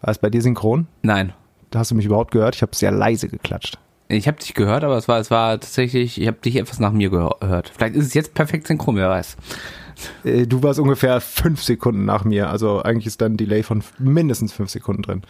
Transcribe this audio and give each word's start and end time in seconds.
War 0.00 0.10
es 0.10 0.18
bei 0.18 0.30
dir 0.30 0.42
synchron? 0.42 0.86
Nein. 1.02 1.32
Hast 1.74 1.90
du 1.90 1.94
mich 1.94 2.06
überhaupt 2.06 2.30
gehört? 2.30 2.54
Ich 2.54 2.62
habe 2.62 2.74
sehr 2.74 2.90
leise 2.90 3.28
geklatscht. 3.28 3.78
Ich 4.08 4.28
habe 4.28 4.38
dich 4.38 4.54
gehört, 4.54 4.84
aber 4.84 4.96
es 4.96 5.08
war, 5.08 5.18
es 5.18 5.30
war 5.30 5.58
tatsächlich, 5.58 6.20
ich 6.20 6.26
habe 6.28 6.38
dich 6.38 6.56
etwas 6.56 6.78
nach 6.78 6.92
mir 6.92 7.10
gehört. 7.10 7.72
Vielleicht 7.76 7.96
ist 7.96 8.06
es 8.06 8.14
jetzt 8.14 8.34
perfekt 8.34 8.66
synchron, 8.68 8.96
wer 8.96 9.10
weiß. 9.10 9.36
Äh, 10.24 10.46
Du 10.46 10.62
warst 10.62 10.78
ungefähr 10.78 11.20
fünf 11.20 11.62
Sekunden 11.62 12.04
nach 12.04 12.24
mir. 12.24 12.48
Also 12.48 12.82
eigentlich 12.82 13.06
ist 13.06 13.20
da 13.20 13.26
ein 13.26 13.36
Delay 13.36 13.62
von 13.62 13.82
mindestens 13.98 14.52
fünf 14.52 14.70
Sekunden 14.70 15.02
drin. 15.02 15.22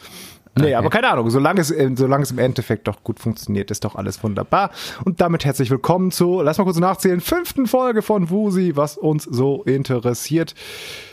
Nee, 0.58 0.64
Okay. 0.66 0.74
aber 0.74 0.90
keine 0.90 1.08
Ahnung. 1.08 1.28
Solange 1.30 1.60
es, 1.60 1.70
äh, 1.70 1.90
solange 1.94 2.22
es 2.22 2.30
im 2.30 2.38
Endeffekt 2.38 2.88
doch 2.88 3.02
gut 3.04 3.20
funktioniert, 3.20 3.70
ist 3.70 3.84
doch 3.84 3.94
alles 3.94 4.22
wunderbar. 4.22 4.70
Und 5.04 5.20
damit 5.20 5.44
herzlich 5.44 5.70
willkommen 5.70 6.10
zu, 6.10 6.40
lass 6.42 6.58
mal 6.58 6.64
kurz 6.64 6.78
nachzählen, 6.78 7.20
fünften 7.20 7.66
Folge 7.66 8.00
von 8.02 8.30
Wusi, 8.30 8.72
was 8.74 8.96
uns 8.96 9.24
so 9.24 9.62
interessiert. 9.64 10.54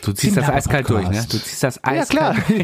Du 0.03 0.13
ziehst 0.13 0.37
das 0.37 0.49
eiskalt 0.49 0.89
durch, 0.89 1.09
ne? 1.09 1.21
Du 1.29 1.37
ziehst 1.37 1.61
das 1.63 1.75
Ja, 1.85 1.91
eiskalt. 1.91 2.37
klar. 2.47 2.61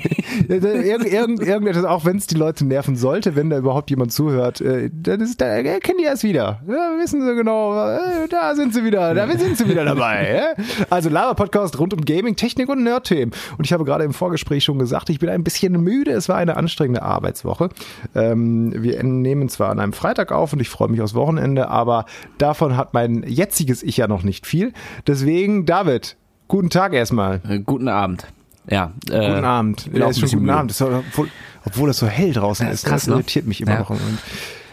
irgend, 0.48 1.05
irgend, 1.05 1.39
irgendetwas, 1.41 1.84
auch 1.86 2.05
wenn 2.05 2.17
es 2.17 2.27
die 2.27 2.36
Leute 2.36 2.66
nerven 2.66 2.95
sollte, 2.95 3.36
wenn 3.36 3.50
da 3.50 3.58
überhaupt 3.58 3.89
jemand 3.89 4.14
zuhört, 4.14 4.61
äh, 4.61 4.89
dann 4.94 5.22
ist, 5.22 5.41
da 5.41 5.45
erkennen 5.45 5.98
die 6.00 6.05
erst 6.05 6.23
wieder. 6.23 6.61
Ja, 6.67 6.94
wissen 7.00 7.22
sie 7.25 7.36
genau, 7.36 7.73
äh, 7.88 8.27
da 8.30 8.55
sind 8.55 8.73
sie 8.73 8.84
wieder, 8.84 9.14
da 9.14 9.27
sind 9.38 9.58
sie 9.58 9.67
wieder 9.67 9.86
dabei. 9.86 10.20
Ja? 10.30 10.64
Also 10.89 11.09
Lava-Podcast 11.09 11.80
rund 11.80 11.94
um 11.94 12.02
Gaming, 12.05 12.36
Technik 12.36 12.70
und 12.70 12.84
Nerd-Themen. 12.84 13.31
Und 13.58 13.66
ich 13.66 13.73
habe 13.73 13.84
gerade 13.86 14.03
im 14.03 14.14
Vorgespräch 14.14 14.64
schon 14.64 14.77
gesagt, 14.80 15.09
ich 15.09 15.20
bin 15.20 15.30
ein 15.30 15.44
bisschen 15.44 15.73
müde. 15.81 16.11
Es 16.11 16.30
war 16.30 16.36
eine 16.38 16.55
anstrengende 16.70 17.02
Arbeitswoche. 17.02 17.70
Ähm, 18.16 18.72
wir 18.76 19.02
nehmen 19.04 19.50
zwar 19.50 19.70
an 19.72 19.80
einem 19.80 19.94
Freitag 19.94 20.32
auf 20.32 20.54
und 20.54 20.59
ich 20.59 20.70
freue 20.70 20.88
mich 20.90 21.02
aufs 21.02 21.16
Wochenende, 21.16 21.68
aber 21.70 22.05
davon 22.38 22.78
hat 22.78 22.94
mein 22.94 23.23
jetziges 23.28 23.82
Ich 23.84 23.98
ja 23.98 24.08
noch 24.08 24.23
nicht 24.23 24.45
viel. 24.45 24.72
Deswegen, 25.08 25.66
David, 25.66 26.16
guten 26.48 26.70
Tag 26.70 26.94
erstmal. 26.94 27.42
Äh, 27.50 27.59
Guten 27.59 27.88
Abend. 27.88 28.28
Ja. 28.70 28.94
Äh, 29.09 29.14
Guten 29.30 29.45
Abend. 29.45 29.90
Ja, 29.94 30.09
ist 30.09 30.20
schon 30.20 30.30
guten 30.30 30.42
müde. 30.44 30.54
Abend. 30.54 30.72
Das 30.72 30.80
ist, 30.82 30.88
obwohl, 30.88 31.28
obwohl 31.66 31.90
es 31.90 31.98
so 31.98 32.05
hell 32.08 32.34
draußen 32.34 32.68
Ja, 32.68 32.72
ist. 32.72 32.84
ist 32.84 32.90
krass, 32.90 33.02
das 33.02 33.08
ne? 33.08 33.16
irritiert 33.16 33.48
mich 33.48 33.61
immer 33.61 33.72
Ja. 33.72 33.80
noch. 33.80 33.92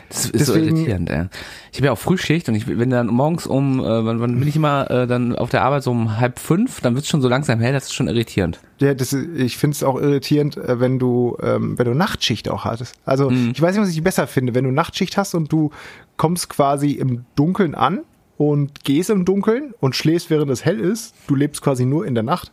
Das 0.08 0.26
ist 0.30 0.46
so 0.46 0.54
Deswegen- 0.54 0.76
irritierend, 0.76 1.10
ey. 1.10 1.24
Ich 1.72 1.78
habe 1.78 1.86
ja 1.86 1.92
auch 1.92 1.98
Frühschicht 1.98 2.48
und 2.48 2.54
ich 2.54 2.66
bin 2.66 2.90
dann 2.90 3.08
morgens 3.08 3.46
um, 3.46 3.80
äh, 3.80 3.82
wann, 3.84 4.20
wann 4.20 4.38
bin 4.38 4.48
ich 4.48 4.56
immer 4.56 4.90
äh, 4.90 5.06
dann 5.06 5.34
auf 5.36 5.50
der 5.50 5.62
Arbeit 5.62 5.82
so 5.82 5.90
um 5.90 6.18
halb 6.18 6.38
fünf, 6.38 6.80
dann 6.80 6.94
wird's 6.94 7.08
schon 7.08 7.20
so 7.22 7.28
langsam 7.28 7.60
hell, 7.60 7.72
das 7.72 7.84
ist 7.84 7.94
schon 7.94 8.08
irritierend. 8.08 8.60
Ja, 8.78 8.94
das, 8.94 9.12
ist- 9.12 9.28
ich 9.38 9.56
finde 9.56 9.74
es 9.74 9.82
auch 9.82 9.96
irritierend, 10.00 10.56
äh, 10.56 10.80
wenn 10.80 10.98
du, 10.98 11.36
ähm, 11.42 11.78
wenn 11.78 11.86
du 11.86 11.94
Nachtschicht 11.94 12.48
auch 12.48 12.64
hattest. 12.64 12.94
Also 13.04 13.30
Mhm. 13.30 13.50
ich 13.54 13.60
weiß 13.60 13.74
nicht, 13.74 13.82
was 13.82 13.90
ich 13.90 14.02
besser 14.02 14.26
finde, 14.26 14.54
wenn 14.54 14.64
du 14.64 14.70
Nachtschicht 14.70 15.16
hast 15.16 15.34
und 15.34 15.50
du 15.52 15.70
kommst 16.16 16.48
quasi 16.48 16.92
im 16.92 17.24
Dunkeln 17.34 17.74
an 17.74 18.00
und 18.38 18.84
gehst 18.84 19.10
im 19.10 19.24
Dunkeln 19.24 19.74
und 19.80 19.96
schläfst, 19.96 20.30
während 20.30 20.50
es 20.50 20.64
hell 20.64 20.78
ist. 20.80 21.14
Du 21.26 21.34
lebst 21.34 21.62
quasi 21.62 21.84
nur 21.84 22.06
in 22.06 22.14
der 22.14 22.22
Nacht, 22.22 22.52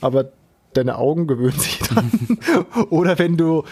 aber 0.00 0.30
deine 0.74 0.96
Augen 0.98 1.26
gewöhnen 1.28 1.58
sich 1.58 1.78
dran. 1.80 2.10
Oder 2.90 3.18
wenn 3.18 3.36
du 3.36 3.62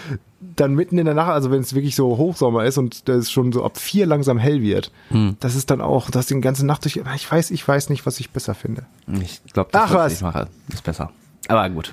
dann 0.56 0.74
mitten 0.74 0.98
in 0.98 1.04
der 1.04 1.14
Nacht, 1.14 1.30
also 1.30 1.50
wenn 1.50 1.60
es 1.60 1.74
wirklich 1.74 1.94
so 1.96 2.16
Hochsommer 2.16 2.64
ist 2.64 2.76
und 2.78 3.08
das 3.08 3.30
schon 3.30 3.52
so 3.52 3.64
ab 3.64 3.78
vier 3.78 4.06
langsam 4.06 4.38
hell 4.38 4.60
wird, 4.62 4.90
Hm. 5.08 5.36
das 5.40 5.54
ist 5.54 5.70
dann 5.70 5.80
auch, 5.80 6.10
das 6.10 6.26
die 6.26 6.40
ganze 6.40 6.66
Nacht 6.66 6.84
durch. 6.84 7.00
Ich 7.14 7.30
weiß, 7.32 7.50
ich 7.50 7.66
weiß 7.66 7.88
nicht, 7.90 8.04
was 8.06 8.20
ich 8.20 8.30
besser 8.30 8.54
finde. 8.54 8.84
Ich 9.20 9.40
glaube, 9.52 9.70
das, 9.72 9.82
Ach, 9.90 9.94
was. 9.94 10.12
ich 10.14 10.20
mache, 10.22 10.48
ist 10.72 10.82
besser. 10.84 11.10
Aber 11.48 11.68
gut. 11.70 11.92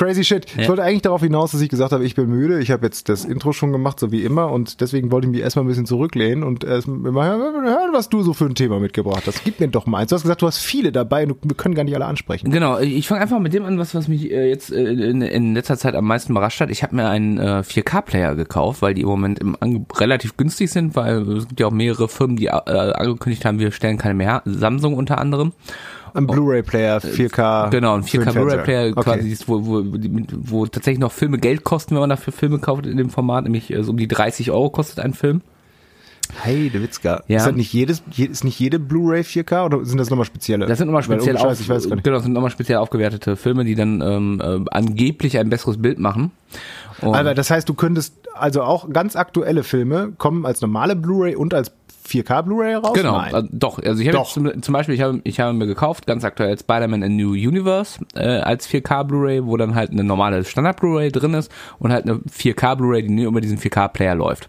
Crazy 0.00 0.24
shit. 0.24 0.46
Ich 0.46 0.62
Ja. 0.62 0.68
wollte 0.68 0.82
eigentlich 0.82 1.02
darauf 1.02 1.20
hinaus, 1.20 1.52
dass 1.52 1.60
ich 1.60 1.68
gesagt 1.68 1.92
habe, 1.92 2.04
ich 2.06 2.14
bin 2.14 2.26
müde. 2.30 2.58
Ich 2.60 2.70
habe 2.70 2.86
jetzt 2.86 3.10
das 3.10 3.26
Intro 3.26 3.52
schon 3.52 3.70
gemacht, 3.70 4.00
so 4.00 4.10
wie 4.10 4.22
immer. 4.24 4.50
Und 4.50 4.80
deswegen 4.80 5.12
wollte 5.12 5.26
ich 5.26 5.30
mich 5.32 5.42
erstmal 5.42 5.66
ein 5.66 5.68
bisschen 5.68 5.84
zurücklehnen 5.84 6.42
und 6.42 6.64
erst 6.64 6.88
mal 6.88 7.26
hören, 7.28 7.90
was 7.92 8.08
du 8.08 8.22
so 8.22 8.32
für 8.32 8.46
ein 8.46 8.54
Thema 8.54 8.80
mitgebracht 8.80 9.24
hast. 9.26 9.44
Gib 9.44 9.60
mir 9.60 9.68
doch 9.68 9.84
mal 9.84 9.98
eins. 9.98 10.08
Du 10.08 10.14
hast 10.14 10.22
gesagt, 10.22 10.40
du 10.40 10.46
hast 10.46 10.56
viele 10.56 10.90
dabei 10.90 11.24
und 11.26 11.36
wir 11.42 11.54
können 11.54 11.74
gar 11.74 11.84
nicht 11.84 11.94
alle 11.94 12.06
ansprechen. 12.06 12.50
Genau, 12.50 12.78
ich 12.78 13.06
fange 13.08 13.20
einfach 13.20 13.38
mit 13.40 13.52
dem 13.52 13.66
an, 13.66 13.78
was, 13.78 13.94
was 13.94 14.08
mich 14.08 14.30
äh, 14.30 14.48
jetzt 14.48 14.72
äh, 14.72 14.84
in, 14.90 15.20
in 15.20 15.54
letzter 15.54 15.76
Zeit 15.76 15.94
am 15.94 16.06
meisten 16.06 16.32
überrascht 16.32 16.62
hat. 16.62 16.70
Ich 16.70 16.82
habe 16.82 16.96
mir 16.96 17.06
einen 17.10 17.36
äh, 17.36 17.62
4K-Player 17.62 18.36
gekauft, 18.36 18.80
weil 18.80 18.94
die 18.94 19.02
im 19.02 19.08
Moment 19.08 19.38
im 19.40 19.54
Ange 19.60 19.84
relativ 19.96 20.38
günstig 20.38 20.70
sind, 20.70 20.96
weil 20.96 21.28
es 21.32 21.46
gibt 21.46 21.60
ja 21.60 21.66
auch 21.66 21.72
mehrere 21.72 22.08
Firmen, 22.08 22.36
die 22.36 22.46
äh, 22.46 22.50
angekündigt 22.50 23.44
haben, 23.44 23.58
wir 23.58 23.70
stellen 23.70 23.98
keine 23.98 24.14
mehr. 24.14 24.40
Samsung 24.46 24.94
unter 24.94 25.18
anderem. 25.18 25.52
Ein 26.14 26.26
Blu-ray-Player, 26.26 26.98
4K. 26.98 27.70
Genau, 27.70 27.94
ein 27.96 28.02
für 28.02 28.18
den 28.18 28.28
4K 28.28 28.32
Fernseher. 28.32 28.42
Blu-ray-Player 28.44 28.90
Okay. 28.96 29.02
quasi, 29.02 29.36
wo, 29.46 29.66
wo, 29.66 29.84
wo 30.42 30.66
tatsächlich 30.66 31.00
noch 31.00 31.12
Filme 31.12 31.38
Geld 31.38 31.64
kosten, 31.64 31.94
wenn 31.94 32.00
man 32.00 32.10
dafür 32.10 32.32
Filme 32.32 32.58
kauft 32.58 32.86
in 32.86 32.96
dem 32.96 33.10
Format, 33.10 33.44
nämlich 33.44 33.70
äh, 33.72 33.82
so 33.82 33.90
um 33.92 33.96
die 33.96 34.08
30 34.08 34.50
Euro 34.50 34.70
kostet 34.70 35.00
ein 35.00 35.14
Film. 35.14 35.42
Hey, 36.42 36.70
der 36.70 36.80
Witzka. 36.80 37.24
Ja. 37.26 37.38
Ist, 37.38 37.46
das 37.46 37.54
nicht 37.56 37.72
jedes, 37.72 38.04
je- 38.12 38.26
ist 38.26 38.44
nicht 38.44 38.58
jede 38.60 38.78
Bluray 38.78 39.22
4K 39.22 39.64
oder 39.64 39.84
sind 39.84 39.98
das 39.98 40.10
nochmal 40.10 40.26
spezielle? 40.26 40.66
Das 40.66 40.78
sind 40.78 40.86
nochmal 40.86 41.02
speziell, 41.02 41.36
auf, 41.36 41.60
ich 41.60 41.68
weiß 41.68 41.88
gar 41.88 41.96
nicht. 41.96 42.04
genau, 42.04 42.16
das 42.16 42.22
sind 42.22 42.32
nochmal 42.34 42.50
speziell 42.52 42.78
aufgewertete 42.78 43.34
Filme, 43.34 43.64
die 43.64 43.74
dann 43.74 44.00
ähm, 44.00 44.40
äh, 44.40 44.60
angeblich 44.70 45.38
ein 45.38 45.50
besseres 45.50 45.82
Bild 45.82 45.98
machen. 45.98 46.30
Und 47.00 47.16
Aber 47.16 47.34
das 47.34 47.50
heißt, 47.50 47.68
du 47.68 47.74
könntest 47.74 48.14
also 48.34 48.62
auch 48.62 48.88
ganz 48.90 49.16
aktuelle 49.16 49.64
Filme 49.64 50.12
kommen 50.18 50.46
als 50.46 50.60
normale 50.60 50.94
Blu-ray 50.94 51.34
und 51.34 51.52
als 51.52 51.72
4K 52.10 52.42
Blu-ray 52.42 52.74
raus? 52.74 52.92
Genau, 52.94 53.18
Nein. 53.18 53.34
äh, 53.34 53.48
doch. 53.50 53.78
Also 53.78 54.02
ich 54.02 54.08
habe 54.08 54.26
zum, 54.26 54.62
zum 54.62 54.72
Beispiel, 54.72 54.94
ich 54.94 55.00
habe 55.02 55.20
ich 55.24 55.40
habe 55.40 55.52
mir 55.52 55.66
gekauft, 55.66 56.06
ganz 56.06 56.24
aktuell 56.24 56.58
Spider-Man 56.58 57.02
A 57.02 57.08
New 57.08 57.32
Universe 57.32 58.00
äh, 58.14 58.40
als 58.40 58.68
4K 58.68 59.04
Blu-ray, 59.04 59.46
wo 59.46 59.56
dann 59.56 59.74
halt 59.74 59.90
eine 59.90 60.04
normale 60.04 60.44
Standard 60.44 60.80
Blu-ray 60.80 61.10
drin 61.10 61.34
ist 61.34 61.50
und 61.78 61.92
halt 61.92 62.04
eine 62.04 62.20
4K 62.20 62.76
Blu-ray, 62.76 63.02
die 63.02 63.10
nur 63.10 63.26
über 63.26 63.40
diesen 63.40 63.58
4K 63.58 63.88
Player 63.88 64.14
läuft. 64.14 64.48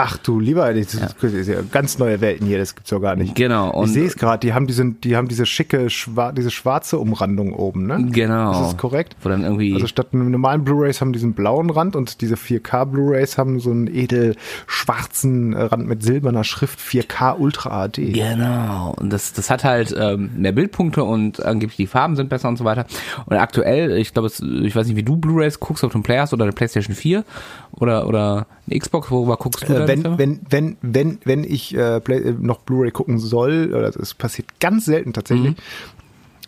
Ach 0.00 0.16
du 0.16 0.38
lieber, 0.38 0.72
das 0.72 0.94
ist, 0.94 1.48
ja 1.48 1.56
ganz 1.72 1.98
neue 1.98 2.20
Welten 2.20 2.46
hier, 2.46 2.58
das 2.58 2.76
gibt's 2.76 2.88
ja 2.92 2.98
gar 2.98 3.16
nicht. 3.16 3.34
Genau. 3.34 3.70
ich 3.70 3.74
Und 3.74 3.88
sehe 3.88 4.06
es 4.06 4.14
gerade, 4.14 4.46
die 4.46 4.54
haben 4.54 4.68
diese, 4.68 4.84
die 4.84 5.16
haben 5.16 5.26
diese 5.26 5.44
schicke, 5.44 5.90
schwa 5.90 6.30
diese 6.30 6.52
schwarze 6.52 7.00
Umrandung 7.00 7.52
oben, 7.52 7.88
ne? 7.88 8.06
genau. 8.12 8.52
Das 8.52 8.68
ist 8.68 8.78
korrekt. 8.78 9.16
Wo 9.22 9.28
dann 9.28 9.42
irgendwie 9.42 9.74
Also 9.74 9.88
statt 9.88 10.08
einem 10.12 10.30
normalen 10.30 10.62
Blu-rays 10.62 11.00
haben 11.00 11.12
diesen 11.12 11.32
blauen 11.32 11.70
Rand 11.70 11.96
und 11.96 12.20
diese 12.20 12.36
4K 12.36 12.84
Blu-rays 12.84 13.38
haben 13.38 13.58
so 13.58 13.72
einen 13.72 13.92
edel 13.92 14.36
schwarzen 14.68 15.52
Rand 15.54 15.88
mit 15.88 16.04
silberner 16.04 16.44
Schrift 16.44 16.78
4K 16.78 17.36
Ultra 17.36 17.88
HD. 17.88 18.14
Genau. 18.14 18.94
Und 19.00 19.12
das, 19.12 19.32
das 19.32 19.50
hat 19.50 19.64
halt 19.64 19.92
ähm, 19.98 20.30
mehr 20.36 20.52
Bildpunkte 20.52 21.02
und 21.02 21.44
angeblich 21.44 21.76
die 21.76 21.88
Farben 21.88 22.14
sind 22.14 22.28
besser 22.28 22.48
und 22.48 22.56
so 22.56 22.64
weiter. 22.64 22.86
Und 23.26 23.36
aktuell, 23.36 23.96
ich 23.96 24.12
glaube, 24.12 24.28
ich 24.28 24.76
weiß 24.76 24.86
nicht, 24.86 24.96
wie 24.96 25.02
du 25.02 25.16
Blu-rays 25.16 25.58
guckst, 25.58 25.82
ob 25.82 25.90
du 25.90 25.96
einen 25.96 26.04
Player 26.04 26.22
hast 26.22 26.32
oder 26.32 26.44
eine 26.44 26.52
PlayStation 26.52 26.94
4 26.94 27.24
oder 27.72 28.06
oder 28.06 28.46
Xbox, 28.70 29.10
worüber 29.10 29.36
guckst 29.36 29.68
du 29.68 29.74
Äh, 29.74 29.88
wenn, 29.88 30.18
wenn, 30.18 30.40
wenn, 30.48 30.76
wenn, 30.82 31.18
wenn 31.24 31.44
ich 31.44 31.74
äh, 31.76 32.00
Play, 32.00 32.18
äh, 32.18 32.34
noch 32.38 32.60
Blu-ray 32.60 32.90
gucken 32.90 33.18
soll, 33.18 33.72
oder 33.74 33.90
das 33.90 34.14
passiert 34.14 34.60
ganz 34.60 34.84
selten 34.84 35.12
tatsächlich, 35.12 35.56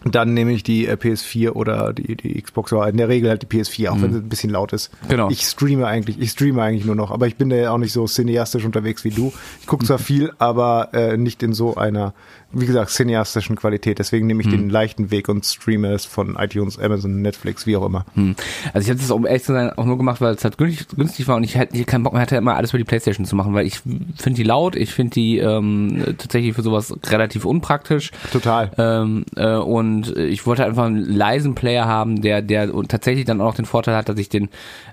dann 0.05 0.33
nehme 0.33 0.53
ich 0.53 0.63
die 0.63 0.87
äh, 0.87 0.95
PS4 0.95 1.51
oder 1.51 1.93
die, 1.93 2.17
die 2.17 2.41
Xbox, 2.41 2.73
aber 2.73 2.89
in 2.89 2.97
der 2.97 3.09
Regel 3.09 3.29
halt 3.29 3.43
die 3.43 3.47
PS4, 3.47 3.91
auch 3.91 4.01
wenn 4.01 4.13
sie 4.13 4.19
ein 4.19 4.29
bisschen 4.29 4.51
laut 4.51 4.73
ist. 4.73 4.91
Genau. 5.09 5.29
Ich 5.31 5.43
streame 5.43 5.87
eigentlich, 5.87 6.19
ich 6.19 6.31
streame 6.31 6.63
eigentlich 6.63 6.87
nur 6.87 6.95
noch, 6.95 7.11
aber 7.11 7.27
ich 7.27 7.37
bin 7.37 7.51
da 7.51 7.57
ja 7.57 7.73
auch 7.73 7.79
nicht 7.79 7.93
so 7.93 8.07
cineastisch 8.07 8.65
unterwegs 8.65 9.05
wie 9.05 9.11
du. 9.11 9.33
Ich 9.61 9.67
gucke 9.67 9.85
zwar 9.85 9.99
viel, 9.99 10.33
aber 10.39 10.91
äh, 10.95 11.17
nicht 11.17 11.43
in 11.43 11.53
so 11.53 11.75
einer, 11.77 12.15
wie 12.53 12.67
gesagt, 12.67 12.91
cineastischen 12.91 13.57
Qualität. 13.57 13.99
Deswegen 13.99 14.27
nehme 14.27 14.43
ich 14.43 14.49
den 14.49 14.71
leichten 14.71 15.11
Weg 15.11 15.29
und 15.29 15.45
streame 15.45 15.93
es 15.93 16.05
von 16.05 16.37
iTunes, 16.37 16.79
Amazon, 16.79 17.23
Netflix, 17.23 17.67
wie 17.67 17.77
auch 17.77 17.87
immer. 17.87 18.05
Hm. 18.15 18.35
Also 18.73 18.87
ich 18.87 18.91
habe 18.91 19.01
das, 19.01 19.11
um 19.11 19.27
ehrlich 19.27 19.45
zu 19.45 19.53
sein, 19.53 19.71
auch 19.71 19.85
nur 19.85 19.97
gemacht, 19.97 20.21
weil 20.21 20.35
es 20.35 20.43
halt 20.43 20.59
günstig, 20.59 20.89
günstig 20.97 21.29
war 21.29 21.37
und 21.37 21.45
ich 21.45 21.57
halt 21.57 21.71
hier 21.73 21.85
keinen 21.85 22.03
Bock 22.03 22.13
mehr 22.13 22.23
hatte, 22.23 22.37
immer 22.37 22.57
alles 22.57 22.71
über 22.71 22.79
die 22.79 22.85
Playstation 22.85 23.25
zu 23.25 23.37
machen, 23.37 23.55
weil 23.55 23.67
ich 23.67 23.79
finde 23.79 24.37
die 24.37 24.43
laut, 24.43 24.75
ich 24.75 24.93
finde 24.93 25.15
die 25.15 25.39
ähm, 25.39 26.03
tatsächlich 26.19 26.55
für 26.55 26.63
sowas 26.63 26.93
relativ 27.07 27.45
unpraktisch. 27.45 28.11
Total. 28.33 28.73
Ähm, 28.79 29.25
äh, 29.37 29.55
und 29.55 30.17
ich 30.17 30.45
wollte 30.47 30.65
einfach 30.65 30.85
einen 30.85 31.05
leisen 31.05 31.55
Player 31.55 31.87
haben, 31.87 32.21
der, 32.21 32.43
der 32.43 32.75
und 32.75 32.91
tatsächlich 32.91 33.27
dann 33.27 33.41
auch 33.41 33.47
noch 33.47 33.55
den 33.55 33.65
Vorteil 33.65 33.95
hat, 33.95 34.09
dass 34.09 34.19
ich 34.19 34.29
den 34.29 34.49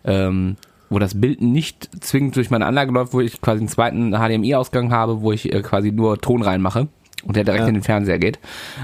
ähm, 0.06 0.58
wo 0.90 1.00
das 1.00 1.20
Bild 1.20 1.42
nicht 1.42 1.90
zwingend 2.02 2.36
durch 2.38 2.50
meine 2.50 2.66
Anlage 2.66 2.92
läuft, 2.92 3.14
wo 3.14 3.20
ich 3.20 3.42
quasi 3.42 3.60
einen 3.60 3.68
zweiten 3.68 4.12
HDMI-Ausgang 4.12 4.92
habe, 4.92 5.22
wo 5.22 5.32
ich 5.32 5.52
äh, 5.52 5.62
quasi 5.62 5.92
nur 5.92 6.22
Ton 6.22 6.42
reinmache 6.42 6.88
und 7.24 7.36
der 7.36 7.44
direkt 7.44 7.64
Ja. 7.64 7.68
in 7.68 7.74
den 7.74 7.84
Fernseher 7.84 8.20
geht. 8.20 8.40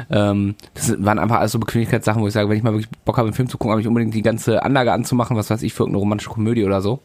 Ähm, 0.10 0.56
das 0.74 0.96
waren 1.04 1.20
einfach 1.20 1.38
alles 1.40 1.52
so 1.52 1.60
Bequemlichkeitssachen, 1.60 2.22
wo 2.22 2.28
ich 2.28 2.34
sage, 2.34 2.50
wenn 2.50 2.58
ich 2.58 2.64
mal 2.64 2.74
wirklich 2.74 2.90
Bock 3.06 3.18
habe, 3.18 3.28
einen 3.28 3.36
Film 3.36 3.48
zu 3.50 3.58
gucken, 3.58 3.72
habe 3.72 3.82
ich 3.82 3.88
unbedingt 3.88 4.14
die 4.14 4.22
ganze 4.24 4.64
Anlage 4.64 4.92
anzumachen, 4.92 5.38
was 5.38 5.50
weiß 5.50 5.62
ich, 5.64 5.74
für 5.74 5.84
irgendeine 5.84 6.00
romantische 6.02 6.30
Komödie 6.32 6.66
oder 6.66 6.82
so. 6.82 7.00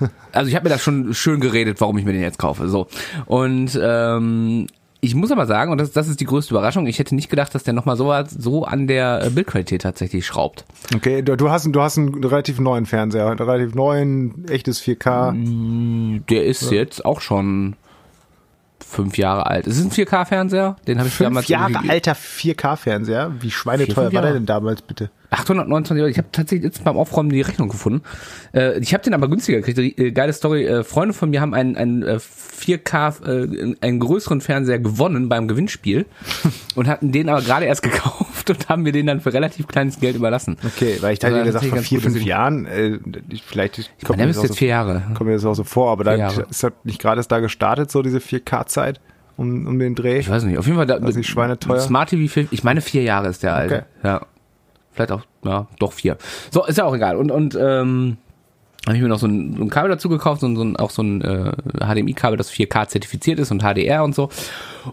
Also 0.32 0.48
ich 0.48 0.56
habe 0.56 0.64
mir 0.64 0.70
das 0.70 0.82
schon 0.82 1.14
schön 1.14 1.38
geredet, 1.38 1.80
warum 1.80 1.96
ich 1.96 2.04
mir 2.04 2.12
den 2.12 2.20
jetzt 2.22 2.40
kaufe. 2.40 2.66
So. 2.68 2.88
Und 3.26 3.78
ähm, 3.80 4.66
ich 5.00 5.14
muss 5.14 5.30
aber 5.30 5.46
sagen, 5.46 5.70
und 5.70 5.78
das, 5.78 5.92
das 5.92 6.08
ist 6.08 6.18
die 6.18 6.24
größte 6.24 6.52
Überraschung, 6.54 6.86
ich 6.88 6.98
hätte 6.98 7.14
nicht 7.14 7.28
gedacht, 7.30 7.54
dass 7.54 7.62
der 7.62 7.72
nochmal 7.72 7.96
so, 7.96 8.12
so 8.36 8.64
an 8.64 8.86
der 8.88 9.22
äh, 9.26 9.30
Bildqualität 9.30 9.82
tatsächlich 9.82 10.26
schraubt. 10.26 10.64
Okay, 10.96 11.22
du, 11.22 11.36
du 11.36 11.50
hast, 11.50 11.64
einen- 11.66 11.72
du 11.72 11.82
hast 11.82 11.98
einen 11.98 12.24
relativ 12.24 12.58
neuen 12.58 12.86
Fernseher, 12.86 13.28
einen 13.28 13.38
relativ 13.38 13.74
neuen, 13.76 14.44
echtes 14.48 14.82
4K. 14.82 16.20
Der 16.28 16.44
ist 16.46 16.72
jetzt 16.72 17.04
auch 17.04 17.20
schon 17.20 17.76
fünf 18.80 19.18
Jahre 19.18 19.46
alt. 19.46 19.66
Es 19.66 19.78
ist 19.78 19.84
ein 19.84 19.90
4K-Fernseher, 19.90 20.76
den 20.86 20.98
habe 20.98 21.08
ich 21.08 21.18
damals 21.18 21.46
Fünf 21.46 21.50
Jahre 21.58 21.88
alter 21.88 22.12
4K-Fernseher. 22.12 23.32
Wie 23.40 23.50
schweineteuer 23.50 24.04
fünf 24.04 24.14
war 24.14 24.22
der 24.22 24.32
denn 24.34 24.46
damals, 24.46 24.82
bitte? 24.82 25.10
829 25.34 26.00
Euro. 26.02 26.10
Ich 26.10 26.18
habe 26.18 26.28
tatsächlich 26.32 26.64
jetzt 26.64 26.84
beim 26.84 26.96
Aufräumen 26.96 27.30
die 27.30 27.40
Rechnung 27.42 27.68
gefunden. 27.68 28.02
Äh, 28.52 28.78
ich 28.80 28.92
habe 28.94 29.02
den 29.04 29.14
aber 29.14 29.28
günstiger 29.28 29.60
gekriegt. 29.60 29.98
Äh, 29.98 30.12
geile 30.12 30.32
Story. 30.32 30.64
Äh, 30.66 30.84
Freunde 30.84 31.14
von 31.14 31.30
mir 31.30 31.40
haben 31.40 31.54
einen, 31.54 31.76
einen 31.76 32.02
äh, 32.02 32.18
4K, 32.18 33.26
äh, 33.26 33.76
einen 33.80 34.00
größeren 34.00 34.40
Fernseher 34.40 34.78
gewonnen 34.78 35.28
beim 35.28 35.48
Gewinnspiel 35.48 36.06
und 36.74 36.86
hatten 36.88 37.12
den 37.12 37.28
aber 37.28 37.42
gerade 37.42 37.66
erst 37.66 37.82
gekauft. 37.82 38.48
und 38.50 38.68
haben 38.68 38.82
mir 38.82 38.92
den 38.92 39.06
dann 39.06 39.20
für 39.20 39.32
relativ 39.32 39.66
kleines 39.66 40.00
Geld 40.00 40.16
überlassen. 40.16 40.56
Okay, 40.64 40.98
weil 41.00 41.14
ich 41.14 41.22
war 41.22 41.30
ja 41.30 41.42
gesagt, 41.44 41.64
vor 41.64 41.78
vier, 41.78 42.00
fünf 42.00 42.22
Jahren, 42.22 42.66
äh, 42.66 42.98
vielleicht 43.46 43.78
Ich 43.78 43.90
kommt 44.04 44.18
meine, 44.18 44.28
mir 44.28 44.34
das 44.34 44.42
jetzt 44.42 44.48
so, 44.52 44.54
vier 44.56 44.68
Jahre. 44.68 45.02
kommt 45.14 45.28
mir 45.28 45.34
das 45.34 45.44
auch 45.44 45.54
so 45.54 45.64
vor, 45.64 45.90
aber 45.92 46.04
da 46.04 46.14
ist 46.48 46.62
halt 46.62 46.74
nicht 46.84 47.00
gerade 47.00 47.18
erst 47.20 47.32
da 47.32 47.40
gestartet, 47.40 47.90
so 47.90 48.02
diese 48.02 48.18
4K-Zeit 48.18 49.00
um, 49.36 49.66
um 49.66 49.78
den 49.78 49.94
Dreh. 49.94 50.18
Ich 50.18 50.28
weiß 50.30 50.44
nicht, 50.44 50.58
auf 50.58 50.66
jeden 50.66 50.76
Fall. 50.76 50.86
Da, 50.86 51.02
Weiß 51.02 51.16
nicht, 51.16 51.26
schweineteuer. 51.28 51.80
Smart 51.80 52.10
TV, 52.10 52.32
vier- 52.32 52.46
ich 52.50 52.62
meine 52.64 52.80
vier 52.80 53.02
Jahre 53.02 53.28
ist 53.28 53.42
der 53.42 53.54
alte. 53.54 53.74
Okay. 53.74 53.84
Ja. 54.08 54.26
Vielleicht 54.94 55.12
auch, 55.12 55.22
ja, 55.44 55.66
doch 55.78 55.92
vier. 55.92 56.16
So, 56.50 56.64
ist 56.64 56.78
ja 56.78 56.84
auch 56.84 56.94
egal. 56.94 57.16
Und, 57.16 57.30
und 57.30 57.56
ähm, 57.60 58.16
habe 58.86 58.96
ich 58.96 59.02
mir 59.02 59.08
noch 59.08 59.18
so 59.18 59.26
ein, 59.26 59.56
so 59.56 59.62
ein 59.62 59.70
Kabel 59.70 59.90
dazu 59.90 60.08
gekauft, 60.08 60.42
so 60.42 60.54
so 60.54 60.62
ein, 60.62 60.76
auch 60.76 60.90
so 60.90 61.02
ein 61.02 61.22
äh, 61.22 61.52
HDMI-Kabel, 61.80 62.36
das 62.36 62.52
4K 62.52 62.88
zertifiziert 62.88 63.38
ist 63.38 63.50
und 63.50 63.62
HDR 63.62 64.04
und 64.04 64.14
so. 64.14 64.28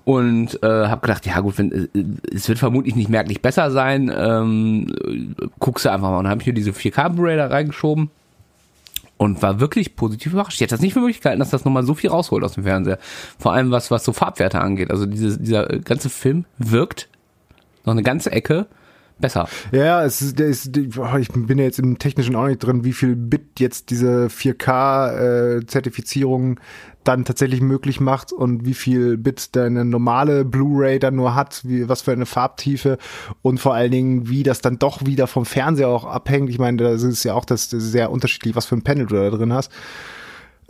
Und 0.05 0.63
äh, 0.63 0.87
habe 0.87 1.01
gedacht, 1.01 1.25
ja 1.25 1.39
gut, 1.41 1.57
wenn, 1.57 1.71
äh, 1.93 2.03
es 2.33 2.47
wird 2.47 2.57
vermutlich 2.57 2.95
nicht 2.95 3.09
merklich 3.09 3.41
besser 3.41 3.69
sein, 3.69 4.11
ähm, 4.15 4.87
äh, 5.05 5.47
guckst 5.59 5.85
du 5.85 5.91
einfach 5.91 6.09
mal. 6.09 6.19
Und 6.19 6.23
dann 6.23 6.31
habe 6.31 6.41
ich 6.41 6.47
mir 6.47 6.53
diese 6.53 6.71
4K 6.71 7.09
Blu-ray 7.09 7.35
da 7.35 7.47
reingeschoben 7.47 8.09
und 9.17 9.41
war 9.41 9.59
wirklich 9.59 9.95
positiv 9.97 10.33
überrascht. 10.33 10.55
Ich 10.55 10.61
hätte 10.61 10.73
das 10.73 10.81
nicht 10.81 10.93
für 10.93 10.99
möglich 10.99 11.19
gehalten, 11.19 11.39
dass 11.39 11.49
das 11.49 11.65
nochmal 11.65 11.83
so 11.83 11.93
viel 11.93 12.09
rausholt 12.09 12.43
aus 12.45 12.53
dem 12.53 12.63
Fernseher. 12.63 12.97
Vor 13.37 13.53
allem 13.53 13.71
was, 13.71 13.91
was 13.91 14.05
so 14.05 14.13
Farbwerte 14.13 14.61
angeht. 14.61 14.89
Also 14.89 15.05
diese, 15.05 15.37
dieser 15.37 15.67
ganze 15.67 16.09
Film 16.09 16.45
wirkt 16.57 17.09
noch 17.83 17.91
eine 17.91 18.03
ganze 18.03 18.31
Ecke 18.31 18.67
besser. 19.21 19.47
Ja, 19.71 20.03
es 20.03 20.21
ist, 20.21 20.37
ist, 20.39 20.75
ich 20.75 21.29
bin 21.31 21.57
ja 21.57 21.65
jetzt 21.65 21.79
im 21.79 21.99
Technischen 21.99 22.35
auch 22.35 22.47
nicht 22.47 22.59
drin, 22.59 22.83
wie 22.83 22.93
viel 22.93 23.15
Bit 23.15 23.59
jetzt 23.59 23.89
diese 23.89 24.27
4K-Zertifizierung 24.27 26.59
dann 27.03 27.25
tatsächlich 27.25 27.61
möglich 27.61 27.99
macht 27.99 28.31
und 28.31 28.65
wie 28.65 28.73
viel 28.73 29.17
Bit 29.17 29.55
deine 29.55 29.85
normale 29.85 30.45
Blu-ray 30.45 30.99
dann 30.99 31.15
nur 31.15 31.35
hat, 31.35 31.61
wie, 31.65 31.89
was 31.89 32.01
für 32.01 32.11
eine 32.11 32.27
Farbtiefe 32.27 32.97
und 33.41 33.59
vor 33.59 33.73
allen 33.73 33.91
Dingen, 33.91 34.29
wie 34.29 34.43
das 34.43 34.61
dann 34.61 34.77
doch 34.77 35.05
wieder 35.05 35.27
vom 35.27 35.45
Fernseher 35.45 35.89
auch 35.89 36.05
abhängt. 36.05 36.49
Ich 36.49 36.59
meine, 36.59 36.77
das 36.77 37.03
ist 37.03 37.23
ja 37.23 37.33
auch 37.33 37.45
das, 37.45 37.69
sehr 37.69 38.11
unterschiedlich, 38.11 38.55
was 38.55 38.65
für 38.65 38.75
ein 38.75 38.83
Panel 38.83 39.07
du 39.07 39.15
da 39.15 39.29
drin 39.29 39.53
hast. 39.53 39.71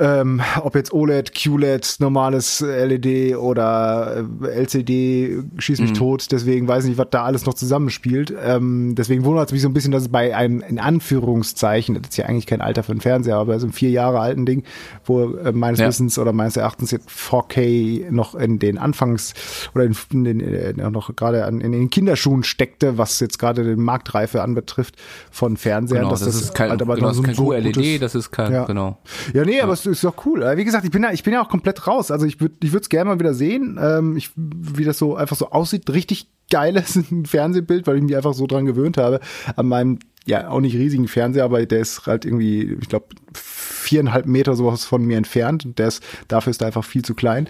Ähm, 0.04 0.42
ob 0.64 0.74
jetzt 0.74 0.92
OLED, 0.94 1.36
QLED, 1.36 1.98
normales 2.00 2.60
LED 2.62 3.36
oder 3.38 4.26
äh, 4.42 4.48
LCD, 4.48 5.44
schieß 5.60 5.80
mich 5.80 5.94
tot, 5.94 6.32
deswegen 6.32 6.68
weiß 6.68 6.86
ich 6.86 6.90
nicht, 6.90 6.98
was 6.98 7.10
da 7.12 7.24
alles 7.24 7.46
noch 7.46 7.54
zusammenspielt. 7.54 8.34
Ähm, 8.44 8.96
deswegen 8.96 9.24
wundert 9.26 9.50
es 9.50 9.52
mich 9.54 9.62
so 9.62 9.70
ein 9.70 9.74
bisschen, 9.74 9.92
dass 9.92 10.02
es 10.04 10.10
bei 10.10 10.36
einem, 10.36 10.62
in 10.62 10.80
Anführungszeichen, 10.80 11.96
das 12.02 12.10
ist 12.10 12.18
ja 12.18 12.26
eigentlich 12.26 12.48
kein 12.48 12.62
Alter 12.62 12.82
für 12.84 12.92
einen 12.94 13.02
Fernseher, 13.02 13.38
aber 13.38 13.60
so 13.60 13.68
einem 13.68 13.74
vier 13.74 13.92
Jahre 13.92 14.20
alten 14.20 14.46
Ding, 14.48 14.64
wo 15.06 15.36
äh, 15.36 15.52
meines 15.52 15.80
Ja. 15.80 15.88
Wissens 15.88 16.18
oder 16.18 16.34
meines 16.34 16.58
Erachtens 16.58 16.90
jetzt 16.92 17.10
4K 17.10 18.10
noch 18.12 18.34
in 18.36 18.58
den 18.60 18.78
Anfangs- 18.80 19.34
oder 19.76 19.84
in, 19.86 19.96
in 20.12 20.24
den, 20.24 20.40
äh, 20.42 20.74
noch 20.90 21.16
gerade 21.16 21.46
an- 21.46 21.62
in 21.62 21.72
den 21.74 21.90
Kinderschuhen 21.92 22.44
steckte, 22.44 22.98
was 22.98 23.20
jetzt 23.20 23.38
gerade 23.38 23.64
den 23.64 23.82
Marktreife 23.82 24.42
anbetrifft 24.42 24.96
von 25.30 25.58
Fernsehern. 25.58 26.02
Genau, 26.04 26.12
dass 26.12 26.22
das, 26.26 26.36
ist 26.42 26.56
kein, 26.56 26.72
halt 26.72 26.82
aber 26.82 26.96
genau, 26.96 27.10
das 27.10 27.18
ist 27.18 27.24
kein 27.24 27.36
so 27.36 27.48
QLED, 27.50 27.76
gutes- 27.76 28.00
das 28.00 28.16
ist 28.16 28.32
kein, 28.32 28.52
Ja. 28.52 28.66
genau. 28.66 28.98
ja, 29.34 29.46
nee, 29.46 29.62
aber 29.62 29.74
es 29.74 29.91
ist 29.92 30.04
doch 30.04 30.26
cool. 30.26 30.42
Wie 30.56 30.66
gesagt, 30.66 30.86
ich 30.86 30.92
bin 30.92 31.04
ja, 31.04 31.12
ich 31.12 31.24
bin 31.24 31.34
ja 31.34 31.42
auch 31.42 31.50
komplett 31.50 31.88
raus. 31.88 32.12
Also 32.12 32.26
ich 32.26 32.40
würde, 32.40 32.56
ich 32.64 32.72
würde 32.72 32.84
es 32.84 32.90
gerne 32.90 33.10
mal 33.10 33.20
wieder 33.20 33.34
sehen, 33.34 33.80
ähm, 33.82 34.18
ich, 34.18 34.32
wie 34.36 34.84
das 34.84 34.98
so 34.98 35.16
einfach 35.16 35.36
so 35.36 35.50
aussieht. 35.52 35.90
Richtig 35.90 36.28
geiles 36.50 37.00
Fernsehbild, 37.26 37.88
weil 37.88 37.98
ich 37.98 38.04
mich 38.04 38.16
einfach 38.16 38.34
so 38.34 38.48
dran 38.48 38.66
gewöhnt 38.66 38.98
habe. 38.98 39.20
An 39.56 39.68
meinem, 39.68 40.00
ja, 40.26 40.50
auch 40.50 40.60
nicht 40.60 40.76
riesigen 40.76 41.08
Fernseher, 41.08 41.46
aber 41.46 41.66
der 41.66 41.80
ist 41.80 42.06
halt 42.06 42.26
irgendwie, 42.26 42.78
ich 42.80 42.90
glaube, 42.90 43.08
viereinhalb 43.34 44.26
Meter 44.26 44.56
sowas 44.56 44.86
von 44.86 45.04
mir 45.04 45.18
entfernt. 45.18 45.66
Und 45.66 45.80
der 45.80 45.88
ist, 45.88 46.04
dafür 46.28 46.52
ist 46.52 46.62
er 46.62 46.68
einfach 46.68 46.86
viel 46.86 47.04
zu 47.04 47.16
klein. 47.16 47.48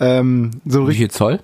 Ähm, 0.00 0.50
so 0.64 0.82
Wie 0.82 0.86
richtig 0.86 0.98
viel 0.98 1.10
Zoll? 1.10 1.40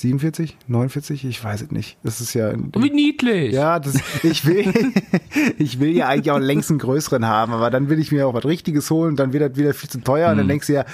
47, 0.00 0.56
49, 0.66 1.24
ich 1.24 1.42
weiß 1.44 1.62
es 1.62 1.70
nicht. 1.70 1.96
Das 2.02 2.20
ist 2.20 2.34
ja 2.34 2.52
Wie 2.54 2.90
niedlich. 2.90 3.52
ja, 3.52 3.78
das, 3.78 3.94
ich 4.22 4.44
will, 4.46 4.72
ich 5.58 5.78
will 5.80 5.90
ja 5.96 6.08
eigentlich 6.08 6.30
auch 6.30 6.38
längst 6.38 6.70
einen 6.70 6.78
größeren 6.78 7.26
haben, 7.26 7.52
aber 7.52 7.70
dann 7.70 7.88
will 7.88 7.98
ich 7.98 8.10
mir 8.12 8.26
auch 8.26 8.34
was 8.34 8.44
Richtiges 8.44 8.90
holen, 8.90 9.16
dann 9.16 9.32
wird 9.32 9.42
das 9.52 9.58
wieder 9.58 9.74
viel 9.74 9.88
zu 9.90 10.00
teuer 10.00 10.26
und 10.28 10.32
Hm. 10.32 10.38
dann 10.38 10.48
denkst 10.48 10.66
du 10.68 10.72
ja, 10.74 10.84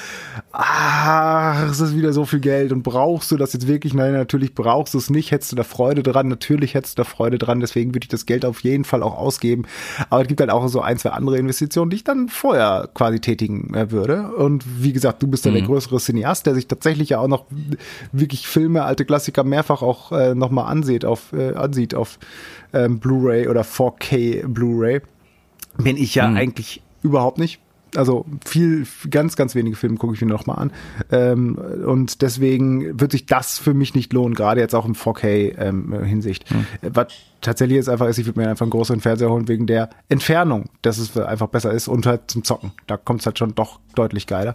ach, 0.52 1.68
es 1.70 1.80
ist 1.80 1.96
wieder 1.96 2.12
so 2.12 2.24
viel 2.24 2.40
Geld 2.40 2.72
und 2.72 2.82
brauchst 2.82 3.30
du 3.30 3.36
das 3.36 3.52
jetzt 3.52 3.66
wirklich? 3.68 3.94
Nein, 3.94 4.12
natürlich 4.12 4.54
brauchst 4.54 4.94
du 4.94 4.98
es 4.98 5.10
nicht, 5.10 5.30
hättest 5.30 5.52
du 5.52 5.56
da 5.56 5.62
Freude 5.64 6.02
dran, 6.02 6.28
natürlich 6.28 6.74
hättest 6.74 6.98
du 6.98 7.02
da 7.02 7.08
Freude 7.08 7.38
dran, 7.38 7.60
deswegen 7.60 7.94
würde 7.94 8.04
ich 8.04 8.08
das 8.08 8.26
Geld 8.26 8.44
auf 8.44 8.60
jeden 8.60 8.84
Fall 8.84 9.02
auch 9.02 9.16
ausgeben, 9.16 9.64
aber 10.10 10.22
es 10.22 10.28
gibt 10.28 10.40
halt 10.40 10.50
auch 10.50 10.66
so 10.68 10.80
ein, 10.80 10.98
zwei 10.98 11.10
andere 11.10 11.38
Investitionen, 11.38 11.90
die 11.90 11.96
ich 11.96 12.04
dann 12.04 12.28
vorher 12.28 12.88
quasi 12.94 13.20
tätigen 13.20 13.74
äh, 13.74 13.90
würde 13.90 14.32
und 14.36 14.64
wie 14.82 14.92
gesagt, 14.92 15.22
du 15.22 15.26
bist 15.26 15.44
dann 15.46 15.52
Mhm. 15.52 15.58
der 15.58 15.66
größere 15.66 15.98
Cineast, 15.98 16.44
der 16.46 16.54
sich 16.54 16.66
tatsächlich 16.66 17.10
ja 17.10 17.20
auch 17.20 17.28
noch 17.28 17.46
wirklich 18.12 18.46
Filme, 18.48 18.84
alte 18.96 19.04
Klassiker 19.04 19.44
mehrfach 19.44 19.82
auch 19.82 20.10
äh, 20.12 20.34
nochmal 20.34 20.70
ansieht 20.72 21.04
auf, 21.04 21.34
äh, 21.34 21.52
ansieht 21.52 21.94
auf 21.94 22.18
ähm, 22.72 22.98
Blu-ray 22.98 23.48
oder 23.48 23.60
4K 23.60 24.48
Blu-ray, 24.48 25.02
bin 25.76 25.98
ich 25.98 26.14
ja 26.14 26.24
eigentlich 26.24 26.82
überhaupt 27.02 27.38
nicht. 27.38 27.60
Also 27.94 28.24
viel, 28.44 28.86
ganz, 29.10 29.36
ganz 29.36 29.54
wenige 29.54 29.76
Filme 29.76 29.96
gucke 29.96 30.14
ich 30.14 30.20
mir 30.20 30.26
noch 30.26 30.46
mal 30.46 30.54
an. 30.54 30.72
Ähm, 31.12 31.56
und 31.56 32.22
deswegen 32.22 32.98
wird 32.98 33.12
sich 33.12 33.26
das 33.26 33.58
für 33.58 33.74
mich 33.74 33.94
nicht 33.94 34.14
lohnen, 34.14 34.34
gerade 34.34 34.60
jetzt 34.60 34.74
auch 34.74 34.86
im 34.86 34.94
4K-Hinsicht. 34.94 36.46
Was 36.82 37.08
tatsächlich 37.42 37.76
jetzt 37.76 37.88
einfach 37.88 38.06
ist, 38.08 38.18
ich 38.18 38.26
würde 38.26 38.40
mir 38.40 38.48
einfach 38.48 38.64
einen 38.64 38.70
größeren 38.70 39.00
Fernseher 39.00 39.30
holen 39.30 39.48
wegen 39.48 39.66
der 39.66 39.90
Entfernung, 40.08 40.64
dass 40.82 40.98
es 40.98 41.16
einfach 41.16 41.48
besser 41.48 41.72
ist 41.72 41.88
und 41.88 42.06
halt 42.06 42.22
zum 42.30 42.44
Zocken. 42.44 42.72
Da 42.86 42.96
kommt 42.96 43.20
es 43.20 43.26
halt 43.26 43.38
schon 43.38 43.54
doch 43.54 43.78
deutlich 43.94 44.26
geiler. 44.26 44.54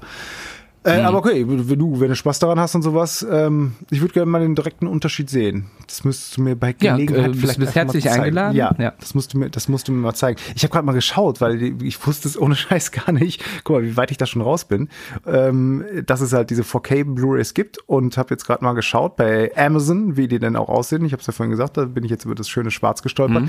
Äh, 0.84 1.02
Aber 1.02 1.20
okay, 1.20 1.46
wenn 1.48 1.78
du, 1.78 2.00
wenn 2.00 2.10
du 2.10 2.16
Spaß 2.16 2.40
daran 2.40 2.60
hast 2.60 2.74
und 2.74 2.82
sowas, 2.82 3.24
ähm, 3.30 3.74
ich 3.92 4.02
würde 4.02 4.14
gerne 4.16 4.32
mal 4.32 4.42
den 4.42 4.56
direkten 4.56 4.88
Unterschied 4.88 5.30
sehen. 5.30 5.68
Das 5.86 6.04
müsstest 6.04 6.38
du 6.38 6.42
mir 6.42 6.56
bei 6.56 6.74
Ja, 6.82 6.94
Gelegenheit 6.96 7.26
äh, 7.26 7.30
bist- 7.30 7.40
vielleicht 7.42 7.60
bist 7.60 7.76
herzlich 7.76 8.10
eingeladen. 8.10 8.56
Ja, 8.56 8.74
Ja. 8.80 8.94
Das, 9.00 9.14
musst 9.14 9.34
du 9.34 9.38
mir, 9.38 9.52
das 9.52 9.68
musst 9.70 9.88
du 9.88 9.92
mir 9.92 10.00
mal 10.00 10.16
zeigen. 10.16 10.40
Ich 10.56 10.64
habe 10.64 10.72
gerade 10.74 10.86
mal 10.88 10.94
geschaut, 10.94 11.40
weil 11.40 11.62
ich 11.84 12.08
wusste 12.08 12.28
es 12.28 12.36
ohne 12.40 12.56
Scheiß 12.56 12.92
gar 12.92 13.12
nicht. 13.12 13.44
Guck 13.64 13.76
mal, 13.78 13.84
wie 13.84 13.96
weit 13.96 14.10
ich 14.10 14.18
da 14.18 14.26
schon 14.26 14.42
raus 14.42 14.66
bin. 14.66 14.90
Ähm, 15.28 15.86
dass 16.08 16.20
es 16.22 16.34
halt 16.34 16.50
diese 16.50 16.64
4K 16.64 17.04
Blu-rays 17.14 17.54
gibt 17.54 17.78
und 17.88 18.18
habe 18.18 18.30
jetzt 18.34 18.46
gerade 18.48 18.64
mal 18.64 18.74
geschaut 18.74 19.18
bei 19.18 19.52
Amazon, 19.56 20.18
wie 20.18 20.28
die 20.28 20.40
denn 20.40 20.56
auch 20.56 20.70
aussehen. 20.70 21.06
Ich 21.06 21.12
habe 21.14 21.22
es 21.22 21.28
ja 21.28 21.34
vorhin 21.34 21.52
gesagt, 21.52 21.78
da 21.78 21.86
bin 21.86 22.04
ich 22.04 22.10
jetzt 22.10 22.26
über 22.26 22.34
das 22.34 22.50
schöne 22.50 22.72
Schwarz 22.72 23.04
gestolpert. 23.04 23.44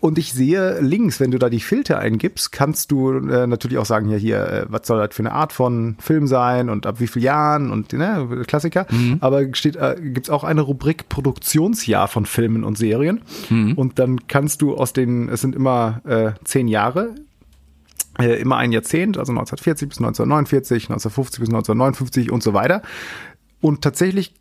Und 0.00 0.16
ich 0.16 0.32
sehe 0.32 0.80
links, 0.80 1.20
wenn 1.20 1.30
du 1.30 1.38
da 1.38 1.50
die 1.50 1.60
Filter 1.60 1.98
eingibst, 1.98 2.52
kannst 2.52 2.90
du 2.90 3.10
äh, 3.18 3.46
natürlich 3.46 3.76
auch 3.76 3.84
sagen, 3.84 4.08
ja 4.08 4.16
hier, 4.16 4.38
äh, 4.46 4.66
was 4.70 4.86
soll 4.86 4.98
das 5.06 5.14
für 5.14 5.20
eine 5.22 5.32
Art 5.32 5.52
von 5.52 5.96
Film 6.00 6.26
sein 6.26 6.69
und 6.70 6.86
ab 6.86 7.00
wie 7.00 7.06
vielen 7.06 7.24
Jahren 7.24 7.70
und 7.70 7.92
ne, 7.92 8.44
Klassiker. 8.46 8.86
Aber 9.20 9.44
steht, 9.54 9.76
äh, 9.76 9.96
gibt's 10.00 10.30
auch 10.30 10.44
eine 10.44 10.62
Rubrik 10.62 11.08
Produktionsjahr 11.08 12.08
von 12.08 12.26
Filmen 12.26 12.64
und 12.64 12.78
Serien. 12.78 13.20
Und 13.76 13.98
dann 13.98 14.26
kannst 14.26 14.62
du 14.62 14.74
aus 14.74 14.92
den, 14.92 15.28
es 15.28 15.40
sind 15.40 15.54
immer 15.54 16.00
äh, 16.06 16.32
zehn 16.44 16.68
Jahre, 16.68 17.14
äh, 18.18 18.40
immer 18.40 18.56
ein 18.56 18.72
Jahrzehnt, 18.72 19.18
also 19.18 19.32
1940 19.32 19.88
bis 19.88 19.98
1949, 19.98 20.84
1950 20.84 21.40
bis 21.40 21.48
1959 21.48 22.30
und 22.30 22.42
so 22.42 22.54
weiter. 22.54 22.82
Und 23.60 23.82
tatsächlich 23.82 24.34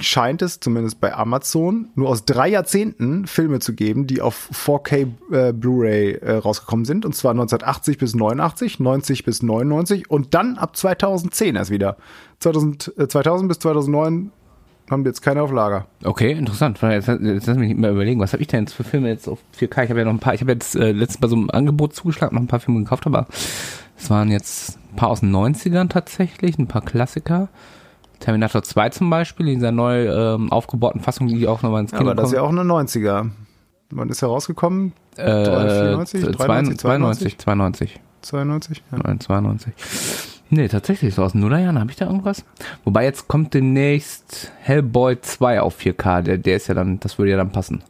scheint 0.00 0.42
es, 0.42 0.58
zumindest 0.60 1.00
bei 1.00 1.14
Amazon, 1.14 1.90
nur 1.94 2.08
aus 2.08 2.24
drei 2.24 2.48
Jahrzehnten 2.48 3.26
Filme 3.26 3.60
zu 3.60 3.74
geben, 3.74 4.06
die 4.06 4.20
auf 4.20 4.48
4K 4.52 5.08
äh, 5.30 5.52
Blu-ray 5.52 6.12
äh, 6.14 6.36
rausgekommen 6.36 6.84
sind. 6.84 7.04
Und 7.04 7.14
zwar 7.14 7.32
1980 7.32 7.98
bis 7.98 8.14
89, 8.14 8.80
90 8.80 9.24
bis 9.24 9.42
99 9.42 10.10
und 10.10 10.34
dann 10.34 10.56
ab 10.56 10.76
2010 10.76 11.56
erst 11.56 11.70
wieder. 11.70 11.96
2000, 12.40 12.92
äh, 12.98 13.08
2000 13.08 13.48
bis 13.48 13.58
2009 13.58 14.32
haben 14.90 15.04
wir 15.04 15.10
jetzt 15.10 15.22
keine 15.22 15.42
auf 15.42 15.52
Lager. 15.52 15.86
Okay, 16.04 16.32
interessant. 16.32 16.80
Jetzt, 16.82 17.08
jetzt 17.08 17.46
lass 17.46 17.56
mich 17.56 17.74
mal 17.76 17.92
überlegen, 17.92 18.20
was 18.20 18.32
habe 18.32 18.42
ich 18.42 18.48
denn 18.48 18.64
jetzt 18.64 18.74
für 18.74 18.84
Filme 18.84 19.08
jetzt 19.08 19.28
auf 19.28 19.38
4K? 19.58 19.84
Ich 19.84 19.90
habe 19.90 20.00
ja 20.00 20.04
noch 20.04 20.12
ein 20.12 20.18
paar, 20.18 20.34
ich 20.34 20.40
habe 20.40 20.52
jetzt 20.52 20.74
äh, 20.74 20.92
letztens 20.92 21.20
bei 21.20 21.28
so 21.28 21.36
einem 21.36 21.50
Angebot 21.50 21.94
zugeschlagen, 21.94 22.34
noch 22.34 22.42
ein 22.42 22.48
paar 22.48 22.60
Filme 22.60 22.80
gekauft, 22.80 23.06
aber 23.06 23.26
es 23.96 24.10
waren 24.10 24.30
jetzt 24.30 24.78
ein 24.92 24.96
paar 24.96 25.10
aus 25.10 25.20
den 25.20 25.34
90ern 25.34 25.88
tatsächlich, 25.88 26.58
ein 26.58 26.66
paar 26.66 26.82
Klassiker. 26.82 27.48
Terminator 28.22 28.62
2 28.62 28.90
zum 28.90 29.10
Beispiel, 29.10 29.48
in 29.48 29.54
dieser 29.56 29.72
neu 29.72 30.06
ähm, 30.06 30.52
aufgebohrten 30.52 31.00
Fassung, 31.00 31.26
die 31.26 31.46
auch 31.48 31.62
nochmal 31.62 31.82
ins 31.82 31.90
Kino 31.90 32.02
Aber 32.02 32.14
das 32.14 32.30
ist 32.30 32.36
ja 32.36 32.42
auch 32.42 32.50
eine 32.50 32.62
90er. 32.62 33.30
Wann 33.90 34.08
ist 34.08 34.22
er 34.22 34.28
rausgekommen? 34.28 34.92
Äh, 35.16 35.44
94, 35.44 36.36
92, 36.36 36.78
92, 36.78 37.38
92. 37.38 38.00
92? 38.22 38.82
Ja. 38.92 38.98
Nein, 38.98 39.20
92. 39.20 39.74
Nee, 40.50 40.68
tatsächlich, 40.68 41.14
so 41.14 41.24
aus 41.24 41.32
den 41.32 41.40
Nullerjahren 41.40 41.78
habe 41.80 41.90
ich 41.90 41.96
da 41.96 42.06
irgendwas. 42.06 42.44
Wobei 42.84 43.04
jetzt 43.04 43.26
kommt 43.26 43.54
demnächst 43.54 44.52
Hellboy 44.60 45.20
2 45.20 45.60
auf 45.60 45.78
4K, 45.80 46.22
der, 46.22 46.38
der 46.38 46.56
ist 46.56 46.68
ja 46.68 46.74
dann, 46.74 47.00
das 47.00 47.18
würde 47.18 47.32
ja 47.32 47.36
dann 47.36 47.50
passen. 47.50 47.82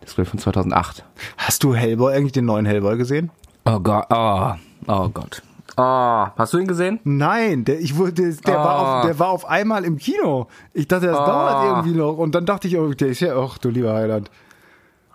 Das 0.00 0.16
ist 0.16 0.28
von 0.28 0.38
2008. 0.38 1.04
Hast 1.36 1.62
du 1.62 1.74
Hellboy, 1.74 2.14
eigentlich 2.14 2.32
den 2.32 2.46
neuen 2.46 2.66
Hellboy 2.66 2.96
gesehen? 2.96 3.30
Oh 3.64 3.80
Gott, 3.80 4.06
oh, 4.10 4.52
oh 4.86 5.08
Gott. 5.08 5.42
Oh, 5.76 6.26
hast 6.36 6.52
du 6.52 6.58
ihn 6.58 6.66
gesehen? 6.68 7.00
Nein, 7.04 7.64
der, 7.64 7.80
ich 7.80 7.96
wurde, 7.96 8.12
der, 8.12 8.30
der, 8.32 8.54
war 8.54 8.66
Ah. 8.66 8.98
auf, 9.00 9.06
der 9.06 9.18
war 9.18 9.28
auf 9.30 9.44
einmal 9.48 9.84
im 9.84 9.96
Kino. 9.98 10.46
Ich 10.72 10.86
dachte, 10.86 11.06
das 11.08 11.18
Ah. 11.18 11.26
dauert 11.26 11.64
irgendwie 11.66 11.98
noch. 11.98 12.16
Und 12.16 12.34
dann 12.34 12.46
dachte 12.46 12.68
ich, 12.68 12.78
oh, 12.78 12.92
der 12.94 13.08
ist 13.08 13.20
ja, 13.20 13.36
ach 13.36 13.58
du 13.58 13.70
lieber 13.70 13.92
Heiland. 13.94 14.30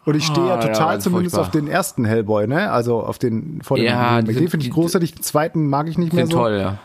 Und 0.05 0.15
ich 0.15 0.25
stehe 0.25 0.47
ja 0.47 0.55
Ah, 0.55 0.61
ja, 0.61 0.67
total 0.67 0.91
ganz 0.93 1.03
zumindest 1.03 1.35
furchtbar. 1.35 1.47
auf 1.47 1.51
den 1.51 1.67
ersten 1.71 2.03
Hellboy, 2.05 2.47
ne? 2.47 2.71
Also 2.71 3.01
auf 3.01 3.19
den 3.19 3.61
vor 3.61 3.77
dem 3.77 3.85
Ja, 3.85 4.21
Den 4.21 4.49
finde 4.49 4.65
ich 4.65 4.71
großartig. 4.71 5.13
Den 5.15 5.23
zweiten 5.23 5.67
mag 5.69 5.87
ich 5.87 5.97
nicht 5.97 6.13
mehr 6.13 6.25
so. 6.25 6.31
toll, 6.37 6.57
ja. 6.59 6.77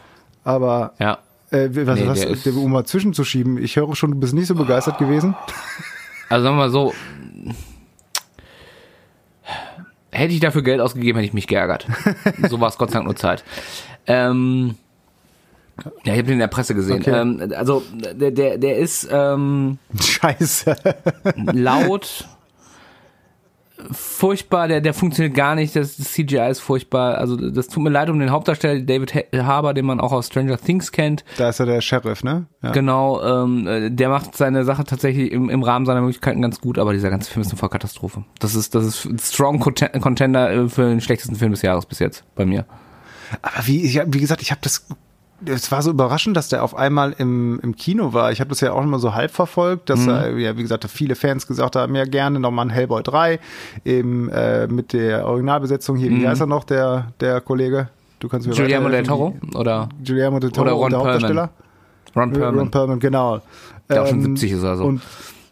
Aber 0.44 0.92
Ja. 0.98 1.18
äh, 1.50 1.68
was, 1.72 1.98
Nee, 1.98 2.06
was 2.06 2.20
der 2.20 2.30
ist- 2.30 2.44
der, 2.46 2.54
um 2.56 2.70
mal 2.70 2.84
zwischenzuschieben, 2.84 3.56
ich 3.58 3.76
höre 3.76 3.94
schon, 3.96 4.10
du 4.12 4.18
bist 4.18 4.34
nicht 4.34 4.46
so 4.48 4.54
begeistert 4.54 4.98
gewesen. 4.98 5.34
Also 6.28 6.44
sagen 6.44 6.56
wir 6.56 6.64
mal 6.64 6.70
so, 6.70 6.92
hätte 10.14 10.32
ich 10.32 10.40
dafür 10.40 10.62
Geld 10.62 10.80
ausgegeben, 10.80 11.18
hätte 11.18 11.26
ich 11.26 11.34
mich 11.34 11.46
geärgert. 11.46 11.86
so 12.48 12.60
war 12.60 12.68
es 12.68 12.78
Gott 12.78 12.90
sei 12.90 12.94
Dank 12.94 13.06
nur 13.06 13.16
Zeit. 13.16 13.44
Ähm, 14.06 14.76
ja, 16.04 16.12
ich 16.12 16.18
habe 16.18 16.22
den 16.24 16.34
in 16.34 16.38
der 16.38 16.46
Presse 16.46 16.74
gesehen. 16.74 17.00
Okay. 17.00 17.20
Ähm, 17.20 17.52
also 17.56 17.82
der, 17.92 18.30
der, 18.30 18.58
der 18.58 18.76
ist 18.76 19.08
ähm, 19.10 19.78
Scheiße. 20.00 20.76
laut, 21.52 22.26
furchtbar, 23.90 24.68
der, 24.68 24.80
der 24.80 24.94
funktioniert 24.94 25.34
gar 25.34 25.54
nicht, 25.54 25.74
das, 25.76 25.96
das 25.96 26.12
CGI 26.12 26.48
ist 26.50 26.60
furchtbar. 26.60 27.18
Also 27.18 27.36
das 27.36 27.68
tut 27.68 27.82
mir 27.82 27.90
leid 27.90 28.08
um 28.10 28.18
den 28.18 28.30
Hauptdarsteller 28.30 28.80
David 28.80 29.14
Ha- 29.14 29.42
Harbour, 29.44 29.74
den 29.74 29.84
man 29.86 30.00
auch 30.00 30.12
aus 30.12 30.26
Stranger 30.28 30.56
Things 30.58 30.92
kennt. 30.92 31.24
Da 31.36 31.48
ist 31.48 31.58
ja 31.58 31.66
der 31.66 31.80
Sheriff, 31.80 32.22
ne? 32.22 32.46
Ja. 32.62 32.70
Genau, 32.72 33.22
ähm, 33.22 33.66
äh, 33.66 33.90
der 33.90 34.08
macht 34.08 34.36
seine 34.36 34.64
Sache 34.64 34.84
tatsächlich 34.84 35.32
im, 35.32 35.50
im 35.50 35.62
Rahmen 35.62 35.86
seiner 35.86 36.00
Möglichkeiten 36.00 36.40
ganz 36.40 36.60
gut, 36.60 36.78
aber 36.78 36.92
dieser 36.92 37.10
ganze 37.10 37.30
Film 37.30 37.42
ist 37.42 37.50
eine 37.50 37.58
Vollkatastrophe. 37.58 38.24
Das 38.38 38.54
ist, 38.54 38.74
das 38.74 38.84
ist 38.84 39.04
ein 39.06 39.18
strong 39.18 39.58
Conten- 39.60 40.00
Contender 40.00 40.50
äh, 40.52 40.68
für 40.68 40.88
den 40.88 41.00
schlechtesten 41.00 41.36
Film 41.36 41.50
des 41.50 41.62
Jahres 41.62 41.86
bis 41.86 41.98
jetzt 41.98 42.24
bei 42.34 42.46
mir. 42.46 42.64
Aber 43.42 43.66
wie, 43.66 43.82
ich, 43.84 44.00
wie 44.06 44.20
gesagt, 44.20 44.42
ich 44.42 44.50
habe 44.50 44.60
das. 44.62 44.86
Es 45.44 45.70
war 45.70 45.82
so 45.82 45.90
überraschend, 45.90 46.36
dass 46.36 46.48
der 46.48 46.62
auf 46.62 46.74
einmal 46.76 47.14
im, 47.18 47.60
im 47.62 47.76
Kino 47.76 48.12
war. 48.12 48.32
Ich 48.32 48.40
habe 48.40 48.48
das 48.50 48.60
ja 48.60 48.72
auch 48.72 48.82
immer 48.82 48.98
so 48.98 49.14
halb 49.14 49.30
verfolgt, 49.30 49.90
dass 49.90 50.06
äh, 50.06 50.36
ja, 50.38 50.56
wie 50.56 50.62
gesagt, 50.62 50.84
viele 50.88 51.16
Fans 51.16 51.46
gesagt 51.46 51.76
haben, 51.76 51.94
ja 51.94 52.04
gerne 52.04 52.40
nochmal 52.40 52.66
ein 52.66 52.70
Hellboy 52.70 53.02
3, 53.02 53.40
eben 53.84 54.28
äh, 54.30 54.66
mit 54.68 54.92
der 54.92 55.26
Originalbesetzung 55.26 55.96
hier, 55.96 56.10
wie 56.10 56.26
heißt 56.26 56.40
er 56.40 56.46
noch, 56.46 56.64
der, 56.64 57.12
der 57.20 57.40
Kollege? 57.40 57.88
Du 58.20 58.28
kannst 58.28 58.46
mir 58.46 58.54
Guillermo 58.54 58.88
del. 58.88 59.02
Toro 59.02 59.34
oder 59.54 59.88
Guillermo 60.02 60.38
del 60.38 60.50
Toro, 60.50 60.66
Oder 60.66 60.72
Ron 60.72 60.90
der 60.90 60.98
Perlman. 60.98 61.12
Hauptdarsteller. 61.12 61.50
Ron 62.16 62.32
Perlman. 62.32 62.58
Ron 62.58 62.70
Perlman, 62.70 63.00
genau. 63.00 63.40
Der 63.90 64.02
auch 64.02 64.06
schon 64.06 64.18
Ähm, 64.20 64.36
70 64.36 64.52
ist 64.52 64.60
oder 64.60 64.76
so. 64.76 64.84
Und, 64.84 65.02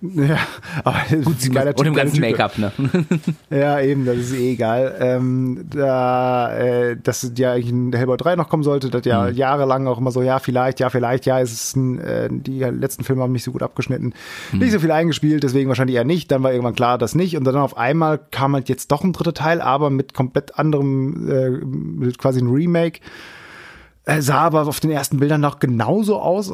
ja, 0.02 0.38
aber 0.82 1.02
Gut, 1.22 1.52
geiler 1.52 1.78
Und 1.78 1.86
im 1.86 1.94
ganzen. 1.94 2.20
Make-up, 2.20 2.58
ne? 2.58 2.72
Ja, 3.50 3.80
eben, 3.80 4.04
das 4.04 4.16
ist 4.16 4.32
eh 4.34 4.52
egal. 4.52 4.96
Ähm, 4.98 5.66
da, 5.70 6.52
äh, 6.56 6.96
dass 7.00 7.30
ja 7.36 7.52
eigentlich 7.52 7.70
ein 7.70 7.92
Hellboy 7.92 8.16
3 8.16 8.34
noch 8.34 8.48
kommen 8.48 8.64
sollte, 8.64 8.90
das 8.90 9.04
ja 9.04 9.28
jahrelang 9.28 9.86
auch 9.86 9.98
immer 9.98 10.10
so, 10.10 10.22
ja, 10.22 10.40
vielleicht, 10.40 10.80
ja, 10.80 10.90
vielleicht, 10.90 11.24
ja, 11.26 11.40
es 11.40 11.52
ist 11.52 11.76
ein, 11.76 12.00
äh, 12.00 12.28
die 12.30 12.58
letzten 12.58 13.04
Filme 13.04 13.22
haben 13.22 13.32
nicht 13.32 13.44
so 13.44 13.52
gut 13.52 13.62
abgeschnitten, 13.62 14.12
nicht 14.52 14.72
so 14.72 14.80
viel 14.80 14.90
eingespielt, 14.90 15.44
deswegen 15.44 15.68
wahrscheinlich 15.68 15.96
eher 15.96 16.04
nicht. 16.04 16.32
Dann 16.32 16.42
war 16.42 16.50
irgendwann 16.50 16.74
klar, 16.74 16.98
dass 16.98 17.14
nicht. 17.14 17.36
Und 17.36 17.44
dann 17.44 17.56
auf 17.56 17.76
einmal 17.76 18.18
kam 18.18 18.54
halt 18.54 18.68
jetzt 18.68 18.90
doch 18.90 19.04
ein 19.04 19.12
dritter 19.12 19.34
Teil, 19.34 19.60
aber 19.60 19.90
mit 19.90 20.14
komplett 20.14 20.58
anderem, 20.58 21.30
äh, 21.30 21.50
mit 21.50 22.18
quasi 22.18 22.40
ein 22.40 22.48
Remake. 22.48 23.00
Äh, 24.04 24.20
sah 24.20 24.40
aber 24.40 24.66
auf 24.66 24.80
den 24.80 24.90
ersten 24.90 25.20
Bildern 25.20 25.40
noch 25.40 25.60
genauso 25.60 26.18
aus. 26.20 26.52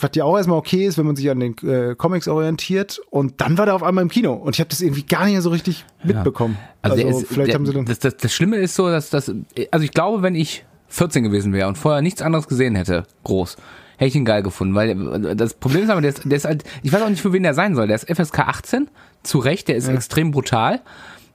Äh, 0.00 0.02
was 0.02 0.10
ja 0.14 0.24
auch 0.24 0.36
erstmal 0.36 0.58
okay 0.58 0.86
ist, 0.86 0.98
wenn 0.98 1.06
man 1.06 1.16
sich 1.16 1.30
an 1.30 1.40
den 1.40 1.56
äh, 1.58 1.94
Comics 1.94 2.28
orientiert. 2.28 3.00
Und 3.10 3.40
dann 3.40 3.58
war 3.58 3.66
der 3.66 3.74
auf 3.74 3.82
einmal 3.82 4.02
im 4.02 4.10
Kino. 4.10 4.32
Und 4.32 4.56
ich 4.56 4.60
habe 4.60 4.70
das 4.70 4.80
irgendwie 4.80 5.04
gar 5.04 5.24
nicht 5.24 5.32
mehr 5.32 5.42
so 5.42 5.50
richtig 5.50 5.84
mitbekommen. 6.02 6.56
Also, 6.82 6.96
der 6.96 7.08
ist, 7.08 7.26
vielleicht 7.28 7.48
der, 7.48 7.54
haben 7.54 7.66
sie 7.66 7.72
dann. 7.72 7.84
das, 7.84 7.98
das, 7.98 8.16
das 8.16 8.32
Schlimme 8.32 8.56
ist 8.56 8.74
so, 8.74 8.88
dass 8.88 9.10
das, 9.10 9.32
also 9.70 9.84
ich 9.84 9.92
glaube, 9.92 10.22
wenn 10.22 10.34
ich 10.34 10.64
14 10.88 11.22
gewesen 11.22 11.52
wäre 11.52 11.68
und 11.68 11.78
vorher 11.78 12.02
nichts 12.02 12.22
anderes 12.22 12.48
gesehen 12.48 12.74
hätte, 12.74 13.04
groß, 13.24 13.56
hätte 13.96 14.08
ich 14.08 14.16
ihn 14.16 14.24
geil 14.24 14.42
gefunden, 14.42 14.74
weil 14.74 15.36
das 15.36 15.54
Problem 15.54 15.84
ist 15.84 15.90
aber, 15.90 16.00
der 16.00 16.10
ist, 16.10 16.22
der 16.24 16.36
ist 16.36 16.44
halt, 16.44 16.64
ich 16.82 16.92
weiß 16.92 17.02
auch 17.02 17.08
nicht, 17.08 17.22
für 17.22 17.32
wen 17.32 17.42
der 17.42 17.54
sein 17.54 17.74
soll. 17.74 17.86
Der 17.86 17.96
ist 17.96 18.08
FSK 18.10 18.40
18, 18.40 18.88
zu 19.22 19.38
Recht, 19.38 19.68
der 19.68 19.76
ist 19.76 19.88
extrem 19.88 20.30
brutal. 20.30 20.80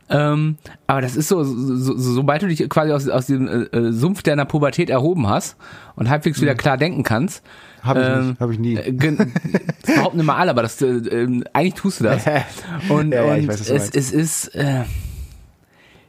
Ähm, 0.10 0.58
aber 0.86 1.02
das 1.02 1.16
ist 1.16 1.30
so, 1.30 1.44
so, 1.44 1.76
so, 1.78 1.98
sobald 1.98 2.44
du 2.44 2.48
dich 2.48 2.68
quasi 2.70 2.92
aus, 2.92 3.08
aus 3.08 3.26
dem 3.26 3.48
äh, 3.48 3.78
äh, 3.78 3.92
Sumpf 3.92 4.22
deiner 4.22 4.46
Pubertät 4.46 4.90
erhoben 4.90 5.28
hast 5.28 5.58
und 5.96 6.10
halbwegs 6.10 6.42
wieder 6.42 6.54
klar 6.54 6.78
denken 6.78 7.04
kannst, 7.04 7.44
Habe 7.86 8.02
ich 8.02 8.08
ähm, 8.08 8.28
nicht. 8.30 8.40
Habe 8.40 8.54
ich 8.54 8.60
nie. 8.60 8.76
äh, 8.76 8.94
das 8.94 9.96
behaupten 9.96 10.20
immer 10.20 10.36
alle, 10.36 10.52
aber 10.52 10.64
das, 10.64 10.82
äh, 10.82 10.88
ähm, 10.88 11.44
eigentlich 11.54 11.76
tust 11.76 12.00
du 12.00 12.06
das. 12.06 12.26
Und, 12.90 13.14
Ja, 13.14 13.26
ja, 13.26 13.34
und 13.34 13.48
weiß, 13.48 13.60
was 13.60 13.68
du 13.68 13.74
es, 13.74 13.90
es 13.92 14.12
ist, 14.12 14.48
äh, 14.56 14.84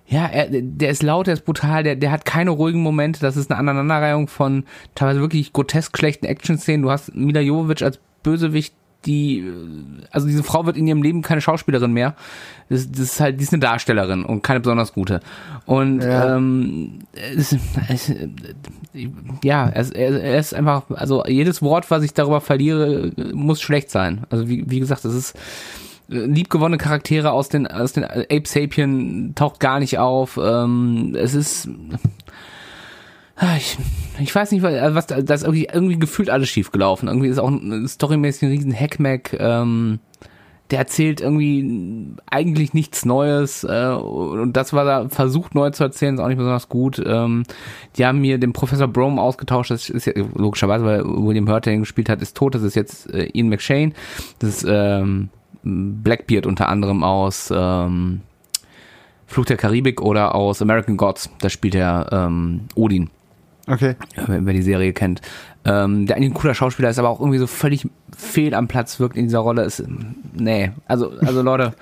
ja, 0.09 0.26
er, 0.26 0.49
der 0.50 0.90
ist 0.90 1.02
laut, 1.02 1.26
der 1.26 1.35
ist 1.35 1.45
brutal, 1.45 1.83
der, 1.83 1.97
der 1.97 2.11
hat 2.11 2.25
keine 2.25 2.50
ruhigen 2.50 2.80
Momente. 2.80 3.21
Das 3.21 3.37
ist 3.37 3.50
eine 3.50 3.59
Aneinanderreihung 3.59 4.28
von 4.28 4.64
teilweise 4.95 5.21
wirklich 5.21 5.52
grotesk 5.52 5.99
schlechten 5.99 6.26
Action-Szenen. 6.26 6.83
Du 6.83 6.90
hast 6.90 7.14
Mila 7.14 7.40
Jovovich 7.40 7.85
als 7.85 7.99
Bösewicht, 8.23 8.75
die, 9.07 9.51
also 10.11 10.27
diese 10.27 10.43
Frau 10.43 10.67
wird 10.67 10.77
in 10.77 10.87
ihrem 10.87 11.03
Leben 11.03 11.23
keine 11.23 11.41
Schauspielerin 11.41 11.93
mehr. 11.93 12.15
Das, 12.69 12.91
das 12.91 13.01
ist 13.01 13.21
halt, 13.21 13.39
die 13.39 13.45
ist 13.45 13.53
eine 13.53 13.61
Darstellerin 13.61 14.25
und 14.25 14.43
keine 14.43 14.61
besonders 14.61 14.93
gute. 14.93 15.21
Und 15.65 16.03
Ja. 16.03 16.37
ähm, 16.37 16.99
es, 17.37 17.57
es, 17.89 18.13
ja, 19.45 19.69
es, 19.73 19.91
er, 19.91 20.21
er 20.23 20.39
ist 20.39 20.53
einfach, 20.55 20.83
also 20.91 21.25
jedes 21.27 21.63
Wort, 21.63 21.91
was 21.91 22.03
ich 22.03 22.13
darüber 22.15 22.41
verliere, 22.41 23.13
muss 23.33 23.61
schlecht 23.63 23.91
sein. 23.91 24.25
Also 24.31 24.49
wie, 24.49 24.69
wie 24.69 24.81
gesagt, 24.81 25.05
das 25.05 25.15
ist 25.15 25.35
liebgewonnene 26.09 26.79
Charaktere 26.79 27.33
aus 27.33 27.49
den 27.49 27.67
aus 27.67 27.93
den 27.93 28.05
Ape 28.05 28.43
Sapien 28.45 29.35
taucht 29.35 29.59
gar 29.59 29.81
nicht 29.81 29.99
auf. 29.99 30.39
Ähm, 30.41 31.17
es 31.19 31.35
ist 31.35 31.69
ich, 33.57 33.76
ich 34.19 34.35
weiß 34.35 34.52
nicht, 34.52 34.62
was, 34.62 34.95
was 34.95 35.07
da 35.07 35.16
ist 35.16 35.43
irgendwie, 35.43 35.69
irgendwie 35.73 35.99
gefühlt 35.99 36.31
alles 36.31 36.49
schief 36.49 36.73
gelaufen. 36.73 37.09
Irgendwie 37.09 37.28
ist 37.28 37.38
auch 37.38 37.52
storymäßig 37.87 38.43
ein 38.43 38.50
riesen 38.50 38.75
Hackmack. 38.75 39.37
Ähm, 39.38 40.00
der 40.71 40.81
erzählt 40.81 41.21
irgendwie 41.21 42.14
eigentlich 42.26 42.75
nichts 42.75 43.05
Neues 43.05 43.62
äh, 43.62 43.88
und 43.88 44.55
das, 44.55 44.73
was 44.73 44.87
er 44.87 45.09
versucht 45.11 45.55
neu 45.55 45.71
zu 45.71 45.85
erzählen, 45.85 46.14
ist 46.14 46.21
auch 46.21 46.28
nicht 46.28 46.38
besonders 46.38 46.69
gut. 46.69 47.00
Ähm, 47.05 47.45
die 47.97 48.05
haben 48.05 48.21
mir 48.21 48.38
den 48.38 48.52
Professor 48.52 48.88
Brome 48.88 49.21
ausgetauscht, 49.21 49.71
das 49.71 49.88
ist 49.88 50.07
ja 50.07 50.12
logischerweise, 50.35 50.85
weil 50.85 51.05
William 51.05 51.49
Hurt, 51.49 51.66
der 51.66 51.75
ihn 51.75 51.81
gespielt 51.81 52.09
hat, 52.09 52.21
ist 52.21 52.37
tot, 52.37 52.55
das 52.55 52.62
ist 52.62 52.75
jetzt 52.75 53.12
äh, 53.14 53.28
Ian 53.33 53.49
McShane, 53.49 53.93
das 54.40 54.62
ist 54.62 54.66
ähm, 54.69 55.28
Blackbeard 55.62 56.47
unter 56.47 56.69
anderem 56.69 57.05
aus 57.05 57.52
ähm, 57.55 58.23
Fluch 59.26 59.45
der 59.45 59.57
Karibik 59.57 60.00
oder 60.00 60.35
aus 60.35 60.62
American 60.62 60.97
Gods, 60.97 61.31
da 61.40 61.49
spielt 61.49 61.76
er 61.76 62.09
ähm, 62.11 62.62
Odin 62.75 63.11
Okay. 63.69 63.97
wer 64.27 64.53
die 64.53 64.63
Serie 64.63 64.93
kennt. 64.93 65.21
Ähm, 65.65 66.07
der 66.07 66.17
eigentlich 66.17 66.31
ein 66.31 66.35
cooler 66.35 66.55
Schauspieler 66.55 66.91
ist, 66.91 66.99
aber 66.99 67.09
auch 67.09 67.21
irgendwie 67.21 67.39
so 67.39 67.49
völlig 67.49 67.89
fehl 68.17 68.55
am 68.55 68.69
Platz 68.69 69.01
wirkt 69.01 69.17
in 69.17 69.25
dieser 69.25 69.41
Rolle. 69.41 69.63
Ist, 69.63 69.83
nee, 70.33 70.71
also, 70.87 71.11
also 71.21 71.43
Leute. 71.43 71.75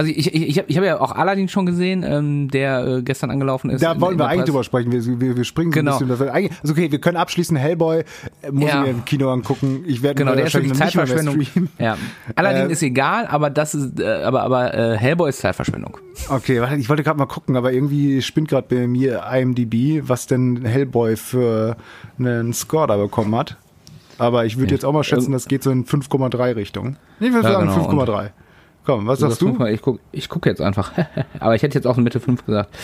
Also 0.00 0.10
ich, 0.12 0.34
ich, 0.34 0.48
ich 0.48 0.58
habe 0.58 0.68
ich 0.70 0.76
hab 0.78 0.84
ja 0.84 0.98
auch 1.00 1.12
Aladdin 1.12 1.48
schon 1.48 1.66
gesehen, 1.66 2.02
ähm, 2.06 2.48
der 2.48 2.86
äh, 2.86 3.02
gestern 3.02 3.30
angelaufen 3.30 3.68
ist. 3.68 3.82
Da 3.82 3.92
in- 3.92 4.00
wollen 4.00 4.14
in 4.14 4.18
wir 4.20 4.28
eigentlich 4.28 4.46
drüber 4.46 4.64
sprechen. 4.64 4.90
Wir, 4.92 5.04
wir, 5.20 5.36
wir 5.36 5.44
springen 5.44 5.72
so 5.72 5.78
Genau. 5.78 5.98
ein 5.98 6.08
bisschen. 6.08 6.28
Also 6.30 6.72
okay, 6.72 6.90
wir 6.90 6.98
können 7.00 7.18
abschließen. 7.18 7.54
Hellboy 7.56 8.04
äh, 8.40 8.50
muss 8.50 8.70
Ja. 8.70 8.80
ich 8.80 8.84
mir 8.86 8.90
im 8.92 9.04
Kino 9.04 9.30
angucken. 9.30 9.84
Ich 9.86 10.02
werde 10.02 10.14
Genau, 10.14 10.30
mir 10.30 10.38
der 10.38 10.46
ist 10.46 10.54
wirklich 10.54 10.72
Zeitverschwendung. 10.72 11.42
streamen. 11.42 11.68
Ja. 11.78 11.98
Aladdin 12.34 12.68
Äh, 12.70 12.72
ist 12.72 12.82
egal, 12.82 13.26
aber 13.26 13.50
das 13.50 13.74
ist, 13.74 14.00
äh, 14.00 14.06
aber, 14.22 14.42
aber 14.42 14.72
äh, 14.72 14.96
Hellboy 14.96 15.28
ist 15.28 15.38
Zeitverschwendung. 15.40 15.98
Okay, 16.30 16.60
warte, 16.62 16.76
ich 16.76 16.88
wollte 16.88 17.02
gerade 17.02 17.18
mal 17.18 17.26
gucken, 17.26 17.56
aber 17.56 17.72
irgendwie 17.72 18.22
spinnt 18.22 18.48
gerade 18.48 18.66
bei 18.74 18.86
mir 18.86 19.22
IMDb, 19.30 20.02
was 20.08 20.26
denn 20.26 20.64
Hellboy 20.64 21.16
für 21.16 21.76
einen 22.18 22.52
Score 22.54 22.86
da 22.86 22.96
bekommen 22.96 23.34
hat. 23.36 23.56
Aber 24.18 24.44
ich 24.44 24.58
würde 24.58 24.72
jetzt 24.74 24.84
auch 24.84 24.92
mal 24.92 25.04
schätzen, 25.04 25.32
das 25.32 25.46
geht 25.48 25.62
so 25.62 25.70
in 25.70 25.84
5,3 25.86 26.54
Richtung. 26.56 26.96
Ich 27.20 27.32
würde 27.32 27.48
Ja, 27.48 27.54
sagen 27.54 27.68
genau. 27.74 28.04
5,3. 28.04 28.30
Komm, 28.84 29.06
was 29.06 29.18
sagst 29.20 29.40
du? 29.42 29.46
fünfmal- 29.48 29.72
Ich 29.72 29.82
guck, 29.82 30.00
ich 30.12 30.28
guck 30.28 30.46
jetzt 30.46 30.60
einfach. 30.60 30.92
aber 31.40 31.54
ich 31.54 31.62
hätte 31.62 31.74
jetzt 31.76 31.86
auch 31.86 31.98
in 31.98 32.04
Mitte 32.04 32.20
5 32.20 32.44
gesagt. 32.46 32.74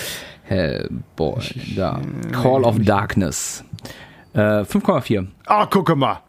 Hellboy, 0.45 1.41
da. 1.77 2.01
Call 2.33 2.65
of 2.65 2.77
Darkness. 2.81 3.65
Äh, 4.33 4.63
5,4. 4.63 5.27
Ah, 5.47 5.67
gucke 5.67 5.97
mal. 5.97 6.21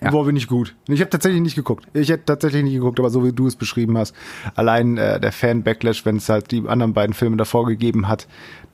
Ja. 0.00 0.10
Boah, 0.10 0.24
bin 0.26 0.36
ich 0.36 0.48
gut. 0.48 0.74
Ich 0.88 1.00
habe 1.00 1.10
tatsächlich 1.10 1.40
nicht 1.40 1.54
geguckt. 1.54 1.86
Ich 1.92 2.08
hätte 2.10 2.24
tatsächlich 2.24 2.64
nicht 2.64 2.74
geguckt, 2.74 2.98
aber 2.98 3.10
so 3.10 3.24
wie 3.24 3.32
du 3.32 3.46
es 3.46 3.54
beschrieben 3.56 3.96
hast, 3.96 4.14
allein 4.56 4.98
äh, 4.98 5.20
der 5.20 5.30
Fan-Backlash, 5.32 6.04
wenn 6.04 6.16
es 6.16 6.28
halt 6.28 6.50
die 6.50 6.66
anderen 6.66 6.92
beiden 6.92 7.14
Filme 7.14 7.36
davor 7.36 7.66
gegeben 7.66 8.08
hat, 8.08 8.26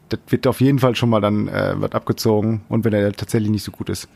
das 0.09 0.21
wird 0.29 0.47
auf 0.47 0.61
jeden 0.63 0.79
Fall 0.79 0.95
schon 0.97 1.11
mal 1.11 1.21
dann 1.21 1.49
äh, 1.49 1.75
was 1.77 1.93
abgezogen 1.93 2.63
und 2.71 2.85
wenn 2.85 2.95
er 2.95 3.13
tatsächlich 3.13 3.51
nicht 3.51 3.63
so 3.63 3.73
gut 3.73 3.91
ist. 3.91 4.09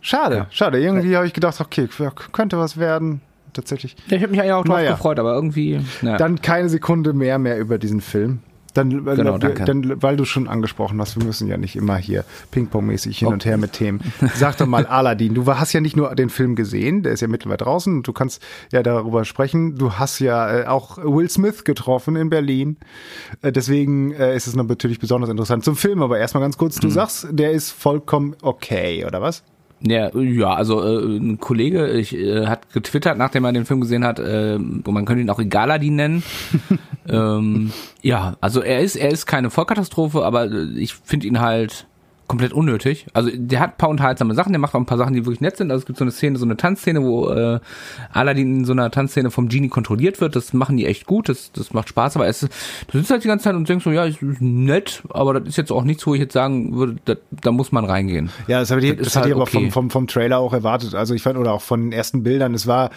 Schade, 0.00 0.36
Ja. 0.36 0.46
schade. 0.50 0.80
Irgendwie 0.80 1.14
habe 1.14 1.26
ich 1.26 1.34
gedacht, 1.34 1.60
okay, 1.60 1.88
könnte 2.32 2.56
was 2.58 2.78
werden. 2.78 3.20
Tatsächlich. 3.52 3.96
Ja, 4.08 4.16
ich 4.16 4.22
habe 4.22 4.30
mich 4.30 4.40
eigentlich 4.40 4.52
auch 4.52 4.64
drauf 4.64 4.76
Naja. 4.76 4.92
gefreut, 4.92 5.18
aber 5.18 5.34
irgendwie. 5.34 5.80
Naja. 6.02 6.16
Dann 6.16 6.40
keine 6.40 6.68
Sekunde 6.68 7.12
mehr 7.12 7.38
mehr 7.38 7.58
über 7.58 7.78
diesen 7.78 8.00
Film. 8.00 8.40
Dann, 8.72 9.04
äh, 9.08 9.16
Genau, 9.16 9.36
danke. 9.36 9.64
dann, 9.64 10.00
weil 10.00 10.16
du 10.16 10.24
schon 10.24 10.46
angesprochen 10.46 11.00
hast, 11.00 11.18
wir 11.18 11.24
müssen 11.26 11.48
ja 11.48 11.56
nicht 11.56 11.74
immer 11.74 11.96
hier 11.96 12.24
Ping-Pong-mäßig 12.52 13.18
hin 13.18 13.26
Oh. 13.26 13.32
und 13.32 13.44
her 13.44 13.56
mit 13.56 13.72
Themen. 13.72 13.98
Sag 14.36 14.58
doch 14.58 14.66
mal, 14.68 14.86
Aladdin, 14.86 15.34
du 15.34 15.44
hast 15.46 15.72
ja 15.72 15.80
nicht 15.80 15.96
nur 15.96 16.14
den 16.14 16.30
Film 16.30 16.54
gesehen, 16.54 17.02
der 17.02 17.10
ist 17.10 17.20
ja 17.20 17.26
mittlerweile 17.26 17.56
draußen, 17.56 17.96
und 17.96 18.06
du 18.06 18.12
kannst 18.12 18.40
ja 18.70 18.84
darüber 18.84 19.24
sprechen. 19.24 19.74
Du 19.76 19.94
hast 19.94 20.20
ja 20.20 20.60
äh, 20.60 20.66
auch 20.66 20.98
Will 20.98 21.28
Smith 21.28 21.64
getroffen 21.64 22.14
in 22.14 22.30
Berlin. 22.30 22.76
Äh, 23.42 23.50
deswegen 23.50 24.12
äh, 24.12 24.36
ist 24.36 24.46
es 24.46 24.54
natürlich 24.54 25.00
besonders 25.00 25.30
interessant 25.30 25.64
zum 25.64 25.74
Film. 25.74 26.00
Aber 26.00 26.18
erstmal 26.20 26.42
ganz 26.44 26.56
kurz, 26.56 26.76
du 26.76 26.86
Mhm. 26.86 26.92
sagst, 26.92 27.26
der 27.32 27.50
ist 27.50 27.72
vollkommen 27.72 28.36
okay, 28.40 29.04
oder 29.04 29.20
was? 29.20 29.42
Ja, 29.82 30.14
ja, 30.14 30.52
also 30.52 30.82
äh, 30.82 31.16
ein 31.16 31.38
Kollege 31.40 31.88
ich, 31.88 32.14
äh, 32.14 32.46
hat 32.46 32.70
getwittert, 32.72 33.16
nachdem 33.16 33.44
er 33.44 33.52
den 33.52 33.64
Film 33.64 33.80
gesehen 33.80 34.04
hat, 34.04 34.18
äh, 34.18 34.58
man 34.58 35.06
könnte 35.06 35.22
ihn 35.22 35.30
auch 35.30 35.38
Egaladin 35.38 35.96
nennen. 35.96 36.22
ähm, 37.08 37.72
ja, 38.02 38.36
also 38.42 38.60
er 38.60 38.80
ist, 38.80 38.96
er 38.96 39.10
ist 39.10 39.24
keine 39.24 39.48
Vollkatastrophe, 39.48 40.22
aber 40.22 40.50
äh, 40.50 40.64
ich 40.76 40.94
finde 40.94 41.26
ihn 41.26 41.40
halt 41.40 41.86
komplett 42.30 42.52
unnötig. 42.52 43.06
Also 43.12 43.28
der 43.34 43.58
hat 43.58 43.72
ein 43.72 43.76
paar 43.76 43.88
unterhaltsame 43.88 44.34
Sachen, 44.34 44.52
der 44.52 44.60
macht 44.60 44.72
auch 44.76 44.78
ein 44.78 44.86
paar 44.86 44.98
Sachen, 44.98 45.14
die 45.14 45.26
wirklich 45.26 45.40
nett 45.40 45.56
sind. 45.56 45.72
Also 45.72 45.80
es 45.82 45.86
gibt 45.86 45.98
so 45.98 46.04
eine 46.04 46.12
Szene, 46.12 46.38
so 46.38 46.44
eine 46.44 46.56
Tanzszene, 46.56 47.02
wo 47.02 47.28
äh, 47.28 47.58
Aladdin 48.12 48.58
in 48.58 48.64
so 48.64 48.72
einer 48.72 48.88
Tanzszene 48.92 49.32
vom 49.32 49.48
Genie 49.48 49.68
kontrolliert 49.68 50.20
wird. 50.20 50.36
Das 50.36 50.52
machen 50.52 50.76
die 50.76 50.86
echt 50.86 51.06
gut, 51.06 51.28
das, 51.28 51.50
das 51.50 51.72
macht 51.72 51.88
Spaß, 51.88 52.14
aber 52.14 52.28
es, 52.28 52.40
du 52.40 52.98
sitzt 52.98 53.10
halt 53.10 53.24
die 53.24 53.28
ganze 53.28 53.44
Zeit 53.44 53.56
und 53.56 53.68
denkst 53.68 53.82
so, 53.82 53.90
ja, 53.90 54.04
ist 54.04 54.22
nett, 54.22 55.02
aber 55.08 55.40
das 55.40 55.48
ist 55.48 55.56
jetzt 55.56 55.72
auch 55.72 55.82
nichts, 55.82 56.06
wo 56.06 56.14
ich 56.14 56.20
jetzt 56.20 56.32
sagen 56.32 56.76
würde, 56.76 56.98
da, 57.04 57.16
da 57.42 57.50
muss 57.50 57.72
man 57.72 57.84
reingehen. 57.84 58.30
Ja, 58.46 58.60
das, 58.60 58.70
habe 58.70 58.80
ich, 58.80 58.96
Das 58.96 59.06
das, 59.06 59.16
hatte 59.16 59.28
ich 59.28 59.34
halt 59.34 59.42
aber 59.42 59.50
okay. 59.50 59.64
vom, 59.64 59.70
vom, 59.72 59.90
vom 59.90 60.06
Trailer 60.06 60.38
auch 60.38 60.52
erwartet. 60.52 60.94
Also 60.94 61.14
ich 61.14 61.22
fand, 61.22 61.36
oder 61.36 61.52
auch 61.52 61.62
von 61.62 61.80
den 61.80 61.92
ersten 61.92 62.22
Bildern, 62.22 62.54
es 62.54 62.68
war, 62.68 62.90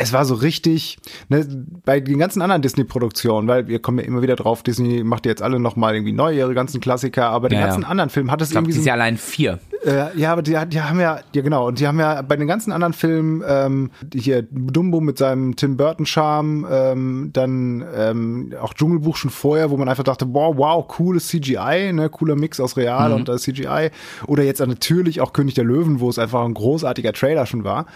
es 0.00 0.12
war 0.12 0.24
so 0.24 0.34
richtig, 0.34 0.96
ne, 1.28 1.44
bei 1.84 1.98
den 1.98 2.18
ganzen 2.18 2.40
anderen 2.40 2.62
Disney-Produktionen, 2.62 3.48
weil 3.48 3.66
wir 3.66 3.80
kommen 3.80 3.98
ja 3.98 4.04
immer 4.04 4.22
wieder 4.22 4.36
drauf, 4.36 4.62
Disney 4.62 5.02
macht 5.02 5.26
jetzt 5.26 5.42
alle 5.42 5.58
nochmal 5.58 5.94
irgendwie 5.94 6.12
neu, 6.12 6.32
ihre 6.32 6.54
ganzen 6.54 6.80
Klassiker, 6.80 7.30
aber 7.30 7.48
die 7.48 7.56
Ja, 7.56 7.62
ja. 7.62 7.66
ganzen 7.66 7.84
anderen 7.84 8.08
Filme 8.08 8.30
hat 8.30 8.40
es 8.40 8.48
Ich 8.48 8.52
glaube, 8.52 8.66
irgendwie 8.66 8.74
die 8.74 8.78
so 8.78 8.82
ist 8.82 8.86
ja 8.86 8.92
allein 8.92 9.16
vier. 9.16 9.58
Äh, 9.84 10.16
ja, 10.16 10.32
aber 10.32 10.42
die, 10.42 10.56
die 10.68 10.80
haben 10.80 11.00
ja, 11.00 11.20
ja 11.34 11.42
genau, 11.42 11.66
und 11.66 11.80
die 11.80 11.86
haben 11.88 11.98
ja 11.98 12.22
bei 12.22 12.36
den 12.36 12.46
ganzen 12.46 12.70
anderen 12.70 12.92
Filmen, 12.92 13.42
ähm, 13.46 13.90
hier 14.14 14.42
Dumbo 14.42 15.00
mit 15.00 15.18
seinem 15.18 15.56
Tim 15.56 15.76
Burton 15.76 16.06
Charme, 16.06 16.66
ähm, 16.70 17.30
dann 17.32 17.84
ähm, 17.94 18.54
auch 18.60 18.74
Dschungelbuch 18.74 19.16
schon 19.16 19.30
vorher, 19.30 19.70
wo 19.70 19.76
man 19.76 19.88
einfach 19.88 20.04
dachte, 20.04 20.26
wow, 20.32 20.54
wow, 20.56 20.86
cooles 20.86 21.26
CGI, 21.26 21.92
ne, 21.92 22.08
cooler 22.08 22.36
Mix 22.36 22.60
aus 22.60 22.76
Real 22.76 23.12
und 23.12 23.28
äh, 23.28 23.36
CGI. 23.36 23.90
Oder 24.26 24.44
jetzt 24.44 24.60
natürlich 24.60 25.20
auch 25.20 25.32
König 25.32 25.54
der 25.54 25.64
Löwen, 25.64 25.98
wo 25.98 26.08
es 26.08 26.20
einfach 26.20 26.44
ein 26.44 26.54
großartiger 26.54 27.12
Trailer 27.12 27.46
schon 27.46 27.64
war. 27.64 27.86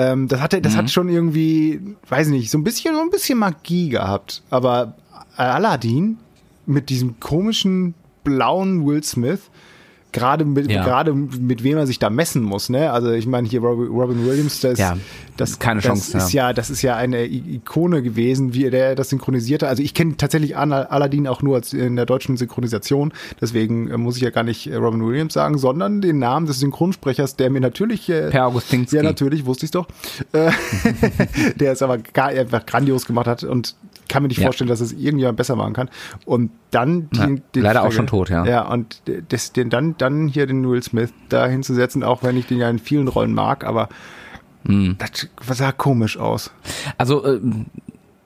Ähm, 0.00 0.28
das 0.28 0.40
hatte, 0.40 0.62
das 0.62 0.76
hat 0.76 0.90
schon 0.90 1.10
irgendwie, 1.10 1.78
weiß 2.08 2.28
ich 2.28 2.32
nicht, 2.32 2.50
so 2.50 2.56
ein 2.56 2.64
bisschen, 2.64 2.94
so 2.94 3.02
ein 3.02 3.10
bisschen 3.10 3.38
Magie 3.38 3.90
gehabt. 3.90 4.42
Aber 4.48 4.94
Aladdin 5.36 6.16
mit 6.64 6.88
diesem 6.88 7.20
komischen 7.20 7.94
blauen 8.24 8.86
Will 8.86 9.04
Smith, 9.04 9.50
gerade 10.12 10.44
mit, 10.44 10.70
Ja. 10.70 10.84
gerade 10.84 11.12
mit 11.14 11.62
wem 11.64 11.78
er 11.78 11.86
sich 11.86 11.98
da 11.98 12.10
messen 12.10 12.42
muss, 12.42 12.68
ne? 12.68 12.90
Also 12.92 13.10
ich 13.12 13.26
meine 13.26 13.48
hier 13.48 13.60
Robin, 13.60 14.26
Williams, 14.26 14.60
das, 14.60 14.78
Ja, 14.78 14.96
das 15.36 15.58
keine 15.58 15.80
das 15.80 15.86
Chance, 15.86 16.18
ist 16.18 16.32
ja. 16.32 16.52
das 16.52 16.70
ist 16.70 16.82
ja 16.82 16.96
eine 16.96 17.26
Ikone 17.26 18.02
gewesen, 18.02 18.54
wie 18.54 18.68
der 18.70 18.94
das 18.94 19.10
synchronisierte. 19.10 19.68
Also 19.68 19.82
ich 19.82 19.94
kenne 19.94 20.16
tatsächlich 20.16 20.56
Aladdin 20.56 21.26
auch 21.26 21.42
nur 21.42 21.56
als 21.56 21.72
in 21.72 21.96
der 21.96 22.06
deutschen 22.06 22.36
Synchronisation, 22.36 23.12
deswegen 23.40 23.88
äh, 23.88 23.96
muss 23.96 24.16
ich 24.16 24.22
ja 24.22 24.30
gar 24.30 24.42
nicht 24.42 24.66
äh, 24.66 24.76
Robin 24.76 25.04
Williams 25.06 25.34
sagen, 25.34 25.58
sondern 25.58 26.00
den 26.00 26.18
Namen 26.18 26.46
des 26.46 26.60
Synchronsprechers, 26.60 27.36
der 27.36 27.50
mir 27.50 27.60
natürlich 27.60 28.08
äh, 28.08 28.30
Per 28.30 28.46
Augustinski. 28.46 28.96
ja, 28.96 29.02
natürlich, 29.02 29.46
wusste 29.46 29.66
ich 29.66 29.70
doch. 29.72 29.86
Äh, 30.32 30.50
der 31.56 31.72
es 31.72 31.82
aber 31.82 31.98
gar, 31.98 32.28
einfach 32.28 32.66
grandios 32.66 33.06
gemacht 33.06 33.26
hat 33.26 33.44
und 33.44 33.74
kann 34.10 34.22
mir 34.22 34.28
nicht 34.28 34.38
Ja. 34.40 34.44
vorstellen, 34.46 34.68
dass 34.68 34.80
es 34.80 34.92
irgendjemand 34.92 35.38
besser 35.38 35.56
machen 35.56 35.72
kann. 35.72 35.88
Und 36.26 36.50
dann 36.70 37.08
Ja, 37.14 37.24
den, 37.26 37.42
den 37.54 37.62
leider 37.62 37.82
auch 37.84 37.92
schon 37.92 38.06
tot, 38.06 38.28
ja. 38.28 38.44
Ja, 38.44 38.68
und 38.68 39.00
das, 39.30 39.52
den, 39.52 39.70
dann, 39.70 39.94
dann 39.96 40.28
hier 40.28 40.46
den 40.46 40.68
Will 40.68 40.82
Smith 40.82 41.12
da 41.30 41.46
hinzusetzen, 41.46 42.02
auch 42.04 42.22
wenn 42.22 42.36
ich 42.36 42.46
den 42.46 42.58
ja 42.58 42.68
in 42.68 42.78
vielen 42.78 43.08
Rollen 43.08 43.32
mag, 43.32 43.64
aber 43.64 43.88
Hm. 44.66 44.96
das 44.98 45.56
sah 45.56 45.72
komisch 45.72 46.18
aus. 46.18 46.50
Also, 46.98 47.24
äh, 47.24 47.40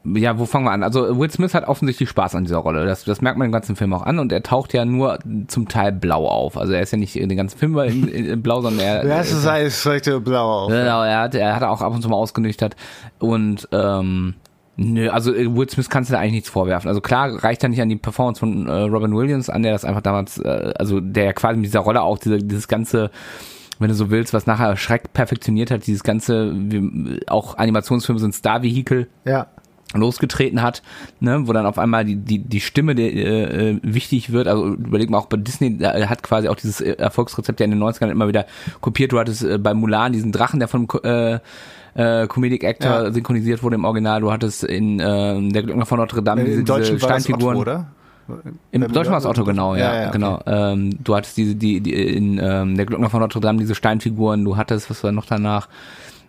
ja, 0.06 0.38
wo 0.38 0.44
fangen 0.44 0.66
wir 0.66 0.72
an? 0.72 0.82
Also 0.82 1.18
Will 1.18 1.30
Smith 1.30 1.54
hat 1.54 1.66
offensichtlich 1.66 2.10
Spaß 2.10 2.34
an 2.34 2.44
dieser 2.44 2.58
Rolle. 2.58 2.84
Das, 2.84 3.04
das 3.04 3.22
merkt 3.22 3.38
man 3.38 3.46
im 3.46 3.52
ganzen 3.52 3.74
Film 3.74 3.94
auch 3.94 4.02
an 4.02 4.18
und 4.18 4.32
er 4.32 4.42
taucht 4.42 4.74
ja 4.74 4.84
nur 4.84 5.18
zum 5.46 5.66
Teil 5.68 5.92
blau 5.92 6.26
auf. 6.28 6.58
Also 6.58 6.74
er 6.74 6.82
ist 6.82 6.90
ja 6.90 6.98
nicht 6.98 7.14
den 7.14 7.36
ganzen 7.36 7.56
Film 7.58 7.78
in, 7.78 8.08
in, 8.08 8.26
in 8.26 8.42
blau, 8.42 8.60
sondern 8.60 8.84
er, 8.84 9.06
Ja, 9.08 9.20
es 9.20 9.32
ist 9.32 9.80
vielleicht 9.80 10.04
blau 10.24 10.64
auf. 10.64 10.68
Genau, 10.70 11.02
er 11.02 11.20
hat, 11.20 11.34
er 11.34 11.56
hat 11.56 11.62
auch 11.62 11.80
ab 11.80 11.94
und 11.94 12.02
zu 12.02 12.10
mal 12.10 12.16
ausgenüchtert. 12.16 12.76
Und 13.18 13.66
ähm, 13.72 14.34
nö, 14.76 15.08
also 15.10 15.34
äh, 15.34 15.54
Will 15.54 15.68
Smith 15.68 15.88
kannst 15.90 16.10
du 16.10 16.14
da 16.14 16.20
eigentlich 16.20 16.32
nichts 16.32 16.50
vorwerfen. 16.50 16.88
Also 16.88 17.00
klar 17.00 17.42
reicht 17.42 17.62
er 17.62 17.68
nicht 17.68 17.80
an 17.80 17.88
die 17.88 17.96
Performance 17.96 18.40
von 18.40 18.66
äh, 18.66 18.72
Robin 18.72 19.14
Williams 19.14 19.50
an, 19.50 19.62
der 19.62 19.72
das 19.72 19.84
einfach 19.84 20.02
damals, 20.02 20.38
äh, 20.38 20.72
also 20.78 21.00
der 21.00 21.24
ja 21.24 21.32
quasi 21.32 21.56
mit 21.56 21.66
dieser 21.66 21.80
Rolle 21.80 22.02
auch 22.02 22.18
diese, 22.18 22.38
dieses 22.38 22.68
ganze 22.68 23.10
wenn 23.78 23.88
du 23.88 23.94
so 23.94 24.10
willst, 24.10 24.32
was 24.32 24.46
nachher 24.46 24.76
Schreck 24.76 25.12
perfektioniert 25.12 25.70
hat, 25.70 25.86
dieses 25.86 26.04
ganze, 26.04 26.52
wie, 26.54 27.20
auch 27.26 27.56
Animationsfilme 27.58 28.20
sind 28.20 28.34
Star-Vehikel, 28.34 29.08
Ja. 29.24 29.48
Losgetreten 29.94 30.62
hat, 30.62 30.82
ne, 31.20 31.42
wo 31.46 31.52
dann 31.52 31.66
auf 31.66 31.78
einmal 31.78 32.04
die, 32.04 32.16
die, 32.16 32.38
die 32.38 32.60
Stimme 32.60 32.94
der, 32.94 33.12
äh, 33.12 33.70
äh, 33.70 33.80
wichtig 33.82 34.32
wird. 34.32 34.48
Also 34.48 34.74
überleg 34.74 35.10
mal 35.10 35.18
auch 35.18 35.26
bei 35.26 35.36
Disney, 35.36 35.76
er 35.80 36.08
hat 36.08 36.22
quasi 36.22 36.48
auch 36.48 36.56
dieses 36.56 36.80
äh, 36.80 36.92
Erfolgsrezept 36.92 37.60
ja 37.60 37.64
in 37.64 37.70
den 37.70 37.82
90ern 37.82 38.10
immer 38.10 38.28
wieder 38.28 38.46
kopiert. 38.80 39.12
Du 39.12 39.18
hattest 39.18 39.42
äh, 39.44 39.58
bei 39.58 39.74
Mulan 39.74 40.12
diesen 40.12 40.32
Drachen, 40.32 40.58
der 40.60 40.68
vom 40.68 40.88
äh, 41.02 41.38
äh, 41.94 42.26
Comedic 42.26 42.64
Actor 42.64 43.04
Ja. 43.04 43.12
synchronisiert 43.12 43.62
wurde 43.62 43.76
im 43.76 43.84
Original. 43.84 44.20
Du 44.20 44.32
hattest 44.32 44.64
in 44.64 45.00
äh, 45.00 45.50
der 45.50 45.62
Glöckner 45.62 45.86
von 45.86 45.98
Notre 45.98 46.22
Dame 46.22 46.44
diese, 46.44 46.64
Deutschen 46.64 46.96
diese 46.96 47.06
das 47.06 47.22
Steinfiguren. 47.22 47.56
Otto, 47.58 47.70
oder? 47.70 47.86
Im 48.72 48.90
Deutschen 48.90 49.12
war 49.12 49.18
es 49.18 49.26
Otto, 49.26 49.44
genau, 49.44 49.74
ja, 49.74 49.80
Ja, 49.80 49.94
ja, 49.94 50.02
okay. 50.08 50.12
genau. 50.12 50.40
Ähm, 50.46 50.96
du 51.04 51.14
hattest 51.14 51.36
diese, 51.36 51.54
die, 51.54 51.80
die 51.80 51.92
in 51.92 52.40
ähm, 52.42 52.74
der 52.74 52.86
Glöckner 52.86 53.10
von 53.10 53.20
Notre 53.20 53.40
Dame 53.40 53.58
diese 53.58 53.74
Steinfiguren, 53.74 54.44
du 54.44 54.56
hattest, 54.56 54.88
was 54.88 55.04
war 55.04 55.12
noch 55.12 55.26
danach? 55.26 55.68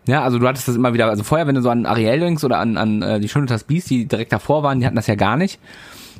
Ja, 0.08 0.24
also 0.24 0.38
du 0.39 0.48
hattest 0.48 0.68
das 0.68 0.76
immer 0.76 0.94
wieder, 0.94 1.08
also 1.08 1.24
vorher, 1.24 1.48
wenn 1.48 1.56
du 1.56 1.62
so 1.62 1.70
an 1.70 1.86
Ariel 1.86 2.20
denkst 2.20 2.44
oder 2.44 2.60
an, 2.60 2.78
an 2.78 3.02
äh, 3.02 3.20
die 3.20 3.28
Schöne 3.30 3.48
das 3.48 3.63
Biest, 3.63 3.89
die 3.89 4.06
direkt 4.06 4.32
davor 4.34 4.62
waren, 4.63 4.80
die 4.80 4.86
hatten 4.86 4.96
das 4.96 5.08
ja 5.08 5.15
gar 5.15 5.36
nicht. 5.38 5.60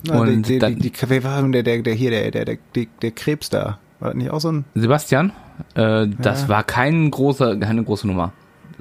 Ja, 0.08 0.16
Und 0.20 0.28
die, 0.28 0.42
die, 0.54 0.60
dann- 0.60 0.76
die, 0.76 0.90
die, 0.92 1.52
der, 1.52 1.64
der, 1.64 1.82
der 1.82 1.94
hier, 1.94 2.10
der, 2.10 2.32
der, 2.32 2.46
der, 2.46 2.58
der, 3.02 3.12
Krebs 3.12 3.50
da? 3.50 3.78
War 4.00 4.10
das 4.10 4.16
nicht 4.18 4.30
auch 4.32 4.40
so 4.42 4.52
ein? 4.52 4.66
Sebastian, 4.76 5.32
äh, 5.76 6.08
das 6.20 6.44
Ja. 6.44 6.50
war 6.50 6.64
kein 6.64 7.10
großer, 7.12 7.58
keine 7.58 7.84
große 7.84 8.08
Nummer. 8.08 8.34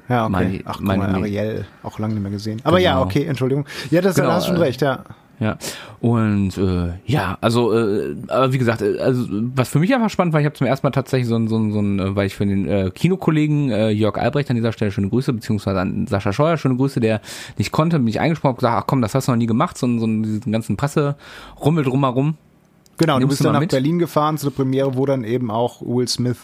Ja, 0.09 0.25
okay. 0.25 0.33
Meine- 0.33 0.61
Ach, 0.67 0.77
guck 0.79 0.87
mal, 0.87 1.01
Ariel, 1.01 1.65
auch 1.83 1.99
lange 1.99 2.15
nicht 2.15 2.23
mehr 2.23 2.33
gesehen. 2.33 2.61
Aber 2.65 2.79
ja, 2.79 2.93
Genau. 2.95 3.05
okay, 3.05 3.25
Entschuldigung. 3.25 3.65
Ja, 3.91 4.01
das 4.01 4.17
Genau, 4.17 4.33
hast 4.33 4.45
du 4.49 4.53
schon 4.53 4.61
äh, 4.61 4.65
recht, 4.65 4.83
ja. 4.83 5.05
Ja, 5.45 5.59
und 6.01 6.57
äh, 6.57 6.95
ja, 7.05 7.37
also, 7.43 7.75
äh, 7.75 8.17
aber 8.29 8.55
wie 8.55 8.57
gesagt, 8.57 8.81
äh, 8.81 8.99
also 8.99 9.27
was 9.29 9.69
für 9.69 9.79
mich 9.79 9.95
einfach 9.95 10.09
spannend 10.09 10.33
war, 10.33 10.41
ich 10.41 10.47
habe 10.47 10.55
zum 10.55 10.67
ersten 10.67 10.87
Mal 10.87 10.93
tatsächlich 10.93 11.29
so 11.29 11.37
ein, 11.37 11.49
so 11.49 11.59
ein, 11.59 11.71
so 11.71 11.81
ein 11.81 11.99
äh, 11.99 12.17
weil 12.17 12.29
ich 12.29 12.35
für 12.35 12.47
den 12.47 12.67
äh, 12.67 12.91
Kinokollegen 12.91 13.71
äh, 13.71 13.91
Jörg 13.91 14.17
Albrecht 14.17 14.49
an 14.49 14.57
dieser 14.57 14.73
Stelle 14.73 14.91
schöne 14.91 15.11
Grüße, 15.11 15.35
beziehungsweise 15.35 15.81
an 15.81 16.07
Sascha 16.07 16.33
Scheuer 16.33 16.57
schöne 16.57 16.77
Grüße, 16.77 16.99
der 16.99 17.21
nicht 17.59 17.73
konnte, 17.73 17.99
mich 17.99 18.21
eingesprochen, 18.21 18.53
hab 18.53 18.59
gesagt, 18.59 18.77
ach 18.79 18.87
komm, 18.87 19.03
das 19.03 19.15
hast 19.15 19.29
du 19.29 19.33
noch 19.33 19.37
nie 19.37 19.45
gemacht, 19.45 19.77
so, 19.77 19.87
so 19.99 20.07
diesen 20.07 20.51
ganzen 20.51 20.79
Presserummel 20.79 21.85
drumherum. 21.85 22.39
Genau, 22.97 23.19
du 23.19 23.29
bist 23.29 23.45
dann 23.45 23.53
nach 23.53 23.61
mit? 23.61 23.71
Berlin 23.71 23.99
gefahren 23.99 24.39
zu 24.39 24.49
der 24.49 24.57
Premiere, 24.57 24.97
wo 24.97 25.05
dann 25.05 25.25
eben 25.25 25.51
auch 25.51 25.83
Will 25.83 26.09
Smith 26.09 26.39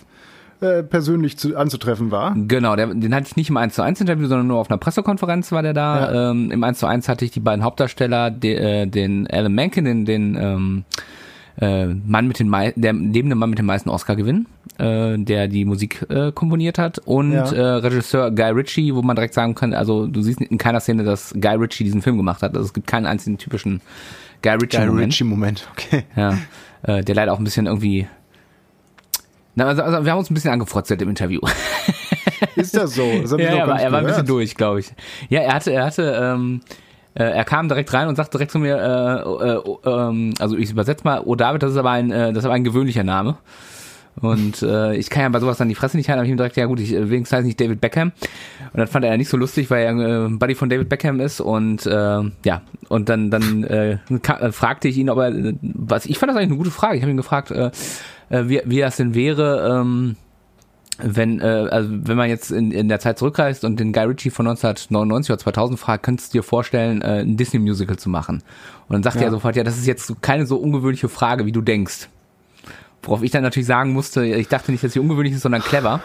äh, 0.61 0.83
persönlich 0.83 1.39
zu, 1.39 1.57
anzutreffen 1.57 2.11
war. 2.11 2.35
Genau, 2.37 2.77
der, 2.77 2.89
den 2.89 3.15
hatte 3.15 3.27
ich 3.29 3.37
nicht 3.37 3.51
im 3.51 3.57
1 3.57 3.75
zu 3.75 3.83
1 3.83 4.01
Interview, 4.01 4.27
sondern 4.27 4.47
nur 4.47 4.59
auf 4.59 4.71
einer 4.71 4.79
Pressekonferenz 4.79 5.53
war 5.53 5.63
der 5.63 5.73
da. 5.73 6.13
Ja. 6.13 6.31
Ähm, 6.31 6.51
Im 6.51 6.63
1 6.65 6.79
zu 6.79 6.87
1 6.87 7.09
hatte 7.09 7.25
ich 7.25 7.31
die 7.31 7.41
beiden 7.41 7.65
Hauptdarsteller, 7.65 8.31
de, 8.31 8.55
äh, 8.55 8.87
den 8.87 9.27
Alan 9.31 9.53
Menken, 9.53 9.85
den, 9.85 10.05
den 10.05 10.37
ähm, 10.41 10.85
äh, 11.61 11.87
Mann 11.87 12.29
mit 12.29 12.39
den 12.39 12.51
der 12.77 12.93
lebende 12.93 13.35
Mann 13.37 13.51
mit 13.51 13.59
dem 13.59 13.67
meisten 13.67 13.91
Oscar-Gewinn, 13.91 14.47
äh, 14.79 15.19
der 15.19 15.49
die 15.49 15.65
Musik 15.65 16.07
äh, 16.09 16.33
komponiert 16.33 16.79
hat, 16.79 16.99
und 17.01 17.33
Ja. 17.33 17.51
äh, 17.53 17.61
Regisseur 17.77 18.31
Guy 18.31 18.51
Ritchie, 18.51 18.95
wo 18.95 19.03
man 19.03 19.17
direkt 19.17 19.35
sagen 19.35 19.55
kann, 19.55 19.75
also 19.75 20.07
du 20.07 20.23
siehst 20.23 20.41
in 20.41 20.59
keiner 20.59 20.81
Szene, 20.81 21.05
dass 21.05 21.35
Guy 21.35 21.57
Ritchie 21.57 21.85
diesen 21.85 22.03
Film 22.03 22.17
gemacht 22.17 22.43
hat. 22.43 22.55
Also 22.55 22.67
es 22.67 22.73
gibt 22.73 22.87
keinen 22.87 23.07
einzigen 23.07 23.37
typischen 23.39 23.81
Guy 24.43 24.53
Ritchie-Moment. 24.53 25.23
Moment, 25.25 25.69
okay. 25.73 26.05
Ja, 26.17 26.39
äh, 26.83 27.03
der 27.05 27.15
leider 27.15 27.33
auch 27.33 27.39
ein 27.39 27.45
bisschen 27.45 27.67
irgendwie 27.67 28.07
na, 29.55 29.67
also, 29.67 29.83
also 29.83 30.05
wir 30.05 30.13
haben 30.13 30.19
uns 30.19 30.31
ein 30.31 30.35
bisschen 30.35 30.53
angefrotzelt 30.53 31.01
im 31.03 31.09
Interview. 31.09 31.41
Ist 32.57 32.77
das 32.77 32.95
so? 32.95 33.05
Das 33.23 33.31
Ja, 33.33 33.39
ja, 33.39 33.63
aber 33.65 33.75
nicht 33.75 33.85
er 33.85 33.93
war 33.93 33.99
ein 34.01 34.07
bisschen 34.07 34.27
durch, 34.27 34.55
glaube 34.55 34.81
ich. 34.81 34.93
Ja, 35.29 35.41
er 35.41 35.55
hatte, 35.55 35.73
er 35.73 35.85
hatte, 35.85 36.19
ähm, 36.21 36.61
äh, 37.15 37.25
er 37.25 37.45
kam 37.45 37.69
direkt 37.69 37.93
rein 37.93 38.09
und 38.09 38.17
sagte 38.17 38.33
direkt 38.33 38.53
zu 38.53 38.59
mir, 38.59 38.77
äh, 38.77 39.49
äh, 39.49 39.91
ähm, 39.91 40.35
also 40.39 40.57
ich 40.57 40.71
übersetze 40.71 41.05
mal, 41.05 41.23
oh 41.25 41.35
David, 41.35 41.63
das 41.63 41.73
ist 41.73 41.77
aber 41.77 41.91
ein, 41.91 42.11
äh, 42.11 42.33
das 42.33 42.39
ist 42.39 42.45
aber 42.45 42.55
ein 42.55 42.65
gewöhnlicher 42.65 43.05
Name. 43.05 43.37
Und 44.21 44.63
äh, 44.63 44.97
ich 44.97 45.09
kann 45.09 45.23
ja 45.23 45.29
bei 45.29 45.41
sowas 45.41 45.57
dann 45.59 45.69
die 45.69 45.75
Fresse 45.75 45.97
nicht 45.97 46.09
halten, 46.09 46.19
aber 46.19 46.27
ich 46.27 46.31
ihm 46.31 46.37
direkt, 46.37 46.57
ja 46.57 46.67
gut, 46.67 46.81
ich, 46.81 46.93
äh, 46.93 47.09
wenigstens 47.11 47.39
heißt 47.39 47.47
nicht 47.47 47.61
David 47.61 47.81
Beckham. 47.81 48.13
Und 48.73 48.79
das 48.79 48.91
fand 48.91 49.05
er 49.05 49.17
nicht 49.17 49.29
so 49.29 49.37
lustig, 49.37 49.71
weil 49.71 49.85
er 49.85 49.93
äh, 49.93 50.27
ein 50.27 50.39
Buddy 50.39 50.55
von 50.55 50.69
David 50.69 50.89
Beckham 50.89 51.21
ist. 51.21 51.41
Und 51.41 51.87
äh, 51.87 52.21
ja, 52.45 52.63
und 52.89 53.09
dann, 53.09 53.31
dann 53.31 53.65
äh, 53.65 53.99
fragte 54.53 54.89
ich 54.89 54.99
ihn, 54.99 55.09
ob 55.09 55.19
er, 55.19 55.33
was 55.63 56.07
ich 56.07 56.19
fand 56.19 56.31
das 56.31 56.37
eigentlich 56.37 56.51
eine 56.51 56.59
gute 56.59 56.71
Frage. 56.71 56.97
Ich 56.97 57.03
habe 57.03 57.11
ihn 57.11 57.17
gefragt, 57.17 57.51
äh, 57.51 57.71
äh, 58.31 58.45
wie, 58.47 58.63
wie 58.65 58.79
das 58.81 58.97
denn 58.97 59.15
wäre, 59.15 59.79
ähm, 59.81 60.17
wenn, 61.03 61.41
äh, 61.41 61.45
also 61.45 61.89
wenn 61.91 62.17
man 62.17 62.29
jetzt 62.29 62.51
in, 62.51 62.73
in 62.73 62.89
der 62.89 63.01
Zeit 63.01 63.19
zurückreist 63.19 63.65
und 63.65 63.79
den 63.81 63.93
Guy 63.93 64.05
Ritchie 64.05 64.31
von 64.31 64.47
1999 64.47 65.31
oder 65.31 65.39
2000 65.39 65.79
fragt, 65.79 66.03
könntest 66.03 66.35
du 66.35 66.39
dir 66.39 66.43
vorstellen, 66.43 67.01
äh, 67.03 67.21
ein 67.21 67.37
Disney-Musical 67.37 67.97
zu 67.97 68.11
machen? 68.11 68.43
Und 68.89 68.93
dann 68.95 69.03
sagt 69.03 69.17
Ja. 69.17 69.23
er 69.23 69.31
sofort, 69.31 69.57
ja, 69.57 69.65
das 69.65 69.79
ist 69.79 69.87
jetzt 69.87 70.21
keine 70.23 70.47
so 70.47 70.57
ungewöhnliche 70.57 71.09
Frage, 71.09 71.47
wie 71.47 71.53
du 71.53 71.61
denkst. 71.63 72.09
Worauf 73.03 73.23
ich 73.23 73.31
dann 73.31 73.43
natürlich 73.43 73.67
sagen 73.67 73.93
musste, 73.93 74.25
ich 74.25 74.49
dachte 74.49 74.73
nicht, 74.73 74.85
dass 74.85 74.93
sie 74.93 75.01
ungewöhnlich 75.01 75.35
ist, 75.35 75.43
sondern 75.43 75.63
clever. 75.63 76.03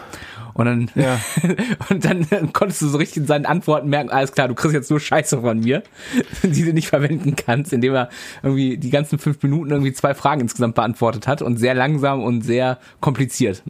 Und 0.54 0.64
dann, 0.64 0.90
Ja. 0.94 1.20
und 1.90 2.04
dann 2.04 2.52
konntest 2.54 2.80
du 2.80 2.88
so 2.88 2.96
richtig 2.96 3.18
in 3.18 3.26
seinen 3.26 3.44
Antworten 3.44 3.90
merken, 3.90 4.08
alles 4.08 4.32
klar, 4.32 4.48
du 4.48 4.54
kriegst 4.54 4.74
jetzt 4.74 4.88
nur 4.88 5.00
Scheiße 5.00 5.42
von 5.42 5.60
mir, 5.60 5.82
die 6.42 6.64
du 6.64 6.72
nicht 6.72 6.88
verwenden 6.88 7.36
kannst, 7.36 7.74
indem 7.74 7.94
er 7.94 8.08
irgendwie 8.42 8.78
die 8.78 8.88
ganzen 8.88 9.18
fünf 9.18 9.42
Minuten 9.42 9.70
irgendwie 9.70 9.92
zwei 9.92 10.14
Fragen 10.14 10.40
insgesamt 10.40 10.74
beantwortet 10.74 11.26
hat 11.26 11.42
und 11.42 11.58
sehr 11.58 11.74
langsam 11.74 12.22
und 12.22 12.40
sehr 12.40 12.78
kompliziert. 13.00 13.62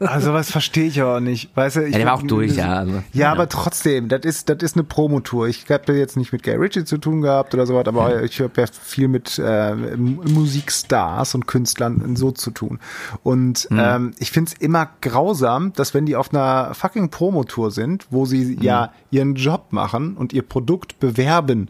Also 0.00 0.32
was 0.32 0.50
verstehe 0.50 0.84
ich 0.86 1.00
aber 1.02 1.20
nicht. 1.20 1.56
Weißt 1.56 1.76
du, 1.76 1.80
ich 1.86 1.92
Ja, 1.92 1.98
der 1.98 2.06
war 2.06 2.14
auch 2.14 2.22
durch, 2.22 2.48
das- 2.48 2.56
ja, 2.58 2.72
also, 2.74 2.92
ja, 2.92 3.02
ja. 3.12 3.32
aber 3.32 3.48
trotzdem, 3.48 4.08
das 4.08 4.20
ist, 4.24 4.48
das 4.48 4.58
ist 4.62 4.76
eine 4.76 4.84
Promotour. 4.84 5.48
Ich 5.48 5.68
habe 5.70 5.92
jetzt 5.94 6.16
nicht 6.16 6.32
mit 6.32 6.42
Gay 6.42 6.54
Ritchie 6.56 6.84
zu 6.84 6.98
tun 6.98 7.20
gehabt 7.22 7.52
oder 7.54 7.66
sowas, 7.66 7.86
aber 7.86 8.22
ich 8.22 8.40
habe 8.40 8.52
ja 8.60 8.66
viel 8.82 9.08
mit 9.08 9.38
äh, 9.38 9.74
Musikstars 10.36 11.34
und 11.34 11.46
Künstlern 11.46 12.16
so 12.16 12.30
zu 12.30 12.50
tun. 12.50 12.78
Und 13.22 13.68
Mhm. 13.70 13.78
ähm, 13.80 14.10
ich 14.18 14.30
find's 14.30 14.52
immer 14.58 14.88
grausam, 15.00 15.72
dass 15.74 15.94
wenn 15.94 16.06
die 16.06 16.16
auf 16.16 16.32
einer 16.32 16.74
fucking 16.74 17.10
Promotour 17.10 17.70
sind, 17.70 18.06
wo 18.10 18.24
sie 18.26 18.56
Mhm. 18.56 18.62
ja 18.62 18.92
ihren 19.10 19.34
Job 19.34 19.66
machen 19.72 20.16
und 20.16 20.32
ihr 20.32 20.42
Produkt 20.42 21.00
bewerben, 21.00 21.68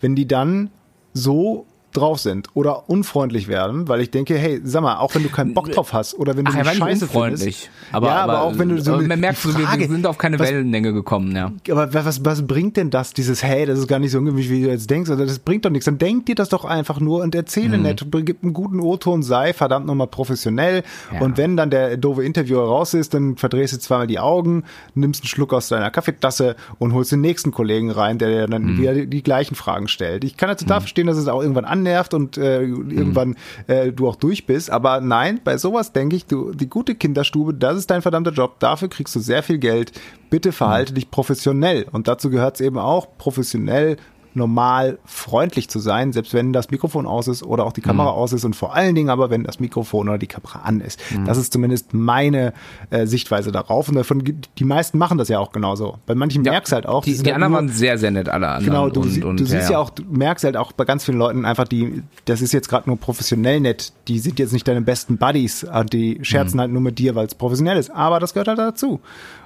wenn 0.00 0.14
die 0.16 0.26
dann 0.26 0.70
so 1.12 1.66
drauf 1.96 2.20
sind 2.20 2.48
oder 2.54 2.88
unfreundlich 2.90 3.48
werden, 3.48 3.88
weil 3.88 4.00
ich 4.00 4.10
denke, 4.10 4.36
hey, 4.36 4.60
sag 4.64 4.82
mal, 4.82 4.98
auch 4.98 5.14
wenn 5.14 5.22
du 5.22 5.28
keinen 5.30 5.54
Bock 5.54 5.70
drauf 5.72 5.92
hast 5.92 6.14
oder 6.18 6.36
wenn 6.36 6.44
du 6.44 6.52
Ach, 6.52 6.56
nicht 6.56 6.76
Scheiße 6.76 7.06
findest, 7.08 7.70
Aber, 7.92 8.08
ja, 8.08 8.16
aber, 8.16 8.42
auch 8.42 8.58
wenn 8.58 8.68
du 8.68 8.80
so 8.80 8.90
aber 8.92 8.98
eine- 9.00 9.08
man 9.08 9.20
merkt, 9.20 9.38
so, 9.38 9.56
wir 9.56 9.66
Frage, 9.66 9.86
sind 9.88 10.06
auf 10.06 10.18
keine 10.18 10.38
was- 10.38 10.48
Wellenlänge 10.50 10.92
gekommen, 10.92 11.34
ja. 11.34 11.52
aber 11.70 11.92
was, 11.94 12.24
was 12.24 12.46
bringt 12.46 12.76
denn 12.76 12.90
das, 12.90 13.12
dieses, 13.14 13.42
hey, 13.42 13.64
das 13.66 13.78
ist 13.78 13.88
gar 13.88 13.98
nicht 13.98 14.10
so 14.10 14.18
ungewöhnlich, 14.18 14.50
wie 14.50 14.62
du 14.62 14.68
jetzt 14.68 14.90
denkst, 14.90 15.08
oder 15.10 15.24
das 15.26 15.38
bringt 15.38 15.64
doch 15.64 15.70
nichts. 15.70 15.84
Dann 15.86 15.98
denk 15.98 16.26
dir 16.26 16.34
das 16.34 16.48
doch 16.48 16.64
einfach 16.64 17.00
nur 17.00 17.22
und 17.22 17.34
Mhm. 17.34 17.38
erzähle 17.40 17.78
nett, 17.78 18.04
gib 18.24 18.42
einen 18.42 18.52
guten 18.52 18.80
O-Ton, 18.80 19.22
sei 19.22 19.52
verdammt 19.52 19.86
nochmal 19.86 20.08
professionell. 20.08 20.82
Ja. 21.12 21.20
Und 21.20 21.36
wenn 21.36 21.56
dann 21.56 21.70
der 21.70 21.96
doofe 21.96 22.24
Interviewer 22.24 22.64
raus 22.66 22.94
ist, 22.94 23.14
dann 23.14 23.36
verdrehst 23.36 23.72
du 23.74 23.78
zweimal 23.78 24.06
die 24.06 24.18
Augen, 24.18 24.64
nimmst 24.94 25.22
einen 25.22 25.28
Schluck 25.28 25.52
aus 25.52 25.68
deiner 25.68 25.90
Kaffeetasse 25.90 26.56
und 26.78 26.92
holst 26.92 27.12
den 27.12 27.20
nächsten 27.20 27.52
Kollegen 27.52 27.90
rein, 27.90 28.18
der 28.18 28.28
dir 28.28 28.46
Mhm. 28.46 28.50
dann 28.50 28.78
wieder 28.78 28.94
die, 28.94 29.06
die 29.06 29.22
gleichen 29.22 29.54
Fragen 29.54 29.88
stellt. 29.88 30.24
Ich 30.24 30.36
kann 30.36 30.48
ja 30.48 30.54
total 30.56 30.80
verstehen, 30.80 31.06
dass 31.06 31.16
es 31.16 31.28
auch 31.28 31.40
irgendwann 31.40 31.64
annervt 31.84 32.14
und 32.14 32.38
äh, 32.38 32.62
Mhm. 32.66 32.90
irgendwann 32.90 33.36
äh, 33.66 33.92
du 33.92 34.08
auch 34.08 34.16
durch 34.16 34.46
bist. 34.46 34.70
Aber 34.70 35.00
nein, 35.00 35.40
bei 35.44 35.58
sowas 35.58 35.92
denke 35.92 36.16
ich, 36.16 36.26
du, 36.26 36.52
die 36.52 36.68
gute 36.68 36.94
Kinderstube, 36.94 37.54
das 37.54 37.76
ist 37.78 37.90
dein 37.90 38.02
verdammter 38.02 38.32
Job. 38.32 38.58
Dafür 38.60 38.88
kriegst 38.88 39.14
du 39.14 39.20
sehr 39.20 39.42
viel 39.42 39.58
Geld. 39.58 39.92
Bitte 40.30 40.52
verhalte 40.52 40.92
Mhm. 40.92 40.94
dich 40.96 41.10
professionell. 41.10 41.86
Und 41.92 42.08
dazu 42.08 42.30
gehört 42.30 42.56
es 42.56 42.60
eben 42.60 42.78
auch, 42.78 43.06
professionell 43.18 43.96
normal 44.36 44.98
freundlich 45.04 45.68
zu 45.68 45.78
sein, 45.78 46.12
selbst 46.12 46.34
wenn 46.34 46.52
das 46.52 46.70
Mikrofon 46.70 47.06
aus 47.06 47.28
ist 47.28 47.42
oder 47.42 47.64
auch 47.64 47.72
die 47.72 47.80
Kamera 47.80 48.10
Mhm. 48.12 48.16
aus 48.18 48.32
ist 48.32 48.44
und 48.44 48.54
vor 48.56 48.74
allen 48.74 48.94
Dingen 48.94 49.08
aber, 49.10 49.30
wenn 49.30 49.44
das 49.44 49.60
Mikrofon 49.60 50.08
oder 50.08 50.18
die 50.18 50.26
Kamera 50.26 50.60
an 50.60 50.80
ist. 50.80 51.00
Das 51.26 51.38
ist 51.38 51.52
zumindest 51.52 51.94
meine 51.94 52.52
äh, 52.90 53.06
Sichtweise 53.06 53.52
darauf 53.52 53.88
und 53.88 53.94
davon 53.94 54.22
die 54.58 54.64
meisten 54.64 54.98
machen 54.98 55.18
das 55.18 55.28
ja 55.28 55.38
auch 55.38 55.52
genauso. 55.52 55.98
Bei 56.06 56.14
manchen 56.14 56.42
merkst 56.42 56.72
du 56.72 56.74
halt 56.74 56.86
auch, 56.86 57.04
Die, 57.04 57.12
die 57.12 57.18
halt 57.18 57.34
anderen 57.34 57.52
nur- 57.52 57.60
waren 57.60 57.68
sehr, 57.68 57.96
sehr 57.98 58.10
nett, 58.10 58.28
alle 58.28 58.48
anderen. 58.48 58.64
Genau, 58.66 58.88
du, 58.90 59.00
und, 59.02 59.24
und, 59.24 59.40
du 59.40 59.44
siehst 59.46 59.66
ja, 59.70 59.72
ja 59.72 59.78
auch, 59.78 59.90
du 59.90 60.02
merkst 60.08 60.44
halt 60.44 60.56
auch 60.56 60.72
bei 60.72 60.84
ganz 60.84 61.04
vielen 61.04 61.18
Leuten 61.18 61.44
einfach, 61.44 61.68
die, 61.68 62.02
das 62.24 62.40
ist 62.42 62.52
jetzt 62.52 62.68
gerade 62.68 62.88
nur 62.88 62.98
professionell 62.98 63.60
nett, 63.60 63.92
die 64.08 64.18
sind 64.18 64.38
jetzt 64.38 64.52
nicht 64.52 64.66
deine 64.66 64.80
besten 64.82 65.16
Buddies, 65.16 65.64
und 65.64 65.92
die 65.92 66.18
scherzen 66.22 66.60
halt 66.60 66.70
nur 66.72 66.80
mit 66.82 66.98
dir, 66.98 67.14
weil 67.14 67.26
es 67.26 67.34
professionell 67.34 67.76
ist, 67.78 67.90
aber 67.90 68.20
das 68.20 68.34
gehört 68.34 68.48
halt 68.48 68.58
dazu. 68.58 69.00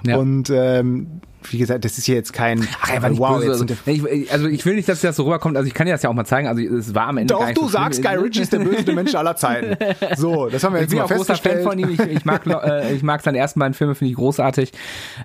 Ja. 0.05 0.17
Und 0.17 0.49
ähm, 0.49 1.21
wie 1.43 1.57
gesagt, 1.57 1.85
das 1.85 1.97
ist 1.97 2.05
hier 2.05 2.15
jetzt 2.15 2.33
kein 2.33 2.67
Ach, 2.81 2.89
er 2.93 3.01
war 3.01 3.09
nicht 3.09 3.19
wow, 3.19 3.39
böse. 3.39 3.51
Also, 3.51 3.65
ich, 3.85 4.31
also 4.31 4.47
ich 4.47 4.65
will 4.65 4.75
nicht, 4.75 4.89
dass 4.89 5.01
das 5.01 5.15
so 5.15 5.23
rüberkommt. 5.23 5.55
Also 5.57 5.67
ich 5.67 5.73
kann 5.73 5.85
dir 5.85 5.93
das 5.93 6.03
ja 6.03 6.09
auch 6.09 6.13
mal 6.13 6.25
zeigen. 6.25 6.47
Also 6.47 6.61
es 6.61 6.93
war 6.93 7.07
am 7.07 7.17
Ende 7.17 7.33
Doch, 7.33 7.39
du 7.51 7.53
so 7.53 7.59
schlimm. 7.61 7.69
sagst, 7.69 8.03
Guy 8.03 8.15
Ritchie 8.15 8.41
ist 8.41 8.53
der 8.53 8.59
böseste 8.59 8.93
Mensch 8.93 9.15
aller 9.15 9.35
Zeiten. 9.35 9.77
So, 10.17 10.47
das 10.49 10.63
haben 10.63 10.73
wir 10.73 10.79
Ich 10.79 10.83
jetzt 10.83 10.89
bin 10.91 10.99
mal 10.99 11.05
auch 11.05 11.09
großer 11.09 11.35
Fan 11.35 11.61
festgestellt. 11.61 11.63
von 11.63 11.79
ihm. 11.79 11.89
Ich, 11.89 11.99
ich 11.99 12.25
mag, 12.25 12.45
äh, 12.45 12.93
ich 12.93 13.03
mag 13.03 13.21
seine 13.21 13.37
ersten 13.37 13.59
beiden 13.59 13.73
Filme, 13.73 13.95
finde 13.95 14.11
ich 14.11 14.17
großartig. 14.17 14.71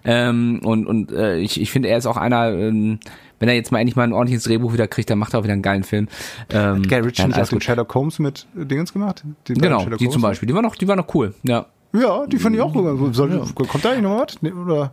Ähm, 0.04 0.60
und 0.64 0.86
und 0.86 1.12
äh, 1.12 1.38
ich, 1.38 1.60
ich 1.60 1.70
finde, 1.70 1.88
er 1.88 1.98
ist 1.98 2.06
auch 2.06 2.16
einer, 2.16 2.52
ähm, 2.52 3.00
wenn 3.40 3.48
er 3.48 3.54
jetzt 3.56 3.72
mal 3.72 3.80
endlich 3.80 3.96
mal 3.96 4.04
ein 4.04 4.12
ordentliches 4.12 4.44
Drehbuch 4.44 4.72
wieder 4.72 4.86
kriegt, 4.86 5.10
dann 5.10 5.18
macht 5.18 5.34
er 5.34 5.40
auch 5.40 5.44
wieder 5.44 5.52
einen 5.52 5.62
geilen 5.62 5.82
Film. 5.84 6.08
Ähm, 6.50 6.82
Guy 6.88 7.00
Ritchie 7.00 7.22
alles 7.24 7.48
den. 7.50 7.60
Sherlock 7.60 7.94
Holmes 7.94 8.18
mit 8.18 8.46
äh, 8.58 8.64
Dingens 8.64 8.92
gemacht? 8.92 9.24
Beiden 9.46 9.60
Genau, 9.60 9.84
die 9.86 10.08
zum 10.08 10.22
Beispiel. 10.22 10.46
Die 10.46 10.54
war 10.54 10.62
noch, 10.62 10.76
die 10.76 10.88
war 10.88 10.96
noch 10.96 11.12
cool. 11.14 11.34
Ja. 11.42 11.66
Ja, 11.92 12.26
die 12.26 12.38
fand 12.38 12.56
ich 12.56 12.60
auch. 12.62 12.74
Soll, 13.12 13.40
Kommt 13.54 13.84
da 13.84 13.90
eigentlich 13.90 14.02
noch 14.02 14.20
was? 14.20 14.42
Nee, 14.42 14.50
oder? 14.50 14.92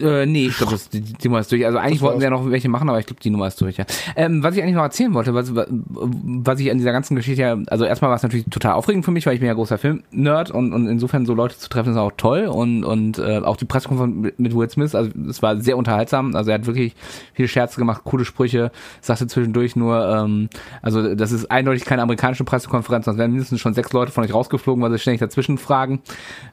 Äh, 0.00 0.26
nee, 0.26 0.46
ich 0.46 0.56
glaube, 0.56 0.76
die, 0.92 1.00
die 1.00 1.28
Nummer 1.28 1.40
ist 1.40 1.50
durch. 1.50 1.66
Also 1.66 1.78
eigentlich 1.78 2.00
wollten 2.00 2.20
sie 2.20 2.24
ja 2.24 2.30
noch 2.30 2.48
welche 2.50 2.68
machen, 2.68 2.88
aber 2.88 3.00
ich 3.00 3.06
glaube, 3.06 3.20
die 3.20 3.30
Nummer 3.30 3.48
ist 3.48 3.60
durch, 3.60 3.76
ja. 3.78 3.84
Ähm, 4.16 4.42
was 4.42 4.54
ich 4.56 4.62
eigentlich 4.62 4.76
noch 4.76 4.82
erzählen 4.82 5.12
wollte, 5.14 5.34
was, 5.34 5.52
was 5.54 6.60
ich 6.60 6.70
an 6.70 6.78
dieser 6.78 6.92
ganzen 6.92 7.16
Geschichte 7.16 7.42
ja, 7.42 7.56
also 7.66 7.84
erstmal 7.84 8.10
war 8.10 8.16
es 8.16 8.22
natürlich 8.22 8.46
total 8.50 8.72
aufregend 8.74 9.04
für 9.04 9.10
mich, 9.10 9.26
weil 9.26 9.34
ich 9.34 9.40
bin 9.40 9.48
ja 9.48 9.54
großer 9.54 9.78
Film-Nerd 9.78 10.50
und, 10.50 10.72
und 10.72 10.86
insofern 10.86 11.26
so 11.26 11.34
Leute 11.34 11.58
zu 11.58 11.68
treffen 11.68 11.92
ist 11.92 11.96
auch 11.98 12.12
toll 12.16 12.46
und, 12.46 12.84
und 12.84 13.18
äh, 13.18 13.38
auch 13.38 13.56
die 13.56 13.64
Pressekonferenz 13.64 14.34
mit- 14.38 14.54
Will 14.54 14.70
Smith, 14.70 14.94
also 14.94 15.10
es 15.28 15.42
war 15.42 15.60
sehr 15.60 15.76
unterhaltsam, 15.76 16.34
also 16.34 16.50
er 16.50 16.54
hat 16.54 16.66
wirklich 16.66 16.94
viele 17.34 17.48
Scherze 17.48 17.78
gemacht, 17.78 18.02
coole 18.04 18.24
Sprüche, 18.24 18.70
sagte 19.00 19.26
zwischendurch 19.26 19.76
nur, 19.76 20.04
ähm, 20.08 20.48
also 20.82 21.14
das 21.14 21.32
ist 21.32 21.50
eindeutig 21.50 21.84
keine 21.84 22.02
amerikanische 22.02 22.44
Pressekonferenz, 22.44 23.04
sonst 23.04 23.18
wären 23.18 23.30
mindestens 23.32 23.60
schon 23.60 23.74
sechs 23.74 23.92
Leute 23.92 24.10
von 24.12 24.24
euch 24.24 24.32
rausgeflogen, 24.32 24.82
weil 24.82 24.90
sie 24.92 24.98
ständig 24.98 25.20
dazwischen 25.20 25.58
fragen 25.58 26.00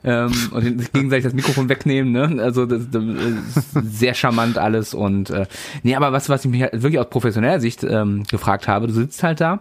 ähm, 0.04 0.30
und 0.52 0.78
sich 0.80 0.92
gegenseitig 0.92 1.24
das 1.24 1.34
Mikrofon 1.34 1.68
wegnehmen, 1.68 2.12
ne? 2.12 2.42
Also 2.42 2.66
das, 2.66 2.88
das 2.90 3.02
sehr 3.84 4.14
charmant 4.14 4.58
alles 4.58 4.94
und 4.94 5.30
äh, 5.30 5.46
nee, 5.82 5.94
aber 5.94 6.12
was, 6.12 6.28
was 6.28 6.44
ich 6.44 6.50
mich 6.50 6.62
halt 6.62 6.82
wirklich 6.82 6.98
aus 6.98 7.10
professioneller 7.10 7.60
Sicht 7.60 7.84
ähm, 7.84 8.24
gefragt 8.24 8.68
habe, 8.68 8.86
du 8.86 8.92
sitzt 8.92 9.22
halt 9.22 9.40
da 9.40 9.60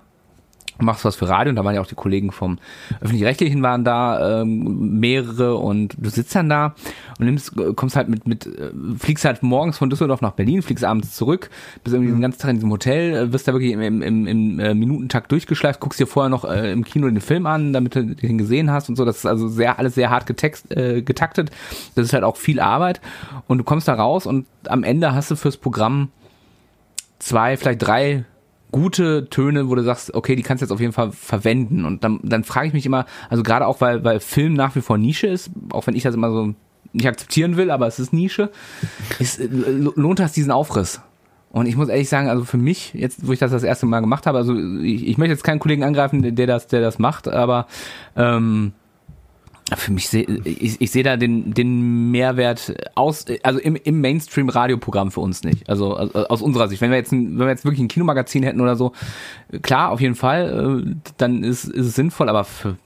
machst 0.80 1.06
was 1.06 1.16
für 1.16 1.30
Radio 1.30 1.50
und 1.50 1.56
da 1.56 1.64
waren 1.64 1.76
ja 1.76 1.82
auch 1.82 1.88
die 1.88 1.96
Kollegen 1.96 2.32
vom 2.32 2.58
öffentlich-rechtlichen 3.02 3.62
waren 3.62 3.84
da 3.84 4.42
ähm, 4.42 5.00
mehrere 5.00 5.56
und 5.56 5.96
du 5.98 6.10
sitzt 6.10 6.36
dann 6.36 6.50
da 6.50 6.76
und 7.20 7.26
nimmst 7.26 7.54
kommst 7.76 7.96
halt 7.96 8.10
mit 8.10 8.28
mit 8.28 8.46
äh, 8.46 8.72
fliegst 8.98 9.26
halt 9.26 9.44
morgens 9.44 9.78
von 9.78 9.90
Düsseldorf 9.90 10.22
nach 10.22 10.32
Berlin 10.32 10.62
fliegst 10.62 10.84
abends 10.84 11.16
zurück 11.16 11.50
bist 11.84 11.94
irgendwie 11.94 12.12
den 12.12 12.22
ganzen 12.22 12.40
Tag 12.40 12.50
in 12.50 12.58
diesem 12.58 12.72
Hotel 12.72 13.14
äh, 13.14 13.34
wirst 13.34 13.48
da 13.48 13.54
wirklich 13.54 13.72
im, 13.72 13.82
im, 13.82 14.02
im, 14.02 14.28
im 14.28 14.60
äh, 14.60 14.74
Minutentakt 14.74 15.32
durchgeschleift 15.32 15.80
guckst 15.80 16.00
dir 16.00 16.08
vorher 16.08 16.30
noch 16.30 16.46
äh, 16.46 16.72
im 16.72 16.84
Kino 16.84 17.08
den 17.08 17.22
Film 17.22 17.46
an 17.46 17.74
damit 17.74 17.96
du 17.96 18.16
den 18.16 18.38
gesehen 18.38 18.72
hast 18.72 18.90
und 18.90 18.96
so. 18.96 19.06
Das 19.06 19.18
ist 19.18 19.26
also 19.26 19.48
sehr 19.48 19.80
alles 19.80 19.96
sehr 19.96 20.10
hart 20.10 20.26
getext, 20.26 20.76
äh, 20.76 21.02
getaktet. 21.02 21.52
Das 21.96 22.06
ist 22.06 22.14
halt 22.14 22.24
auch 22.24 22.38
viel 22.38 22.60
Arbeit. 22.60 23.02
Und 23.48 23.60
du 23.60 23.64
kommst 23.64 23.88
da 23.88 23.94
raus 23.94 24.26
und 24.26 24.46
am 24.68 24.84
Ende 24.84 25.14
hast 25.14 25.32
du 25.32 25.36
fürs 25.36 25.58
Programm 25.58 26.10
zwei, 27.20 27.58
vielleicht 27.58 27.86
drei 27.86 28.26
gute 28.76 29.30
Töne, 29.30 29.70
wo 29.70 29.76
du 29.76 29.84
sagst, 29.84 30.14
okay, 30.14 30.36
die 30.36 30.44
kannst 30.44 30.62
du 30.62 30.66
jetzt 30.66 30.74
auf 30.74 30.82
jeden 30.82 30.92
Fall 30.92 31.14
verwenden. 31.14 31.86
Und 31.86 32.04
dann, 32.04 32.20
dann 32.24 32.44
frage 32.44 32.68
ich 32.68 32.74
mich 32.74 32.86
immer, 32.86 33.06
also 33.30 33.42
gerade 33.42 33.66
auch, 33.68 33.80
weil, 33.80 34.04
weil 34.04 34.20
Film 34.20 34.54
nach 34.54 34.76
wie 34.76 34.82
vor 34.82 34.98
Nische 34.98 35.28
ist, 35.28 35.50
auch 35.72 35.88
wenn 35.88 35.96
ich 35.96 36.04
das 36.04 36.14
immer 36.14 36.30
so 36.30 36.54
nicht 36.92 37.08
akzeptieren 37.08 37.56
will, 37.56 37.72
aber 37.72 37.88
es 37.88 38.00
ist 38.00 38.12
Nische, 38.12 38.52
ist, 39.20 39.40
äh, 39.40 39.48
lohnt 39.50 40.20
das 40.20 40.34
diesen 40.34 40.52
Aufriss? 40.52 41.00
Und 41.54 41.68
ich 41.68 41.78
muss 41.78 41.88
ehrlich 41.88 42.10
sagen, 42.10 42.28
also 42.28 42.44
für 42.44 42.58
mich, 42.58 42.94
jetzt, 42.94 43.26
wo 43.26 43.32
ich 43.32 43.40
das 43.40 43.52
das 43.52 43.64
erste 43.64 43.86
Mal 43.86 44.02
gemacht 44.02 44.26
habe, 44.26 44.40
also 44.40 44.54
ich, 44.54 45.08
ich 45.08 45.18
möchte 45.18 45.32
jetzt 45.32 45.46
keinen 45.46 45.60
Kollegen 45.60 45.86
angreifen, 45.86 46.36
der, 46.36 46.46
das, 46.46 46.68
der 46.68 46.82
das 46.82 47.00
macht, 47.00 47.30
aber 47.30 47.68
ähm, 48.18 48.74
für 49.76 49.92
mich 49.92 50.10
sehe 50.10 50.24
ich, 50.44 50.80
ich 50.80 50.92
sehe 50.92 51.02
da 51.04 51.18
den 51.18 51.54
den 51.56 52.12
Mehrwert 52.12 52.76
aus 52.94 53.26
also 53.42 53.60
im, 53.60 53.76
im 53.76 54.00
Mainstream 54.00 54.48
Radioprogramm 54.50 55.10
für 55.12 55.22
uns 55.22 55.44
nicht. 55.44 55.68
Also 55.68 55.98
aus, 55.98 56.14
aus 56.14 56.42
unserer 56.44 56.68
Sicht. 56.68 56.82
Wenn 56.82 56.92
wir 56.92 56.98
jetzt 56.98 57.12
ein, 57.12 57.40
wenn 57.40 57.48
wir 57.48 57.50
jetzt 57.50 57.66
wirklich 57.66 57.82
ein 57.82 57.88
Kinomagazin 57.88 58.44
hätten 58.44 58.62
oder 58.62 58.76
so 58.76 58.92
klar 59.64 59.90
auf 59.90 60.02
jeden 60.02 60.16
Fall 60.16 60.84
äh, 60.86 60.96
dann 61.18 61.44
ist, 61.44 61.66
ist 61.66 61.86
es 61.88 61.96
sinnvoll 61.96 62.30
aber 62.30 62.44
für, 62.44 62.78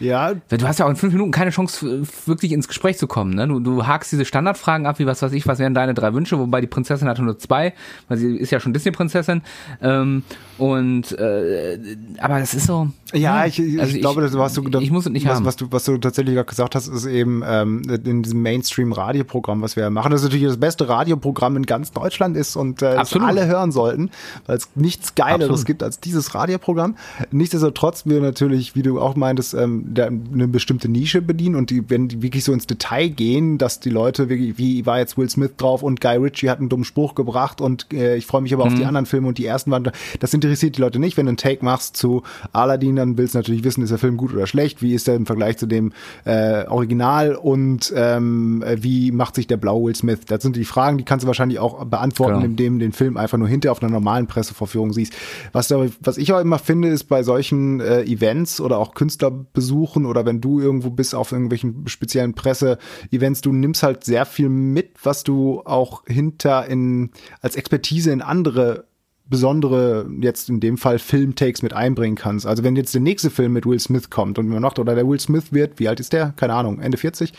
Ja, 0.00 0.34
du 0.34 0.66
hast 0.68 0.78
ja 0.78 0.86
auch 0.86 0.90
in 0.90 0.96
fünf 0.96 1.12
Minuten 1.12 1.32
keine 1.32 1.50
Chance 1.50 2.06
wirklich 2.26 2.52
ins 2.52 2.68
Gespräch 2.68 2.96
zu 2.96 3.06
kommen 3.06 3.34
ne? 3.34 3.46
Du, 3.46 3.60
du 3.60 3.86
hakst 3.86 4.12
diese 4.12 4.24
Standardfragen 4.24 4.86
ab 4.86 4.98
wie 4.98 5.06
was 5.06 5.20
weiß 5.20 5.32
ich 5.32 5.46
was 5.46 5.58
wären 5.58 5.74
deine 5.74 5.94
drei 5.94 6.14
Wünsche 6.14 6.38
wobei 6.38 6.60
die 6.60 6.66
Prinzessin 6.66 7.08
hatte 7.08 7.22
nur 7.22 7.38
zwei 7.38 7.74
weil 8.08 8.18
sie 8.18 8.36
ist 8.36 8.50
ja 8.50 8.60
schon 8.60 8.72
Disney 8.72 8.92
Prinzessin 8.92 9.42
ähm, 9.82 10.22
und 10.58 11.12
äh, 11.18 11.78
aber 12.20 12.38
das 12.38 12.54
ist 12.54 12.66
so 12.66 12.88
Ja, 13.12 13.42
hm, 13.42 13.48
ich, 13.48 13.58
ich, 13.58 13.80
also 13.80 13.94
ich 13.94 14.00
glaube, 14.00 14.20
das, 14.20 14.36
was 14.36 14.54
du, 14.54 14.62
ich 14.78 14.90
muss 14.90 15.06
es 15.06 15.12
nicht 15.12 15.26
was, 15.26 15.36
haben. 15.36 15.44
was 15.44 15.56
du, 15.56 15.66
was 15.70 15.84
du 15.84 15.98
tatsächlich 15.98 16.21
gerade 16.30 16.46
gesagt 16.48 16.74
hast, 16.74 16.88
ist 16.88 17.06
eben 17.06 17.42
ähm, 17.46 17.82
in 18.04 18.22
diesem 18.22 18.42
Mainstream-Radioprogramm, 18.42 19.62
was 19.62 19.76
wir 19.76 19.88
machen, 19.90 20.12
das 20.12 20.22
natürlich 20.22 20.46
das 20.46 20.56
beste 20.56 20.88
Radioprogramm 20.88 21.56
in 21.56 21.66
ganz 21.66 21.92
Deutschland 21.92 22.36
ist 22.36 22.56
und 22.56 22.82
äh, 22.82 22.96
alle 23.20 23.46
hören 23.46 23.72
sollten, 23.72 24.10
weil 24.46 24.56
es 24.56 24.68
nichts 24.74 25.14
Geileres 25.14 25.50
Absolut. 25.50 25.66
gibt 25.66 25.82
als 25.82 26.00
dieses 26.00 26.34
Radioprogramm. 26.34 26.96
Nichtsdestotrotz 27.30 28.06
wir 28.06 28.20
natürlich, 28.20 28.74
wie 28.74 28.82
du 28.82 29.00
auch 29.00 29.16
meintest, 29.16 29.54
ähm, 29.54 29.94
eine 29.96 30.48
bestimmte 30.48 30.88
Nische 30.88 31.22
bedienen 31.22 31.54
und 31.54 31.70
die, 31.70 31.88
wenn 31.88 32.08
die 32.08 32.22
wirklich 32.22 32.44
so 32.44 32.52
ins 32.52 32.66
Detail 32.66 33.08
gehen, 33.08 33.58
dass 33.58 33.80
die 33.80 33.90
Leute 33.90 34.28
wirklich, 34.28 34.58
wie 34.58 34.84
war 34.86 34.98
jetzt 34.98 35.16
Will 35.16 35.30
Smith 35.30 35.52
drauf 35.56 35.82
und 35.82 36.00
Guy 36.00 36.16
Ritchie 36.16 36.50
hat 36.50 36.58
einen 36.58 36.68
dummen 36.68 36.84
Spruch 36.84 37.14
gebracht 37.14 37.60
und 37.60 37.92
äh, 37.92 38.16
ich 38.16 38.26
freue 38.26 38.42
mich 38.42 38.52
aber 38.52 38.64
auf 38.64 38.72
Mhm. 38.72 38.76
die 38.76 38.84
anderen 38.86 39.06
Filme 39.06 39.28
und 39.28 39.38
die 39.38 39.46
ersten 39.46 39.70
waren, 39.70 39.90
das 40.20 40.34
interessiert 40.34 40.76
die 40.76 40.80
Leute 40.80 40.98
nicht. 40.98 41.16
Wenn 41.16 41.26
du 41.26 41.30
einen 41.30 41.36
Take 41.36 41.64
machst 41.64 41.96
zu 41.96 42.22
Aladdin, 42.52 42.96
dann 42.96 43.16
willst 43.18 43.34
du 43.34 43.38
natürlich 43.38 43.64
wissen, 43.64 43.82
ist 43.82 43.90
der 43.90 43.98
Film 43.98 44.16
gut 44.16 44.32
oder 44.32 44.46
schlecht, 44.46 44.82
wie 44.82 44.94
ist 44.94 45.06
der 45.06 45.16
im 45.16 45.26
Vergleich 45.26 45.58
zu 45.58 45.66
dem 45.66 45.92
äh, 46.24 46.66
Original 46.66 47.34
und 47.34 47.92
ähm, 47.96 48.62
äh, 48.66 48.82
wie 48.82 49.12
macht 49.12 49.34
sich 49.34 49.46
der 49.46 49.56
blaue 49.56 49.86
Will 49.86 49.96
Smith? 49.96 50.20
Das 50.26 50.42
sind 50.42 50.56
die 50.56 50.64
Fragen, 50.64 50.98
die 50.98 51.04
kannst 51.04 51.24
du 51.24 51.26
wahrscheinlich 51.26 51.58
auch 51.58 51.84
beantworten, 51.84 52.34
Genau. 52.34 52.44
indem 52.44 52.78
du 52.78 52.84
den 52.84 52.92
Film 52.92 53.16
einfach 53.16 53.38
nur 53.38 53.48
hinter 53.48 53.72
auf 53.72 53.82
einer 53.82 53.90
normalen 53.92 54.26
Pressevorführung 54.26 54.92
siehst. 54.92 55.12
Was, 55.52 55.68
da, 55.68 55.84
was 56.00 56.16
ich 56.16 56.32
auch 56.32 56.40
immer 56.40 56.58
finde, 56.58 56.88
ist 56.88 57.04
bei 57.04 57.22
solchen 57.22 57.80
äh, 57.80 58.02
Events 58.02 58.60
oder 58.60 58.78
auch 58.78 58.94
Künstlerbesuchen 58.94 60.06
oder 60.06 60.24
wenn 60.26 60.40
du 60.40 60.60
irgendwo 60.60 60.90
bist 60.90 61.14
auf 61.14 61.32
irgendwelchen 61.32 61.86
speziellen 61.88 62.34
Presse-Events, 62.34 63.40
du 63.40 63.52
nimmst 63.52 63.82
halt 63.82 64.04
sehr 64.04 64.26
viel 64.26 64.48
mit, 64.48 64.92
was 65.02 65.24
du 65.24 65.62
auch 65.64 66.04
hinter 66.06 66.66
in 66.66 67.10
als 67.40 67.56
Expertise 67.56 68.10
in 68.12 68.22
andere 68.22 68.84
besondere, 69.32 70.06
jetzt 70.20 70.50
in 70.50 70.60
dem 70.60 70.76
Fall 70.76 70.98
Filmtakes 70.98 71.62
mit 71.62 71.72
einbringen 71.72 72.16
kannst. 72.16 72.46
Also 72.46 72.62
wenn 72.62 72.76
jetzt 72.76 72.92
der 72.92 73.00
nächste 73.00 73.30
Film 73.30 73.54
mit 73.54 73.64
Will 73.64 73.80
Smith 73.80 74.10
kommt 74.10 74.38
und 74.38 74.46
man 74.46 74.60
macht, 74.60 74.78
oder 74.78 74.94
der 74.94 75.08
Will 75.08 75.18
Smith 75.18 75.52
wird, 75.52 75.80
wie 75.80 75.88
alt 75.88 76.00
ist 76.00 76.12
der? 76.12 76.34
Keine 76.36 76.52
Ahnung, 76.52 76.80
Ende 76.80 76.98
40? 76.98 77.32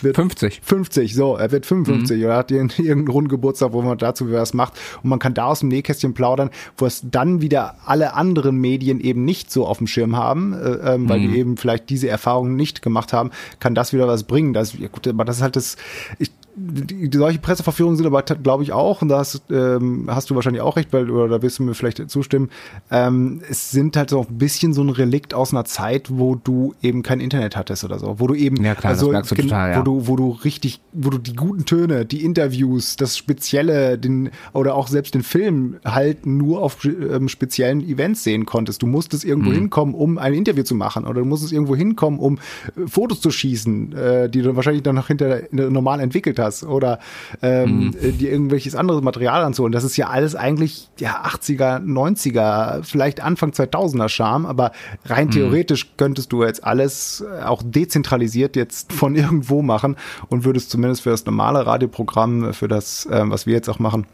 Wird 0.00 0.14
50. 0.14 0.60
50, 0.62 1.12
so, 1.12 1.34
er 1.34 1.50
wird 1.50 1.66
55 1.66 2.16
mhm. 2.16 2.24
oder 2.24 2.36
hat 2.36 2.50
irgendeinen 2.52 3.08
Rundgeburtstag, 3.08 3.72
wo 3.72 3.82
man 3.82 3.98
dazu 3.98 4.30
was 4.30 4.54
macht 4.54 4.74
und 5.02 5.10
man 5.10 5.18
kann 5.18 5.34
da 5.34 5.46
aus 5.46 5.60
dem 5.60 5.70
Nähkästchen 5.70 6.14
plaudern, 6.14 6.50
wo 6.76 6.86
es 6.86 7.02
dann 7.04 7.42
wieder 7.42 7.74
alle 7.84 8.14
anderen 8.14 8.56
Medien 8.56 9.00
eben 9.00 9.24
nicht 9.24 9.50
so 9.50 9.66
auf 9.66 9.78
dem 9.78 9.88
Schirm 9.88 10.14
haben, 10.14 10.52
äh, 10.52 10.94
ähm, 10.94 11.08
weil 11.08 11.18
mhm. 11.18 11.32
die 11.32 11.38
eben 11.38 11.56
vielleicht 11.56 11.90
diese 11.90 12.08
Erfahrungen 12.08 12.54
nicht 12.54 12.80
gemacht 12.80 13.12
haben, 13.12 13.30
kann 13.58 13.74
das 13.74 13.92
wieder 13.92 14.06
was 14.06 14.22
bringen. 14.22 14.52
Das, 14.52 14.78
ja 14.78 14.86
gut, 14.86 15.08
aber 15.08 15.24
das 15.24 15.38
ist 15.38 15.42
halt 15.42 15.56
das, 15.56 15.76
ich, 16.20 16.30
die, 16.56 17.10
solche 17.12 17.38
Presseverführungen 17.38 17.96
sind 17.96 18.06
aber, 18.06 18.22
glaube 18.22 18.62
ich, 18.62 18.72
auch, 18.72 19.02
und 19.02 19.08
da 19.08 19.18
hast, 19.18 19.42
ähm, 19.50 20.06
hast 20.08 20.30
du 20.30 20.34
wahrscheinlich 20.34 20.62
auch 20.62 20.76
recht, 20.76 20.92
weil, 20.92 21.10
oder 21.10 21.28
da 21.28 21.42
wirst 21.42 21.58
du 21.58 21.62
mir 21.62 21.74
vielleicht 21.74 22.10
zustimmen, 22.10 22.50
ähm, 22.90 23.40
es 23.48 23.70
sind 23.70 23.96
halt 23.96 24.10
so 24.10 24.26
ein 24.28 24.38
bisschen 24.38 24.72
so 24.72 24.82
ein 24.82 24.90
Relikt 24.90 25.32
aus 25.32 25.52
einer 25.52 25.64
Zeit, 25.64 26.08
wo 26.10 26.34
du 26.34 26.74
eben 26.82 27.02
kein 27.02 27.20
Internet 27.20 27.56
hattest 27.56 27.84
oder 27.84 27.98
so, 27.98 28.18
wo 28.18 28.26
du 28.26 28.34
eben, 28.34 28.62
ja, 28.64 28.74
klar, 28.74 28.92
also, 28.92 29.12
du 29.12 29.22
total, 29.22 29.70
ja. 29.70 29.78
wo 29.78 29.82
du, 29.82 30.06
wo 30.06 30.16
du 30.16 30.30
richtig, 30.30 30.80
wo 30.92 31.10
du 31.10 31.18
die 31.18 31.34
guten 31.34 31.64
Töne, 31.64 32.04
die 32.04 32.24
Interviews, 32.24 32.96
das 32.96 33.16
Spezielle, 33.16 33.96
den, 33.96 34.30
oder 34.52 34.74
auch 34.74 34.88
selbst 34.88 35.14
den 35.14 35.22
Film 35.22 35.76
halt 35.84 36.26
nur 36.26 36.62
auf 36.62 36.84
ähm, 36.84 37.28
speziellen 37.28 37.80
Events 37.80 38.24
sehen 38.24 38.44
konntest. 38.44 38.82
Du 38.82 38.86
musstest 38.86 39.24
irgendwo 39.24 39.50
mhm. 39.50 39.54
hinkommen, 39.54 39.94
um 39.94 40.18
ein 40.18 40.34
Interview 40.34 40.64
zu 40.64 40.74
machen, 40.74 41.06
oder 41.06 41.20
du 41.20 41.26
musstest 41.26 41.52
irgendwo 41.52 41.76
hinkommen, 41.76 42.18
um 42.18 42.38
äh, 42.76 42.88
Fotos 42.88 43.20
zu 43.20 43.30
schießen, 43.30 43.92
äh, 43.96 44.28
die 44.28 44.42
du 44.42 44.56
wahrscheinlich 44.56 44.82
dann 44.82 44.96
noch 44.96 45.06
hinter 45.06 45.42
normal 45.52 46.00
entwickelt 46.00 46.39
hast 46.40 46.64
oder 46.64 46.98
ähm, 47.42 47.92
mhm. 48.00 48.18
Dir 48.18 48.30
irgendwelches 48.32 48.74
anderes 48.74 49.02
Material 49.02 49.44
anzuholen. 49.44 49.72
Das 49.72 49.84
ist 49.84 49.96
ja 49.96 50.08
alles 50.08 50.34
eigentlich 50.34 50.88
ja 50.98 51.24
80er, 51.24 51.84
90er, 51.84 52.82
vielleicht 52.82 53.20
Anfang 53.20 53.50
2000er 53.50 54.08
Charme, 54.08 54.46
aber 54.46 54.72
rein 55.04 55.26
mhm. 55.26 55.32
theoretisch 55.32 55.92
könntest 55.96 56.32
du 56.32 56.44
jetzt 56.44 56.64
alles 56.64 57.22
äh, 57.22 57.42
auch 57.42 57.62
dezentralisiert 57.64 58.56
jetzt 58.56 58.92
von 58.92 59.14
irgendwo 59.20 59.62
machen 59.62 59.96
und 60.28 60.44
würdest 60.44 60.70
zumindest 60.70 61.02
für 61.02 61.10
das 61.10 61.24
normale 61.24 61.66
Radioprogramm, 61.66 62.52
für 62.52 62.68
das, 62.68 63.06
äh, 63.06 63.22
was 63.24 63.46
wir 63.46 63.54
jetzt 63.54 63.68
auch 63.68 63.78
machen, 63.78 64.06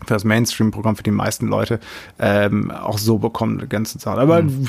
für 0.00 0.14
das 0.14 0.24
Mainstream-Programm 0.24 0.96
für 0.96 1.02
die 1.02 1.10
meisten 1.10 1.46
Leute 1.46 1.80
ähm, 2.18 2.70
auch 2.70 2.98
so 2.98 3.18
bekommen, 3.18 3.58
die 3.58 3.68
ganzen 3.68 3.98
Sachen. 3.98 4.18
Aber 4.18 4.42
mhm. 4.42 4.68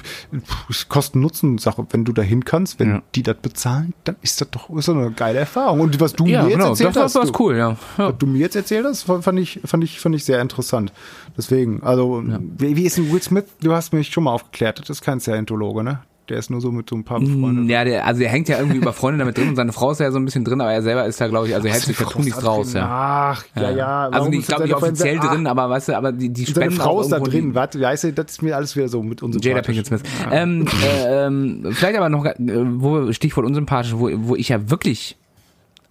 Kosten-Nutzen-Sache, 0.90 1.86
wenn 1.92 2.06
du 2.06 2.14
dahin 2.14 2.46
kannst, 2.46 2.80
wenn 2.80 2.90
ja. 2.90 3.02
die 3.16 3.24
das 3.24 3.38
bezahlen, 3.38 3.94
dann 4.04 4.16
ist 4.22 4.42
das 4.42 4.50
doch 4.50 4.70
ist 4.70 4.88
das 4.88 4.96
eine 4.96 5.12
geile 5.12 5.40
Erfahrung. 5.40 5.82
Und 5.82 6.00
was 6.00 6.14
du 6.14 6.26
ja, 6.26 6.44
mir 6.44 6.50
jetzt 6.50 6.58
genau, 6.58 6.70
erzählt 6.70 6.96
das 6.96 7.16
hast, 7.16 7.34
war 7.34 7.42
cool, 7.42 7.58
ja. 7.58 7.78
ja. 7.98 8.10
Was 8.10 8.18
du 8.18 8.28
mir 8.28 8.40
jetzt 8.40 8.56
erzählt 8.56 8.86
hast, 8.86 9.04
fand 9.04 9.40
ich, 9.40 9.60
fand 9.66 9.84
ich, 9.84 10.00
fand 10.00 10.16
ich 10.16 10.26
sehr 10.26 10.42
interessant. 10.42 10.92
Deswegen, 11.38 11.84
also, 11.84 12.24
wie, 12.58 12.76
wie 12.76 12.86
ist 12.86 12.98
denn 12.98 13.12
Will 13.12 13.22
Smith? 13.22 13.46
Du 13.62 13.74
hast 13.74 13.94
mich 13.94 14.10
schon 14.10 14.24
mal 14.24 14.32
aufgeklärt, 14.32 14.80
das 14.80 14.90
ist 14.90 15.02
kein 15.02 15.20
Scientologe, 15.20 15.84
ne? 15.84 16.00
Der 16.30 16.38
ist 16.38 16.50
nur 16.50 16.60
so 16.60 16.72
mit 16.72 16.90
so 16.90 16.96
ein 16.96 17.04
paar 17.04 17.20
Freunden. 17.20 17.70
Ja, 17.70 17.84
der, 17.84 18.06
also 18.06 18.20
der 18.20 18.30
hängt 18.30 18.50
ja 18.50 18.58
irgendwie 18.58 18.78
über 18.78 18.92
Freunde 18.94 19.20
damit 19.20 19.38
drin 19.38 19.50
und 19.50 19.56
seine 19.56 19.72
Frau 19.72 19.92
ist 19.92 20.00
ja 20.00 20.12
so 20.12 20.20
ein 20.20 20.26
bisschen 20.26 20.44
drin, 20.44 20.60
aber 20.60 20.74
er 20.74 20.82
selber 20.82 21.06
ist 21.06 21.22
da, 21.22 21.28
glaube 21.28 21.48
ich, 21.48 21.56
also 21.56 21.68
er 21.68 21.74
hält 21.74 21.84
sich 21.84 22.00
ja 22.00 22.06
tunlichst 22.06 22.46
raus, 22.46 22.74
ja. 22.74 22.88
Ach, 22.90 23.46
ja, 23.56 23.72
ja. 23.72 24.10
Also 24.10 24.32
ich 24.32 24.46
glaube 24.46 24.64
nicht 24.64 24.76
offiziell 24.76 25.20
drin, 25.20 25.48
aber 25.48 25.70
weißt 25.70 25.90
du, 25.90 25.98
aber 25.98 26.12
die, 26.12 26.30
die 26.30 26.46
Seine 26.46 26.72
Frau 26.72 27.02
ist 27.02 27.12
da 27.12 27.20
drin, 27.20 27.56
warte, 27.56 27.80
weißt 27.80 28.06
du, 28.06 28.14
das 28.14 28.32
ist 28.32 28.42
mir 28.42 28.56
alles 28.56 28.76
wieder 28.76 28.90
so 28.90 29.02
mit 29.04 29.24
unsympathisch. 29.24 29.50
Jada 29.50 29.62
Pinkett 29.62 29.86
Smith. 29.86 30.04
Ja. 30.26 30.32
Ähm, 30.32 30.66
äh, 30.84 31.26
ähm, 31.26 31.68
vielleicht 31.72 31.98
aber 31.98 32.10
noch, 32.10 32.26
äh, 32.26 32.36
wo, 32.38 33.12
Stichwort 33.14 33.46
unsympathisch, 33.46 33.94
wo, 33.96 34.10
wo 34.14 34.36
ich 34.36 34.50
ja 34.50 34.70
wirklich 34.70 35.18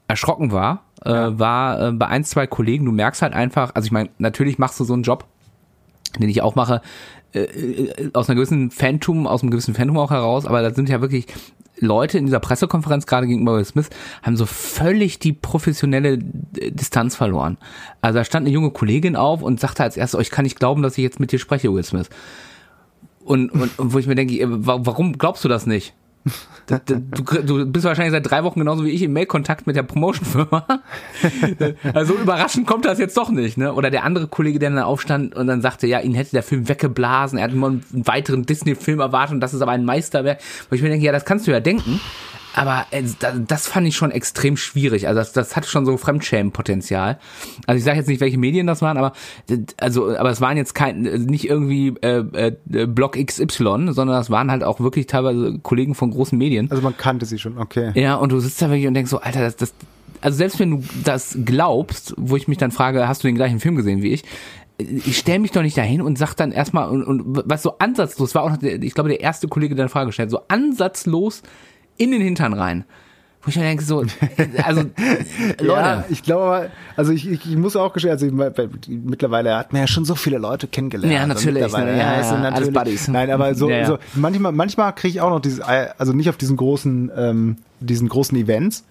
erschrocken 0.08 0.52
war, 0.52 0.82
äh, 1.04 1.10
war 1.10 1.88
äh, 1.88 1.92
bei 1.92 2.06
ein, 2.06 2.24
zwei 2.24 2.46
Kollegen, 2.46 2.84
du 2.84 2.92
merkst 2.92 3.22
halt 3.22 3.34
einfach, 3.34 3.74
also 3.74 3.86
ich 3.86 3.92
meine, 3.92 4.10
natürlich 4.18 4.58
machst 4.58 4.78
du 4.80 4.84
so 4.84 4.94
einen 4.94 5.02
Job, 5.02 5.24
den 6.18 6.28
ich 6.28 6.42
auch 6.42 6.54
mache, 6.54 6.80
äh, 7.32 7.40
äh, 7.40 8.10
aus 8.12 8.28
einer 8.28 8.36
gewissen 8.36 8.70
Phantom, 8.70 9.26
aus 9.26 9.42
einem 9.42 9.50
gewissen 9.50 9.74
Phantom 9.74 9.98
auch 9.98 10.10
heraus, 10.10 10.46
aber 10.46 10.62
da 10.62 10.72
sind 10.72 10.88
ja 10.88 11.00
wirklich 11.00 11.26
Leute 11.78 12.18
in 12.18 12.26
dieser 12.26 12.40
Pressekonferenz 12.40 13.06
gerade 13.06 13.26
gegenüber 13.26 13.56
Will 13.56 13.64
Smith 13.64 13.90
haben 14.22 14.36
so 14.36 14.46
völlig 14.46 15.18
die 15.18 15.32
professionelle 15.32 16.18
Distanz 16.18 17.16
verloren. 17.16 17.58
Also 18.00 18.18
da 18.18 18.24
stand 18.24 18.46
eine 18.46 18.54
junge 18.54 18.70
Kollegin 18.70 19.14
auf 19.14 19.42
und 19.42 19.60
sagte 19.60 19.82
als 19.82 19.96
erstes, 19.96 20.18
oh, 20.18 20.22
ich 20.22 20.30
kann 20.30 20.44
nicht 20.44 20.58
glauben, 20.58 20.82
dass 20.82 20.96
ich 20.96 21.04
jetzt 21.04 21.20
mit 21.20 21.32
dir 21.32 21.38
spreche, 21.38 21.72
Will 21.72 21.84
Smith. 21.84 22.08
Und, 23.24 23.50
und, 23.50 23.78
und 23.78 23.92
wo 23.92 23.98
ich 23.98 24.06
mir 24.06 24.14
denke, 24.14 24.38
äh, 24.38 24.46
warum 24.48 25.18
glaubst 25.18 25.44
du 25.44 25.48
das 25.48 25.66
nicht? 25.66 25.94
Du, 26.66 27.42
du, 27.42 27.66
bist 27.66 27.84
wahrscheinlich 27.84 28.10
seit 28.10 28.28
drei 28.28 28.42
Wochen 28.42 28.58
genauso 28.58 28.84
wie 28.84 28.90
ich 28.90 29.02
im 29.02 29.12
Mail-Kontakt 29.12 29.66
mit 29.66 29.76
der 29.76 29.84
Promotion-Firma. 29.84 30.66
Also 31.94 32.14
überraschend 32.14 32.66
kommt 32.66 32.84
das 32.84 32.98
jetzt 32.98 33.16
doch 33.16 33.30
nicht, 33.30 33.56
ne? 33.56 33.72
Oder 33.72 33.90
der 33.90 34.04
andere 34.04 34.26
Kollege, 34.26 34.58
der 34.58 34.70
dann 34.70 34.78
aufstand 34.80 35.34
und 35.36 35.46
dann 35.46 35.62
sagte, 35.62 35.86
ja, 35.86 36.00
ihn 36.00 36.14
hätte 36.14 36.32
der 36.32 36.42
Film 36.42 36.68
weggeblasen, 36.68 37.38
er 37.38 37.44
hat 37.44 37.52
immer 37.52 37.68
einen 37.68 37.84
weiteren 37.92 38.44
Disney-Film 38.44 39.00
erwartet 39.00 39.34
und 39.34 39.40
das 39.40 39.54
ist 39.54 39.62
aber 39.62 39.72
ein 39.72 39.84
Meisterwerk. 39.84 40.40
Wo 40.68 40.74
ich 40.74 40.82
mir 40.82 40.88
denke, 40.88 41.06
ja, 41.06 41.12
das 41.12 41.24
kannst 41.24 41.46
du 41.46 41.52
ja 41.52 41.60
denken. 41.60 42.00
Aber 42.56 42.86
äh, 42.90 43.02
das 43.46 43.68
fand 43.68 43.86
ich 43.86 43.94
schon 43.94 44.10
extrem 44.10 44.56
schwierig. 44.56 45.06
Also 45.06 45.20
das, 45.20 45.32
das 45.32 45.56
hatte 45.56 45.68
schon 45.68 45.84
so 45.84 45.96
Fremdschämen-Potenzial. 45.98 47.18
Also 47.66 47.78
ich 47.78 47.84
sage 47.84 47.98
jetzt 47.98 48.08
nicht, 48.08 48.20
welche 48.20 48.38
Medien 48.38 48.66
das 48.66 48.80
waren, 48.80 48.96
aber 48.96 49.12
also, 49.78 50.16
aber 50.16 50.30
es 50.30 50.40
waren 50.40 50.56
jetzt 50.56 50.74
kein 50.74 51.02
nicht 51.02 51.48
irgendwie 51.48 51.94
äh, 52.00 52.24
äh, 52.72 52.86
Blog 52.86 53.18
XY, 53.22 53.92
sondern 53.92 54.08
das 54.08 54.30
waren 54.30 54.50
halt 54.50 54.64
auch 54.64 54.80
wirklich 54.80 55.06
teilweise 55.06 55.58
Kollegen 55.58 55.94
von 55.94 56.10
großen 56.10 56.36
Medien. 56.36 56.70
Also 56.70 56.82
man 56.82 56.96
kannte 56.96 57.26
sie 57.26 57.38
schon, 57.38 57.58
okay. 57.58 57.92
Ja, 57.94 58.14
und 58.14 58.32
du 58.32 58.40
sitzt 58.40 58.60
da 58.62 58.70
wirklich 58.70 58.86
und 58.86 58.94
denkst 58.94 59.10
so, 59.10 59.20
Alter, 59.20 59.40
das, 59.40 59.56
das 59.56 59.74
also 60.22 60.38
selbst 60.38 60.58
wenn 60.58 60.70
du 60.70 60.82
das 61.04 61.38
glaubst, 61.44 62.14
wo 62.16 62.36
ich 62.36 62.48
mich 62.48 62.56
dann 62.56 62.70
frage, 62.70 63.06
hast 63.06 63.22
du 63.22 63.28
den 63.28 63.36
gleichen 63.36 63.60
Film 63.60 63.76
gesehen 63.76 64.00
wie 64.00 64.12
ich? 64.12 64.24
ich 64.78 65.16
stelle 65.16 65.38
mich 65.38 65.52
doch 65.52 65.62
nicht 65.62 65.76
dahin 65.78 66.02
und 66.02 66.18
sag 66.18 66.34
dann 66.34 66.52
erstmal 66.52 66.90
und, 66.90 67.02
und 67.02 67.22
was 67.48 67.62
so 67.62 67.78
ansatzlos 67.78 68.34
war 68.34 68.42
auch 68.42 68.50
noch, 68.50 68.62
ich 68.62 68.92
glaube 68.92 69.08
der 69.08 69.20
erste 69.20 69.48
Kollege, 69.48 69.74
der 69.74 69.84
eine 69.84 69.88
Frage 69.88 70.12
stellt, 70.12 70.30
so 70.30 70.40
ansatzlos 70.48 71.42
in 71.96 72.10
den 72.10 72.20
Hintern 72.20 72.52
rein. 72.52 72.84
Wo 73.46 73.50
ich 73.50 73.56
mir 73.56 73.62
denke, 73.62 73.84
so, 73.84 74.04
also, 74.64 74.80
Leute. 75.60 75.64
Ja, 75.64 76.04
ich 76.08 76.24
glaube, 76.24 76.68
also 76.96 77.12
ich, 77.12 77.30
ich, 77.30 77.48
ich 77.48 77.56
muss 77.56 77.76
auch 77.76 77.92
gestehen, 77.92 78.10
also 78.10 78.26
ich, 78.26 78.32
mittlerweile 78.88 79.56
hat 79.56 79.72
man 79.72 79.82
ja 79.82 79.86
schon 79.86 80.04
so 80.04 80.16
viele 80.16 80.38
Leute 80.38 80.66
kennengelernt. 80.66 81.14
Ja, 81.14 81.26
natürlich. 81.28 81.62
Also 81.62 81.78
ja, 81.78 81.96
ja, 81.96 82.12
also 82.14 82.36
natürlich 82.38 82.74
Buddies. 82.74 83.06
Nein, 83.06 83.30
aber 83.30 83.54
so, 83.54 83.70
ja, 83.70 83.76
ja. 83.76 83.86
so 83.86 83.98
manchmal, 84.14 84.50
manchmal 84.50 84.92
kriege 84.96 85.12
ich 85.12 85.20
auch 85.20 85.30
noch 85.30 85.38
dieses, 85.38 85.60
also 85.60 86.12
nicht 86.12 86.28
auf 86.28 86.36
diesen 86.36 86.56
großen, 86.56 87.12
ähm, 87.16 87.58
diesen 87.78 88.08
großen 88.08 88.36
Events, 88.36 88.84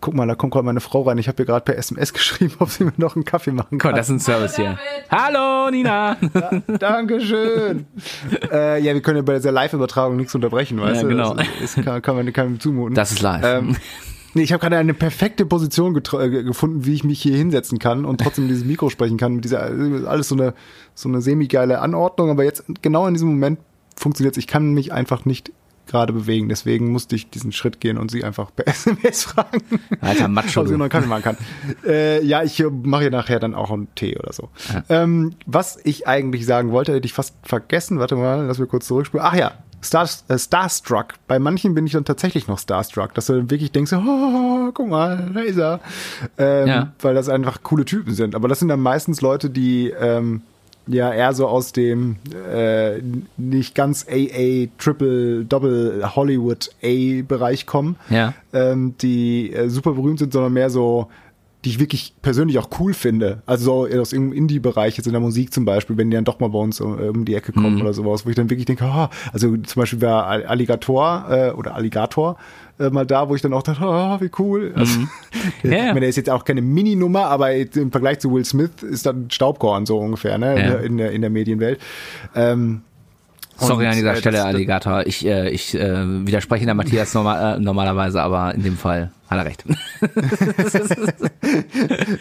guck 0.00 0.14
mal, 0.14 0.26
da 0.26 0.34
kommt 0.34 0.52
gerade 0.52 0.66
meine 0.66 0.80
Frau 0.80 1.02
rein. 1.02 1.18
Ich 1.18 1.28
habe 1.28 1.42
ihr 1.42 1.46
gerade 1.46 1.64
per 1.64 1.76
SMS 1.76 2.12
geschrieben, 2.14 2.54
ob 2.58 2.70
sie 2.70 2.84
mir 2.84 2.92
noch 2.96 3.16
einen 3.16 3.24
Kaffee 3.24 3.52
machen 3.52 3.78
kann. 3.78 3.90
Komm, 3.90 3.96
das 3.96 4.08
ist 4.08 4.14
ein 4.14 4.20
Service 4.20 4.56
hier. 4.56 4.78
Hallo, 5.10 5.70
Nina. 5.70 6.16
Ja, 6.34 6.76
Dankeschön. 6.78 7.86
äh, 8.52 8.82
ja, 8.82 8.94
wir 8.94 9.02
können 9.02 9.18
ja 9.18 9.22
bei 9.22 9.34
dieser 9.34 9.52
Live-Übertragung 9.52 10.16
nichts 10.16 10.34
unterbrechen, 10.34 10.80
weißt 10.80 11.02
ja, 11.02 11.08
genau. 11.08 11.34
Das, 11.34 11.46
das 11.60 11.84
kann, 11.84 12.02
kann 12.02 12.16
man 12.16 12.32
keinem 12.32 12.60
zumuten. 12.60 12.94
Das 12.94 13.12
ist 13.12 13.22
live. 13.22 13.44
Ähm, 13.44 13.76
Nee, 14.32 14.42
ich 14.42 14.52
habe 14.52 14.60
gerade 14.60 14.76
eine 14.76 14.94
perfekte 14.94 15.44
Position 15.44 15.96
äh, 15.96 16.28
gefunden, 16.44 16.86
wie 16.86 16.94
ich 16.94 17.02
mich 17.02 17.20
hier 17.20 17.36
hinsetzen 17.36 17.80
kann 17.80 18.04
und 18.04 18.20
trotzdem 18.20 18.46
dieses 18.46 18.64
Mikro 18.64 18.88
sprechen 18.88 19.16
kann. 19.16 19.34
Mit 19.34 19.44
dieser 19.44 19.62
alles 20.08 20.28
so 20.28 20.36
eine 20.36 20.54
so 20.94 21.08
eine 21.08 21.20
semi 21.20 21.48
geile 21.48 21.80
Anordnung, 21.80 22.30
aber 22.30 22.44
jetzt 22.44 22.64
genau 22.80 23.08
in 23.08 23.14
diesem 23.14 23.30
Moment 23.30 23.58
funktioniert 23.96 24.36
es. 24.36 24.38
Ich 24.38 24.46
kann 24.46 24.72
mich 24.72 24.92
einfach 24.92 25.24
nicht 25.24 25.52
gerade 25.90 26.12
bewegen. 26.12 26.48
Deswegen 26.48 26.90
musste 26.92 27.16
ich 27.16 27.30
diesen 27.30 27.52
Schritt 27.52 27.80
gehen 27.80 27.98
und 27.98 28.10
sie 28.10 28.24
einfach 28.24 28.50
per 28.54 28.66
SMS 28.68 29.24
fragen. 29.24 29.60
Alter 30.00 30.28
Macho. 30.28 30.62
Ob 30.62 30.68
sie 30.68 30.76
noch 30.76 30.88
Kaffee 30.88 31.06
machen 31.06 31.22
kann. 31.22 31.36
Äh, 31.84 32.24
ja, 32.24 32.42
ich 32.42 32.62
mache 32.82 33.02
hier 33.02 33.10
nachher 33.10 33.40
dann 33.40 33.54
auch 33.54 33.70
einen 33.70 33.94
Tee 33.94 34.16
oder 34.18 34.32
so. 34.32 34.48
Ja. 34.72 34.84
Ähm, 34.88 35.34
was 35.46 35.78
ich 35.84 36.06
eigentlich 36.06 36.46
sagen 36.46 36.70
wollte, 36.72 36.94
hätte 36.94 37.06
ich 37.06 37.12
fast 37.12 37.34
vergessen. 37.42 37.98
Warte 37.98 38.16
mal, 38.16 38.46
lass 38.46 38.58
mir 38.58 38.66
kurz 38.66 38.86
zurückspulen. 38.86 39.26
Ach 39.26 39.34
ja, 39.34 39.52
Star, 39.82 40.08
äh, 40.28 40.38
Starstruck. 40.38 41.14
Bei 41.26 41.38
manchen 41.38 41.74
bin 41.74 41.86
ich 41.86 41.92
dann 41.92 42.04
tatsächlich 42.04 42.48
noch 42.48 42.58
Starstruck, 42.58 43.14
dass 43.14 43.26
du 43.26 43.34
dann 43.34 43.50
wirklich 43.50 43.72
denkst, 43.72 43.92
oh, 43.92 44.70
guck 44.72 44.88
mal, 44.88 45.30
da 45.34 45.40
ist 45.40 45.58
er. 45.58 45.80
Ähm, 46.38 46.68
ja. 46.68 46.92
Weil 47.00 47.14
das 47.14 47.28
einfach 47.28 47.62
coole 47.62 47.84
Typen 47.84 48.14
sind. 48.14 48.34
Aber 48.34 48.48
das 48.48 48.58
sind 48.58 48.68
dann 48.68 48.80
meistens 48.80 49.20
Leute, 49.20 49.50
die 49.50 49.90
ähm, 49.90 50.42
ja 50.92 51.12
eher 51.12 51.32
so 51.32 51.46
aus 51.46 51.72
dem 51.72 52.16
äh, 52.52 53.00
nicht 53.36 53.74
ganz 53.74 54.06
AA, 54.08 54.66
Triple, 54.78 55.44
Double 55.44 56.02
Hollywood 56.14 56.70
A-Bereich 56.82 57.66
kommen, 57.66 57.96
ja. 58.08 58.34
ähm, 58.52 58.94
die 59.00 59.52
äh, 59.52 59.68
super 59.68 59.92
berühmt 59.92 60.18
sind, 60.18 60.32
sondern 60.32 60.52
mehr 60.52 60.70
so 60.70 61.08
die 61.64 61.68
ich 61.70 61.78
wirklich 61.78 62.14
persönlich 62.22 62.58
auch 62.58 62.70
cool 62.78 62.94
finde. 62.94 63.42
Also 63.44 63.86
so 63.86 64.00
aus 64.00 64.12
irgendeinem 64.12 64.38
Indie-Bereich, 64.38 64.96
jetzt 64.96 65.06
in 65.06 65.12
der 65.12 65.20
Musik 65.20 65.52
zum 65.52 65.66
Beispiel, 65.66 65.96
wenn 65.98 66.10
die 66.10 66.14
dann 66.14 66.24
doch 66.24 66.40
mal 66.40 66.48
bei 66.48 66.58
uns 66.58 66.80
um, 66.80 66.98
um 66.98 67.24
die 67.26 67.34
Ecke 67.34 67.52
kommen 67.52 67.74
mhm. 67.74 67.82
oder 67.82 67.92
sowas, 67.92 68.24
wo 68.24 68.30
ich 68.30 68.36
dann 68.36 68.48
wirklich 68.48 68.64
denke, 68.64 68.84
oh, 68.86 69.08
also 69.32 69.56
zum 69.58 69.80
Beispiel 69.80 70.00
war 70.00 70.26
Alligator 70.26 71.26
äh, 71.28 71.50
oder 71.50 71.74
Alligator 71.74 72.38
äh, 72.80 72.90
mal 72.90 73.06
da, 73.06 73.28
wo 73.28 73.34
ich 73.34 73.42
dann 73.42 73.52
auch 73.52 73.62
dachte, 73.62 73.84
oh, 73.84 74.20
wie 74.20 74.30
cool. 74.38 74.72
Also, 74.74 75.00
mhm. 75.00 75.08
yeah. 75.64 75.74
Ich 75.74 75.86
meine, 75.88 76.00
der 76.00 76.08
ist 76.08 76.16
jetzt 76.16 76.30
auch 76.30 76.44
keine 76.44 76.62
Mini-Nummer, 76.62 77.26
aber 77.26 77.52
im 77.54 77.92
Vergleich 77.92 78.18
zu 78.20 78.32
Will 78.32 78.44
Smith 78.44 78.82
ist 78.82 79.06
dann 79.06 79.30
Staubkorn 79.30 79.86
so 79.86 79.98
ungefähr, 79.98 80.38
ne, 80.38 80.58
ja. 80.58 80.74
in, 80.76 80.96
der, 80.96 81.12
in 81.12 81.20
der 81.20 81.30
Medienwelt. 81.30 81.80
Ähm, 82.34 82.82
Sorry 83.66 83.86
an 83.86 83.94
dieser 83.94 84.12
äh, 84.12 84.16
Stelle, 84.16 84.38
das- 84.38 84.46
Alligator. 84.46 85.06
Ich, 85.06 85.24
äh, 85.26 85.48
ich 85.50 85.74
äh, 85.74 86.26
widerspreche 86.26 86.64
der 86.64 86.74
Matthias 86.74 87.14
normal, 87.14 87.56
äh, 87.56 87.60
normalerweise, 87.60 88.20
aber 88.22 88.54
in 88.54 88.62
dem 88.62 88.76
Fall 88.76 89.10
hat 89.28 89.38
er 89.38 89.44
recht. 89.44 89.64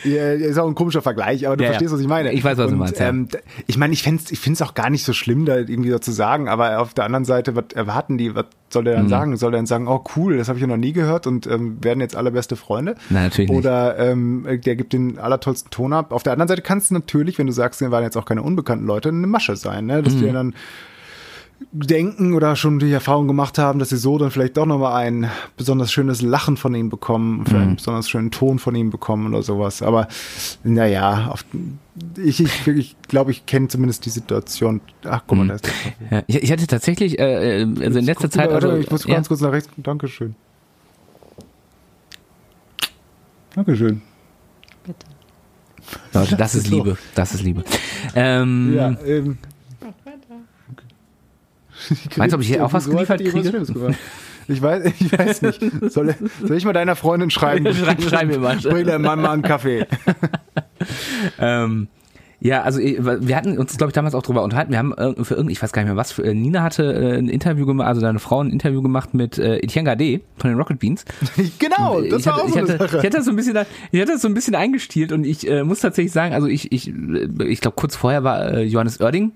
Ja, 0.04 0.32
ist 0.34 0.58
auch 0.58 0.68
ein 0.68 0.76
komischer 0.76 1.02
Vergleich, 1.02 1.46
aber 1.46 1.58
du 1.58 1.64
Ja, 1.64 1.70
verstehst, 1.72 1.94
was 1.94 2.00
ich 2.00 2.08
meine. 2.08 2.32
Ich 2.32 2.44
weiß, 2.44 2.58
was 2.58 2.68
du 2.68 2.74
Und, 2.74 2.80
meinst, 2.80 3.00
ja. 3.00 3.10
Ähm, 3.10 3.28
ich 3.68 3.78
meine, 3.78 3.94
ich 3.94 4.04
finde 4.04 4.24
es 4.24 4.32
ich 4.32 4.40
find's 4.40 4.62
auch 4.62 4.74
gar 4.74 4.90
nicht 4.90 5.04
so 5.04 5.14
schlimm, 5.14 5.46
da 5.46 5.58
irgendwie 5.58 5.90
so 5.92 6.00
zu 6.00 6.12
sagen, 6.12 6.48
aber 6.48 6.80
auf 6.80 6.94
der 6.94 7.06
anderen 7.06 7.26
Seite, 7.26 7.56
was 7.56 7.66
erwarten 7.76 8.18
die? 8.18 8.36
Was 8.36 8.46
soll 8.70 8.84
der 8.84 8.96
dann 8.96 9.06
Mhm. 9.06 9.10
sagen? 9.10 9.38
Soll 9.38 9.52
der 9.52 9.60
dann 9.60 9.66
sagen, 9.66 9.88
oh 9.88 10.04
cool, 10.16 10.38
das 10.38 10.48
habe 10.48 10.58
ich 10.58 10.62
ja 10.62 10.68
noch 10.68 10.78
nie 10.78 10.94
gehört 10.94 11.28
und 11.28 11.48
ähm, 11.48 11.84
werden 11.84 12.00
jetzt 12.02 12.16
alle 12.16 12.32
beste 12.32 12.56
Freunde? 12.56 12.96
Nein, 13.10 13.24
natürlich 13.26 13.50
nicht. 13.50 13.58
Oder 13.60 13.98
ähm, 14.00 14.46
der 14.66 14.76
gibt 14.76 14.94
den 14.94 15.18
allertollsten 15.20 15.72
Ton 15.72 15.94
ab. 15.94 16.12
Auf 16.12 16.24
der 16.24 16.34
anderen 16.34 16.48
Seite 16.48 16.62
kann 16.62 16.78
es 16.78 16.92
natürlich, 16.92 17.38
wenn 17.40 17.48
du 17.48 17.54
sagst, 17.54 17.82
wir 17.82 17.92
waren 17.92 18.04
jetzt 18.04 18.18
auch 18.18 18.26
keine 18.26 18.42
unbekannten 18.44 18.86
Leute, 18.86 19.10
eine 19.10 19.28
Masche 19.28 19.56
sein, 19.56 19.86
ne? 19.86 19.98
Mhm. 20.00 20.04
dass 20.04 20.16
die 20.18 20.32
dann 20.32 20.54
denken 21.72 22.34
oder 22.34 22.56
schon 22.56 22.80
die 22.80 22.92
Erfahrung 22.92 23.28
gemacht 23.28 23.58
haben, 23.58 23.80
dass 23.80 23.90
sie 23.90 23.98
so 23.98 24.18
dann 24.18 24.32
vielleicht 24.32 24.56
doch 24.58 24.66
nochmal 24.66 24.94
ein 25.06 25.30
besonders 25.58 25.92
schönes 25.92 26.22
Lachen 26.22 26.56
von 26.58 26.74
ihm 26.74 26.90
bekommen, 26.90 27.46
Mhm. 27.50 27.56
einen 27.56 27.76
besonders 27.76 28.10
schönen 28.10 28.32
Ton 28.32 28.60
von 28.60 28.74
ihm 28.76 28.90
bekommen 28.90 29.34
oder 29.34 29.44
sowas. 29.44 29.82
Aber 29.82 30.08
naja, 30.64 31.28
auf, 31.32 31.44
ich, 32.18 32.40
ich, 32.40 32.68
ich 32.68 32.96
glaube, 33.08 33.32
ich 33.32 33.46
kenne 33.46 33.68
zumindest 33.68 34.06
die 34.06 34.10
Situation. 34.10 34.80
Ach, 35.06 35.22
guck 35.28 35.38
mal, 35.38 35.48
da 35.48 35.56
ist 35.56 35.66
der. 35.68 36.18
Ja, 36.20 36.24
ich, 36.28 36.44
ich 36.44 36.52
hatte 36.52 36.66
tatsächlich, 36.66 37.20
äh, 37.20 37.62
äh, 37.62 37.68
also 37.84 38.00
in 38.00 38.06
letzter 38.06 38.30
Zeit, 38.32 38.50
mal, 38.50 38.56
also, 38.56 38.70
warte, 38.70 38.82
ich 38.82 38.90
muss 38.90 39.06
ja, 39.06 39.16
ganz 39.16 39.28
kurz 39.28 39.42
nach 39.42 39.52
rechts. 39.52 39.70
Dankeschön. 39.78 40.36
Dankeschön. 43.56 44.02
Leute, 46.14 46.36
das 46.36 46.56
ist 46.56 46.68
So. 46.68 46.76
Liebe, 46.76 46.98
das 47.16 47.34
ist 47.34 47.44
Liebe. 47.44 47.64
Ähm, 48.16 48.74
Ja, 48.76 48.96
ähm. 49.06 49.38
Meinst 52.18 52.34
du, 52.34 52.38
ob 52.38 52.42
ich 52.42 52.48
hier 52.48 52.66
auch 52.66 52.74
was 52.74 52.90
geliefert 52.90 53.20
kriege? 53.24 53.64
Ich 54.48 54.62
weiß, 54.64 54.84
ich 55.00 55.12
weiß 55.18 55.42
nicht. 55.44 55.62
Soll, 55.92 56.16
soll 56.44 56.58
ich 56.58 56.66
mal 56.66 56.74
deiner 56.74 56.96
Freundin 56.96 57.30
schreiben? 57.30 57.66
Schreib- 57.74 58.02
schreib 58.02 58.28
mir 58.28 58.40
mal. 58.40 58.58
Bring 58.58 58.86
deinem 58.88 59.04
Mann 59.04 59.22
mal 59.22 59.32
einen 59.32 59.42
Kaffee. 59.44 59.86
Ähm, 61.40 61.88
ja, 62.42 62.62
also 62.62 62.80
äh, 62.80 62.98
wir 63.28 63.36
hatten 63.36 63.58
uns, 63.58 63.76
glaube 63.78 63.90
ich, 63.90 63.94
damals 63.94 64.16
auch 64.16 64.22
drüber 64.24 64.44
unterhalten. 64.44 64.72
Wir 64.72 64.78
haben 64.80 64.94
für 65.26 65.36
irgend, 65.36 65.52
ich 65.52 65.62
weiß 65.62 65.74
gar 65.74 65.82
nicht 65.82 65.90
mehr 65.90 65.98
was, 65.98 66.14
für, 66.14 66.24
äh, 66.24 66.34
Nina 66.34 66.64
hatte 66.64 66.84
äh, 66.94 67.18
ein 67.18 67.28
Interview 67.28 67.66
gemacht, 67.66 67.88
also 67.88 68.00
deine 68.00 68.20
Frau 68.20 68.42
ein 68.42 68.50
Interview 68.50 68.82
gemacht 68.82 69.14
mit 69.14 69.38
äh, 69.38 69.58
Etienne 69.58 69.86
Gade 69.90 70.22
von 70.38 70.50
den 70.50 70.58
Rocket 70.58 70.80
Beans. 70.80 71.04
genau, 71.60 72.00
das 72.02 72.22
ich 72.22 72.26
war 72.28 72.36
hatte, 72.38 72.44
auch 72.46 72.50
so 72.50 72.58
eine 72.60 72.68
hatte, 72.70 72.78
Sache. 72.78 72.98
ich 72.98 73.04
hatte 73.04 73.18
das 73.18 73.26
so 73.26 73.32
ein 73.32 73.36
bisschen, 73.36 73.58
ich 73.92 74.02
hatte 74.02 74.12
das 74.14 74.22
so 74.22 74.28
ein 74.30 74.34
bisschen 74.34 74.56
eingestielt 74.56 75.12
und 75.12 75.26
ich 75.26 75.50
äh, 75.50 75.64
muss 75.66 75.82
tatsächlich 75.82 76.14
sagen, 76.14 76.34
also 76.34 76.48
ich, 76.48 76.72
ich, 76.72 76.94
ich 77.46 77.60
glaube 77.62 77.76
kurz 77.76 77.98
vorher 77.98 78.24
war 78.24 78.54
äh, 78.54 78.64
Johannes 78.64 79.02
Oerding 79.02 79.34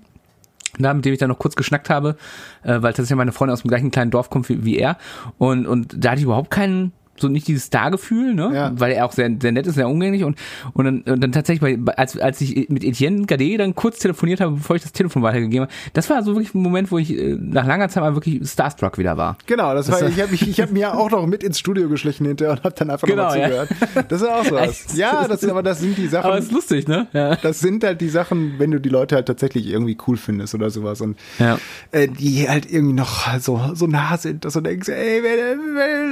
da, 0.82 0.94
mit 0.94 1.04
dem 1.04 1.12
ich 1.12 1.18
dann 1.18 1.28
noch 1.28 1.38
kurz 1.38 1.56
geschnackt 1.56 1.90
habe, 1.90 2.16
äh, 2.62 2.82
weil 2.82 2.92
tatsächlich 2.92 3.16
meine 3.16 3.32
Freundin 3.32 3.52
aus 3.52 3.62
dem 3.62 3.68
gleichen 3.68 3.90
kleinen 3.90 4.10
Dorf 4.10 4.30
kommt 4.30 4.48
wie, 4.48 4.64
wie 4.64 4.78
er. 4.78 4.96
Und 5.38 5.66
und 5.66 5.94
da 5.96 6.10
hatte 6.10 6.18
ich 6.18 6.24
überhaupt 6.24 6.50
keinen 6.50 6.92
so 7.16 7.28
nicht 7.28 7.46
dieses 7.48 7.64
Star-Gefühl, 7.64 8.34
ne? 8.34 8.50
Ja. 8.54 8.72
Weil 8.74 8.92
er 8.92 9.06
auch 9.06 9.12
sehr, 9.12 9.30
sehr 9.40 9.52
nett 9.52 9.66
ist, 9.66 9.74
sehr 9.74 9.88
umgänglich 9.88 10.24
und, 10.24 10.36
und, 10.72 10.84
dann, 10.84 11.00
und 11.02 11.20
dann 11.22 11.32
tatsächlich, 11.32 11.76
bei, 11.84 11.96
als, 11.96 12.18
als 12.18 12.40
ich 12.40 12.68
mit 12.68 12.84
Etienne 12.84 13.26
Gade 13.26 13.56
dann 13.58 13.74
kurz 13.74 13.98
telefoniert 13.98 14.40
habe, 14.40 14.56
bevor 14.56 14.76
ich 14.76 14.82
das 14.82 14.92
Telefon 14.92 15.22
weitergegeben 15.22 15.66
habe, 15.66 15.72
das 15.92 16.10
war 16.10 16.22
so 16.22 16.34
wirklich 16.34 16.54
ein 16.54 16.62
Moment, 16.62 16.90
wo 16.90 16.98
ich 16.98 17.16
äh, 17.16 17.36
nach 17.38 17.66
langer 17.66 17.88
Zeit 17.88 18.02
mal 18.02 18.14
wirklich 18.14 18.48
starstruck 18.48 18.98
wieder 18.98 19.16
war. 19.16 19.36
Genau, 19.46 19.74
das 19.74 19.90
war, 19.90 20.02
ich 20.08 20.20
habe 20.20 20.30
mich, 20.32 20.46
ich 20.48 20.60
hab 20.60 20.70
mir 20.72 20.94
auch 20.94 21.10
noch 21.10 21.26
mit 21.26 21.42
ins 21.42 21.58
Studio 21.58 21.88
geschlichen 21.88 22.26
hinterher 22.26 22.52
und 22.54 22.64
habe 22.64 22.74
dann 22.76 22.90
einfach 22.90 23.06
Genau, 23.06 23.24
nochmal 23.24 23.38
ja. 23.40 23.66
zugehört. 23.66 24.10
Das 24.10 24.20
ist 24.22 24.28
auch 24.28 24.44
so 24.48 24.54
was. 24.56 24.96
Ja, 24.96 25.26
das, 25.28 25.44
aber 25.44 25.62
das 25.62 25.80
sind 25.80 25.96
die 25.96 26.06
Sachen. 26.08 26.26
Aber 26.26 26.38
ist 26.38 26.52
lustig, 26.52 26.88
ne? 26.88 27.06
Ja. 27.12 27.36
das 27.36 27.60
sind 27.60 27.84
halt 27.84 28.00
die 28.00 28.08
Sachen, 28.08 28.54
wenn 28.58 28.70
du 28.70 28.80
die 28.80 28.88
Leute 28.88 29.14
halt 29.14 29.26
tatsächlich 29.26 29.66
irgendwie 29.68 29.96
cool 30.06 30.16
findest 30.16 30.54
oder 30.54 30.70
sowas 30.70 31.00
und 31.00 31.16
Ja. 31.38 31.58
äh, 31.92 32.08
die 32.08 32.48
halt 32.48 32.70
irgendwie 32.70 32.94
noch 32.94 33.38
so, 33.38 33.60
so 33.74 33.86
nah 33.86 34.16
sind, 34.16 34.44
dass 34.44 34.54
du 34.54 34.60
denkst, 34.60 34.88
ey, 34.88 35.22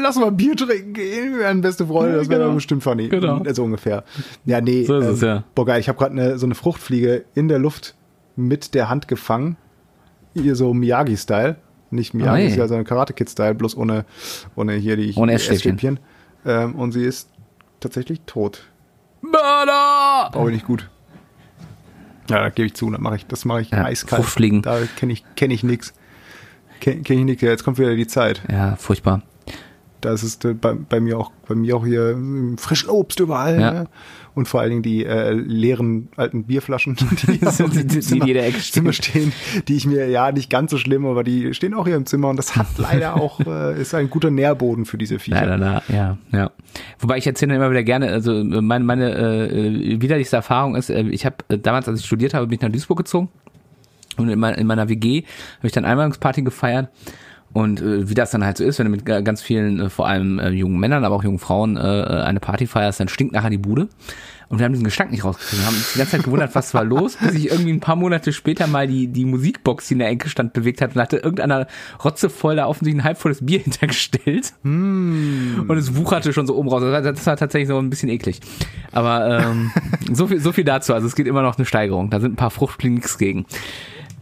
lass 0.02 0.16
mal 0.16 0.30
Bier 0.32 0.56
trinken 0.56 0.91
werden 0.96 1.60
beste 1.60 1.86
Freunde, 1.86 2.16
das 2.16 2.28
wäre 2.28 2.42
genau. 2.42 2.54
bestimmt 2.54 2.82
funny. 2.82 3.08
Genau. 3.08 3.42
So 3.52 3.64
ungefähr. 3.64 4.04
Ja, 4.44 4.60
nee. 4.60 4.84
So 4.84 4.98
ist 4.98 5.06
es, 5.06 5.20
ja. 5.20 5.44
Boah, 5.54 5.66
geil, 5.66 5.80
ich 5.80 5.88
habe 5.88 5.98
gerade 5.98 6.12
eine, 6.12 6.38
so 6.38 6.46
eine 6.46 6.54
Fruchtfliege 6.54 7.24
in 7.34 7.48
der 7.48 7.58
Luft 7.58 7.94
mit 8.36 8.74
der 8.74 8.88
Hand 8.88 9.08
gefangen. 9.08 9.56
Hier 10.34 10.56
so 10.56 10.72
Miyagi-Style. 10.72 11.56
Nicht 11.90 12.14
Miyagi, 12.14 12.42
Oi. 12.42 12.46
ist 12.46 12.56
ja 12.56 12.66
so 12.68 12.74
ein 12.74 12.84
Karate-Kid-Style, 12.84 13.54
bloß 13.54 13.76
ohne, 13.76 14.06
ohne 14.56 14.74
hier 14.74 14.96
die 14.96 15.12
Ohne 15.14 15.34
Essstäbchen. 15.34 16.00
Ähm, 16.46 16.74
und 16.74 16.92
sie 16.92 17.04
ist 17.04 17.28
tatsächlich 17.80 18.22
tot. 18.26 18.64
Mörder! 19.20 20.30
Brauche 20.32 20.48
ich 20.48 20.54
nicht 20.54 20.66
gut. 20.66 20.88
Ja, 22.30 22.40
da 22.40 22.48
gebe 22.48 22.66
ich 22.66 22.74
zu, 22.74 22.90
das 22.90 23.00
mache 23.00 23.16
ich, 23.16 23.26
das 23.26 23.44
mache 23.44 23.60
ich 23.60 23.70
Ja, 23.70 23.84
eiskalt. 23.84 24.22
Fruchtfliegen. 24.22 24.62
Da 24.62 24.78
kenne 24.96 25.12
ich, 25.12 25.24
kenn 25.36 25.50
ich 25.50 25.62
nix. 25.62 25.92
Kenne 26.80 27.02
kenn 27.02 27.18
ich 27.18 27.24
nix. 27.24 27.42
Ja, 27.42 27.50
jetzt 27.50 27.62
kommt 27.62 27.78
wieder 27.78 27.94
die 27.94 28.06
Zeit. 28.06 28.42
Ja, 28.50 28.76
furchtbar. 28.76 29.22
Da 30.02 30.12
ist 30.12 30.24
es 30.24 30.44
äh, 30.44 30.52
bei, 30.52 30.74
bei 30.74 31.00
mir 31.00 31.18
auch, 31.18 31.30
bei 31.48 31.54
mir 31.54 31.76
auch 31.76 31.86
hier 31.86 32.10
ähm, 32.10 32.58
frischen 32.58 32.90
Obst 32.90 33.20
überall. 33.20 33.58
Ja. 33.58 33.70
Ne? 33.72 33.88
Und 34.34 34.48
vor 34.48 34.60
allen 34.60 34.70
Dingen 34.70 34.82
die 34.82 35.04
äh, 35.04 35.32
leeren 35.32 36.08
alten 36.16 36.44
Bierflaschen, 36.44 36.96
die, 37.22 37.38
Die 37.38 38.18
in 38.18 38.26
jeder 38.26 38.44
Ecke 38.44 38.60
stehen. 38.60 38.72
Zimmer 38.72 38.92
stehen, 38.92 39.32
die 39.68 39.76
ich 39.76 39.86
mir, 39.86 40.08
ja, 40.08 40.32
nicht 40.32 40.50
ganz 40.50 40.70
so 40.70 40.78
schlimm, 40.78 41.06
aber 41.06 41.22
die 41.22 41.54
stehen 41.54 41.74
auch 41.74 41.86
hier 41.86 41.96
im 41.96 42.06
Zimmer 42.06 42.30
und 42.30 42.36
das 42.36 42.56
hat 42.56 42.66
leider 42.78 43.16
auch, 43.16 43.40
äh, 43.40 43.80
ist 43.80 43.94
ein 43.94 44.10
guter 44.10 44.30
Nährboden 44.30 44.86
für 44.86 44.98
diese 44.98 45.18
Viecher. 45.18 45.46
Leider, 45.46 45.58
da, 45.58 45.82
ja, 45.94 46.18
ja. 46.32 46.50
Wobei 46.98 47.18
ich 47.18 47.26
erzähle 47.26 47.54
immer 47.54 47.70
wieder 47.70 47.84
gerne, 47.84 48.08
also 48.08 48.32
äh, 48.32 48.42
meine, 48.42 48.84
meine 48.84 49.50
äh, 49.50 50.00
widerlichste 50.00 50.36
Erfahrung 50.36 50.74
ist, 50.74 50.90
äh, 50.90 51.02
ich 51.02 51.24
habe 51.26 51.36
äh, 51.48 51.58
damals, 51.58 51.86
als 51.88 52.00
ich 52.00 52.06
studiert 52.06 52.34
habe, 52.34 52.46
bin 52.46 52.56
ich 52.56 52.62
nach 52.62 52.72
Duisburg 52.72 52.98
gezogen 52.98 53.28
und 54.16 54.28
in, 54.28 54.38
mein, 54.38 54.54
in 54.54 54.66
meiner 54.66 54.88
WG 54.88 55.22
habe 55.58 55.66
ich 55.66 55.72
dann 55.72 55.84
Einweihungsparty 55.84 56.42
gefeiert 56.42 56.88
und 57.52 57.80
äh, 57.82 58.08
wie 58.08 58.14
das 58.14 58.30
dann 58.30 58.44
halt 58.44 58.56
so 58.56 58.64
ist, 58.64 58.78
wenn 58.78 58.86
du 58.86 58.90
mit 58.90 59.04
ga- 59.04 59.20
ganz 59.20 59.42
vielen, 59.42 59.80
äh, 59.80 59.90
vor 59.90 60.06
allem 60.06 60.38
äh, 60.38 60.50
jungen 60.50 60.78
Männern, 60.80 61.04
aber 61.04 61.14
auch 61.16 61.24
jungen 61.24 61.38
Frauen 61.38 61.76
äh, 61.76 61.80
eine 61.80 62.40
Party 62.40 62.66
feierst, 62.66 63.00
dann 63.00 63.08
stinkt 63.08 63.32
nachher 63.34 63.50
die 63.50 63.58
Bude. 63.58 63.88
Und 64.48 64.58
wir 64.58 64.66
haben 64.66 64.72
diesen 64.72 64.84
Gestank 64.84 65.10
nicht 65.10 65.24
rausgekriegt. 65.24 65.62
Wir 65.62 65.66
haben 65.66 65.76
uns 65.76 65.92
die 65.94 65.98
ganze 65.98 66.12
Zeit 66.18 66.24
gewundert, 66.24 66.54
was 66.54 66.74
war 66.74 66.84
los, 66.84 67.16
bis 67.16 67.32
ich 67.34 67.50
irgendwie 67.50 67.72
ein 67.72 67.80
paar 67.80 67.96
Monate 67.96 68.34
später 68.34 68.66
mal 68.66 68.86
die, 68.86 69.06
die 69.08 69.24
Musikbox, 69.24 69.88
die 69.88 69.94
in 69.94 70.00
der 70.00 70.10
Ecke 70.10 70.28
stand, 70.28 70.52
bewegt 70.52 70.82
hat 70.82 70.94
und 70.94 71.00
hatte 71.00 71.16
irgendeiner 71.16 71.66
rotzevoll 72.04 72.56
da 72.56 72.66
offensichtlich 72.66 73.02
ein 73.02 73.04
halbvolles 73.06 73.44
Bier 73.46 73.60
hintergestellt. 73.64 74.52
Und 74.62 75.70
es 75.78 75.96
wucherte 75.96 76.34
schon 76.34 76.46
so 76.46 76.54
oben 76.54 76.68
raus. 76.68 76.82
Das 76.82 76.92
war, 76.92 77.00
das 77.00 77.26
war 77.26 77.36
tatsächlich 77.38 77.68
so 77.68 77.78
ein 77.78 77.88
bisschen 77.88 78.10
eklig. 78.10 78.40
Aber 78.92 79.40
ähm, 79.42 79.70
so, 80.12 80.26
viel, 80.26 80.38
so 80.38 80.52
viel 80.52 80.64
dazu. 80.64 80.92
Also 80.92 81.06
es 81.06 81.14
geht 81.14 81.26
immer 81.26 81.40
noch 81.40 81.56
eine 81.56 81.64
Steigerung. 81.64 82.10
Da 82.10 82.20
sind 82.20 82.32
ein 82.34 82.36
paar 82.36 82.50
Fruchtfliegen 82.50 82.96
nichts 82.96 83.16
gegen. 83.16 83.46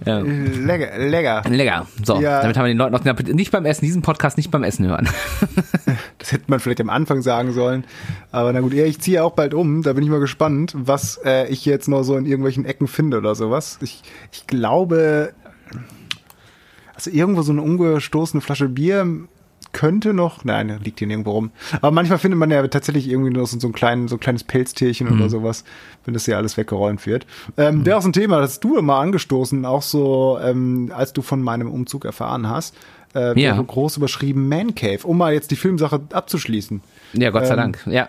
Ähm, 0.06 0.66
Lecker, 0.66 0.98
lecker. 0.98 1.42
lecker. 1.48 1.86
So, 2.04 2.20
Ja. 2.20 2.40
damit 2.40 2.56
haben 2.56 2.64
wir 2.64 2.72
den 2.74 2.78
Leuten 2.78 2.94
noch 3.06 3.18
nicht 3.34 3.50
beim 3.50 3.66
Essen, 3.66 3.84
diesen 3.84 4.02
Podcast 4.02 4.36
nicht 4.36 4.50
beim 4.50 4.64
Essen 4.64 4.86
hören. 4.86 5.08
Das 6.18 6.32
hätte 6.32 6.44
man 6.48 6.60
vielleicht 6.60 6.80
am 6.82 6.90
Anfang 6.90 7.22
sagen 7.22 7.52
sollen. 7.52 7.84
Aber 8.30 8.52
na 8.52 8.60
gut, 8.60 8.74
ja, 8.74 8.84
ich 8.84 9.00
ziehe 9.00 9.24
auch 9.24 9.32
bald 9.32 9.54
um. 9.54 9.82
Da 9.82 9.94
bin 9.94 10.04
ich 10.04 10.10
mal 10.10 10.20
gespannt, 10.20 10.72
was 10.76 11.18
äh, 11.24 11.48
ich 11.48 11.64
jetzt 11.64 11.88
noch 11.88 12.02
so 12.02 12.16
in 12.16 12.26
irgendwelchen 12.26 12.64
Ecken 12.66 12.88
finde 12.88 13.18
oder 13.18 13.34
sowas. 13.34 13.78
Ich, 13.82 14.02
ich 14.30 14.46
glaube, 14.46 15.32
also 16.94 17.10
irgendwo 17.10 17.42
so 17.42 17.52
eine 17.52 17.62
umgestoßene 17.62 18.40
Flasche 18.42 18.68
Bier 18.68 19.06
könnte 19.72 20.12
noch, 20.12 20.44
nein, 20.44 20.78
liegt 20.82 20.98
hier 20.98 21.08
nirgendwo 21.08 21.32
rum. 21.32 21.50
Aber 21.76 21.90
manchmal 21.90 22.18
findet 22.18 22.38
man 22.38 22.50
ja 22.50 22.66
tatsächlich 22.68 23.08
irgendwie 23.08 23.30
noch 23.30 23.46
so, 23.46 23.58
so, 23.58 23.68
ein, 23.68 23.72
kleinen, 23.72 24.08
so 24.08 24.16
ein 24.16 24.20
kleines 24.20 24.44
Pelztierchen 24.44 25.08
oder 25.08 25.28
sowas, 25.28 25.64
wenn 26.04 26.14
das 26.14 26.26
ja 26.26 26.36
alles 26.36 26.56
weggeräumt 26.56 27.06
wird. 27.06 27.26
Ähm, 27.56 27.84
Wäre 27.86 27.96
auch 27.98 28.02
so 28.02 28.08
ein 28.08 28.12
Thema, 28.12 28.40
das 28.40 28.50
hast 28.52 28.64
du 28.64 28.76
immer 28.76 28.96
angestoßen, 28.96 29.64
auch 29.64 29.82
so, 29.82 30.38
ähm, 30.42 30.92
als 30.94 31.12
du 31.12 31.22
von 31.22 31.42
meinem 31.42 31.70
Umzug 31.70 32.04
erfahren 32.04 32.48
hast. 32.48 32.74
Äh, 33.14 33.40
Ja. 33.40 33.60
groß 33.60 33.96
überschrieben 33.96 34.48
Man 34.48 34.74
Cave, 34.74 35.00
um 35.04 35.18
mal 35.18 35.32
jetzt 35.32 35.50
die 35.50 35.56
Filmsache 35.56 36.00
abzuschließen. 36.12 36.80
ja, 37.14 37.30
Gott 37.30 37.46
sei 37.46 37.52
Ähm, 37.54 37.56
Dank. 37.58 37.78
Ja. 37.86 38.08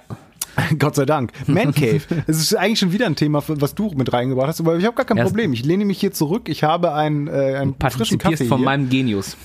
Gott 0.80 0.96
sei 0.96 1.06
Dank. 1.06 1.32
Man 1.48 1.74
Cave. 1.74 2.02
Es 2.28 2.38
ist 2.40 2.56
eigentlich 2.56 2.80
schon 2.80 2.92
wieder 2.92 3.06
ein 3.06 3.16
Thema, 3.16 3.44
was 3.48 3.76
du 3.76 3.92
mit 3.96 4.12
reingebracht 4.14 4.48
hast, 4.48 4.60
aber 4.60 4.78
ich 4.78 4.86
habe 4.86 4.96
gar 4.96 5.06
kein 5.06 5.18
Ja, 5.18 5.24
Problem. 5.24 5.54
Ich 5.54 5.66
lehne 5.66 5.86
mich 5.86 6.00
hier 6.00 6.12
zurück. 6.12 6.50
Ich 6.50 6.64
habe 6.64 6.94
einen, 6.94 7.28
äh, 7.28 7.56
einen 7.60 7.76
frischen 7.90 8.18
Kaffee 8.18 8.46
von 8.46 8.58
hier. 8.60 8.66
meinem 8.66 8.90
Genius. 8.90 9.38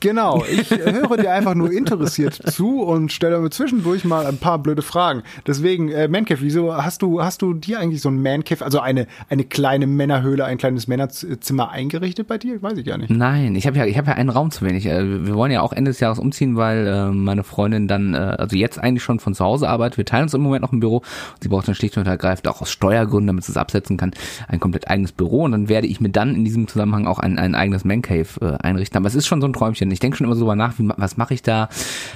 Genau, 0.00 0.44
ich 0.44 0.70
höre 0.70 1.16
dir 1.16 1.32
einfach 1.32 1.54
nur 1.54 1.72
interessiert 1.72 2.34
zu 2.34 2.82
und 2.82 3.10
stelle 3.10 3.38
mir 3.40 3.48
zwischendurch 3.48 4.04
mal 4.04 4.26
ein 4.26 4.36
paar 4.36 4.58
blöde 4.58 4.82
Fragen. 4.82 5.22
Deswegen, 5.46 5.88
äh, 5.88 6.08
Mancave, 6.08 6.42
wieso 6.42 6.74
hast 6.76 7.00
du, 7.00 7.22
hast 7.22 7.40
du 7.40 7.54
dir 7.54 7.80
eigentlich 7.80 8.02
so 8.02 8.10
ein 8.10 8.20
Mancave, 8.22 8.62
also 8.62 8.80
eine, 8.80 9.06
eine 9.30 9.44
kleine 9.44 9.86
Männerhöhle, 9.86 10.44
ein 10.44 10.58
kleines 10.58 10.88
Männerzimmer 10.88 11.70
eingerichtet 11.70 12.28
bei 12.28 12.36
dir? 12.36 12.60
Weiß 12.62 12.76
ich 12.76 12.84
gar 12.84 12.98
nicht. 12.98 13.08
Nein, 13.10 13.54
ich 13.54 13.66
habe 13.66 13.78
ja, 13.78 13.86
ich 13.86 13.96
habe 13.96 14.08
ja 14.08 14.12
einen 14.16 14.28
Raum 14.28 14.50
zu 14.50 14.62
wenig. 14.64 14.84
Äh, 14.84 15.24
Wir 15.26 15.34
wollen 15.34 15.50
ja 15.52 15.62
auch 15.62 15.72
Ende 15.72 15.90
des 15.90 16.00
Jahres 16.00 16.18
umziehen, 16.18 16.56
weil 16.56 16.86
äh, 16.86 17.06
meine 17.10 17.42
Freundin 17.42 17.88
dann, 17.88 18.12
äh, 18.12 18.18
also 18.18 18.56
jetzt 18.56 18.78
eigentlich 18.78 19.02
schon 19.02 19.20
von 19.20 19.34
zu 19.34 19.42
Hause 19.42 19.70
arbeitet. 19.70 19.96
Wir 19.96 20.04
teilen 20.04 20.24
uns 20.24 20.34
im 20.34 20.42
Moment 20.52 20.62
noch 20.62 20.72
ein 20.72 20.80
Büro. 20.80 20.98
Und 20.98 21.42
sie 21.42 21.48
braucht 21.48 21.68
dann 21.68 21.74
schlicht 21.74 21.96
und 21.96 22.06
ergreifend 22.06 22.48
auch 22.48 22.60
aus 22.60 22.70
Steuergründen, 22.70 23.28
damit 23.28 23.44
sie 23.44 23.52
es 23.52 23.56
absetzen 23.56 23.96
kann, 23.96 24.12
ein 24.48 24.60
komplett 24.60 24.88
eigenes 24.88 25.12
Büro. 25.12 25.44
Und 25.44 25.52
dann 25.52 25.68
werde 25.68 25.86
ich 25.86 26.00
mir 26.00 26.10
dann 26.10 26.34
in 26.34 26.44
diesem 26.44 26.68
Zusammenhang 26.68 27.06
auch 27.06 27.18
ein, 27.18 27.38
ein 27.38 27.54
eigenes 27.54 27.84
Man 27.84 28.02
Cave 28.02 28.28
äh, 28.40 28.62
einrichten. 28.62 28.96
Aber 28.96 29.08
es 29.08 29.14
ist 29.14 29.26
schon 29.26 29.40
so 29.40 29.46
ein 29.46 29.52
Träumchen. 29.52 29.90
Ich 29.90 30.00
denke 30.00 30.16
schon 30.16 30.26
immer 30.26 30.34
so 30.34 30.42
drüber 30.42 30.56
nach, 30.56 30.78
wie, 30.78 30.88
was 30.96 31.16
mache 31.16 31.34
ich 31.34 31.42
da? 31.42 31.68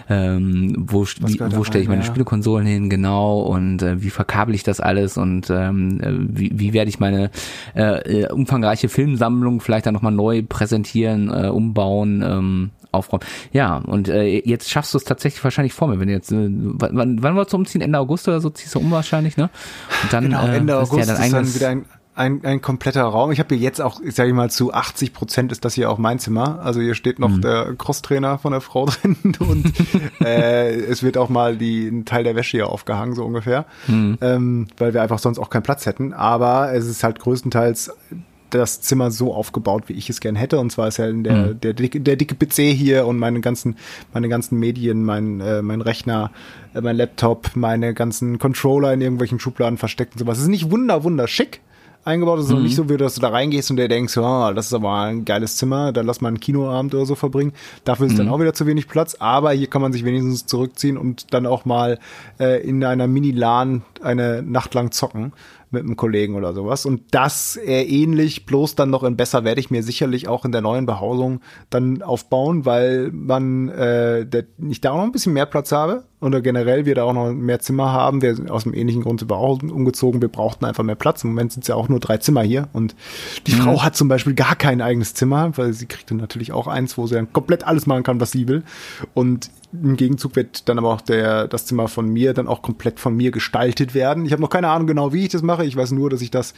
Ähm, 0.08 0.74
wo 0.78 1.04
wie, 1.04 1.40
wo 1.40 1.64
stelle 1.64 1.82
ich 1.82 1.88
meine 1.88 2.02
ja. 2.02 2.06
Spielekonsolen 2.06 2.66
hin? 2.66 2.90
Genau. 2.90 3.40
Und 3.40 3.82
äh, 3.82 4.02
wie 4.02 4.10
verkabel 4.10 4.54
ich 4.54 4.62
das 4.62 4.80
alles? 4.80 5.16
Und 5.16 5.50
ähm, 5.50 6.00
äh, 6.00 6.12
wie, 6.18 6.58
wie 6.58 6.72
werde 6.72 6.88
ich 6.88 7.00
meine 7.00 7.30
äh, 7.74 8.22
äh, 8.22 8.32
umfangreiche 8.32 8.88
Filmsammlung 8.88 9.60
vielleicht 9.60 9.86
dann 9.86 9.94
nochmal 9.94 10.12
neu 10.12 10.42
präsentieren, 10.42 11.30
äh, 11.30 11.48
umbauen? 11.48 12.22
Ähm, 12.26 12.70
aufräumen. 12.96 13.24
Ja, 13.52 13.76
und 13.76 14.08
äh, 14.08 14.40
jetzt 14.44 14.70
schaffst 14.70 14.94
du 14.94 14.98
es 14.98 15.04
tatsächlich 15.04 15.42
wahrscheinlich 15.44 15.72
vor 15.72 15.88
mir, 15.88 16.00
wenn 16.00 16.08
jetzt, 16.08 16.32
äh, 16.32 16.48
wann, 16.48 17.22
wann 17.22 17.36
wolltest 17.36 17.52
du 17.52 17.58
umziehen? 17.58 17.80
Ende 17.80 17.98
August 17.98 18.26
oder 18.28 18.40
so 18.40 18.50
ziehst 18.50 18.74
du 18.74 18.80
um 18.80 18.90
wahrscheinlich, 18.90 19.36
ne? 19.36 19.50
Und 20.02 20.12
dann, 20.12 20.24
genau, 20.24 20.46
Ende 20.46 20.72
äh, 20.72 20.76
August 20.76 21.08
ja 21.08 21.14
dann 21.14 21.24
ist 21.24 21.32
dann 21.32 21.54
wieder 21.54 21.68
ein, 21.68 21.84
ein, 22.16 22.44
ein 22.44 22.62
kompletter 22.62 23.02
Raum. 23.02 23.30
Ich 23.30 23.38
habe 23.38 23.54
hier 23.54 23.62
jetzt 23.62 23.80
auch, 23.80 24.00
ich 24.00 24.14
sage 24.14 24.32
mal, 24.32 24.50
zu 24.50 24.72
80 24.72 25.12
Prozent 25.12 25.52
ist 25.52 25.64
das 25.64 25.74
hier 25.74 25.90
auch 25.90 25.98
mein 25.98 26.18
Zimmer. 26.18 26.60
Also 26.62 26.80
hier 26.80 26.94
steht 26.94 27.18
noch 27.18 27.28
mhm. 27.28 27.42
der 27.42 27.74
Crosstrainer 27.76 28.38
von 28.38 28.52
der 28.52 28.62
Frau 28.62 28.86
drin 29.02 29.16
und 29.38 29.72
äh, 30.20 30.74
es 30.74 31.02
wird 31.02 31.18
auch 31.18 31.28
mal 31.28 31.56
die, 31.56 31.86
ein 31.86 32.04
Teil 32.06 32.24
der 32.24 32.34
Wäsche 32.34 32.56
hier 32.56 32.68
aufgehangen, 32.68 33.14
so 33.14 33.24
ungefähr, 33.24 33.66
mhm. 33.86 34.18
ähm, 34.22 34.66
weil 34.78 34.94
wir 34.94 35.02
einfach 35.02 35.18
sonst 35.18 35.38
auch 35.38 35.50
keinen 35.50 35.62
Platz 35.62 35.84
hätten. 35.86 36.14
Aber 36.14 36.72
es 36.72 36.86
ist 36.86 37.04
halt 37.04 37.20
größtenteils 37.20 37.92
das 38.50 38.80
Zimmer 38.80 39.10
so 39.10 39.34
aufgebaut, 39.34 39.84
wie 39.86 39.94
ich 39.94 40.10
es 40.10 40.20
gern 40.20 40.36
hätte. 40.36 40.58
Und 40.58 40.70
zwar 40.70 40.88
ist 40.88 40.98
ja 40.98 41.10
der, 41.10 41.12
mhm. 41.12 41.60
der, 41.60 41.74
der, 41.74 41.88
der 41.88 42.16
dicke 42.16 42.34
PC 42.34 42.74
hier 42.74 43.06
und 43.06 43.18
meine 43.18 43.40
ganzen, 43.40 43.76
meine 44.12 44.28
ganzen 44.28 44.58
Medien, 44.58 45.04
mein, 45.04 45.40
äh, 45.40 45.62
mein 45.62 45.80
Rechner, 45.80 46.30
äh, 46.74 46.80
mein 46.80 46.96
Laptop, 46.96 47.50
meine 47.54 47.94
ganzen 47.94 48.38
Controller 48.38 48.92
in 48.92 49.00
irgendwelchen 49.00 49.40
Schubladen 49.40 49.78
versteckt 49.78 50.14
und 50.14 50.20
sowas. 50.20 50.38
Es 50.38 50.44
ist 50.44 50.50
nicht 50.50 50.70
wunder, 50.70 51.04
wunder 51.04 51.28
schick 51.28 51.60
eingebaut. 52.06 52.38
Es 52.38 52.46
ist 52.46 52.52
mhm. 52.52 52.62
nicht 52.62 52.76
so, 52.76 52.88
wie 52.88 52.96
dass 52.96 53.16
du 53.16 53.20
da 53.20 53.28
reingehst 53.28 53.70
und 53.70 53.76
der 53.76 53.88
denkst, 53.88 54.16
oh, 54.16 54.52
das 54.54 54.66
ist 54.66 54.74
aber 54.74 55.00
ein 55.00 55.24
geiles 55.24 55.56
Zimmer, 55.56 55.92
da 55.92 56.00
lass 56.02 56.20
mal 56.20 56.28
einen 56.28 56.40
Kinoabend 56.40 56.94
oder 56.94 57.04
so 57.04 57.14
verbringen. 57.14 57.52
Dafür 57.84 58.06
ist 58.06 58.12
mhm. 58.12 58.18
dann 58.18 58.28
auch 58.28 58.40
wieder 58.40 58.54
zu 58.54 58.66
wenig 58.66 58.88
Platz, 58.88 59.16
aber 59.18 59.52
hier 59.52 59.66
kann 59.66 59.82
man 59.82 59.92
sich 59.92 60.04
wenigstens 60.04 60.46
zurückziehen 60.46 60.96
und 60.96 61.34
dann 61.34 61.46
auch 61.46 61.64
mal 61.64 61.98
äh, 62.38 62.62
in 62.62 62.82
einer 62.84 63.06
Mini-LAN 63.08 63.82
eine 64.02 64.42
Nacht 64.42 64.72
lang 64.74 64.92
zocken 64.92 65.32
mit 65.70 65.84
einem 65.84 65.96
Kollegen 65.96 66.34
oder 66.34 66.52
sowas. 66.52 66.86
Und 66.86 67.02
das 67.12 67.56
äh, 67.56 67.82
ähnlich, 67.82 68.46
bloß 68.46 68.74
dann 68.74 68.90
noch 68.90 69.02
in 69.02 69.16
besser, 69.16 69.44
werde 69.44 69.60
ich 69.60 69.70
mir 69.70 69.82
sicherlich 69.82 70.28
auch 70.28 70.44
in 70.44 70.52
der 70.52 70.60
neuen 70.60 70.86
Behausung 70.86 71.40
dann 71.70 72.02
aufbauen, 72.02 72.64
weil 72.64 73.10
man 73.12 73.68
äh, 73.68 74.26
der, 74.26 74.44
ich 74.68 74.80
da 74.80 74.92
auch 74.92 74.98
noch 74.98 75.04
ein 75.04 75.12
bisschen 75.12 75.32
mehr 75.32 75.46
Platz 75.46 75.72
habe 75.72 76.04
oder 76.20 76.40
generell 76.40 76.86
wir 76.86 76.94
da 76.94 77.04
auch 77.04 77.12
noch 77.12 77.32
mehr 77.32 77.60
Zimmer 77.60 77.92
haben. 77.92 78.22
Wir 78.22 78.34
sind 78.34 78.50
aus 78.50 78.62
dem 78.62 78.72
ähnlichen 78.72 79.02
Grund 79.02 79.20
sind 79.20 79.30
wir 79.30 79.36
auch 79.36 79.62
umgezogen. 79.62 80.22
Wir 80.22 80.28
brauchten 80.28 80.64
einfach 80.64 80.82
mehr 80.82 80.94
Platz. 80.94 81.22
Im 81.24 81.30
Moment 81.30 81.52
sind 81.52 81.62
es 81.62 81.68
ja 81.68 81.74
auch 81.74 81.88
nur 81.88 82.00
drei 82.00 82.16
Zimmer 82.16 82.42
hier 82.42 82.68
und 82.72 82.94
die 83.46 83.52
mhm. 83.52 83.60
Frau 83.60 83.82
hat 83.82 83.96
zum 83.96 84.08
Beispiel 84.08 84.34
gar 84.34 84.56
kein 84.56 84.80
eigenes 84.80 85.12
Zimmer, 85.12 85.56
weil 85.56 85.74
sie 85.74 85.86
kriegt 85.86 86.10
dann 86.10 86.16
natürlich 86.16 86.52
auch 86.52 86.68
eins, 86.68 86.96
wo 86.96 87.06
sie 87.06 87.16
dann 87.16 87.32
komplett 87.32 87.64
alles 87.64 87.86
machen 87.86 88.02
kann, 88.02 88.20
was 88.20 88.32
sie 88.32 88.48
will. 88.48 88.62
Und 89.12 89.50
im 89.72 89.96
Gegenzug 89.96 90.36
wird 90.36 90.68
dann 90.68 90.78
aber 90.78 90.94
auch 90.94 91.02
der, 91.02 91.48
das 91.48 91.66
Zimmer 91.66 91.88
von 91.88 92.08
mir 92.08 92.32
dann 92.32 92.48
auch 92.48 92.62
komplett 92.62 92.98
von 92.98 93.14
mir 93.14 93.30
gestaltet 93.30 93.94
werden. 93.94 94.24
Ich 94.24 94.32
habe 94.32 94.40
noch 94.40 94.50
keine 94.50 94.68
Ahnung 94.68 94.86
genau, 94.86 95.12
wie 95.12 95.24
ich 95.24 95.30
das 95.30 95.42
mache. 95.42 95.66
Ich 95.66 95.76
weiß 95.76 95.92
nur, 95.92 96.08
dass 96.08 96.22
ich 96.22 96.30
das, 96.30 96.54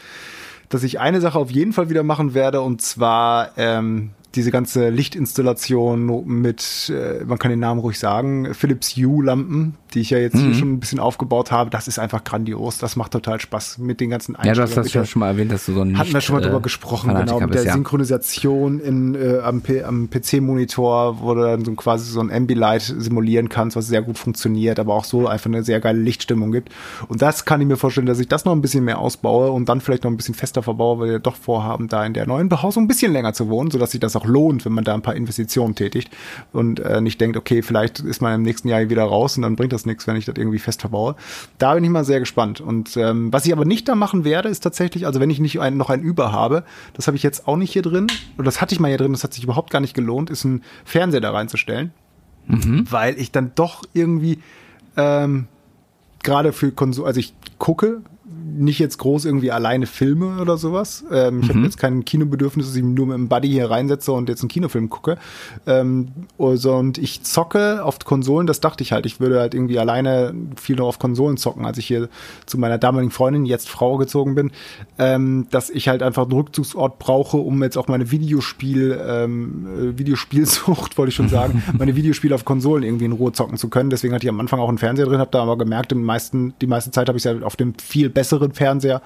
dass 0.68 0.84
ich 0.84 1.00
eine 1.00 1.20
Sache 1.20 1.38
auf 1.38 1.50
jeden 1.50 1.72
Fall 1.72 1.90
wieder 1.90 2.04
machen 2.04 2.32
werde 2.32 2.60
und 2.60 2.80
zwar 2.80 3.50
ähm, 3.56 4.10
diese 4.34 4.50
ganze 4.50 4.90
Lichtinstallation 4.90 6.26
mit, 6.26 6.92
äh, 6.94 7.24
man 7.24 7.38
kann 7.38 7.50
den 7.50 7.60
Namen 7.60 7.80
ruhig 7.80 7.98
sagen, 7.98 8.54
Philips 8.54 8.96
Hue 8.96 9.24
Lampen, 9.24 9.76
die 9.94 10.00
ich 10.00 10.10
ja 10.10 10.18
jetzt 10.18 10.36
mhm. 10.36 10.40
hier 10.40 10.54
schon 10.54 10.72
ein 10.72 10.80
bisschen 10.80 11.00
aufgebaut 11.00 11.50
habe, 11.50 11.70
das 11.70 11.88
ist 11.88 11.98
einfach 11.98 12.24
grandios. 12.24 12.78
Das 12.78 12.96
macht 12.96 13.12
total 13.12 13.40
Spaß 13.40 13.78
mit 13.78 14.00
den 14.00 14.10
ganzen 14.10 14.36
Einstellungen. 14.36 14.58
Ja, 14.58 14.74
du 14.74 14.80
hast 14.80 14.86
das 14.86 14.92
ja 14.92 15.04
schon 15.04 15.20
mal 15.20 15.28
erwähnt, 15.28 15.52
dass 15.52 15.66
du 15.66 15.74
so 15.74 15.82
ein 15.82 15.98
Hatten 15.98 16.12
wir 16.12 16.20
schon 16.20 16.36
mal 16.36 16.42
drüber 16.42 16.58
äh, 16.58 16.62
gesprochen, 16.62 17.14
genau, 17.14 17.40
mit 17.40 17.54
der 17.54 17.64
ja. 17.64 17.72
Synchronisation 17.72 18.80
in, 18.80 19.14
äh, 19.14 19.38
am, 19.38 19.62
am 19.84 20.10
PC-Monitor, 20.10 21.20
wo 21.20 21.34
du 21.34 21.42
dann 21.42 21.64
so 21.64 21.72
quasi 21.72 22.10
so 22.10 22.20
ein 22.20 22.30
Ambilight 22.30 22.82
simulieren 22.82 23.48
kannst, 23.48 23.76
was 23.76 23.86
sehr 23.86 24.02
gut 24.02 24.18
funktioniert, 24.18 24.78
aber 24.78 24.94
auch 24.94 25.04
so 25.04 25.26
einfach 25.26 25.46
eine 25.46 25.62
sehr 25.62 25.80
geile 25.80 26.00
Lichtstimmung 26.00 26.52
gibt. 26.52 26.72
Und 27.08 27.22
das 27.22 27.44
kann 27.44 27.60
ich 27.60 27.66
mir 27.66 27.76
vorstellen, 27.76 28.06
dass 28.06 28.20
ich 28.20 28.28
das 28.28 28.44
noch 28.44 28.52
ein 28.52 28.60
bisschen 28.60 28.84
mehr 28.84 28.98
ausbaue 28.98 29.50
und 29.50 29.68
dann 29.68 29.80
vielleicht 29.80 30.04
noch 30.04 30.10
ein 30.10 30.16
bisschen 30.16 30.34
fester 30.34 30.62
verbaue, 30.62 31.00
weil 31.00 31.10
wir 31.10 31.18
doch 31.18 31.36
vorhaben, 31.36 31.88
da 31.88 32.04
in 32.04 32.14
der 32.14 32.26
neuen 32.26 32.48
Behausung 32.48 32.84
ein 32.84 32.88
bisschen 32.88 33.12
länger 33.12 33.32
zu 33.32 33.48
wohnen, 33.48 33.70
sodass 33.70 33.92
sich 33.92 34.00
das 34.00 34.16
auch 34.16 34.26
lohnt, 34.26 34.64
wenn 34.64 34.72
man 34.72 34.84
da 34.84 34.94
ein 34.94 35.02
paar 35.02 35.14
Investitionen 35.14 35.74
tätigt 35.74 36.10
und 36.52 36.80
äh, 36.80 37.00
nicht 37.00 37.20
denkt, 37.20 37.36
okay, 37.36 37.62
vielleicht 37.62 38.00
ist 38.00 38.20
man 38.20 38.34
im 38.34 38.42
nächsten 38.42 38.68
Jahr 38.68 38.88
wieder 38.88 39.04
raus 39.04 39.36
und 39.36 39.42
dann 39.42 39.56
bringt 39.56 39.72
das 39.72 39.77
nichts, 39.86 40.06
wenn 40.06 40.16
ich 40.16 40.24
das 40.24 40.36
irgendwie 40.36 40.58
fest 40.58 40.80
verbaue. 40.80 41.16
Da 41.58 41.74
bin 41.74 41.84
ich 41.84 41.90
mal 41.90 42.04
sehr 42.04 42.20
gespannt. 42.20 42.60
Und 42.60 42.96
ähm, 42.96 43.32
was 43.32 43.46
ich 43.46 43.52
aber 43.52 43.64
nicht 43.64 43.88
da 43.88 43.94
machen 43.94 44.24
werde, 44.24 44.48
ist 44.48 44.60
tatsächlich, 44.60 45.06
also 45.06 45.20
wenn 45.20 45.30
ich 45.30 45.40
nicht 45.40 45.60
ein, 45.60 45.76
noch 45.76 45.90
ein 45.90 46.00
Über 46.00 46.32
habe, 46.32 46.64
das 46.94 47.06
habe 47.06 47.16
ich 47.16 47.22
jetzt 47.22 47.48
auch 47.48 47.56
nicht 47.56 47.72
hier 47.72 47.82
drin, 47.82 48.06
oder 48.36 48.44
das 48.44 48.60
hatte 48.60 48.74
ich 48.74 48.80
mal 48.80 48.88
hier 48.88 48.98
drin, 48.98 49.12
das 49.12 49.24
hat 49.24 49.34
sich 49.34 49.44
überhaupt 49.44 49.70
gar 49.70 49.80
nicht 49.80 49.94
gelohnt, 49.94 50.30
ist 50.30 50.44
ein 50.44 50.62
Fernseher 50.84 51.20
da 51.20 51.30
reinzustellen. 51.30 51.92
Mhm. 52.46 52.86
Weil 52.90 53.18
ich 53.18 53.30
dann 53.30 53.52
doch 53.54 53.84
irgendwie 53.92 54.38
ähm, 54.96 55.46
gerade 56.22 56.52
für 56.52 56.72
Konsum, 56.72 57.04
also 57.04 57.20
ich 57.20 57.34
gucke 57.58 58.02
nicht 58.56 58.78
jetzt 58.78 58.98
groß 58.98 59.24
irgendwie 59.24 59.50
alleine 59.50 59.86
Filme 59.86 60.40
oder 60.40 60.56
sowas. 60.56 61.04
Ähm, 61.12 61.40
ich 61.40 61.48
mhm. 61.48 61.54
habe 61.54 61.64
jetzt 61.64 61.78
kein 61.78 62.04
Kinobedürfnis, 62.04 62.66
dass 62.66 62.76
ich 62.76 62.82
nur 62.82 63.06
mit 63.06 63.16
dem 63.16 63.28
Buddy 63.28 63.48
hier 63.48 63.70
reinsetze 63.70 64.12
und 64.12 64.28
jetzt 64.28 64.40
einen 64.42 64.48
Kinofilm 64.48 64.88
gucke. 64.88 65.18
Ähm, 65.66 66.08
also, 66.38 66.74
und 66.74 66.98
ich 66.98 67.22
zocke 67.22 67.84
auf 67.84 67.98
Konsolen, 68.00 68.46
das 68.46 68.60
dachte 68.60 68.82
ich 68.82 68.92
halt. 68.92 69.06
Ich 69.06 69.20
würde 69.20 69.40
halt 69.40 69.54
irgendwie 69.54 69.78
alleine 69.78 70.34
viel 70.56 70.76
noch 70.76 70.86
auf 70.86 70.98
Konsolen 70.98 71.36
zocken, 71.36 71.64
als 71.64 71.78
ich 71.78 71.86
hier 71.86 72.08
zu 72.46 72.58
meiner 72.58 72.78
damaligen 72.78 73.10
Freundin, 73.10 73.44
jetzt 73.44 73.68
Frau, 73.68 73.96
gezogen 73.98 74.34
bin, 74.34 74.50
ähm, 74.98 75.46
dass 75.50 75.70
ich 75.70 75.88
halt 75.88 76.02
einfach 76.02 76.24
einen 76.24 76.32
Rückzugsort 76.32 76.98
brauche, 76.98 77.36
um 77.36 77.62
jetzt 77.62 77.76
auch 77.76 77.88
meine 77.88 78.10
Videospiel, 78.10 78.98
ähm, 79.06 79.66
äh, 79.66 79.98
Videospielsucht, 79.98 80.96
wollte 80.98 81.10
ich 81.10 81.14
schon 81.14 81.28
sagen, 81.28 81.62
meine 81.78 81.96
Videospiele 81.96 82.34
auf 82.34 82.44
Konsolen 82.44 82.82
irgendwie 82.82 83.04
in 83.04 83.12
Ruhe 83.12 83.32
zocken 83.32 83.56
zu 83.56 83.68
können. 83.68 83.90
Deswegen 83.90 84.14
hatte 84.14 84.24
ich 84.24 84.30
am 84.30 84.40
Anfang 84.40 84.60
auch 84.60 84.68
einen 84.68 84.78
Fernseher 84.78 85.06
drin, 85.06 85.18
habe 85.18 85.30
da 85.30 85.42
aber 85.42 85.58
gemerkt, 85.58 85.92
im 85.92 86.02
meisten, 86.02 86.54
die 86.60 86.66
meiste 86.66 86.90
Zeit 86.90 87.08
habe 87.08 87.18
ich 87.18 87.24
es 87.24 87.32
ja 87.32 87.44
auf 87.44 87.56
dem 87.56 87.74
viel 87.74 88.08
besseren 88.08 88.37
Fernseher 88.52 89.02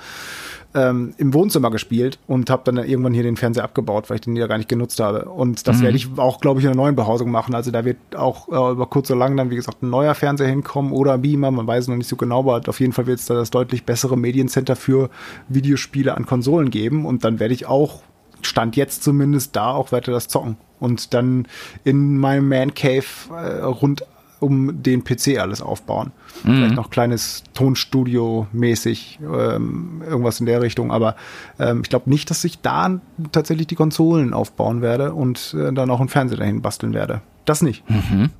ähm, 0.74 1.14
im 1.18 1.34
Wohnzimmer 1.34 1.70
gespielt 1.70 2.18
und 2.26 2.48
habe 2.50 2.62
dann 2.64 2.76
irgendwann 2.84 3.12
hier 3.12 3.22
den 3.22 3.36
Fernseher 3.36 3.64
abgebaut, 3.64 4.08
weil 4.08 4.16
ich 4.16 4.20
den 4.22 4.36
ja 4.36 4.46
gar 4.46 4.56
nicht 4.56 4.68
genutzt 4.68 5.00
habe. 5.00 5.26
Und 5.26 5.66
das 5.68 5.78
mhm. 5.78 5.82
werde 5.82 5.96
ich 5.96 6.08
auch, 6.16 6.40
glaube 6.40 6.60
ich, 6.60 6.64
in 6.64 6.72
einer 6.72 6.80
neuen 6.80 6.96
Behausung 6.96 7.30
machen. 7.30 7.54
Also 7.54 7.70
da 7.70 7.84
wird 7.84 7.98
auch 8.16 8.48
äh, 8.48 8.72
über 8.72 8.86
kurz 8.86 9.10
oder 9.10 9.18
lang 9.18 9.36
dann, 9.36 9.50
wie 9.50 9.56
gesagt, 9.56 9.82
ein 9.82 9.90
neuer 9.90 10.14
Fernseher 10.14 10.48
hinkommen 10.48 10.92
oder 10.92 11.18
Beamer, 11.18 11.50
man 11.50 11.66
weiß 11.66 11.88
noch 11.88 11.96
nicht 11.96 12.08
so 12.08 12.16
genau, 12.16 12.40
aber 12.40 12.62
auf 12.66 12.80
jeden 12.80 12.92
Fall 12.92 13.06
wird 13.06 13.20
es 13.20 13.26
da 13.26 13.34
das 13.34 13.50
deutlich 13.50 13.84
bessere 13.84 14.16
Mediencenter 14.16 14.76
für 14.76 15.10
Videospiele 15.48 16.16
an 16.16 16.26
Konsolen 16.26 16.70
geben. 16.70 17.04
Und 17.04 17.24
dann 17.24 17.40
werde 17.40 17.54
ich 17.54 17.66
auch, 17.66 18.02
Stand 18.40 18.74
jetzt 18.76 19.04
zumindest, 19.04 19.54
da 19.54 19.72
auch 19.72 19.92
weiter 19.92 20.12
das 20.12 20.28
zocken. 20.28 20.56
Und 20.80 21.14
dann 21.14 21.46
in 21.84 22.18
meinem 22.18 22.48
Man 22.48 22.74
Cave 22.74 23.04
äh, 23.30 23.62
rund 23.62 24.04
um 24.42 24.82
den 24.82 25.04
PC 25.04 25.38
alles 25.38 25.62
aufbauen. 25.62 26.12
Mhm. 26.44 26.56
Vielleicht 26.56 26.74
noch 26.74 26.90
kleines 26.90 27.44
Tonstudio 27.54 28.46
mäßig, 28.52 29.20
ähm, 29.22 30.02
irgendwas 30.06 30.40
in 30.40 30.46
der 30.46 30.60
Richtung. 30.60 30.92
Aber 30.92 31.16
ähm, 31.58 31.80
ich 31.82 31.88
glaube 31.88 32.10
nicht, 32.10 32.30
dass 32.30 32.44
ich 32.44 32.60
da 32.60 33.00
tatsächlich 33.30 33.66
die 33.66 33.74
Konsolen 33.74 34.34
aufbauen 34.34 34.82
werde 34.82 35.14
und 35.14 35.54
äh, 35.58 35.72
dann 35.72 35.90
auch 35.90 36.00
einen 36.00 36.08
Fernseher 36.08 36.38
dahin 36.38 36.62
basteln 36.62 36.94
werde. 36.94 37.22
Das 37.44 37.62
nicht. 37.62 37.88
Mhm. 37.88 38.30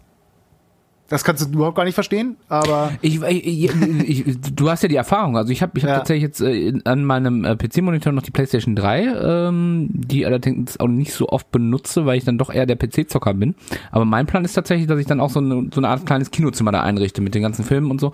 Das 1.12 1.24
kannst 1.24 1.44
du 1.44 1.52
überhaupt 1.52 1.76
gar 1.76 1.84
nicht 1.84 1.92
verstehen, 1.92 2.36
aber. 2.48 2.90
Ich, 3.02 3.20
ich, 3.20 3.70
ich, 4.08 4.24
du 4.40 4.70
hast 4.70 4.82
ja 4.82 4.88
die 4.88 4.96
Erfahrung. 4.96 5.36
Also 5.36 5.52
ich 5.52 5.60
habe 5.60 5.72
ich 5.76 5.84
hab 5.84 5.90
ja. 5.90 5.96
tatsächlich 5.98 6.22
jetzt 6.22 6.40
äh, 6.40 6.72
an 6.84 7.04
meinem 7.04 7.44
äh, 7.44 7.54
PC-Monitor 7.54 8.14
noch 8.14 8.22
die 8.22 8.30
PlayStation 8.30 8.74
3, 8.74 9.48
ähm, 9.48 9.90
die 9.92 10.24
allerdings 10.24 10.80
auch 10.80 10.88
nicht 10.88 11.12
so 11.12 11.28
oft 11.28 11.52
benutze, 11.52 12.06
weil 12.06 12.16
ich 12.16 12.24
dann 12.24 12.38
doch 12.38 12.48
eher 12.48 12.64
der 12.64 12.76
PC-Zocker 12.76 13.34
bin. 13.34 13.54
Aber 13.90 14.06
mein 14.06 14.24
Plan 14.24 14.42
ist 14.46 14.54
tatsächlich, 14.54 14.86
dass 14.86 14.98
ich 14.98 15.04
dann 15.04 15.20
auch 15.20 15.28
so 15.28 15.40
eine, 15.40 15.68
so 15.70 15.80
eine 15.80 15.88
Art 15.88 16.06
kleines 16.06 16.30
Kinozimmer 16.30 16.72
da 16.72 16.80
einrichte 16.80 17.20
mit 17.20 17.34
den 17.34 17.42
ganzen 17.42 17.62
Filmen 17.62 17.90
und 17.90 18.00
so. 18.00 18.12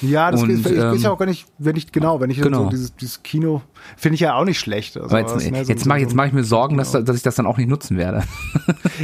Ja, 0.00 0.32
das 0.32 0.42
und, 0.42 0.50
ist, 0.50 0.66
ähm, 0.66 0.94
ist 0.94 1.04
ja 1.04 1.12
auch 1.12 1.18
gar 1.18 1.26
nicht, 1.26 1.46
wenn 1.58 1.76
ich, 1.76 1.92
genau, 1.92 2.20
wenn 2.20 2.30
ich 2.30 2.40
genau. 2.40 2.64
so 2.64 2.70
dieses, 2.70 2.96
dieses 2.96 3.22
Kino, 3.22 3.62
finde 3.96 4.14
ich 4.14 4.20
ja 4.20 4.34
auch 4.34 4.44
nicht 4.44 4.58
schlecht. 4.58 4.96
Also 4.96 5.16
jetzt, 5.16 5.34
was, 5.36 5.48
ne, 5.48 5.64
so, 5.64 5.72
jetzt 5.72 5.86
mache 5.86 6.00
so, 6.00 6.06
jetzt 6.06 6.14
mach 6.16 6.26
ich 6.26 6.32
mir 6.32 6.42
Sorgen, 6.42 6.76
genau. 6.76 6.90
dass, 6.90 7.04
dass 7.04 7.16
ich 7.16 7.22
das 7.22 7.36
dann 7.36 7.46
auch 7.46 7.56
nicht 7.56 7.68
nutzen 7.68 7.96
werde. 7.98 8.24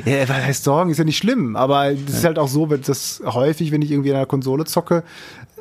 ja, 0.04 0.28
weil 0.28 0.44
heißt 0.44 0.64
Sorgen 0.64 0.90
ist 0.90 0.98
ja 0.98 1.04
nicht 1.04 1.18
schlimm, 1.18 1.54
aber 1.54 1.92
es 1.92 2.00
ist 2.00 2.24
halt 2.24 2.36
auch 2.36 2.48
so, 2.48 2.68
wenn 2.68 2.82
das 2.82 3.22
häufig, 3.34 3.72
wenn 3.72 3.82
ich 3.82 3.90
irgendwie 3.90 4.10
in 4.10 4.16
einer 4.16 4.26
Konsole 4.26 4.64
zocke, 4.64 5.04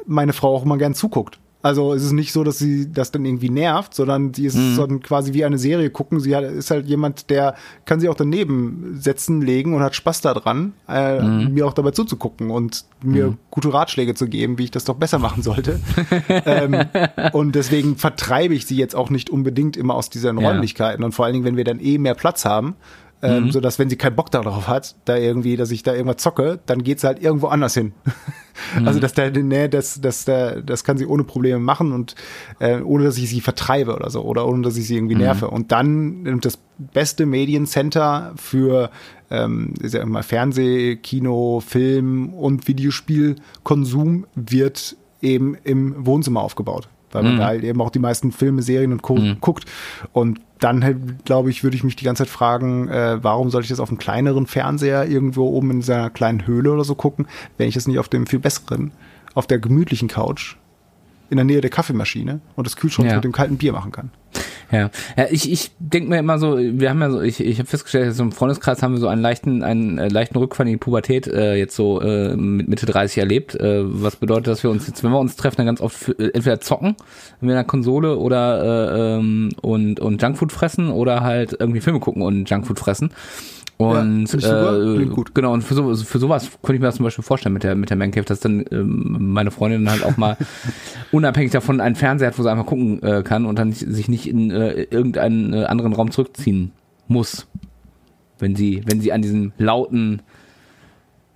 meine 0.06 0.34
Frau 0.34 0.56
auch 0.56 0.64
immer 0.64 0.78
gern 0.78 0.94
zuguckt. 0.94 1.40
Also 1.64 1.94
es 1.94 2.04
ist 2.04 2.12
nicht 2.12 2.32
so, 2.32 2.44
dass 2.44 2.60
sie 2.60 2.92
das 2.94 3.12
dann 3.12 3.26
irgendwie 3.26 3.50
nervt, 3.50 3.94
sondern 3.94 4.34
sie 4.34 4.46
ist 4.46 4.56
mhm. 4.56 4.76
so 4.76 4.88
quasi 5.00 5.34
wie 5.34 5.44
eine 5.44 5.58
Serie 5.58 5.90
gucken. 5.90 6.20
Sie 6.20 6.36
hat, 6.36 6.44
ist 6.44 6.70
halt 6.70 6.86
jemand, 6.86 7.30
der 7.32 7.56
kann 7.84 8.00
sich 8.00 8.10
auch 8.10 8.16
daneben 8.16 8.96
setzen, 9.00 9.42
legen 9.42 9.74
und 9.74 9.82
hat 9.82 9.96
Spaß 9.96 10.22
daran, 10.22 10.74
äh, 10.88 11.20
mhm. 11.20 11.54
mir 11.54 11.66
auch 11.66 11.74
dabei 11.74 11.92
zuzugucken 11.92 12.52
und 12.52 12.86
mir 13.02 13.30
mhm. 13.30 13.38
gute 13.50 13.74
Ratschläge 13.74 14.14
zu 14.14 14.28
geben, 14.28 14.60
wie 14.60 14.66
ich 14.66 14.72
das 14.72 14.86
doch 14.86 14.96
besser 14.96 15.18
machen 15.18 15.42
sollte. 15.42 15.80
ähm, 16.30 16.86
und 17.34 17.56
deswegen 17.56 17.98
vertreibe 17.98 18.54
ich 18.54 18.68
sie 18.68 18.78
jetzt 18.78 18.96
auch 18.96 19.10
nicht 19.10 19.32
unbedingt 19.32 19.76
immer 19.78 19.96
aus 19.96 20.10
diesen 20.12 20.38
Räumlichkeiten. 20.38 21.04
Und 21.04 21.14
vor 21.14 21.26
allen 21.26 21.34
Dingen, 21.34 21.46
wenn 21.46 21.58
wir 21.58 21.66
dann 21.66 21.80
eh 21.80 21.98
mehr 21.98 22.16
Platz 22.16 22.46
haben, 22.46 22.76
ähm, 23.22 23.46
mhm. 23.46 23.52
so 23.52 23.60
dass 23.60 23.80
wenn 23.80 23.90
sie 23.90 23.96
keinen 23.96 24.16
Bock 24.16 24.32
darauf 24.32 24.68
hat, 24.68 24.96
da 25.06 25.16
irgendwie, 25.16 25.58
dass 25.58 25.72
ich 25.72 25.84
da 25.84 25.94
irgendwas 25.94 26.18
zocke, 26.18 26.60
dann 26.66 26.84
geht's 26.84 27.04
halt 27.04 27.22
irgendwo 27.22 27.48
anders 27.48 27.74
hin. 27.74 27.94
Also 28.84 29.00
dass 29.00 29.14
der, 29.14 29.30
nee, 29.30 29.68
das, 29.68 30.02
das, 30.02 30.26
der, 30.26 30.64
das 30.64 30.84
kann 30.84 30.98
sie 30.98 31.06
ohne 31.06 31.24
Probleme 31.24 31.60
machen 31.60 31.92
und 31.92 32.16
äh, 32.60 32.82
ohne 32.82 33.04
dass 33.04 33.18
ich 33.20 33.30
sie 33.30 33.40
vertreibe 33.40 33.96
oder 33.96 34.10
so 34.10 34.24
oder 34.24 34.48
ohne 34.48 34.64
dass 34.64 34.78
ich 34.78 34.88
sie 34.88 34.96
irgendwie 34.96 35.14
nerve. 35.14 35.52
Und 35.52 35.72
dann 35.72 36.42
das 36.42 36.58
beste 36.80 37.28
Mediencenter 37.28 38.34
für 38.36 38.90
ähm, 39.30 39.76
ist 39.80 39.94
ja 39.94 40.02
immer 40.02 40.24
Fernseh, 40.24 40.96
Kino, 40.96 41.62
Film 41.66 42.34
und 42.34 42.68
Videospielkonsum 42.68 44.26
wird 44.34 44.98
eben 45.22 45.56
im 45.64 46.06
Wohnzimmer 46.06 46.42
aufgebaut. 46.42 46.90
Weil 47.18 47.24
man 47.24 47.34
Mhm. 47.34 47.38
da 47.40 47.46
halt 47.48 47.64
eben 47.64 47.82
auch 47.82 47.90
die 47.90 48.00
meisten 48.00 48.32
Filme, 48.32 48.62
Serien 48.62 48.92
und 48.92 49.02
Co. 49.02 49.20
guckt. 49.42 49.66
Und 50.14 50.40
dann, 50.60 50.84
halt, 50.84 50.98
glaube 51.26 51.50
ich, 51.50 51.64
würde 51.64 51.76
ich 51.76 51.84
mich 51.84 51.96
die 51.96 52.06
ganze 52.06 52.24
Zeit 52.24 52.30
fragen, 52.32 52.88
äh, 52.88 53.18
warum 53.24 53.50
soll 53.50 53.62
ich 53.64 53.68
das 53.70 53.80
auf 53.80 53.90
einem 53.90 53.98
kleineren 53.98 54.46
Fernseher 54.48 55.08
irgendwo 55.08 55.48
oben 55.50 55.72
in 55.72 55.82
seiner 55.82 56.10
kleinen 56.10 56.46
Höhle 56.48 56.72
oder 56.72 56.84
so 56.84 56.96
gucken, 56.96 57.28
wenn 57.58 57.68
ich 57.68 57.74
das 57.76 57.88
nicht 57.88 58.00
auf 58.00 58.08
dem 58.10 58.26
viel 58.28 58.40
besseren, 58.40 58.92
auf 59.34 59.46
der 59.48 59.60
gemütlichen 59.60 60.08
Couch 60.08 60.56
in 61.30 61.38
der 61.38 61.46
Nähe 61.46 61.62
der 61.62 61.70
Kaffeemaschine 61.70 62.40
und 62.56 62.68
des 62.68 62.76
Kühlschranks 62.76 63.10
Ja. 63.12 63.16
mit 63.18 63.24
dem 63.24 63.32
kalten 63.32 63.58
Bier 63.58 63.74
machen 63.74 63.92
kann. 63.92 64.12
Ja, 64.72 64.90
ja 65.18 65.26
ich, 65.30 65.52
ich 65.52 65.72
denke 65.80 66.10
mir 66.10 66.20
immer 66.20 66.40
so, 66.40 66.58
wir 66.58 66.90
haben 66.90 67.00
ja 67.02 67.10
so, 67.10 67.22
ich, 67.22 67.40
ich 67.40 67.60
habe 67.60 67.68
festgestellt, 67.68 68.14
so 68.14 68.24
im 68.24 68.32
Freundeskreis 68.32 68.84
haben 68.84 68.94
wir 68.94 69.00
so 69.00 69.08
einen 69.08 69.22
leichten, 69.22 69.64
einen 69.64 69.98
äh, 69.98 70.10
leichten 70.10 70.38
Rückfall 70.38 70.68
in 70.68 70.74
die 70.74 70.78
Pubertät 70.78 71.28
äh, 71.28 71.56
jetzt 71.56 71.76
so 71.76 72.02
äh, 72.02 72.36
mit 72.36 72.68
Mitte 72.68 72.86
30 72.86 73.18
erlebt. 73.20 73.56
Äh, 73.56 73.82
was 73.84 74.18
bedeutet, 74.18 74.48
dass 74.48 74.64
wir 74.64 74.70
uns 74.70 74.88
jetzt, 74.88 75.04
wenn 75.04 75.12
wir 75.12 75.20
uns 75.20 75.36
treffen, 75.36 75.58
dann 75.58 75.66
ganz 75.68 75.82
oft 75.82 75.96
für, 75.96 76.12
äh, 76.14 76.32
entweder 76.34 76.60
zocken 76.60 76.96
mit 77.40 77.52
einer 77.52 77.64
Konsole 77.64 78.18
oder 78.18 78.64
äh, 78.64 79.18
ähm, 79.18 79.50
und, 79.62 80.00
und 80.00 80.22
Junkfood 80.22 80.52
fressen 80.52 80.90
oder 80.90 81.22
halt 81.22 81.56
irgendwie 81.60 81.82
Filme 81.82 82.00
gucken 82.00 82.22
und 82.22 82.50
Junkfood 82.50 82.80
fressen. 82.80 83.12
Und 83.78 84.26
super, 84.28 85.00
äh, 85.00 85.06
gut. 85.06 85.36
genau, 85.36 85.54
und 85.54 85.62
für, 85.62 85.76
so, 85.76 85.96
für 85.96 86.18
sowas 86.18 86.50
könnte 86.64 86.76
ich 86.76 86.80
mir 86.80 86.88
das 86.88 86.96
zum 86.96 87.04
Beispiel 87.04 87.24
vorstellen 87.24 87.54
mit 87.54 87.64
der, 87.64 87.76
mit 87.76 87.92
der 87.92 87.98
Man 87.98 88.10
Cave, 88.10 88.26
dass 88.26 88.40
dann 88.40 88.66
ähm, 88.72 89.34
meine 89.34 89.52
Freundin 89.52 89.90
halt 89.90 90.04
auch 90.04 90.18
mal 90.18 90.36
unabhängig 91.12 91.52
davon 91.52 91.80
einen 91.80 91.96
Fernseher 91.96 92.30
hat, 92.30 92.40
wo 92.40 92.44
sie 92.44 92.50
einfach 92.50 92.66
gucken 92.66 93.04
äh, 93.04 93.22
kann 93.22 93.46
und 93.46 93.60
dann 93.60 93.74
sich 93.74 94.10
nicht 94.10 94.28
in 94.28 94.50
äh, 94.50 94.84
irgendeinen 94.84 95.54
äh, 95.54 95.66
anderen 95.66 95.94
Raum 95.94 96.10
zurückziehen 96.10 96.72
muss. 97.08 97.48
Wenn 98.40 98.56
sie, 98.56 98.82
wenn 98.86 99.00
sie 99.00 99.12
an 99.12 99.22
diesem 99.22 99.52
lauten 99.60 100.22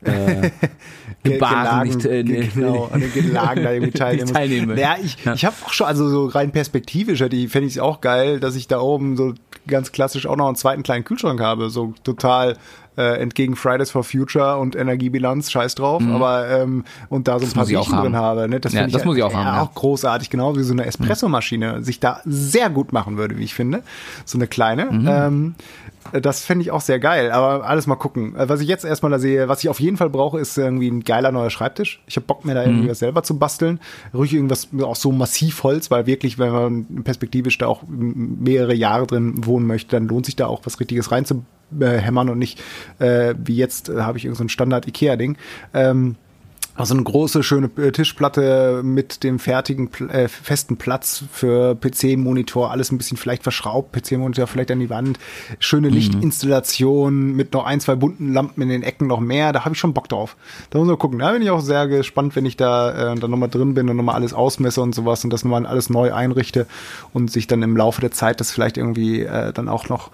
äh, 0.03 0.49
Gebaren 1.23 1.87
nicht, 1.87 2.05
äh, 2.05 2.23
ge- 2.23 2.47
genau, 2.53 2.85
an 2.91 3.01
den 3.01 3.13
Gelagen 3.13 3.63
da 3.63 3.71
irgendwie 3.71 3.91
teilnehmen 3.97 4.69
will. 4.69 4.79
Ja, 4.79 4.95
ich, 5.01 5.17
ich 5.33 5.45
habe 5.45 5.55
auch 5.65 5.73
schon, 5.73 5.87
also 5.87 6.09
so 6.09 6.25
rein 6.25 6.51
perspektivisch 6.51 7.19
hätte 7.19 7.35
ich, 7.35 7.51
fände 7.51 7.67
ich 7.67 7.75
es 7.75 7.79
auch 7.79 8.01
geil, 8.01 8.39
dass 8.39 8.55
ich 8.55 8.67
da 8.67 8.79
oben 8.79 9.15
so 9.17 9.33
ganz 9.67 9.91
klassisch 9.91 10.25
auch 10.25 10.35
noch 10.35 10.47
einen 10.47 10.55
zweiten 10.55 10.81
kleinen 10.83 11.03
Kühlschrank 11.03 11.39
habe, 11.39 11.69
so 11.69 11.93
total 12.03 12.57
äh, 13.01 13.21
entgegen 13.21 13.55
Fridays 13.55 13.91
for 13.91 14.03
Future 14.03 14.57
und 14.57 14.75
Energiebilanz, 14.75 15.49
scheiß 15.51 15.75
drauf, 15.75 16.01
aber 16.03 16.47
ähm, 16.49 16.83
und 17.09 17.27
da 17.27 17.39
so 17.39 17.45
ein 17.45 17.51
paar 17.51 17.65
Mhm. 17.65 17.69
ich 17.71 17.77
auch 17.77 17.85
Bierchen 17.87 18.03
drin 18.03 18.15
haben. 18.15 18.39
habe. 18.39 18.47
Ne? 18.49 18.59
Das, 18.59 18.73
Ja, 18.73 18.87
das 18.87 19.05
muss 19.05 19.17
ich 19.17 19.23
auch 19.23 19.31
ja, 19.31 19.37
haben, 19.37 19.45
ja. 19.45 19.53
Mhm. 19.53 19.59
auch 19.59 19.73
großartig, 19.73 20.29
genau 20.29 20.55
wie 20.57 20.63
so 20.63 20.73
eine 20.73 20.85
Espressomaschine 20.85 21.83
sich 21.83 21.99
da 21.99 22.21
sehr 22.25 22.69
gut 22.69 22.93
machen 22.93 23.17
würde, 23.17 23.37
wie 23.37 23.43
ich 23.43 23.53
finde. 23.53 23.81
So 24.25 24.37
eine 24.37 24.47
kleine. 24.47 24.85
Mhm. 24.85 25.07
Ähm, 25.09 25.55
das 26.19 26.43
fände 26.43 26.63
ich 26.63 26.71
auch 26.71 26.81
sehr 26.81 26.99
geil, 26.99 27.31
aber 27.31 27.63
alles 27.65 27.85
mal 27.85 27.95
gucken. 27.95 28.35
Äh, 28.35 28.49
Was 28.49 28.59
ich 28.59 28.67
jetzt 28.67 28.83
erstmal 28.85 29.11
da 29.11 29.19
sehe, 29.19 29.47
was 29.47 29.63
ich 29.63 29.69
auf 29.69 29.79
jeden 29.79 29.97
Fall 29.97 30.09
brauche, 30.09 30.39
ist 30.39 30.57
irgendwie 30.57 30.89
ein 30.89 31.03
geiler 31.03 31.31
neuer 31.31 31.49
Schreibtisch. 31.51 32.01
Ich 32.07 32.15
habe 32.15 32.25
Bock, 32.25 32.43
mir 32.43 32.55
da 32.55 32.63
irgendwie 32.63 32.89
was 32.89 32.99
selber 32.99 33.21
zu 33.23 33.37
basteln. 33.37 33.79
Ruhig 34.13 34.33
irgendwas 34.33 34.69
auch 34.81 34.95
so 34.95 35.11
massiv 35.11 35.63
Holz, 35.63 35.91
weil 35.91 36.07
wirklich, 36.07 36.39
wenn 36.39 36.51
man 36.51 36.85
perspektivisch 37.03 37.57
da 37.59 37.67
auch 37.67 37.83
mehrere 37.87 38.73
Jahre 38.73 39.05
drin 39.07 39.45
wohnen 39.45 39.67
möchte, 39.67 39.95
dann 39.95 40.07
lohnt 40.07 40.25
sich 40.25 40.35
da 40.35 40.47
auch 40.47 40.61
was 40.65 40.79
Richtiges 40.79 41.11
reinzuhämmern 41.79 42.29
und 42.29 42.39
nicht 42.39 42.61
äh, 42.99 43.35
wie 43.37 43.55
jetzt 43.55 43.89
äh, 43.89 44.01
habe 44.01 44.17
ich 44.17 44.25
irgendein 44.25 44.37
so 44.37 44.43
ein 44.45 44.49
Standard-Ikea-Ding. 44.49 45.37
Ähm, 45.73 46.15
also 46.73 46.93
eine 46.93 47.03
große, 47.03 47.43
schöne 47.43 47.69
äh, 47.77 47.91
Tischplatte 47.91 48.81
mit 48.81 49.23
dem 49.23 49.39
fertigen, 49.39 49.89
äh, 50.09 50.29
festen 50.29 50.77
Platz 50.77 51.25
für 51.29 51.75
PC-Monitor, 51.75 52.71
alles 52.71 52.91
ein 52.91 52.97
bisschen 52.97 53.17
vielleicht 53.17 53.43
verschraubt, 53.43 53.91
PC-Monitor 53.91 54.47
vielleicht 54.47 54.71
an 54.71 54.79
die 54.79 54.89
Wand, 54.89 55.19
schöne 55.59 55.89
Lichtinstallation 55.89 57.35
mit 57.35 57.53
noch 57.53 57.65
ein, 57.65 57.81
zwei 57.81 57.95
bunten 57.95 58.33
Lampen 58.33 58.61
in 58.61 58.69
den 58.69 58.83
Ecken 58.83 59.07
noch 59.07 59.19
mehr, 59.19 59.51
da 59.51 59.65
habe 59.65 59.75
ich 59.75 59.79
schon 59.79 59.93
Bock 59.93 60.07
drauf. 60.07 60.37
Da 60.69 60.79
muss 60.79 60.87
man 60.87 60.97
gucken. 60.97 61.19
Da 61.19 61.33
bin 61.33 61.41
ich 61.41 61.49
auch 61.49 61.59
sehr 61.59 61.87
gespannt, 61.87 62.37
wenn 62.37 62.45
ich 62.45 62.55
da 62.55 63.13
äh, 63.13 63.15
dann 63.15 63.29
nochmal 63.29 63.49
drin 63.49 63.73
bin 63.73 63.89
und 63.89 63.97
nochmal 63.97 64.15
alles 64.15 64.33
ausmesse 64.33 64.81
und 64.81 64.95
sowas 64.95 65.25
und 65.25 65.31
das 65.31 65.43
nochmal 65.43 65.65
alles 65.65 65.89
neu 65.89 66.13
einrichte 66.13 66.67
und 67.11 67.29
sich 67.29 67.47
dann 67.47 67.61
im 67.63 67.75
Laufe 67.75 67.99
der 67.99 68.11
Zeit 68.11 68.39
das 68.39 68.49
vielleicht 68.49 68.77
irgendwie 68.77 69.23
äh, 69.23 69.51
dann 69.51 69.67
auch 69.67 69.89
noch 69.89 70.09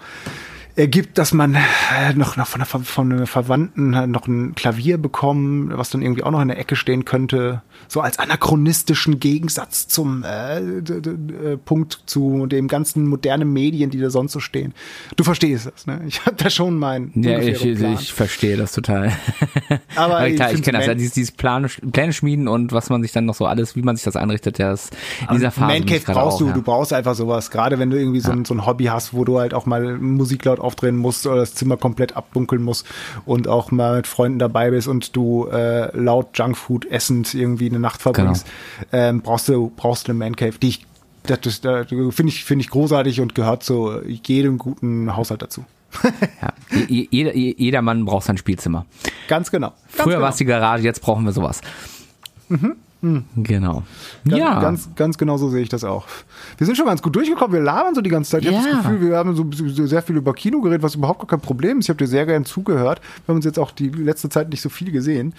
ergibt, 0.78 1.18
dass 1.18 1.32
man 1.32 1.54
äh, 1.54 2.14
noch, 2.14 2.36
noch 2.36 2.46
von, 2.46 2.60
einer, 2.60 2.66
von 2.66 3.12
einem 3.12 3.26
Verwandten 3.26 3.94
äh, 3.94 4.06
noch 4.06 4.28
ein 4.28 4.54
Klavier 4.54 4.96
bekommen, 4.96 5.70
was 5.76 5.90
dann 5.90 6.02
irgendwie 6.02 6.22
auch 6.22 6.30
noch 6.30 6.40
in 6.40 6.48
der 6.48 6.58
Ecke 6.58 6.76
stehen 6.76 7.04
könnte. 7.04 7.62
So 7.88 8.00
als 8.00 8.18
anachronistischen 8.18 9.18
Gegensatz 9.18 9.88
zum 9.88 10.22
äh, 10.22 10.58
äh, 10.58 11.56
Punkt 11.64 12.02
zu 12.06 12.46
dem 12.46 12.68
ganzen 12.68 13.06
modernen 13.06 13.52
Medien, 13.52 13.90
die 13.90 13.98
da 13.98 14.10
sonst 14.10 14.32
so 14.32 14.40
stehen. 14.40 14.72
Du 15.16 15.24
verstehst 15.24 15.66
das, 15.66 15.86
ne? 15.86 16.00
Ich 16.06 16.24
habe 16.24 16.36
da 16.36 16.48
schon 16.48 16.78
meinen 16.78 17.10
Ja, 17.14 17.38
ich, 17.40 17.60
Plan. 17.60 17.94
ich 17.94 18.12
verstehe 18.12 18.56
das 18.56 18.72
total. 18.72 19.12
Aber 19.96 20.28
ich 20.28 20.36
klar, 20.36 20.48
ich 20.48 20.54
find's 20.54 20.64
kenne 20.64 20.78
das, 20.78 20.86
ja, 20.86 20.94
dieses, 20.94 21.12
dieses 21.12 21.32
Pläne, 21.32 21.68
Pläne 21.68 22.12
schmieden 22.12 22.46
und 22.46 22.72
was 22.72 22.88
man 22.88 23.02
sich 23.02 23.10
dann 23.12 23.24
noch 23.24 23.34
so 23.34 23.46
alles, 23.46 23.74
wie 23.74 23.82
man 23.82 23.96
sich 23.96 24.04
das 24.04 24.14
einrichtet, 24.14 24.58
ja, 24.58 24.72
ist 24.72 24.96
in 25.28 25.36
dieser 25.36 25.50
Phase. 25.50 25.66
Man 25.66 25.72
bin 25.72 25.82
ich 25.82 25.88
Cave 25.88 26.04
gerade 26.04 26.20
brauchst 26.20 26.36
auch, 26.36 26.40
du, 26.40 26.46
ja. 26.46 26.52
du 26.52 26.62
brauchst 26.62 26.92
einfach 26.92 27.14
sowas. 27.14 27.50
Gerade 27.50 27.78
wenn 27.80 27.90
du 27.90 27.98
irgendwie 27.98 28.20
so, 28.20 28.30
ein, 28.30 28.44
so 28.44 28.54
ein 28.54 28.64
Hobby 28.64 28.84
hast, 28.84 29.12
wo 29.12 29.24
du 29.24 29.38
halt 29.38 29.54
auch 29.54 29.66
mal 29.66 29.98
Musik 29.98 30.44
laut 30.44 30.60
aufdrehen 30.68 30.96
musst 30.96 31.26
oder 31.26 31.36
das 31.40 31.54
Zimmer 31.54 31.76
komplett 31.76 32.16
abdunkeln 32.16 32.62
musst 32.62 32.86
und 33.26 33.48
auch 33.48 33.70
mal 33.70 33.96
mit 33.96 34.06
Freunden 34.06 34.38
dabei 34.38 34.70
bist 34.70 34.86
und 34.88 35.16
du 35.16 35.46
äh, 35.48 35.96
laut 35.96 36.28
Junkfood 36.38 36.84
essend 36.90 37.34
irgendwie 37.34 37.68
eine 37.68 37.80
Nacht 37.80 38.00
verbringst, 38.02 38.46
Genau. 38.90 39.02
ähm, 39.04 39.20
brauchst 39.22 39.48
du 39.48 39.72
brauchst 39.74 40.06
du 40.06 40.12
eine 40.12 40.18
Man 40.18 40.36
Cave, 40.36 40.58
die 40.60 40.68
ich 40.68 40.86
das, 41.24 41.40
das, 41.40 41.60
das 41.60 41.88
finde 41.88 42.28
ich 42.28 42.44
finde 42.44 42.62
ich 42.64 42.70
großartig 42.70 43.20
und 43.20 43.34
gehört 43.34 43.62
zu 43.62 44.00
jedem 44.06 44.56
guten 44.58 45.16
Haushalt 45.16 45.42
dazu. 45.42 45.64
Ja. 46.42 46.52
Je- 46.86 47.08
Jeder, 47.10 47.34
jeder 47.34 47.82
Mann 47.82 48.04
braucht 48.04 48.26
sein 48.26 48.36
Spielzimmer. 48.38 48.84
Ganz 49.26 49.50
genau. 49.50 49.68
Ganz 49.68 49.78
Früher 49.88 50.04
genau. 50.14 50.20
war 50.22 50.30
es 50.30 50.36
die 50.36 50.44
Garage, 50.44 50.84
jetzt 50.84 51.00
brauchen 51.00 51.24
wir 51.24 51.32
sowas. 51.32 51.60
Genau. 53.36 53.84
Ganz, 54.24 54.38
ja. 54.38 54.60
ganz, 54.60 54.88
ganz 54.96 55.18
genau 55.18 55.36
so 55.36 55.48
sehe 55.50 55.62
ich 55.62 55.68
das 55.68 55.84
auch. 55.84 56.06
Wir 56.56 56.66
sind 56.66 56.76
schon 56.76 56.86
ganz 56.86 57.00
gut 57.00 57.14
durchgekommen. 57.14 57.52
Wir 57.52 57.62
labern 57.62 57.94
so 57.94 58.00
die 58.00 58.10
ganze 58.10 58.32
Zeit. 58.32 58.42
Ich 58.44 58.48
habe 58.48 58.66
Ja. 58.66 58.74
das 58.74 58.82
Gefühl, 58.82 59.00
wir 59.08 59.16
haben 59.16 59.36
so, 59.36 59.46
so 59.52 59.86
sehr 59.86 60.02
viel 60.02 60.16
über 60.16 60.32
Kino 60.34 60.60
geredet, 60.60 60.82
was 60.82 60.96
überhaupt 60.96 61.20
gar 61.20 61.28
kein 61.28 61.40
Problem 61.40 61.78
ist. 61.78 61.84
Ich 61.86 61.90
habe 61.90 61.98
dir 61.98 62.08
sehr 62.08 62.26
gern 62.26 62.44
zugehört. 62.44 63.00
Wir 63.24 63.32
haben 63.32 63.36
uns 63.36 63.44
jetzt 63.44 63.58
auch 63.58 63.70
die 63.70 63.88
letzte 63.88 64.28
Zeit 64.28 64.48
nicht 64.50 64.60
so 64.62 64.68
viel 64.68 64.90
gesehen. 64.90 65.34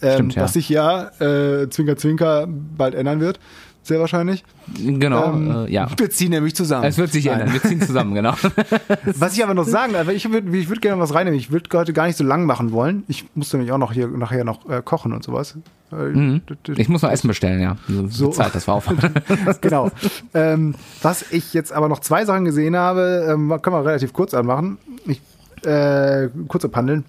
Ähm, 0.00 0.12
Stimmt, 0.14 0.34
ja. 0.36 0.42
Was 0.42 0.54
sich 0.54 0.68
ja, 0.70 1.08
äh, 1.20 1.68
Zwinker, 1.68 1.96
Zwinker, 1.96 2.46
bald 2.48 2.94
ändern 2.94 3.20
wird. 3.20 3.38
Sehr 3.84 3.98
wahrscheinlich. 3.98 4.44
genau, 4.76 5.32
Ähm, 5.32 5.66
äh, 5.66 5.72
ja. 5.72 5.88
Wir 5.96 6.08
ziehen 6.10 6.30
nämlich 6.30 6.54
zusammen. 6.54 6.84
Es 6.84 6.98
wird 6.98 7.10
sich 7.10 7.24
Nein. 7.24 7.40
ändern. 7.40 7.54
Wir 7.54 7.62
ziehen 7.62 7.80
zusammen, 7.82 8.14
genau. 8.14 8.34
Was 9.16 9.34
ich 9.36 9.42
aber 9.42 9.54
noch 9.54 9.66
sagen, 9.66 9.96
also 9.96 10.12
ich 10.12 10.30
würde 10.30 10.56
ich 10.56 10.68
würd 10.68 10.80
gerne 10.80 11.00
was 11.02 11.14
reinnehmen. 11.14 11.38
Ich 11.38 11.50
würde 11.50 11.68
heute 11.76 11.92
gar 11.92 12.06
nicht 12.06 12.16
so 12.16 12.22
lang 12.24 12.46
machen 12.46 12.70
wollen. 12.70 13.02
Ich 13.08 13.24
muss 13.34 13.52
nämlich 13.52 13.72
auch 13.72 13.78
noch 13.78 13.92
hier 13.92 14.06
nachher 14.06 14.44
noch 14.44 14.68
äh, 14.70 14.82
kochen 14.84 15.12
und 15.12 15.24
sowas. 15.24 15.56
Äh, 15.92 16.40
Ich 16.76 16.88
muss 16.88 17.02
noch 17.02 17.10
Essen 17.10 17.26
bestellen, 17.28 17.60
ja. 17.60 17.76
So, 17.88 18.06
So. 18.06 18.28
Zeit, 18.30 18.54
das 18.54 18.68
war 18.68 18.76
Aufwand. 18.76 19.00
genau. 19.60 19.90
ähm, 20.32 20.74
was 21.02 21.24
ich 21.32 21.52
jetzt 21.52 21.72
aber 21.72 21.88
noch 21.88 21.98
zwei 22.00 22.24
Sachen 22.24 22.44
gesehen 22.44 22.76
habe, 22.76 23.26
ähm, 23.30 23.48
können 23.60 23.74
wir 23.76 23.84
relativ 23.84 24.12
kurz 24.12 24.32
anmachen. 24.32 24.78
Ich, 25.06 25.20
äh, 25.66 26.28
kurz 26.46 26.64
abhandeln. 26.64 27.04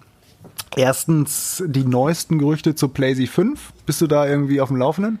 Erstens 0.76 1.62
die 1.66 1.84
neuesten 1.84 2.38
Gerüchte 2.38 2.74
zur 2.74 2.92
PlayStation 2.92 3.54
5. 3.56 3.72
Bist 3.86 4.00
du 4.00 4.06
da 4.08 4.26
irgendwie 4.26 4.60
auf 4.60 4.68
dem 4.68 4.76
Laufenden? 4.78 5.18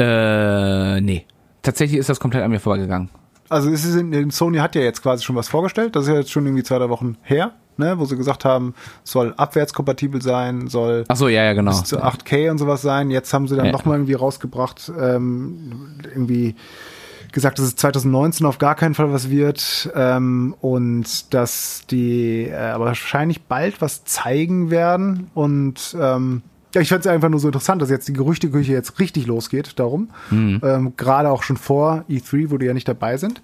Äh, 0.00 1.00
nee. 1.00 1.26
Tatsächlich 1.62 1.98
ist 2.00 2.08
das 2.08 2.18
komplett 2.20 2.42
an 2.42 2.50
mir 2.50 2.60
vorbeigegangen. 2.60 3.10
Also 3.50 3.70
es 3.70 3.84
ist 3.84 3.96
in, 3.96 4.30
Sony 4.30 4.58
hat 4.58 4.74
ja 4.74 4.82
jetzt 4.82 5.02
quasi 5.02 5.24
schon 5.24 5.36
was 5.36 5.48
vorgestellt. 5.48 5.94
Das 5.96 6.04
ist 6.04 6.08
ja 6.10 6.14
jetzt 6.16 6.30
schon 6.30 6.46
irgendwie 6.46 6.62
zwei, 6.62 6.78
drei 6.78 6.88
Wochen 6.88 7.16
her, 7.22 7.52
ne, 7.76 7.98
wo 7.98 8.04
sie 8.04 8.16
gesagt 8.16 8.44
haben, 8.44 8.74
soll 9.02 9.34
abwärtskompatibel 9.36 10.22
sein, 10.22 10.68
soll 10.68 11.04
Ach 11.08 11.16
so, 11.16 11.28
ja, 11.28 11.42
ja, 11.44 11.52
genau. 11.52 11.72
bis 11.72 11.84
zu 11.84 11.98
8K 12.02 12.50
und 12.50 12.58
sowas 12.58 12.80
sein. 12.80 13.10
Jetzt 13.10 13.34
haben 13.34 13.48
sie 13.48 13.56
dann 13.56 13.66
Ja. 13.66 13.72
nochmal 13.72 13.96
irgendwie 13.96 14.14
rausgebracht, 14.14 14.90
ähm, 14.98 15.98
irgendwie 16.04 16.54
gesagt, 17.32 17.58
dass 17.58 17.66
es 17.66 17.76
2019 17.76 18.46
auf 18.46 18.58
gar 18.58 18.74
keinen 18.76 18.94
Fall 18.94 19.12
was 19.12 19.30
wird 19.30 19.90
ähm, 19.94 20.54
und 20.60 21.32
dass 21.34 21.82
die 21.90 22.46
äh, 22.48 22.56
aber 22.56 22.86
wahrscheinlich 22.86 23.42
bald 23.42 23.80
was 23.80 24.04
zeigen 24.04 24.70
werden 24.70 25.30
und 25.34 25.96
ähm, 26.00 26.42
ja, 26.74 26.80
ich 26.80 26.88
fand 26.88 27.00
es 27.00 27.06
einfach 27.06 27.28
nur 27.28 27.40
so 27.40 27.48
interessant, 27.48 27.82
dass 27.82 27.90
jetzt 27.90 28.08
die 28.08 28.12
Gerüchteküche 28.12 28.72
jetzt 28.72 28.98
richtig 28.98 29.26
losgeht 29.26 29.78
darum. 29.78 30.10
Mhm. 30.30 30.60
Ähm, 30.62 30.92
Gerade 30.96 31.30
auch 31.30 31.42
schon 31.42 31.56
vor 31.56 32.04
E3, 32.08 32.50
wo 32.50 32.58
die 32.58 32.66
ja 32.66 32.74
nicht 32.74 32.88
dabei 32.88 33.16
sind. 33.16 33.42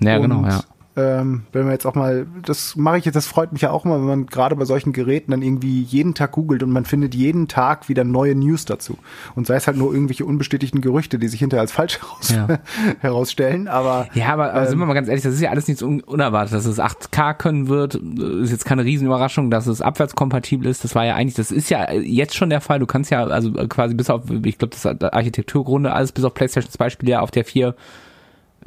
Ja, 0.00 0.16
und, 0.16 0.22
genau, 0.22 0.44
ja. 0.44 0.60
Ähm, 1.00 1.42
wenn 1.52 1.62
man 1.64 1.72
jetzt 1.72 1.86
auch 1.86 1.94
mal, 1.94 2.26
das 2.44 2.76
mache 2.76 2.98
ich 2.98 3.04
jetzt, 3.04 3.14
das 3.14 3.26
freut 3.26 3.52
mich 3.52 3.62
ja 3.62 3.70
auch 3.70 3.84
mal, 3.84 3.98
wenn 3.98 4.06
man 4.06 4.26
gerade 4.26 4.56
bei 4.56 4.64
solchen 4.64 4.92
Geräten 4.92 5.30
dann 5.30 5.42
irgendwie 5.42 5.82
jeden 5.82 6.14
Tag 6.14 6.32
googelt 6.32 6.62
und 6.62 6.70
man 6.70 6.84
findet 6.84 7.14
jeden 7.14 7.48
Tag 7.48 7.88
wieder 7.88 8.04
neue 8.04 8.34
News 8.34 8.64
dazu. 8.64 8.98
Und 9.34 9.46
sei 9.46 9.54
es 9.56 9.66
halt 9.66 9.76
nur 9.76 9.92
irgendwelche 9.92 10.24
unbestätigten 10.24 10.80
Gerüchte, 10.80 11.18
die 11.18 11.28
sich 11.28 11.40
hinterher 11.40 11.62
als 11.62 11.72
falsch 11.72 11.98
Ja. 12.30 12.58
herausstellen, 13.00 13.68
aber 13.68 14.08
Ja, 14.14 14.28
aber, 14.32 14.52
aber 14.52 14.64
sind 14.66 14.74
Ähm, 14.74 14.80
wir 14.80 14.86
mal 14.86 14.94
ganz 14.94 15.08
ehrlich, 15.08 15.22
das 15.24 15.34
ist 15.34 15.40
ja 15.40 15.50
alles 15.50 15.68
nichts 15.68 15.82
un 15.82 16.00
unerwartet. 16.00 16.54
Dass 16.54 16.66
es 16.66 16.78
8K 16.78 17.34
können 17.34 17.68
wird, 17.68 17.94
ist 17.94 18.50
jetzt 18.50 18.64
keine 18.64 18.84
Riesenüberraschung, 18.84 19.50
dass 19.50 19.66
es 19.66 19.80
abwärtskompatibel 19.80 20.68
ist. 20.68 20.84
Das 20.84 20.94
war 20.94 21.04
ja 21.04 21.14
eigentlich, 21.14 21.34
das 21.34 21.50
ist 21.50 21.70
ja 21.70 21.92
jetzt 21.92 22.34
schon 22.36 22.50
der 22.50 22.60
Fall. 22.60 22.78
Du 22.78 22.86
kannst 22.86 23.10
ja 23.10 23.24
also 23.26 23.52
quasi 23.52 23.94
bis 23.94 24.10
auf, 24.10 24.22
ich 24.44 24.58
glaube, 24.58 24.74
das 24.80 24.86
Architekturgrunde, 25.12 25.92
alles 25.92 26.12
bis 26.12 26.24
auf 26.24 26.34
PlayStation 26.34 26.70
2 26.70 26.90
Spiele 26.90 27.12
ja 27.12 27.20
auf 27.20 27.30
der 27.30 27.44
4 27.44 27.74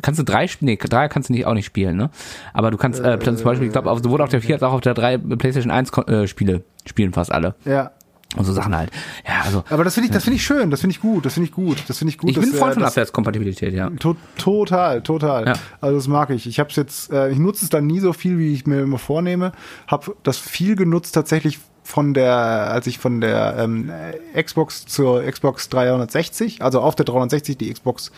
Kannst 0.01 0.19
du 0.19 0.23
drei 0.23 0.47
spielen? 0.47 0.67
Nee, 0.71 0.77
drei 0.77 1.07
kannst 1.07 1.29
du 1.29 1.33
nicht 1.33 1.45
auch 1.45 1.53
nicht 1.53 1.65
spielen, 1.65 1.95
ne? 1.97 2.09
Aber 2.53 2.71
du 2.71 2.77
kannst 2.77 2.99
äh, 2.99 3.19
zum 3.19 3.35
Beispiel, 3.43 3.67
ich 3.67 3.73
glaube, 3.73 3.89
sowohl 4.01 4.21
auf 4.21 4.29
der 4.29 4.41
4 4.41 4.55
als 4.55 4.63
auch 4.63 4.73
auf 4.73 4.81
der 4.81 4.93
3 4.95 5.17
PlayStation 5.19 5.71
1 5.71 5.91
Ko- 5.91 6.01
äh, 6.03 6.27
Spiele 6.27 6.63
spielen 6.85 7.13
fast 7.13 7.31
alle. 7.31 7.55
ja. 7.65 7.91
Und 8.35 8.45
so 8.45 8.53
Sachen 8.53 8.75
halt. 8.75 8.89
Ja, 9.27 9.41
also 9.45 9.63
Aber 9.69 9.83
das 9.83 9.93
finde 9.93 10.07
ich, 10.07 10.11
das 10.11 10.23
finde 10.23 10.37
ich 10.37 10.43
schön, 10.43 10.71
das 10.71 10.81
finde 10.81 10.95
ich 10.95 11.01
gut, 11.01 11.23
das 11.23 11.35
finde 11.35 11.49
ich 11.49 11.53
gut, 11.53 11.77
das 11.87 11.99
finde 11.99 12.09
ich 12.09 12.17
gut. 12.17 12.31
ich 12.31 12.39
bin 12.39 12.49
dass, 12.49 12.59
Freund 12.59 12.71
äh, 12.71 12.79
von 12.79 12.83
Abwärtskompatibilität, 12.83 13.75
ja. 13.75 13.91
To 13.91 14.15
total, 14.39 15.03
total. 15.03 15.45
Ja. 15.45 15.53
Also 15.81 15.97
das 15.97 16.07
mag 16.07 16.31
ich. 16.31 16.47
Ich 16.47 16.59
habe 16.59 16.71
es 16.71 16.75
jetzt, 16.75 17.11
äh, 17.11 17.29
ich 17.29 17.37
nutze 17.37 17.63
es 17.63 17.69
dann 17.69 17.85
nie 17.85 17.99
so 17.99 18.11
viel, 18.11 18.39
wie 18.39 18.51
ich 18.51 18.65
mir 18.65 18.81
immer 18.81 18.97
vornehme. 18.97 19.51
Habe 19.85 20.15
das 20.23 20.39
viel 20.39 20.75
genutzt 20.75 21.13
tatsächlich 21.13 21.59
von 21.83 22.13
der, 22.13 22.33
als 22.33 22.87
ich 22.87 22.97
von 22.97 23.21
der 23.21 23.55
ähm, 23.59 23.91
äh, 24.33 24.41
Xbox 24.41 24.85
zur 24.85 25.23
Xbox 25.23 25.69
360, 25.69 26.61
also 26.61 26.81
auf 26.81 26.95
der 26.95 27.05
360 27.05 27.57
die 27.57 27.71
Xbox 27.71 28.11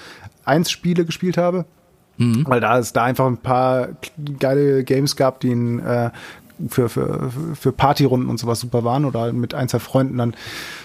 1 0.46 0.70
Spiele 0.70 1.06
gespielt 1.06 1.38
habe. 1.38 1.66
Weil 2.48 2.62
da 2.62 2.78
es 2.78 2.94
da 2.94 3.04
einfach 3.04 3.26
ein 3.26 3.38
paar 3.38 3.90
geile 4.40 4.84
Games 4.84 5.16
gab, 5.16 5.42
die 5.42 5.52
in, 5.52 5.80
äh, 5.80 6.12
für, 6.70 6.90
für, 6.90 7.32
für 7.54 7.72
Partyrunden 7.72 8.30
und 8.30 8.40
sowas 8.40 8.60
super 8.60 8.84
waren 8.84 9.06
oder 9.06 9.34
mit 9.34 9.54
ein, 9.54 9.68
zwei 9.68 9.80
Freunden 9.80 10.18
dann 10.18 10.36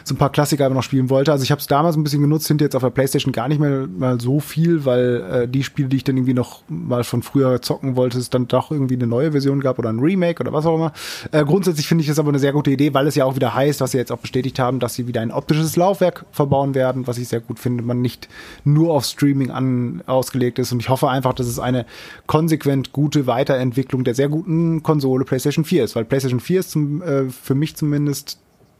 so 0.04 0.14
ein 0.14 0.18
paar 0.18 0.30
Klassiker 0.30 0.64
einfach 0.64 0.76
noch 0.76 0.82
spielen 0.82 1.10
wollte. 1.10 1.32
Also 1.32 1.44
ich 1.44 1.50
habe 1.50 1.60
es 1.60 1.66
damals 1.66 1.96
ein 1.96 2.02
bisschen 2.02 2.22
genutzt, 2.22 2.48
hinter 2.48 2.64
jetzt 2.64 2.76
auf 2.76 2.82
der 2.82 2.90
Playstation 2.90 3.32
gar 3.32 3.48
nicht 3.48 3.60
mehr 3.60 3.86
mal 3.86 4.20
so 4.20 4.40
viel, 4.40 4.84
weil 4.84 5.24
äh, 5.30 5.48
die 5.48 5.62
Spiele, 5.62 5.88
die 5.88 5.96
ich 5.96 6.04
dann 6.04 6.16
irgendwie 6.16 6.34
noch 6.34 6.62
mal 6.68 7.04
von 7.04 7.22
früher 7.22 7.62
zocken 7.62 7.96
wollte, 7.96 8.18
es 8.18 8.30
dann 8.30 8.48
doch 8.48 8.70
irgendwie 8.70 8.94
eine 8.94 9.06
neue 9.06 9.32
Version 9.32 9.60
gab 9.60 9.78
oder 9.78 9.90
ein 9.90 10.00
Remake 10.00 10.40
oder 10.40 10.52
was 10.52 10.66
auch 10.66 10.74
immer. 10.74 10.92
Äh, 11.32 11.44
grundsätzlich 11.44 11.86
finde 11.86 12.02
ich 12.02 12.08
das 12.08 12.18
aber 12.18 12.30
eine 12.30 12.38
sehr 12.38 12.52
gute 12.52 12.70
Idee, 12.70 12.94
weil 12.94 13.06
es 13.06 13.14
ja 13.14 13.24
auch 13.24 13.36
wieder 13.36 13.54
heißt, 13.54 13.80
was 13.80 13.92
sie 13.92 13.98
jetzt 13.98 14.12
auch 14.12 14.18
bestätigt 14.18 14.58
haben, 14.58 14.80
dass 14.80 14.94
sie 14.94 15.06
wieder 15.06 15.20
ein 15.20 15.30
optisches 15.30 15.76
Laufwerk 15.76 16.24
verbauen 16.32 16.74
werden, 16.74 17.06
was 17.06 17.18
ich 17.18 17.28
sehr 17.28 17.40
gut 17.40 17.58
finde, 17.58 17.82
man 17.84 18.00
nicht 18.00 18.28
nur 18.64 18.94
auf 18.94 19.04
Streaming 19.04 19.50
an, 19.50 20.02
ausgelegt 20.06 20.58
ist. 20.58 20.72
Und 20.72 20.80
ich 20.80 20.88
hoffe 20.88 21.08
einfach, 21.08 21.32
dass 21.32 21.46
es 21.46 21.58
eine 21.58 21.86
konsequent 22.26 22.92
gute 22.92 23.26
Weiterentwicklung 23.26 24.04
der 24.04 24.14
sehr 24.14 24.28
guten 24.28 24.82
Konsole 24.82 25.24
PlayStation 25.24 25.59
4 25.64 25.84
ist, 25.84 25.96
weil 25.96 26.04
PlayStation 26.04 26.40
4 26.40 26.60
ist 26.60 26.70
zum, 26.70 27.02
äh, 27.02 27.28
für 27.28 27.54
mich 27.54 27.76
zumindest 27.76 28.38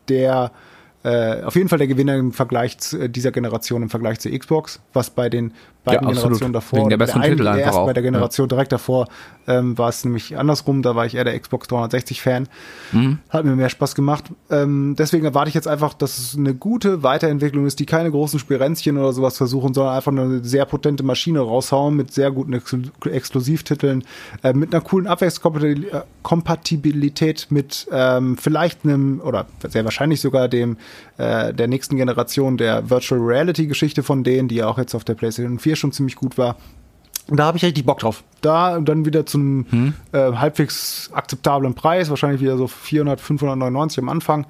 der 0.08 0.52
äh, 1.02 1.42
auf 1.42 1.56
jeden 1.56 1.68
Fall 1.68 1.78
der 1.78 1.86
Gewinner 1.86 2.16
im 2.16 2.32
Vergleich 2.32 2.78
zu 2.78 2.98
äh, 2.98 3.08
dieser 3.08 3.32
Generation 3.32 3.82
im 3.82 3.90
Vergleich 3.90 4.20
zur 4.20 4.36
Xbox, 4.38 4.80
was 4.92 5.10
bei 5.10 5.30
den 5.30 5.54
beiden 5.84 6.06
absolut. 6.06 6.22
Generationen 6.24 6.52
davor 6.52 6.78
Wegen 6.80 6.88
der 6.90 6.96
besseren 6.98 7.22
einen- 7.22 7.36
Titel 7.36 7.46
einfach 7.48 7.66
erst 7.66 7.78
auch. 7.78 7.86
bei 7.86 7.92
der 7.92 8.02
Generation 8.02 8.48
direkt 8.48 8.72
davor 8.72 9.06
ähm, 9.46 9.76
war 9.78 9.88
es 9.88 10.04
nämlich 10.04 10.36
andersrum, 10.38 10.82
da 10.82 10.94
war 10.94 11.06
ich 11.06 11.14
eher 11.16 11.24
der 11.24 11.38
Xbox 11.38 11.66
360 11.68 12.20
Fan. 12.22 12.48
Mhm. 12.92 13.18
Hat 13.30 13.44
mir 13.44 13.56
mehr 13.56 13.68
Spaß 13.70 13.94
gemacht. 13.94 14.24
Ähm, 14.50 14.94
deswegen 14.98 15.24
erwarte 15.24 15.48
ich 15.48 15.54
jetzt 15.54 15.66
einfach, 15.66 15.94
dass 15.94 16.18
es 16.18 16.36
eine 16.36 16.54
gute 16.54 17.02
Weiterentwicklung 17.02 17.66
ist, 17.66 17.80
die 17.80 17.86
keine 17.86 18.10
großen 18.10 18.38
Spirenzchen 18.38 18.96
oder 18.98 19.12
sowas 19.12 19.36
versuchen, 19.38 19.72
sondern 19.74 19.94
einfach 19.96 20.12
eine 20.12 20.44
sehr 20.44 20.66
potente 20.66 21.02
Maschine 21.02 21.40
raushauen 21.40 21.96
mit 21.96 22.12
sehr 22.12 22.30
guten 22.30 22.52
Ex 22.52 22.76
Exklusivtiteln, 23.10 24.04
äh, 24.42 24.52
mit 24.52 24.72
einer 24.74 24.82
coolen 24.82 25.06
Abwärtskompatibilität 25.08 27.46
mit 27.50 27.86
ähm, 27.90 28.36
vielleicht 28.36 28.84
einem 28.84 29.20
oder 29.24 29.46
sehr 29.68 29.84
wahrscheinlich 29.84 30.20
sogar 30.20 30.48
dem 30.48 30.76
äh, 31.18 31.52
der 31.54 31.68
nächsten 31.68 31.96
Generation 31.96 32.56
der 32.56 32.88
Virtual 32.90 33.20
Reality 33.20 33.66
Geschichte 33.66 34.02
von 34.02 34.24
denen, 34.24 34.48
die 34.48 34.56
ja 34.56 34.66
auch 34.68 34.78
jetzt 34.78 34.94
auf 34.94 35.04
der 35.04 35.14
PlayStation 35.14 35.58
4 35.58 35.69
schon 35.76 35.92
ziemlich 35.92 36.16
gut 36.16 36.38
war. 36.38 36.56
Und 37.28 37.36
da 37.36 37.44
habe 37.44 37.56
ich 37.58 37.64
richtig 37.64 37.86
Bock 37.86 38.00
drauf. 38.00 38.24
Da 38.40 38.80
dann 38.80 39.04
wieder 39.04 39.24
zum 39.24 39.66
Hm. 39.70 39.94
äh, 40.12 40.32
halbwegs 40.32 41.10
akzeptablen 41.12 41.74
Preis, 41.74 42.10
wahrscheinlich 42.10 42.40
wieder 42.40 42.56
so 42.56 42.66
400, 42.66 43.20
599 43.20 43.98
am 43.98 44.08
Anfang. 44.08 44.46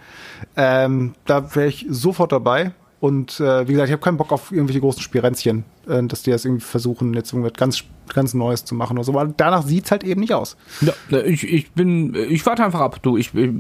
Ähm, 0.56 1.14
da 1.26 1.54
wäre 1.54 1.66
ich 1.68 1.86
sofort 1.90 2.32
dabei. 2.32 2.72
Und 3.00 3.40
äh, 3.40 3.66
wie 3.66 3.72
gesagt, 3.72 3.88
ich 3.88 3.92
habe 3.92 4.02
keinen 4.02 4.18
Bock 4.18 4.30
auf 4.30 4.52
irgendwelche 4.52 4.80
großen 4.80 5.00
Spirenzchen, 5.00 5.64
äh, 5.88 6.02
dass 6.02 6.22
die 6.22 6.30
das 6.30 6.44
irgendwie 6.44 6.64
versuchen, 6.64 7.14
jetzt 7.14 7.32
irgendwas 7.32 7.54
ganz, 7.54 7.82
ganz 8.12 8.34
Neues 8.34 8.66
zu 8.66 8.74
machen 8.74 8.98
oder 8.98 9.04
so. 9.04 9.14
Weil 9.14 9.32
danach 9.38 9.62
sieht's 9.62 9.90
halt 9.90 10.04
eben 10.04 10.20
nicht 10.20 10.34
aus. 10.34 10.58
Ja, 10.82 10.92
ich, 11.24 11.50
ich 11.50 11.72
bin, 11.72 12.14
ich 12.14 12.44
warte 12.44 12.62
einfach 12.62 12.80
ab, 12.80 13.00
du. 13.00 13.16
Ich, 13.16 13.34
ich, 13.34 13.50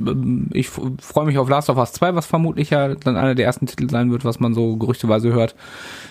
ich 0.52 0.68
freue 0.68 1.24
mich 1.24 1.38
auf 1.38 1.48
Last 1.48 1.70
of 1.70 1.78
Us 1.78 1.94
2, 1.94 2.14
was 2.14 2.26
vermutlich 2.26 2.68
ja 2.68 2.94
dann 2.94 3.16
einer 3.16 3.34
der 3.34 3.46
ersten 3.46 3.64
Titel 3.64 3.88
sein 3.88 4.10
wird, 4.10 4.26
was 4.26 4.40
man 4.40 4.52
so 4.52 4.76
gerüchteweise 4.76 5.32
hört, 5.32 5.54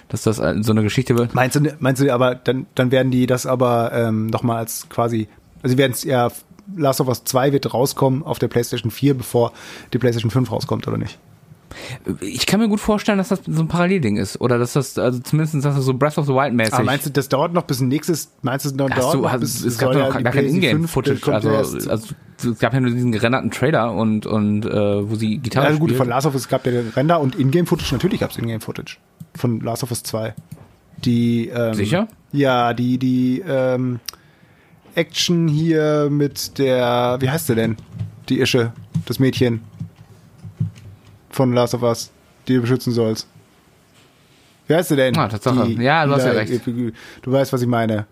dass 0.07 0.23
das 0.23 0.39
äh, 0.39 0.55
so 0.61 0.71
eine 0.71 0.81
Geschichte 0.81 1.15
wird. 1.15 1.35
Meinst 1.35 1.55
du, 1.55 1.75
meinst 1.79 2.01
du 2.01 2.11
aber, 2.11 2.33
dann, 2.33 2.65
dann 2.73 2.89
werden 2.89 3.11
die 3.11 3.27
das 3.27 3.45
aber 3.45 3.91
ähm, 3.93 4.25
nochmal 4.27 4.57
als 4.57 4.89
quasi, 4.89 5.27
also 5.61 5.73
sie 5.73 5.77
werden 5.77 5.91
es 5.91 6.03
ja, 6.03 6.31
Last 6.75 6.99
of 6.99 7.07
Us 7.07 7.23
2 7.25 7.51
wird 7.51 7.71
rauskommen 7.73 8.23
auf 8.23 8.39
der 8.39 8.47
PlayStation 8.47 8.89
4, 8.89 9.15
bevor 9.15 9.53
die 9.93 9.99
PlayStation 9.99 10.31
5 10.31 10.51
rauskommt, 10.51 10.87
oder 10.87 10.97
nicht? 10.97 11.19
Ich 12.21 12.45
kann 12.45 12.59
mir 12.59 12.67
gut 12.67 12.79
vorstellen, 12.79 13.17
dass 13.17 13.29
das 13.29 13.41
so 13.45 13.61
ein 13.61 13.67
Parallelding 13.67 14.17
ist. 14.17 14.39
Oder 14.41 14.57
dass 14.57 14.73
das, 14.73 14.97
also 14.97 15.19
zumindest, 15.19 15.55
dass 15.55 15.75
das 15.75 15.85
so 15.85 15.93
Breath 15.93 16.17
of 16.17 16.25
the 16.25 16.33
Wild 16.33 16.53
mäßig. 16.53 16.73
Aber 16.73 16.83
meinst 16.83 17.05
du, 17.05 17.09
das 17.09 17.29
dauert 17.29 17.53
noch 17.53 17.63
bis 17.63 17.81
nächstes, 17.81 18.31
meinst 18.41 18.65
du, 18.65 18.71
das 18.71 18.77
dauert 18.77 19.11
so, 19.11 19.21
noch 19.21 19.37
bis, 19.39 19.63
es 19.63 19.77
gab 19.77 19.93
ja 19.93 19.99
ja 19.99 20.05
noch 20.07 20.13
gar 20.13 20.23
kein 20.23 20.31
PlayStation 20.31 20.87
5, 20.87 20.97
Ingame-Footage. 20.97 21.33
Also, 21.33 21.89
also, 21.89 22.13
es 22.41 22.59
gab 22.59 22.73
ja 22.73 22.79
nur 22.79 22.91
diesen 22.91 23.11
gerenderten 23.11 23.51
Trailer 23.51 23.93
und, 23.93 24.25
und 24.25 24.65
äh, 24.65 25.09
wo 25.09 25.15
sie 25.15 25.37
Gitarre 25.37 25.67
also 25.67 25.79
gut, 25.79 25.89
spielt. 25.89 25.97
von 25.97 26.09
Last 26.09 26.27
of 26.27 26.33
Us 26.33 26.47
gab 26.47 26.65
ja 26.65 26.71
den 26.71 26.89
Render 26.89 27.19
und 27.19 27.37
Ingame-Footage, 27.37 27.93
natürlich 27.93 28.21
gab 28.21 28.31
es 28.31 28.37
Ingame-Footage 28.37 28.97
von 29.35 29.59
Last 29.61 29.83
of 29.83 29.91
Us 29.91 30.03
2. 30.03 30.33
Die, 31.05 31.47
ähm, 31.47 31.73
Sicher? 31.73 32.07
Ja, 32.31 32.73
die, 32.73 32.97
die, 32.97 33.43
ähm, 33.47 33.99
Action 34.95 35.47
hier 35.47 36.09
mit 36.09 36.57
der, 36.57 37.17
wie 37.19 37.29
heißt 37.29 37.47
sie 37.47 37.55
denn? 37.55 37.77
Die 38.27 38.39
Ische, 38.39 38.73
das 39.05 39.19
Mädchen 39.19 39.61
von 41.29 41.53
Last 41.53 41.73
of 41.75 41.83
Us, 41.83 42.11
die 42.47 42.55
du 42.55 42.61
beschützen 42.61 42.93
sollst. 42.93 43.27
Wie 44.67 44.75
heißt 44.75 44.89
sie 44.89 44.95
denn? 44.95 45.17
Ah, 45.17 45.27
Tatsache. 45.27 45.65
Die- 45.67 45.81
Ja, 45.81 46.05
du 46.05 46.13
hast 46.13 46.25
ja 46.25 46.31
recht. 46.31 46.61
Du 47.21 47.31
weißt, 47.31 47.51
was 47.53 47.61
ich 47.61 47.67
meine. 47.67 48.05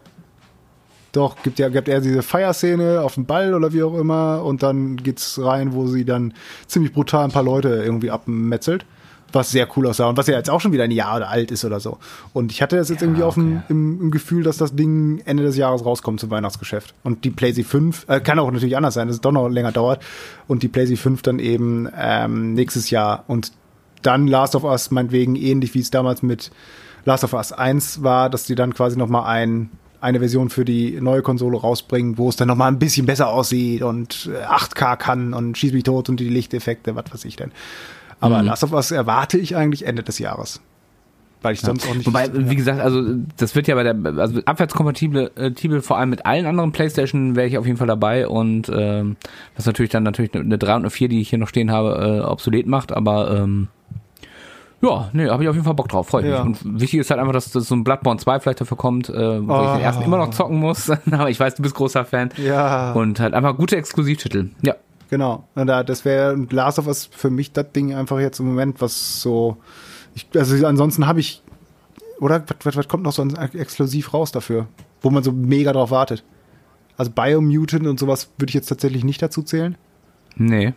Doch, 1.12 1.36
gibt 1.42 1.58
ja, 1.60 1.70
gibt 1.70 1.88
eher 1.88 2.02
diese 2.02 2.22
Feierszene 2.22 3.02
auf 3.02 3.16
dem 3.16 3.26
Ball 3.26 3.54
oder 3.54 3.74
wie 3.74 3.82
auch 3.82 3.98
immer 3.98 4.44
und 4.44 4.62
dann 4.62 4.98
geht's 4.98 5.40
rein, 5.42 5.74
wo 5.74 5.88
sie 5.88 6.06
dann 6.06 6.34
ziemlich 6.68 6.94
brutal 6.94 7.24
ein 7.26 7.32
paar 7.32 7.44
Leute 7.44 7.70
irgendwie 7.70 8.12
abmetzelt. 8.12 8.86
Was 9.34 9.52
sehr 9.52 9.68
cool 9.76 9.88
aussah 9.88 10.08
und 10.08 10.18
was 10.18 10.28
ja 10.28 10.38
jetzt 10.38 10.50
auch 10.50 10.62
schon 10.62 10.72
wieder 10.72 10.86
ein 10.86 10.92
Jahr 10.92 11.28
alt 11.28 11.52
ist 11.52 11.66
oder 11.66 11.80
so. 11.80 11.98
Und 12.34 12.52
ich 12.52 12.62
hatte 12.62 12.78
das 12.78 12.90
jetzt 12.90 13.02
irgendwie 13.02 13.24
auf 13.24 13.34
dem, 13.34 13.62
im, 13.68 14.02
im 14.02 14.12
Gefühl, 14.12 14.44
dass 14.44 14.58
das 14.58 14.76
Ding 14.76 15.22
Ende 15.26 15.44
des 15.44 15.58
Jahres 15.58 15.86
rauskommt 15.86 16.20
zum 16.20 16.30
Weihnachtsgeschäft. 16.30 16.94
Und 17.04 17.26
die 17.26 17.30
PlayStation 17.30 17.70
5, 17.70 18.06
äh, 18.08 18.20
kann 18.22 18.40
auch 18.40 18.50
natürlich 18.52 18.78
anders 18.78 18.94
sein, 18.94 19.08
dass 19.08 19.18
es 19.18 19.22
doch 19.22 19.34
noch 19.34 19.50
länger 19.50 19.72
dauert. 19.72 20.02
Und 20.48 20.64
die 20.64 20.70
PlayStation 20.70 21.16
5 21.16 21.22
dann 21.24 21.40
eben 21.40 21.90
ähm, 21.98 22.54
nächstes 22.54 22.90
Jahr. 22.90 23.26
Und 23.28 23.52
dann 24.02 24.28
Last 24.28 24.56
of 24.56 24.64
Us 24.64 24.92
meinetwegen 24.92 25.36
ähnlich 25.36 25.74
wie 25.74 25.80
es 25.80 25.92
damals 25.92 26.24
mit 26.24 26.52
Last 27.06 27.24
of 27.24 27.34
Us 27.34 27.52
1 27.52 28.04
war, 28.04 28.30
dass 28.30 28.46
die 28.46 28.56
dann 28.56 28.74
quasi 28.74 28.98
noch 28.98 29.08
mal 29.08 29.26
ein, 29.26 29.70
eine 30.02 30.20
Version 30.20 30.50
für 30.50 30.66
die 30.66 31.00
neue 31.02 31.22
Konsole 31.22 31.58
rausbringen, 31.58 32.18
wo 32.18 32.30
es 32.30 32.36
dann 32.36 32.48
noch 32.48 32.56
mal 32.56 32.68
ein 32.68 32.80
bisschen 32.80 33.06
besser 33.06 33.30
aussieht 33.30 33.82
und 33.82 34.30
äh, 34.34 34.46
8K 34.46 34.98
kann 34.98 35.34
und 35.34 35.58
schieß 35.58 35.74
mich 35.74 35.84
tot 35.84 36.10
und 36.10 36.20
die 36.20 36.30
Lichteffekte, 36.30 36.96
was 36.96 37.06
weiß 37.12 37.26
ich 37.26 37.36
denn. 37.36 37.52
Aber 38.20 38.42
Last 38.42 38.64
of 38.64 38.74
Us 38.74 38.92
erwarte 38.92 39.38
ich 39.38 39.56
eigentlich 39.56 39.86
Ende 39.86 40.04
des 40.04 40.20
Jahres. 40.20 40.62
Weil 41.44 41.54
ich 41.54 41.62
sonst 41.62 41.88
auch 41.88 41.94
nicht. 41.94 42.08
Wobei, 42.08 42.30
wie 42.34 42.56
gesagt, 42.56 42.82
also 42.82 43.00
das 43.38 43.54
wird 43.56 43.68
ja 43.68 43.76
bei 43.76 43.84
der, 43.84 43.96
also 44.18 44.42
abwärtskompatibel, 44.44 45.26
äh, 45.26 45.30
kompatibel 45.44 45.82
vor 45.84 45.98
allem 46.00 46.10
mit 46.10 46.26
allen 46.26 46.48
anderen 46.48 46.72
Playstation 46.72 47.36
wäre 47.36 47.46
ich 47.48 47.60
auf 47.60 47.66
jeden 47.68 47.78
Fall 47.78 47.86
dabei 47.88 48.28
und 48.28 48.72
ähm, 48.74 49.18
was 49.56 49.68
natürlich 49.68 49.92
dann 49.92 50.02
natürlich 50.02 50.34
eine 50.34 50.58
3 50.58 50.74
und 50.78 50.82
eine 50.82 50.90
4, 50.90 51.10
die 51.10 51.22
ich 51.22 51.30
hier 51.30 51.38
noch 51.38 51.48
stehen 51.48 51.70
habe, 51.72 52.22
äh, 52.24 52.26
obsolet 52.26 52.66
macht, 52.66 52.92
aber 52.92 53.30
ähm, 53.38 53.68
ja, 54.82 55.10
nee, 55.14 55.28
habe 55.30 55.44
ich 55.44 55.50
auf 55.50 55.56
jeden 55.56 55.66
Fall 55.66 55.74
Bock 55.76 55.90
drauf, 55.90 56.08
freue 56.08 56.24
ich 56.24 56.30
Ja. 56.30 56.44
mich. 56.44 56.64
Und 56.64 56.80
wichtig 56.82 57.00
ist 57.00 57.10
halt 57.12 57.20
einfach, 57.20 57.34
dass, 57.34 57.52
dass 57.52 57.68
so 57.68 57.76
ein 57.76 57.84
Bloodborne 57.84 58.20
2 58.20 58.40
vielleicht 58.40 58.62
dafür 58.62 58.78
kommt, 58.78 59.10
äh, 59.10 59.14
wo 59.48 59.54
ich 59.54 59.70
Oh. 59.70 59.74
den 59.76 59.82
ersten 59.82 60.04
immer 60.04 60.18
noch 60.18 60.32
zocken 60.32 60.58
muss, 60.60 60.90
aber 61.12 61.30
ich 61.30 61.40
weiß, 61.40 61.54
du 61.56 61.62
bist 61.64 61.76
großer 61.76 62.04
Fan. 62.04 62.30
ja. 62.38 62.94
Und 62.94 63.20
halt 63.20 63.36
einfach 63.36 63.56
gute 63.58 63.76
Exklusivtitel. 63.78 64.50
Ja. 64.64 64.74
Genau. 65.10 65.48
Und 65.56 65.68
da, 65.68 65.84
das 65.84 66.06
wäre 66.06 66.36
Last 66.50 66.80
of 66.80 66.88
Us 66.88 67.10
für 67.12 67.30
mich 67.30 67.52
das 67.54 67.72
Ding 67.72 67.94
einfach 67.94 68.20
jetzt 68.20 68.40
im 68.40 68.48
Moment, 68.48 68.82
was 68.82 69.22
so. 69.22 69.58
Ich, 70.16 70.28
also 70.36 70.66
ansonsten 70.66 71.08
habe 71.08 71.20
ich. 71.20 71.44
Oder 72.20 72.44
was, 72.48 72.58
was, 72.66 72.76
was 72.76 72.88
kommt 72.88 73.04
noch 73.04 73.12
so 73.12 73.24
exklusiv 73.54 74.14
raus 74.14 74.32
dafür? 74.32 74.68
Wo 75.02 75.10
man 75.10 75.24
so 75.24 75.32
mega 75.32 75.72
drauf 75.72 75.92
wartet. 75.92 76.24
Also 76.98 77.12
Biomutant 77.12 77.86
und 77.86 78.00
sowas 78.00 78.32
würde 78.38 78.50
ich 78.50 78.56
jetzt 78.56 78.68
tatsächlich 78.68 79.04
nicht 79.04 79.22
dazu 79.22 79.44
zählen. 79.44 79.78
Nee. 80.36 80.74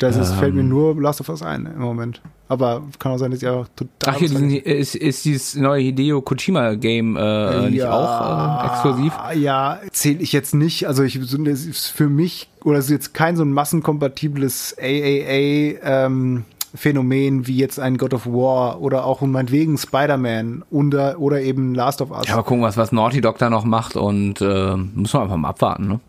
Das 0.00 0.16
ist, 0.16 0.32
fällt 0.32 0.54
mir 0.54 0.62
nur 0.62 0.98
Last 0.98 1.20
of 1.20 1.28
Us 1.28 1.42
ein 1.42 1.66
im 1.66 1.82
Moment. 1.82 2.22
Aber 2.48 2.82
kann 2.98 3.12
auch 3.12 3.18
sein, 3.18 3.32
dass 3.32 3.42
ich 3.42 3.48
auch 3.48 3.66
total. 3.76 4.14
Ach, 4.14 4.16
hier 4.16 4.30
diesen, 4.30 4.50
ist, 4.50 4.94
ist 4.94 5.26
dieses 5.26 5.56
neue 5.56 5.82
Hideo 5.82 6.22
Kojima 6.22 6.72
Game 6.74 7.16
äh, 7.16 7.68
nicht 7.68 7.84
auch 7.84 8.62
äh, 8.62 8.66
exklusiv? 8.66 9.12
Ja, 9.34 9.78
zähle 9.92 10.20
ich 10.20 10.32
jetzt 10.32 10.54
nicht. 10.54 10.88
Also 10.88 11.02
ich 11.02 11.20
das 11.20 11.66
ist 11.66 11.88
für 11.88 12.08
mich 12.08 12.48
oder 12.64 12.78
es 12.78 12.86
ist 12.86 12.92
jetzt 12.92 13.14
kein 13.14 13.36
so 13.36 13.44
ein 13.44 13.52
massenkompatibles 13.52 14.74
AAA 14.80 15.76
ähm, 15.82 16.44
Phänomen 16.74 17.46
wie 17.46 17.58
jetzt 17.58 17.78
ein 17.78 17.98
God 17.98 18.14
of 18.14 18.26
War 18.26 18.80
oder 18.80 19.04
auch 19.04 19.20
meinetwegen 19.20 19.76
Spider-Man 19.76 20.64
oder, 20.70 21.18
oder 21.18 21.42
eben 21.42 21.74
Last 21.74 22.00
of 22.00 22.10
Us. 22.10 22.26
Ja, 22.26 22.34
aber 22.34 22.44
gucken, 22.44 22.62
was, 22.62 22.78
was 22.78 22.90
Naughty 22.90 23.20
Dog 23.20 23.36
da 23.36 23.50
noch 23.50 23.64
macht 23.64 23.96
und 23.96 24.40
äh, 24.40 24.76
muss 24.76 25.12
man 25.12 25.24
einfach 25.24 25.36
mal 25.36 25.48
abwarten, 25.48 25.88
ne? 25.88 26.00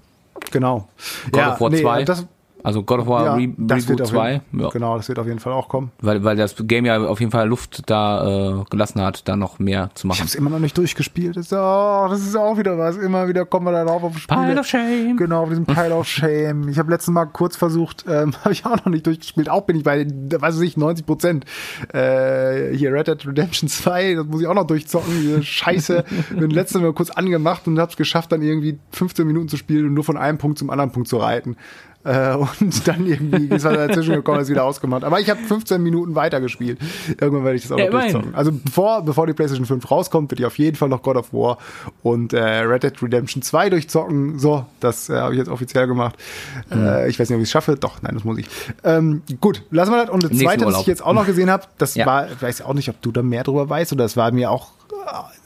Genau. 0.51 0.87
God 1.31 1.41
ja, 1.41 1.53
of 1.53 1.61
War 1.61 1.69
nee, 1.71 1.81
2. 1.81 2.03
das, 2.05 2.25
Also 2.63 2.83
God 2.83 2.99
of 2.99 3.07
War 3.07 3.25
ja, 3.25 3.33
Re 3.33 3.41
Reboot 3.41 4.01
auf 4.01 4.09
2. 4.09 4.31
jeden, 4.33 4.59
Ja. 4.61 4.69
Genau, 4.69 4.97
das 4.97 5.07
wird 5.07 5.19
auf 5.19 5.27
jeden 5.27 5.39
Fall 5.39 5.53
auch 5.53 5.67
kommen. 5.69 5.91
Weil, 6.01 6.23
weil 6.23 6.35
das 6.35 6.55
Game 6.59 6.85
ja 6.85 6.99
auf 7.03 7.19
jeden 7.19 7.31
Fall 7.31 7.47
Luft 7.47 7.89
da 7.89 8.59
äh, 8.61 8.63
gelassen 8.69 9.01
hat, 9.01 9.27
da 9.27 9.35
noch 9.35 9.59
mehr 9.59 9.89
zu 9.93 10.05
Ich 10.05 10.09
machen. 10.09 10.19
habe 10.19 10.27
es 10.27 10.35
immer 10.35 10.49
noch 10.49 10.59
nicht 10.59 10.77
durchgespielt. 10.77 11.35
Das 11.37 11.47
ist, 11.47 11.53
oh, 11.53 12.07
das 12.09 12.21
ist 12.21 12.35
auch 12.35 12.57
wieder 12.57 12.77
was. 12.77 12.97
Immer 12.97 13.27
wieder 13.27 13.45
kommen 13.45 13.65
wir 13.65 13.71
darauf 13.71 14.03
auf 14.03 14.17
Spiele. 14.17 14.41
Pile 14.41 14.59
of 14.59 14.65
Shame. 14.67 15.17
Genau, 15.17 15.43
auf 15.43 15.49
diesem 15.49 15.65
Pile 15.65 15.95
of 15.95 16.07
Shame. 16.07 16.67
Ich 16.69 16.77
habe 16.79 16.91
letztes 16.91 17.13
Mal 17.13 17.25
kurz 17.25 17.55
versucht, 17.55 18.05
ähm, 18.07 18.33
habe 18.43 18.53
ich 18.53 18.65
auch 18.65 18.77
noch 18.77 18.85
nicht 18.87 19.05
durchgespielt. 19.07 19.49
Auch 19.49 19.61
bin 19.63 19.77
ich 19.77 19.83
bei, 19.83 20.05
weiß 20.05 20.59
ich, 20.61 20.77
90 20.77 21.05
Prozent. 21.05 21.45
Äh, 21.93 22.75
hier 22.75 22.93
Red 22.93 23.07
Dead 23.07 23.27
Redemption 23.27 23.69
2, 23.69 24.15
das 24.15 24.25
muss 24.25 24.41
ich 24.41 24.47
auch 24.47 24.53
noch 24.53 24.67
durchzocken. 24.67 25.11
Diese 25.21 25.43
Scheiße. 25.43 26.03
Bin 26.37 26.49
letztes 26.51 26.81
Mal 26.81 26.93
kurz 26.93 27.09
angemacht 27.09 27.67
und 27.67 27.79
habe 27.79 27.91
es 27.91 27.97
geschafft, 27.97 28.31
dann 28.31 28.41
irgendwie 28.41 28.79
15 28.91 29.25
Minuten 29.25 29.47
zu 29.47 29.57
spielen 29.57 29.87
und 29.87 29.93
nur 29.93 30.03
von 30.03 30.17
einem 30.17 30.37
Punkt 30.37 30.57
zum 30.59 30.69
anderen 30.69 30.91
Punkt 30.91 31.07
zu 31.09 31.17
reiten. 31.17 31.55
Äh, 32.03 32.35
und 32.35 32.87
dann 32.87 33.05
irgendwie 33.05 33.45
ist 33.55 33.63
was 33.63 33.75
dazwischen 33.75 34.13
gekommen, 34.15 34.39
ist 34.41 34.49
wieder 34.49 34.63
ausgemacht. 34.63 35.03
Aber 35.03 35.19
ich 35.19 35.29
habe 35.29 35.39
15 35.41 35.81
Minuten 35.81 36.15
weitergespielt. 36.15 36.79
Irgendwann 37.19 37.43
werde 37.43 37.57
ich 37.57 37.63
das 37.63 37.71
auch 37.71 37.77
Ja, 37.77 37.85
noch 37.85 37.91
durchzocken. 37.99 38.33
Also 38.35 38.51
bevor, 38.51 39.03
bevor 39.03 39.27
die 39.27 39.33
PlayStation 39.33 39.65
5 39.65 39.89
rauskommt, 39.91 40.31
wird 40.31 40.39
ich 40.39 40.45
auf 40.45 40.57
jeden 40.57 40.75
Fall 40.77 40.89
noch 40.89 41.01
God 41.03 41.17
of 41.17 41.33
War 41.33 41.57
und 42.03 42.33
äh, 42.33 42.39
Red 42.41 42.83
Dead 42.83 43.03
Redemption 43.03 43.41
2 43.43 43.69
durchzocken. 43.69 44.39
So, 44.39 44.65
das 44.79 45.09
äh, 45.09 45.15
habe 45.15 45.33
ich 45.33 45.39
jetzt 45.39 45.49
offiziell 45.49 45.87
gemacht. 45.87 46.15
Mhm. 46.73 46.85
Äh, 46.85 47.07
ich 47.09 47.19
weiß 47.19 47.29
nicht, 47.29 47.35
ob 47.35 47.41
ich 47.41 47.47
es 47.47 47.51
schaffe. 47.51 47.75
Doch, 47.75 48.01
nein, 48.01 48.15
das 48.15 48.23
muss 48.23 48.37
ich. 48.37 48.47
Ähm, 48.83 49.21
gut, 49.39 49.63
lassen 49.71 49.91
wir 49.91 50.01
das. 50.05 50.09
Und 50.09 50.23
das 50.23 50.37
zweite, 50.37 50.65
was 50.65 50.79
ich 50.81 50.87
jetzt 50.87 51.05
auch 51.05 51.13
noch 51.13 51.25
gesehen 51.25 51.49
habe, 51.49 51.65
das 51.77 51.95
Ja. 51.95 52.05
war, 52.05 52.31
ich 52.31 52.41
weiß 52.41 52.61
auch 52.63 52.73
nicht, 52.73 52.89
ob 52.89 53.01
du 53.01 53.11
da 53.11 53.21
mehr 53.21 53.43
drüber 53.43 53.69
weißt 53.69 53.93
oder 53.93 54.03
das 54.05 54.17
war 54.17 54.31
mir 54.31 54.51
auch 54.51 54.71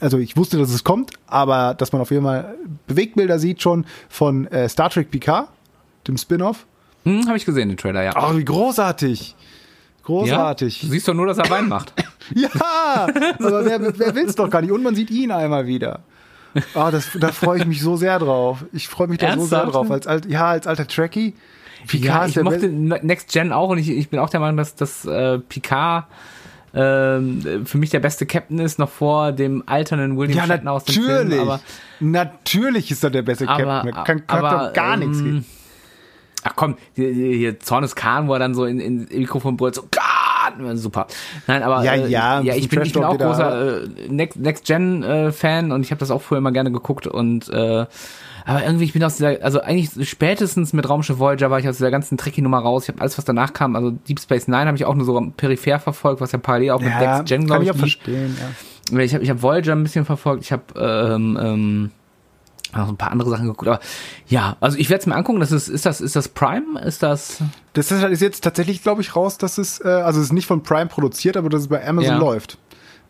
also 0.00 0.18
ich 0.18 0.36
wusste, 0.36 0.58
dass 0.58 0.70
es 0.70 0.84
kommt, 0.84 1.12
aber 1.26 1.74
dass 1.74 1.92
man 1.92 2.02
auf 2.02 2.10
jeden 2.10 2.24
Fall 2.24 2.54
Bewegtbilder 2.86 3.38
sieht 3.38 3.62
schon 3.62 3.86
von 4.08 4.46
äh, 4.48 4.68
Star 4.68 4.90
Trek 4.90 5.10
Picard, 5.10 5.48
dem 6.08 6.16
Spin-off. 6.16 6.66
Hm, 7.04 7.26
habe 7.26 7.36
ich 7.36 7.44
gesehen, 7.44 7.68
den 7.68 7.76
Trailer, 7.78 8.02
ja. 8.02 8.12
Ach, 8.14 8.36
wie 8.36 8.44
großartig. 8.44 9.34
Großartig. 10.02 10.80
Du 10.80 10.86
siehst 10.88 11.08
doch 11.08 11.14
nur, 11.14 11.26
dass 11.26 11.38
er 11.38 11.48
Wein 11.50 11.68
macht. 11.68 11.92
Ja, 12.34 12.48
aber 13.38 13.64
wer, 13.64 13.98
wer 14.00 14.14
will 14.16 14.24
es 14.26 14.34
doch 14.34 14.50
gar 14.50 14.60
nicht? 14.60 14.72
Und 14.72 14.82
man 14.82 14.96
sieht 14.96 15.12
ihn 15.12 15.30
einmal 15.30 15.68
wieder. 15.68 16.00
Ah, 16.74 16.90
das, 16.90 17.10
da 17.14 17.28
freue 17.28 17.58
ich 17.60 17.66
mich 17.66 17.80
so 17.80 17.96
sehr 17.96 18.18
drauf. 18.18 18.64
Ich 18.72 18.88
freue 18.88 19.06
mich 19.06 19.18
da 19.18 19.34
so 19.38 19.44
sehr 19.44 19.58
Ernsthaft? 19.60 19.74
drauf. 19.76 19.90
Als 19.92 20.06
alt, 20.08 20.26
ja, 20.26 20.46
als 20.48 20.66
alter 20.66 20.88
Trekkie. 20.88 21.34
Picard 21.86 22.30
Ja, 22.34 22.40
ich 22.40 22.42
mochte 22.44 22.68
Be- 22.68 23.00
Next 23.02 23.30
Gen 23.32 23.52
auch 23.52 23.68
und 23.68 23.78
ich, 23.78 23.88
ich 23.90 24.08
bin 24.08 24.18
auch 24.18 24.28
der 24.28 24.40
Meinung, 24.40 24.56
dass, 24.56 24.74
dass 24.74 25.04
äh, 25.04 25.38
Picard 25.38 26.06
ähm, 26.74 27.64
für 27.64 27.78
mich 27.78 27.90
der 27.90 28.00
beste 28.00 28.26
Captain 28.26 28.58
ist, 28.58 28.80
noch 28.80 28.90
vor 28.90 29.30
dem 29.30 29.62
alternden 29.66 30.18
William 30.18 30.38
Ja, 30.38 30.46
Shatner 30.46 30.72
aus 30.72 30.84
dem 30.84 31.04
Film. 31.04 31.28
natürlich. 31.28 31.60
Natürlich 32.00 32.90
ist 32.90 33.04
er 33.04 33.10
der 33.10 33.22
beste 33.22 33.48
aber, 33.48 33.62
Captain. 33.64 33.94
Da 33.94 34.02
kann, 34.02 34.26
kann 34.26 34.44
aber, 34.44 34.66
doch 34.66 34.72
gar 34.72 34.96
nichts 34.96 35.18
ähm, 35.18 35.24
gehen. 35.24 35.46
Ach 36.48 36.52
komm, 36.56 36.76
hier, 36.94 37.10
hier 37.12 37.60
Zornes 37.60 37.94
Khan, 37.94 38.28
wo 38.28 38.32
er 38.34 38.38
dann 38.38 38.54
so 38.54 38.64
in, 38.64 38.80
in 38.80 39.08
Mikrofon 39.10 39.56
brüllt, 39.56 39.74
so 39.74 39.84
Khan, 39.90 40.76
super. 40.76 41.06
Nein, 41.46 41.62
aber 41.62 41.82
Ja, 41.84 41.94
äh, 41.94 42.08
ja, 42.08 42.40
ich 42.42 42.68
bin, 42.68 42.82
ich 42.82 42.92
bin 42.92 43.04
auch 43.04 43.18
großer 43.18 43.82
äh, 43.84 43.88
Next, 44.08 44.38
Next 44.38 44.64
Gen 44.64 45.02
äh, 45.02 45.32
Fan 45.32 45.72
und 45.72 45.82
ich 45.82 45.90
habe 45.90 45.98
das 45.98 46.10
auch 46.10 46.22
früher 46.22 46.38
immer 46.38 46.52
gerne 46.52 46.70
geguckt 46.70 47.06
und 47.06 47.48
äh, 47.48 47.86
aber 48.48 48.62
irgendwie 48.62 48.84
ich 48.84 48.92
bin 48.92 49.02
aus 49.02 49.16
dieser, 49.16 49.42
also 49.42 49.60
eigentlich 49.60 50.08
spätestens 50.08 50.72
mit 50.72 50.88
Raumschiff 50.88 51.18
Voyager 51.18 51.50
war 51.50 51.58
ich 51.58 51.68
aus 51.68 51.78
dieser 51.78 51.90
ganzen 51.90 52.16
Trekkie-Nummer 52.16 52.58
raus. 52.60 52.84
Ich 52.84 52.90
habe 52.90 53.00
alles, 53.00 53.18
was 53.18 53.24
danach 53.24 53.52
kam, 53.52 53.74
also 53.74 53.90
Deep 53.90 54.20
Space 54.20 54.46
Nine 54.46 54.66
habe 54.66 54.76
ich 54.76 54.84
auch 54.84 54.94
nur 54.94 55.04
so 55.04 55.32
peripher 55.36 55.80
verfolgt, 55.80 56.20
was 56.20 56.30
ja 56.30 56.38
parallel 56.38 56.70
auch 56.70 56.80
mit 56.80 56.90
Ja, 56.90 57.16
Next 57.16 57.28
Gen, 57.28 57.46
glaube 57.46 57.64
ich 57.64 57.70
ich, 57.70 57.74
auch 57.74 57.82
lief. 57.82 57.94
verstehen. 57.96 58.36
Ja. 58.92 58.98
Ich 59.00 59.14
habe 59.14 59.24
ich 59.24 59.30
hab 59.30 59.42
Voyager 59.42 59.72
ein 59.72 59.82
bisschen 59.82 60.04
verfolgt, 60.04 60.44
ich 60.44 60.52
habe 60.52 60.62
ähm, 60.76 61.36
ähm, 61.42 61.90
noch 62.74 62.88
ein 62.88 62.96
paar 62.96 63.12
andere 63.12 63.30
Sachen 63.30 63.46
geguckt, 63.46 63.68
aber 63.68 63.80
ja, 64.26 64.56
also 64.60 64.78
ich 64.78 64.90
werde 64.90 65.00
es 65.00 65.06
mir 65.06 65.14
angucken, 65.14 65.40
das 65.40 65.52
ist, 65.52 65.68
ist 65.68 65.86
das, 65.86 66.00
ist 66.00 66.16
das 66.16 66.28
Prime? 66.28 66.80
Ist 66.80 67.02
das 67.02 67.42
Das 67.72 67.90
ist, 67.92 68.20
jetzt 68.20 68.42
tatsächlich, 68.42 68.82
glaube 68.82 69.02
ich, 69.02 69.14
raus, 69.16 69.38
dass 69.38 69.58
es, 69.58 69.80
äh, 69.84 69.88
also 69.88 70.20
es 70.20 70.26
ist 70.26 70.32
nicht 70.32 70.46
von 70.46 70.62
Prime 70.62 70.86
produziert, 70.86 71.36
aber 71.36 71.48
dass 71.48 71.62
es 71.62 71.68
bei 71.68 71.86
Amazon 71.86 72.14
Ja. 72.14 72.18
läuft. 72.18 72.58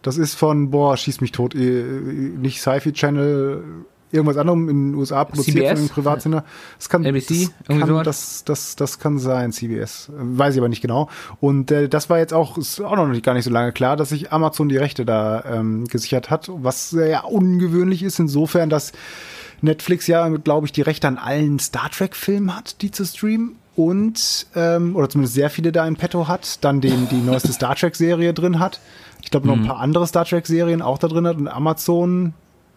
Das 0.02 0.18
ist 0.18 0.34
von, 0.34 0.70
boah, 0.70 0.96
schieß 0.96 1.20
mich 1.20 1.32
tot, 1.32 1.54
äh, 1.54 1.59
nicht 1.59 2.61
Sci-Fi 2.61 2.92
Channel, 2.92 3.64
irgendwas 4.12 4.36
anderem 4.36 4.68
in 4.68 4.92
den 4.92 4.94
USA 4.94 5.24
produziert 5.24 5.57
CBS? 5.57 5.70
von 5.70 5.78
einem 5.78 5.88
Privatsender. 5.88 6.44
Das 6.78 6.88
kann, 6.88 7.04
NBC? 7.04 7.48
das 7.66 7.78
kann, 7.78 8.04
das, 8.04 8.44
das, 8.44 8.76
das 8.76 8.98
kann 8.98 9.18
sein, 9.18 9.52
CBS. 9.52 10.11
Weiß 10.16 10.54
ich 10.54 10.61
aber 10.61 10.68
nicht 10.68 10.82
genau. 10.82 11.09
Und 11.40 11.70
äh, 11.70 11.88
das 11.88 12.09
war 12.11 12.18
jetzt 12.18 12.32
auch, 12.32 12.57
ist 12.57 12.80
auch 12.80 12.96
noch 12.96 13.07
nicht, 13.09 13.24
gar 13.24 13.34
nicht 13.34 13.44
so 13.44 13.50
lange 13.50 13.72
klar, 13.72 13.96
dass 13.96 14.11
sich 14.11 14.32
Amazon 14.32 14.68
die 14.68 14.76
Rechte 14.76 15.04
da 15.04 15.44
ähm, 15.44 15.86
gesichert 15.86 16.30
hat, 16.30 16.50
was 16.52 16.90
sehr 16.90 17.26
ungewöhnlich 17.30 18.02
ist, 18.02 18.18
insofern, 18.18 18.70
dass 18.70 18.92
Netflix 19.61 20.07
ja, 20.07 20.28
glaube 20.28 20.66
ich, 20.66 20.72
die 20.72 20.82
Rechte 20.82 21.09
an 21.09 21.18
allen 21.18 21.59
Star 21.59 21.90
Trek-Filmen 21.90 22.54
hat, 22.57 22.82
die 22.82 22.90
zu 22.90 23.04
streamen. 23.04 23.57
Und, 23.74 24.46
ähm, 24.54 24.96
oder 24.96 25.11
zumindest 25.11 25.34
sehr 25.34 25.50
viele 25.50 25.70
da 25.70 25.86
in 25.86 25.96
petto 25.96 26.28
hat, 26.28 26.64
dann 26.64 26.80
den, 26.80 27.11
die 27.11 27.16
neueste 27.16 27.52
Star 27.52 27.74
Trek-Serie 27.74 28.32
drin 28.32 28.59
hat. 28.59 28.80
Ich 29.22 29.30
glaube, 29.30 29.46
noch 29.46 29.57
ein 29.57 29.66
paar 29.66 29.80
andere 29.80 30.07
Star 30.07 30.24
Trek-Serien 30.24 30.80
auch 30.80 30.96
da 30.96 31.09
drin 31.09 31.26
hat. 31.26 31.36
Und 31.36 31.48
Amazon 31.48 32.32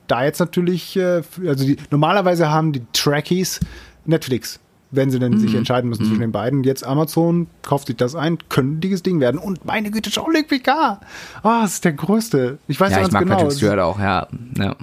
da 0.10 0.24
jetzt 0.24 0.40
natürlich, 0.40 0.98
äh, 0.98 1.22
also 1.46 1.66
die, 1.66 1.78
normalerweise 1.92 2.50
haben 2.50 2.74
die 2.74 2.82
Trekkies 2.94 3.60
Netflix, 4.06 4.60
wenn 4.92 5.12
sie 5.12 5.20
denn 5.20 5.40
sich 5.40 5.54
entscheiden 5.54 5.90
müssen 5.90 6.06
zwischen 6.06 6.22
den 6.22 6.32
beiden. 6.32 6.64
Jetzt 6.64 6.86
Amazon 6.86 7.48
kauft 7.62 7.88
sich 7.88 7.96
das 7.96 8.16
ein, 8.16 8.40
könnte 8.50 8.88
Ding 8.90 9.20
werden. 9.20 9.40
Und 9.40 9.66
meine 9.66 9.92
Güte, 9.92 10.10
Jean-Luc 10.10 10.48
Picard. 10.48 11.00
Ah, 11.44 11.62
das 11.62 11.74
ist 11.76 11.86
der 11.86 11.94
Größte. 11.94 12.58
Ich 12.68 12.80
weiß 12.80 12.92
Ja, 12.92 12.98
ja, 12.98 13.06
ich 13.06 13.12
ganz 13.12 13.14
mag 13.14 13.24
genau. 13.24 13.36
Patrick 13.36 13.58
Stewart 13.58 13.80
auch, 13.80 14.00
ja. 14.00 14.28
ja. 14.58 14.76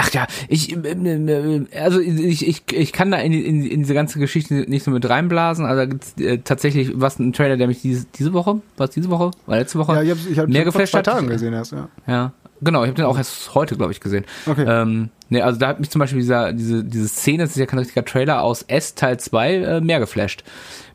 Ach 0.00 0.10
ja, 0.12 0.26
ich, 0.48 0.72
äh, 0.76 0.78
äh, 0.92 1.66
also 1.80 2.00
ich, 2.00 2.46
ich, 2.46 2.62
ich 2.72 2.92
kann 2.92 3.10
da 3.10 3.18
in, 3.18 3.32
die- 3.32 3.44
in, 3.44 3.66
in 3.66 3.80
diese 3.80 3.94
ganze 3.94 4.18
Geschichte 4.18 4.54
nicht 4.68 4.84
so 4.84 4.90
mit 4.92 5.08
reinblasen. 5.08 5.66
Also 5.66 5.80
da 5.80 5.86
gibt's 5.86 6.14
äh, 6.20 6.38
tatsächlich 6.38 6.92
was 6.94 7.18
ein 7.18 7.32
Trailer, 7.32 7.56
der 7.56 7.66
mich 7.66 7.82
diese, 7.82 8.06
diese 8.14 8.32
Woche, 8.32 8.60
was 8.76 8.90
diese 8.90 9.10
Woche, 9.10 9.32
war 9.46 9.56
letzte 9.58 9.78
Woche, 9.78 9.94
Ja, 9.94 10.02
ich 10.02 10.10
habe 10.10 10.20
ich 10.30 10.38
hab 10.38 10.48
mehr 10.48 10.62
vor 10.62 10.72
geflasht 10.72 10.92
zwei 10.92 10.98
hat. 10.98 11.04
Tagen 11.06 11.26
gesehen 11.28 11.52
erst, 11.52 11.72
ja. 11.72 11.88
Ja, 12.06 12.32
genau. 12.60 12.82
Ich 12.84 12.88
habe 12.88 12.96
den 12.96 13.06
auch 13.06 13.18
erst 13.18 13.54
heute, 13.54 13.76
glaube 13.76 13.92
ich, 13.92 14.00
gesehen. 14.00 14.24
Okay. 14.46 14.64
Ähm, 14.68 15.10
nee, 15.30 15.42
also 15.42 15.58
da 15.58 15.68
hat 15.68 15.80
mich 15.80 15.90
zum 15.90 15.98
Beispiel 15.98 16.20
dieser, 16.20 16.52
diese, 16.52 16.84
diese 16.84 17.08
Szene, 17.08 17.42
das 17.42 17.50
ist 17.50 17.56
ja 17.56 17.66
kein 17.66 17.80
richtiger 17.80 18.04
Trailer 18.04 18.42
aus 18.42 18.62
S 18.62 18.94
Teil 18.94 19.18
2 19.18 19.54
äh, 19.54 19.80
mehr 19.80 19.98
geflasht. 20.00 20.44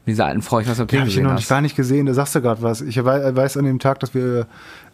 Mit 0.05 0.13
dieser 0.13 0.25
alten 0.25 0.41
Frau, 0.41 0.59
ich 0.59 0.67
weiß 0.67 0.77
nicht, 0.77 0.83
ob 0.83 0.87
du 0.89 0.95
Den 0.95 0.97
den 0.97 0.99
habe 1.01 1.09
ich 1.09 1.15
gesehen 1.15 1.23
noch 1.29 1.35
nicht, 1.35 1.49
gar 1.49 1.61
nicht 1.61 1.75
gesehen, 1.77 2.05
da 2.05 2.13
sagst 2.13 2.35
du 2.35 2.41
gerade 2.41 2.61
was. 2.61 2.81
Ich 2.81 3.03
wei- 3.05 3.35
weiß 3.35 3.55
an 3.57 3.63
dem 3.65 3.79
Tag, 3.79 3.99
dass 4.01 4.13
wir, 4.13 4.47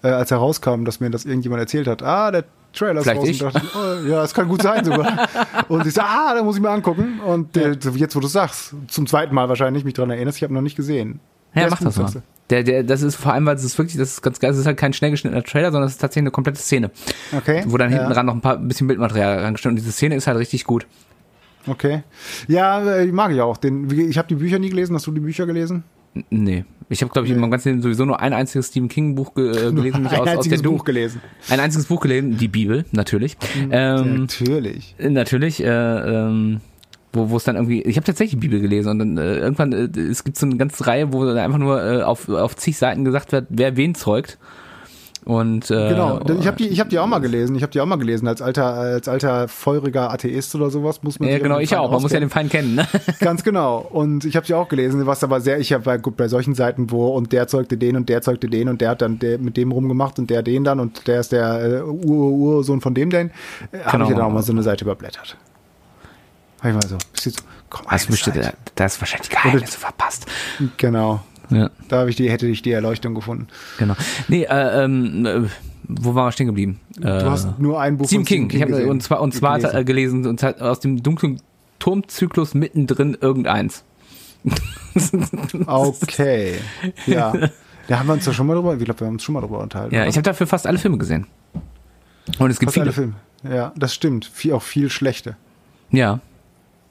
äh, 0.04 0.08
als 0.08 0.30
er 0.32 0.38
rauskam, 0.38 0.84
dass 0.86 1.00
mir 1.00 1.10
das 1.10 1.26
irgendjemand 1.26 1.60
erzählt 1.62 1.88
hat. 1.88 2.04
Ah, 2.04 2.30
der 2.32 2.46
Trailer 2.74 3.00
ist 3.00 3.04
Vielleicht 3.04 3.22
raus. 3.22 3.30
ich? 3.30 3.44
Und 3.44 3.56
dachte, 3.56 3.68
oh, 3.76 4.08
ja, 4.08 4.22
das 4.22 4.34
kann 4.34 4.48
gut 4.48 4.62
sein 4.62 4.86
sogar. 4.86 5.28
und 5.68 5.86
ich 5.86 5.94
so, 5.94 6.02
ah, 6.02 6.34
da 6.36 6.44
muss 6.44 6.56
ich 6.56 6.62
mir 6.62 6.70
angucken. 6.70 7.20
Und 7.26 7.58
äh, 7.58 7.72
jetzt, 7.96 8.16
wo 8.16 8.20
du 8.20 8.28
sagst, 8.28 8.76
zum 8.88 9.08
zweiten 9.08 9.34
Mal 9.34 9.50
wahrscheinlich 9.50 9.84
mich 9.84 9.94
dran 9.94 10.10
erinnerst, 10.10 10.38
ich 10.38 10.44
habe 10.44 10.54
noch 10.54 10.62
nicht 10.62 10.76
gesehen. 10.76 11.20
Ja, 11.54 11.62
Der 11.62 11.72
mach 11.72 11.80
das 11.80 11.98
mal. 11.98 12.24
Der, 12.50 12.64
der, 12.64 12.84
das 12.84 13.04
ist 13.04 13.16
vor 13.16 13.34
allem, 13.34 13.46
weil 13.46 13.56
es 13.56 13.64
ist 13.64 13.78
wirklich, 13.78 13.98
das 13.98 14.14
ist 14.14 14.22
ganz 14.22 14.40
geil, 14.40 14.52
es 14.52 14.58
ist 14.58 14.66
halt 14.66 14.78
kein 14.78 14.94
schnell 14.94 15.12
geschnittener 15.12 15.44
Trailer, 15.44 15.72
sondern 15.72 15.88
es 15.88 15.94
ist 15.94 16.02
tatsächlich 16.02 16.24
eine 16.24 16.32
komplette 16.32 16.60
Szene. 16.60 16.90
Okay. 17.36 17.64
Wo 17.68 17.78
dann 17.78 17.90
hinten 17.90 18.10
ja. 18.10 18.16
ran 18.16 18.26
noch 18.26 18.34
ein 18.34 18.42
paar 18.42 18.58
ein 18.58 18.68
bisschen 18.68 18.88
Bildmaterial 18.88 19.40
rangestellt 19.40 19.74
und 19.74 19.76
diese 19.76 19.92
Szene 19.92 20.16
ist 20.16 20.26
halt 20.26 20.38
richtig 20.38 20.64
gut. 20.64 20.88
Okay. 21.68 22.04
Ja, 22.48 22.82
äh, 22.82 23.06
mag 23.08 23.32
ich 23.32 23.42
auch. 23.42 23.58
Den, 23.58 23.90
ich 24.10 24.18
habe 24.18 24.28
die 24.28 24.36
Bücher 24.36 24.58
nie 24.58 24.70
gelesen. 24.70 24.96
Hast 24.96 25.06
du 25.06 25.12
die 25.12 25.20
Bücher 25.20 25.46
gelesen? 25.46 25.84
Nee. 26.30 26.66
Ich 26.92 27.02
habe, 27.04 27.12
glaube 27.12 27.28
ich, 27.28 27.34
in 27.34 27.40
meinem 27.40 27.52
ganzen 27.52 27.70
Leben 27.70 27.82
sowieso 27.84 28.04
nur 28.06 28.20
ein 28.20 28.34
einziges 28.34 28.70
Stephen 28.70 28.90
King 28.90 29.14
Buch 29.14 29.36
ge 29.36 29.50
äh, 29.52 29.72
gelesen, 29.72 30.02
mich 30.04 30.12
Ein 30.12 30.20
aus, 30.22 30.28
aus 30.28 30.36
einziges 30.38 30.62
Du- 30.64 30.72
Buch 30.72 30.84
gelesen. 30.84 31.22
Ein 31.50 31.60
einziges 31.60 31.86
Buch 31.88 32.00
gelesen, 32.02 32.38
die 32.38 32.48
Bibel, 32.48 32.86
natürlich. 32.92 33.38
Ähm, 33.72 34.22
Natürlich. 34.22 34.96
Natürlich, 34.98 35.64
äh, 35.64 35.68
ähm, 35.68 36.62
wo 37.14 37.30
wo 37.30 37.38
es 37.38 37.44
dann 37.44 37.56
irgendwie, 37.56 37.82
ich 37.84 37.96
habe 37.96 38.06
tatsächlich 38.06 38.40
die 38.40 38.48
Bibel 38.48 38.60
gelesen 38.60 38.90
und 38.90 39.00
dann 39.00 39.18
äh, 39.18 39.38
irgendwann, 39.38 39.72
äh, 39.74 40.00
es 40.00 40.24
gibt 40.24 40.38
so 40.38 40.46
eine 40.48 40.58
ganze 40.58 40.86
Reihe, 40.88 41.14
wo 41.14 41.24
dann 41.26 41.38
einfach 41.38 41.60
nur 41.60 41.80
äh, 41.84 42.02
auf, 42.02 42.28
auf 42.28 42.56
zig 42.56 42.78
Seiten 42.78 43.06
gesagt 43.06 43.32
wird, 43.32 43.46
wer 43.50 43.78
wen 43.78 43.94
zeugt. 43.94 44.38
Und 45.30 45.70
äh, 45.70 45.90
Genau, 45.90 46.20
ich 46.40 46.48
habe 46.48 46.58
die, 46.58 46.70
ich 46.70 46.80
hab 46.80 46.90
die 46.90 46.98
auch 46.98 47.06
mal 47.06 47.20
gelesen. 47.20 47.56
Ich 47.56 47.62
habe 47.62 47.72
die 47.72 47.80
auch 47.82 47.86
mal 47.86 47.98
gelesen. 47.98 48.28
Als 48.28 48.42
alter, 48.42 48.66
als 48.74 49.08
alter 49.08 49.48
feuriger 49.48 50.12
Atheist 50.12 50.56
oder 50.56 50.72
sowas 50.72 51.04
muss 51.04 51.20
man 51.20 51.30
ja, 51.30 51.38
genau, 51.38 51.60
ich 51.60 51.70
Feind 51.70 51.82
auch. 51.82 51.92
Man 51.92 52.02
muss 52.02 52.12
ja 52.12 52.18
auskennen. 52.20 52.30
den 52.30 52.34
Feind 52.34 52.50
kennen. 52.52 52.74
Ne? 52.76 52.88
Ganz 53.20 53.44
genau. 53.44 53.78
Und 53.78 54.26
ich 54.26 54.36
habe 54.36 54.48
sie 54.48 54.56
auch 54.56 54.68
gelesen, 54.70 55.06
was 55.06 55.24
aber 55.24 55.40
sehr, 55.40 55.60
ich 55.60 55.72
habe 55.72 55.84
bei, 55.84 55.98
gut, 56.00 56.18
bei 56.18 56.28
solchen 56.28 56.56
Seiten, 56.56 56.90
wo 56.90 57.10
und 57.10 57.32
der 57.32 57.48
zeugte 57.48 57.78
den 57.78 57.96
und 57.96 58.10
der 58.10 58.24
zeugte 58.24 58.48
den 58.48 58.70
und 58.70 58.82
der 58.82 58.90
hat 58.90 59.04
dann 59.04 59.20
der, 59.20 59.38
mit 59.38 59.56
dem 59.56 59.72
rumgemacht 59.72 60.18
und 60.18 60.32
der 60.32 60.42
den 60.42 60.64
dann 60.64 60.80
und 60.80 61.06
der 61.08 61.20
ist 61.20 61.32
der 61.32 61.62
äh, 61.64 61.82
Ur- 61.84 62.32
Ursohn 62.32 62.82
von 62.82 62.96
dem 62.96 63.12
denn, 63.12 63.30
äh, 63.72 63.80
habe 63.82 63.92
Genau. 63.92 64.04
ich 64.06 64.10
ja 64.10 64.16
dann 64.18 64.26
auch 64.26 64.32
mal 64.34 64.42
so 64.42 64.52
eine 64.52 64.64
Seite 64.64 64.84
überblättert. 64.84 65.38
Hab 66.62 66.70
ich 66.70 66.74
mal 66.74 66.88
so, 66.88 66.98
bist 67.14 67.26
du 67.28 67.30
so, 67.30 67.38
komm, 67.70 67.86
Das, 67.90 68.02
eine 68.08 68.12
bestimmt, 68.12 68.44
Zeit. 68.44 68.56
da 68.74 68.86
ist 68.86 69.00
wahrscheinlich 69.00 69.30
Geheimnisse 69.30 69.78
verpasst. 69.78 70.26
Genau. 70.78 71.22
Ja, 71.50 71.70
Da 71.88 72.06
ich 72.08 72.16
die, 72.16 72.30
hätte 72.30 72.48
ich 72.48 72.62
die 72.62 72.72
Erleuchtung 72.72 73.16
gefunden. 73.16 73.48
genau. 73.78 73.96
Nee, 74.28 74.44
äh, 74.44 74.84
ähm, 74.84 75.26
äh, 75.26 75.42
wo 75.84 76.14
waren 76.14 76.28
wir 76.28 76.32
stehen 76.32 76.48
geblieben? 76.48 76.80
Du 77.00 77.08
hast 77.32 77.60
nur 77.60 77.80
ein 77.82 77.98
Buch 77.98 78.06
Stephen 78.08 78.26
King. 78.26 78.50
Ich 78.54 78.62
habe 78.62 78.88
und 78.88 79.02
zwar 79.02 79.22
und 79.22 79.34
zwar 79.34 79.58
gelesen. 79.58 79.72
gelesen, 79.72 79.80
äh, 79.80 79.86
gelesen 79.86 80.28
und 80.28 80.40
zwar 80.40 80.62
aus 80.62 80.80
dem 80.80 81.02
dunklen 81.02 81.42
Turmzyklus 81.80 82.54
mittendrin 82.54 83.18
irgendeins. 83.20 83.84
Okay. 85.66 86.56
Ja. 87.06 87.34
Da 87.88 88.00
haben 88.00 88.08
wir 88.08 88.14
uns 88.14 88.26
ja 88.26 88.34
schon 88.34 88.48
mal 88.48 88.56
drüber, 88.56 88.76
ich 88.76 88.84
glaube, 88.84 89.00
wir 89.00 89.08
haben 89.08 89.14
uns 89.16 89.24
schon 89.24 89.34
mal 89.34 89.42
drüber 89.42 89.60
unterhalten. 89.60 89.94
Ja, 89.94 90.02
oder? 90.02 90.10
ich 90.10 90.16
habe 90.16 90.24
dafür 90.24 90.48
fast 90.48 90.68
alle 90.68 90.78
Filme 90.78 90.98
gesehen. 90.98 91.26
Und 92.38 92.52
es 92.52 92.60
gibt 92.60 92.72
Fast 92.72 92.82
alle 92.82 92.92
viele. 92.94 93.14
Filme. 93.42 93.56
Ja, 93.56 93.72
das 93.76 93.94
stimmt. 93.94 94.26
Viel, 94.26 94.54
auch 94.54 94.62
viel 94.62 94.90
schlechte. 94.90 95.38
Ja, 95.92 96.20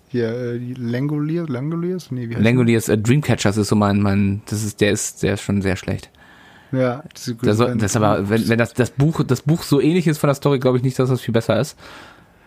Hier, 0.09 0.29
äh, 0.29 0.57
Langoliers, 0.77 1.49
Langoliers? 1.49 2.11
Nee, 2.11 2.29
wie 2.29 2.35
heißt 2.35 2.45
Langoliers 2.45 2.89
äh, 2.89 2.99
Dreamcatchers 2.99 3.57
ist 3.57 3.69
so 3.69 3.77
mein, 3.77 4.01
mein, 4.01 4.43
das 4.47 4.65
ist, 4.65 4.81
der 4.81 4.91
ist, 4.91 5.23
der 5.23 5.35
ist 5.35 5.43
schon 5.43 5.61
sehr 5.63 5.77
schlecht. 5.77 6.11
Ja, 6.73 7.03
das 7.13 7.29
ist, 7.29 7.37
Das, 7.43 7.57
soll, 7.57 7.77
das 7.77 7.97
aber, 7.97 8.29
wenn, 8.29 8.49
wenn 8.49 8.59
das, 8.59 8.75
das 8.75 8.91
Buch, 8.91 9.23
das 9.25 9.43
Buch 9.43 9.63
so 9.63 9.81
ähnlich 9.81 10.07
ist 10.07 10.19
von 10.19 10.29
der 10.29 10.35
Story, 10.35 10.59
glaube 10.59 10.79
ich 10.79 10.83
nicht, 10.83 10.99
dass 10.99 11.09
das 11.09 11.21
viel 11.21 11.33
besser 11.33 11.61
ist. 11.61 11.77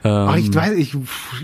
Ähm, 0.03 0.12
Ach, 0.12 0.36
ich 0.36 0.53
weiß, 0.53 0.74
ich, 0.78 0.95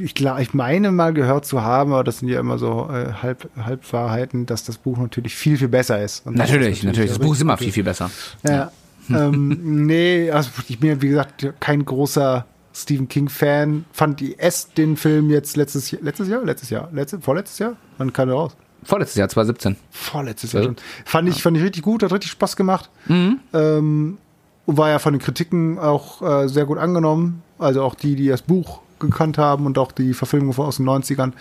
ich, 0.01 0.15
ich 0.19 0.53
meine 0.53 0.91
mal 0.91 1.13
gehört 1.13 1.45
zu 1.45 1.61
haben, 1.61 1.93
aber 1.93 2.03
das 2.03 2.19
sind 2.19 2.29
ja 2.29 2.39
immer 2.39 2.57
so 2.57 2.89
äh, 2.91 3.13
Halb, 3.21 3.49
Halbwahrheiten, 3.55 4.47
dass 4.47 4.63
das 4.63 4.79
Buch 4.79 4.97
natürlich 4.97 5.35
viel, 5.35 5.57
viel 5.57 5.67
besser 5.67 6.03
ist. 6.03 6.25
Das 6.25 6.33
natürlich, 6.33 6.79
ist 6.79 6.83
natürlich. 6.83 7.11
Das 7.11 7.19
Buch 7.19 7.33
ist 7.33 7.41
immer 7.41 7.57
viel, 7.57 7.71
viel 7.71 7.83
besser. 7.83 8.09
Ja. 8.47 8.71
ähm, 9.09 9.59
nee, 9.85 10.31
also 10.31 10.49
ich 10.67 10.79
bin 10.79 10.89
ja, 10.89 11.01
wie 11.01 11.09
gesagt, 11.09 11.53
kein 11.59 11.85
großer 11.85 12.45
Stephen 12.81 13.07
King-Fan. 13.07 13.85
Fand 13.91 14.19
die 14.19 14.37
S 14.39 14.69
den 14.73 14.97
Film 14.97 15.29
jetzt 15.29 15.57
letztes 15.57 15.91
Jahr, 15.91 16.01
letztes 16.03 16.27
Jahr? 16.29 16.43
Letztes 16.43 16.69
Jahr? 16.69 16.89
Letztes, 16.93 17.23
vorletztes 17.23 17.59
Jahr? 17.59 17.75
Wann 17.97 18.13
kam 18.13 18.27
der 18.27 18.37
raus? 18.37 18.55
Vorletztes 18.83 19.15
Jahr, 19.17 19.27
2017. 19.29 19.75
Vorletztes 19.91 20.53
Ja. 20.53 20.59
Jahr 20.59 20.65
schon. 20.69 20.75
Fand 21.05 21.29
ich, 21.29 21.41
fand 21.41 21.57
ich 21.57 21.63
richtig 21.63 21.83
gut, 21.83 22.03
hat 22.03 22.13
richtig 22.13 22.31
Spaß 22.31 22.55
gemacht. 22.55 22.89
Ähm, 23.09 24.17
und 24.65 24.77
war 24.77 24.89
ja 24.89 24.99
von 24.99 25.13
den 25.13 25.21
Kritiken 25.21 25.79
auch 25.79 26.21
äh, 26.21 26.47
sehr 26.47 26.65
gut 26.65 26.77
angenommen. 26.77 27.41
Also 27.57 27.81
auch 27.83 27.95
die, 27.95 28.15
die 28.15 28.27
das 28.27 28.41
Buch 28.41 28.81
gekannt 28.99 29.37
haben 29.37 29.65
und 29.65 29.77
auch 29.77 29.91
die 29.91 30.13
Verfilmung 30.13 30.53
von 30.53 30.65
aus 30.67 30.77
den 30.77 30.87
90ern 30.89 31.31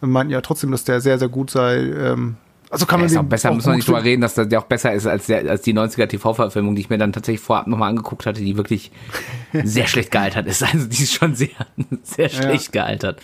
meinten 0.00 0.32
ja 0.32 0.40
trotzdem, 0.40 0.70
dass 0.70 0.84
der 0.84 1.00
sehr, 1.00 1.18
sehr 1.18 1.28
gut 1.28 1.50
sei. 1.50 1.76
Ähm, 1.78 2.36
also 2.70 2.84
kann 2.86 2.98
Der 3.00 3.06
man 3.06 3.12
ist 3.12 3.18
auch 3.18 3.28
besser, 3.28 3.52
müssen 3.52 3.68
wir 3.70 3.76
nicht 3.76 3.88
drüber 3.88 4.04
reden, 4.04 4.20
dass 4.20 4.34
der 4.34 4.58
auch 4.58 4.64
besser 4.64 4.92
ist 4.92 5.06
als, 5.06 5.26
der, 5.26 5.48
als 5.48 5.62
die 5.62 5.72
90er 5.72 6.06
TV-Verfilmung, 6.06 6.74
die 6.74 6.82
ich 6.82 6.90
mir 6.90 6.98
dann 6.98 7.12
tatsächlich 7.12 7.40
vorab 7.40 7.66
nochmal 7.66 7.88
angeguckt 7.90 8.26
hatte, 8.26 8.40
die 8.40 8.56
wirklich 8.56 8.90
sehr 9.64 9.86
schlecht 9.86 10.10
gealtert 10.10 10.46
ist. 10.46 10.62
Also 10.62 10.86
die 10.86 11.02
ist 11.02 11.14
schon 11.14 11.34
sehr, 11.34 11.48
sehr 12.02 12.28
schlecht 12.28 12.72
gealtert. 12.72 13.20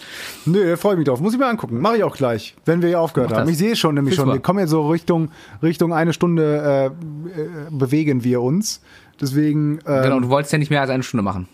Nö, 0.47 0.76
freue 0.76 0.92
ich 0.92 0.99
mich 0.99 1.09
drauf. 1.09 1.20
Muss 1.20 1.34
ich 1.34 1.38
mir 1.38 1.47
angucken. 1.47 1.80
Mache 1.80 1.99
ich 1.99 2.05
auch 2.05 2.16
gleich, 2.16 2.55
wenn 2.64 2.80
wir 2.80 2.88
hier 2.88 3.01
aufgehört 3.01 3.30
Mach 3.30 3.38
haben. 3.38 3.47
das. 3.47 3.53
Ich 3.53 3.59
sehe 3.59 3.76
schon 3.76 3.95
nämlich 3.95 4.14
Viel 4.14 4.24
schon. 4.24 4.32
Wir 4.32 4.40
kommen 4.40 4.61
ja 4.61 4.66
so 4.66 4.88
Richtung, 4.88 5.30
Richtung 5.62 5.92
eine 5.92 6.12
Stunde 6.12 6.92
äh, 7.36 7.40
äh, 7.40 7.49
bewegen 7.70 8.24
wir 8.24 8.40
uns. 8.40 8.80
Deswegen, 9.20 9.78
äh, 9.80 10.03
Genau, 10.03 10.16
und 10.16 10.22
du 10.22 10.28
wolltest 10.28 10.53
ja 10.53 10.59
nicht 10.59 10.70
mehr 10.70 10.80
als 10.80 10.90
eine 10.90 11.03
Stunde 11.03 11.22
machen. 11.22 11.49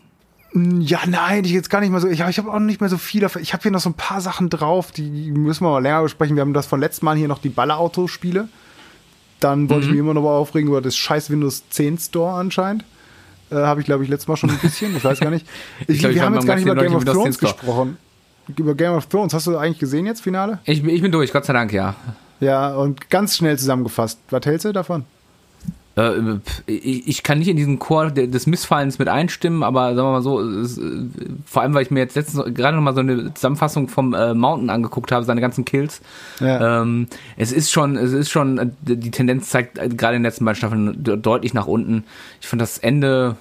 Ja, 0.54 1.00
nein, 1.06 1.44
ich 1.44 1.52
jetzt 1.52 1.70
gar 1.70 1.80
nicht 1.80 1.90
mehr 1.90 2.00
so. 2.00 2.08
Ich, 2.08 2.20
ich 2.20 2.38
habe 2.38 2.52
auch 2.52 2.58
nicht 2.58 2.80
mehr 2.80 2.90
so 2.90 2.98
viel. 2.98 3.24
Ich 3.40 3.52
habe 3.52 3.62
hier 3.62 3.70
noch 3.70 3.80
so 3.80 3.90
ein 3.90 3.94
paar 3.94 4.20
Sachen 4.20 4.50
drauf, 4.50 4.90
die 4.92 5.30
müssen 5.30 5.64
wir 5.64 5.70
mal 5.70 5.82
länger 5.82 6.02
besprechen. 6.02 6.36
Wir 6.36 6.40
haben 6.40 6.52
das 6.54 6.66
von 6.66 6.80
letztem 6.80 7.04
Mal 7.06 7.16
hier 7.16 7.28
noch 7.28 7.38
die 7.38 7.48
Ballerauto-Spiele. 7.50 8.48
Dann 9.38 9.70
wollte 9.70 9.82
Mhm. 9.86 9.90
ich 9.90 9.90
mich 9.92 10.00
immer 10.00 10.14
noch 10.14 10.22
mal 10.22 10.30
aufregen 10.36 10.68
über 10.68 10.80
das 10.82 10.96
scheiß 10.96 11.30
Windows 11.30 11.62
10 11.70 11.98
Store 11.98 12.34
anscheinend. 12.38 12.84
Äh, 13.50 13.54
habe 13.56 13.80
ich, 13.80 13.86
glaube 13.86 14.04
ich, 14.04 14.10
letztes 14.10 14.28
Mal 14.28 14.36
schon 14.36 14.50
ein 14.50 14.58
bisschen. 14.58 14.96
Ich 14.96 15.04
weiß 15.04 15.20
gar 15.20 15.30
nicht. 15.30 15.46
Ich, 15.86 15.98
glaub, 16.00 16.10
ich 16.10 16.16
wir 16.16 16.22
war 16.22 16.26
haben 16.26 16.34
jetzt 16.34 16.46
gar 16.46 16.56
nicht 16.56 16.64
über 16.66 16.74
Game 16.74 16.94
of 16.94 17.00
Windows 17.00 17.14
10 17.14 17.22
Thrones 17.22 17.38
gesprochen. 17.38 17.96
Über 18.56 18.74
Game 18.74 18.92
of 18.92 19.06
Thrones. 19.06 19.32
Hast 19.32 19.46
du 19.46 19.56
eigentlich 19.56 19.78
gesehen 19.78 20.06
jetzt, 20.06 20.20
Finale? 20.22 20.58
Ich, 20.64 20.84
ich 20.84 21.02
bin 21.02 21.12
durch, 21.12 21.32
Gott 21.32 21.44
sei 21.44 21.52
Dank, 21.52 21.72
ja. 21.72 21.94
Ja, 22.40 22.74
und 22.74 23.08
ganz 23.10 23.36
schnell 23.36 23.58
zusammengefasst. 23.58 24.18
Was 24.30 24.44
hältst 24.46 24.64
du 24.64 24.72
davon? 24.72 25.04
Äh, 25.96 26.12
ich 26.66 27.22
kann 27.24 27.40
nicht 27.40 27.48
in 27.48 27.56
diesen 27.56 27.78
Chor 27.80 28.10
de- 28.10 28.28
des 28.28 28.46
Missfallens 28.46 28.98
mit 28.98 29.08
einstimmen, 29.08 29.62
aber 29.64 29.94
sagen 29.94 30.08
wir 30.08 30.12
mal 30.12 30.22
so, 30.22 30.40
es, 30.40 30.78
äh, 30.78 30.82
vor 31.44 31.62
allem, 31.62 31.74
weil 31.74 31.82
ich 31.82 31.90
mir 31.90 31.98
jetzt 32.00 32.14
letztens 32.14 32.54
gerade 32.54 32.76
noch 32.76 32.82
mal 32.82 32.94
so 32.94 33.00
eine 33.00 33.34
Zusammenfassung 33.34 33.88
vom 33.88 34.14
äh, 34.14 34.32
Mountain 34.32 34.70
angeguckt 34.70 35.10
habe, 35.10 35.24
seine 35.24 35.40
ganzen 35.40 35.64
Kills. 35.64 36.00
Ja. 36.38 36.82
Ähm, 36.82 37.08
es 37.36 37.50
ist 37.50 37.72
schon, 37.72 37.96
es 37.96 38.12
ist 38.12 38.30
schon, 38.30 38.72
die 38.82 39.10
Tendenz 39.10 39.50
zeigt 39.50 39.74
gerade 39.74 40.16
in 40.16 40.22
den 40.22 40.28
letzten 40.28 40.44
beiden 40.44 40.56
Staffeln 40.58 41.02
de- 41.02 41.16
deutlich 41.16 41.54
nach 41.54 41.66
unten. 41.66 42.04
Ich 42.40 42.46
fand 42.46 42.62
das 42.62 42.78
Ende 42.78 43.36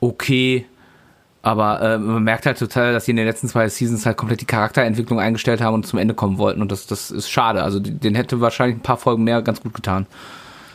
okay, 0.00 0.66
aber 1.40 1.80
äh, 1.80 1.98
man 1.98 2.22
merkt 2.24 2.46
halt 2.46 2.58
total, 2.58 2.92
dass 2.92 3.06
sie 3.06 3.12
in 3.12 3.16
den 3.16 3.26
letzten 3.26 3.48
zwei 3.48 3.68
Seasons 3.68 4.04
halt 4.04 4.16
komplett 4.16 4.40
die 4.42 4.46
Charakterentwicklung 4.46 5.18
eingestellt 5.18 5.60
haben 5.62 5.74
und 5.74 5.86
zum 5.86 5.98
Ende 5.98 6.14
kommen 6.14 6.36
wollten 6.38 6.60
und 6.60 6.70
das, 6.72 6.86
das 6.86 7.10
ist 7.10 7.30
schade. 7.30 7.62
Also 7.62 7.80
den 7.80 8.14
hätte 8.14 8.40
wahrscheinlich 8.40 8.76
ein 8.76 8.82
paar 8.82 8.96
Folgen 8.98 9.24
mehr 9.24 9.40
ganz 9.42 9.62
gut 9.62 9.74
getan. 9.74 10.06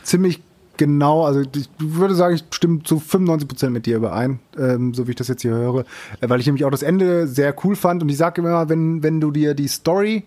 Ziemlich 0.02 0.40
genau, 0.80 1.24
also 1.26 1.42
ich 1.42 1.68
würde 1.78 2.14
sagen, 2.14 2.34
ich 2.34 2.44
stimme 2.52 2.82
zu 2.82 2.96
95% 2.96 3.68
mit 3.68 3.84
dir 3.84 3.98
überein, 3.98 4.40
ähm, 4.58 4.94
so 4.94 5.06
wie 5.06 5.10
ich 5.10 5.16
das 5.16 5.28
jetzt 5.28 5.42
hier 5.42 5.50
höre, 5.50 5.84
äh, 6.20 6.28
weil 6.28 6.40
ich 6.40 6.46
nämlich 6.46 6.64
auch 6.64 6.70
das 6.70 6.82
Ende 6.82 7.28
sehr 7.28 7.54
cool 7.62 7.76
fand 7.76 8.02
und 8.02 8.08
ich 8.08 8.16
sage 8.16 8.40
immer, 8.40 8.70
wenn, 8.70 9.02
wenn 9.02 9.20
du 9.20 9.30
dir 9.30 9.52
die 9.52 9.68
Story 9.68 10.24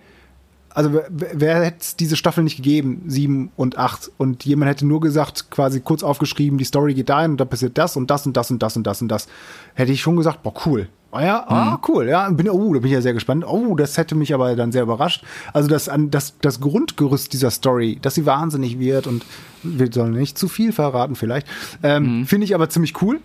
also 0.76 0.94
wer, 0.94 1.06
wer 1.10 1.64
hätte 1.66 1.78
es 1.82 1.96
diese 1.96 2.16
Staffel 2.16 2.44
nicht 2.44 2.56
gegeben, 2.56 3.04
sieben 3.08 3.52
und 3.56 3.78
acht, 3.78 4.12
und 4.18 4.44
jemand 4.44 4.70
hätte 4.70 4.88
nur 4.88 5.02
gesagt, 5.02 5.52
quasi 5.52 5.82
kurz 5.82 6.02
aufgeschrieben, 6.04 6.58
die 6.58 6.66
Story 6.66 6.94
geht 6.94 7.10
dahin 7.10 7.32
und 7.32 7.38
da 7.38 7.46
passiert 7.46 7.78
das 7.78 7.96
und 7.96 8.10
das 8.10 8.26
und 8.26 8.36
das 8.38 8.50
und 8.50 8.62
das 8.62 8.76
und 8.76 8.84
das 8.84 9.02
und 9.02 9.08
das, 9.08 9.28
hätte 9.76 9.92
ich 9.92 10.02
schon 10.02 10.16
gesagt, 10.16 10.42
boah, 10.42 10.54
cool. 10.66 10.88
Ah 11.14 11.24
ja, 11.24 11.46
ah, 11.48 11.80
cool, 11.88 12.08
ja, 12.08 12.28
bin, 12.30 12.50
oh, 12.50 12.74
da 12.74 12.80
bin 12.80 12.88
ich 12.88 12.94
ja 12.94 13.02
sehr 13.02 13.14
gespannt. 13.14 13.46
Oh, 13.48 13.76
das 13.76 13.98
hätte 13.98 14.16
mich 14.16 14.34
aber 14.34 14.56
dann 14.56 14.72
sehr 14.72 14.84
überrascht. 14.84 15.24
Also 15.54 15.70
das, 15.70 15.88
an- 15.88 16.10
das, 16.12 16.34
das 16.42 16.60
Grundgerüst 16.60 17.32
dieser 17.34 17.52
Story, 17.52 18.00
dass 18.02 18.16
sie 18.16 18.26
wahnsinnig 18.26 18.80
wird 18.80 19.06
und 19.08 19.24
wir 19.62 19.92
sollen 19.92 20.14
nicht 20.14 20.38
zu 20.38 20.48
viel 20.48 20.74
verraten 20.74 21.16
vielleicht, 21.16 21.48
ähm, 21.84 22.26
finde 22.26 22.46
ich 22.46 22.56
aber 22.56 22.68
ziemlich 22.70 23.02
cool 23.02 23.20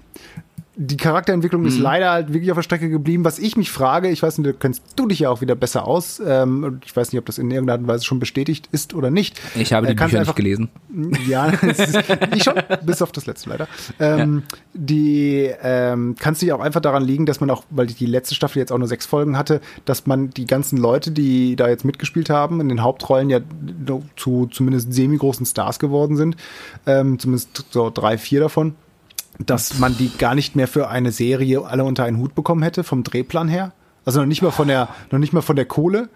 die 0.81 0.97
Charakterentwicklung 0.97 1.65
ist 1.67 1.77
leider 1.77 2.11
halt 2.13 2.33
wirklich 2.33 2.53
auf 2.53 2.57
der 2.57 2.63
Strecke 2.63 2.89
geblieben. 2.89 3.25
Was 3.25 3.41
ich 3.41 3.57
mich 3.57 3.69
frage, 3.69 4.09
ich 4.11 4.23
weiß 4.23 4.39
nicht, 4.39 4.49
da 4.49 4.53
kennst 4.57 4.85
du 4.95 5.09
dich 5.09 5.19
ja 5.19 5.29
auch 5.29 5.41
wieder 5.41 5.57
besser 5.57 5.85
aus. 5.89 6.23
Ähm, 6.25 6.79
ich 6.87 6.95
weiß 6.97 7.11
nicht, 7.13 7.19
ob 7.19 7.27
das 7.27 7.39
in 7.39 7.51
irgendeiner 7.51 7.73
Art 7.75 7.81
und 7.83 7.89
Weise 7.89 8.05
schon 8.05 8.21
bestätigt 8.21 8.69
ist 8.71 8.95
oder 8.95 9.11
nicht. 9.11 9.41
Ich 9.57 9.73
habe 9.73 9.87
die 9.89 9.93
Äh, 9.93 9.97
Bücher 9.97 10.05
einfach- 10.21 10.27
nicht 10.27 10.37
gelesen. 10.37 10.69
Ja, 11.29 11.47
ist, 11.49 11.99
ich 12.35 12.45
schon, 12.45 12.55
bis 12.87 13.03
auf 13.03 13.11
das 13.11 13.27
letzte 13.27 13.51
leider. 13.51 13.67
Ähm, 13.99 14.45
Die 14.73 15.51
ähm, 15.63 16.15
kannst 16.19 16.43
du 16.43 16.47
ja 16.47 16.55
auch 16.55 16.61
einfach 16.61 16.81
daran 16.81 17.03
liegen, 17.03 17.27
dass 17.27 17.41
man 17.41 17.51
auch, 17.51 17.65
weil 17.71 17.89
die 17.89 18.07
letzte 18.07 18.37
Staffel 18.37 18.59
jetzt 18.61 18.71
auch 18.71 18.79
nur 18.79 18.87
sechs 18.89 19.05
Folgen 19.05 19.37
hatte, 19.37 19.61
dass 19.85 20.07
man 20.07 20.31
die 20.31 20.47
ganzen 20.47 20.77
Leute, 20.79 21.11
die 21.11 21.57
da 21.57 21.69
jetzt 21.69 21.85
mitgespielt 21.85 22.31
haben, 22.31 22.61
in 22.61 22.69
den 22.69 22.83
Hauptrollen 22.83 23.31
ja 23.31 23.41
zu 24.17 24.47
zumindest 24.47 24.93
semi-großen 24.93 25.45
Stars 25.45 25.81
geworden 25.81 26.17
sind, 26.17 26.37
ähm, 26.87 27.19
zumindest 27.19 27.65
so 27.71 27.91
drei, 27.91 28.17
vier 28.17 28.41
davon 28.41 28.77
dass 29.39 29.79
man 29.79 29.97
die 29.97 30.11
gar 30.17 30.35
nicht 30.35 30.57
mehr 30.57 30.69
für 30.69 30.89
eine 30.89 31.13
Serie 31.13 31.65
alle 31.65 31.85
unter 31.85 32.05
einen 32.05 32.19
Hut 32.19 32.35
bekommen 32.35 32.63
hätte, 32.63 32.85
vom 32.85 33.03
Drehplan 33.05 33.49
her. 33.49 33.73
Also 34.05 34.21
noch 34.21 34.27
nicht 34.27 34.43
mal 34.43 34.51
von 34.51 34.69
der, 34.69 34.89
noch 35.11 35.19
nicht 35.19 35.33
mal 35.33 35.43
von 35.43 35.57
der 35.57 35.65
Kohle, 35.65 36.09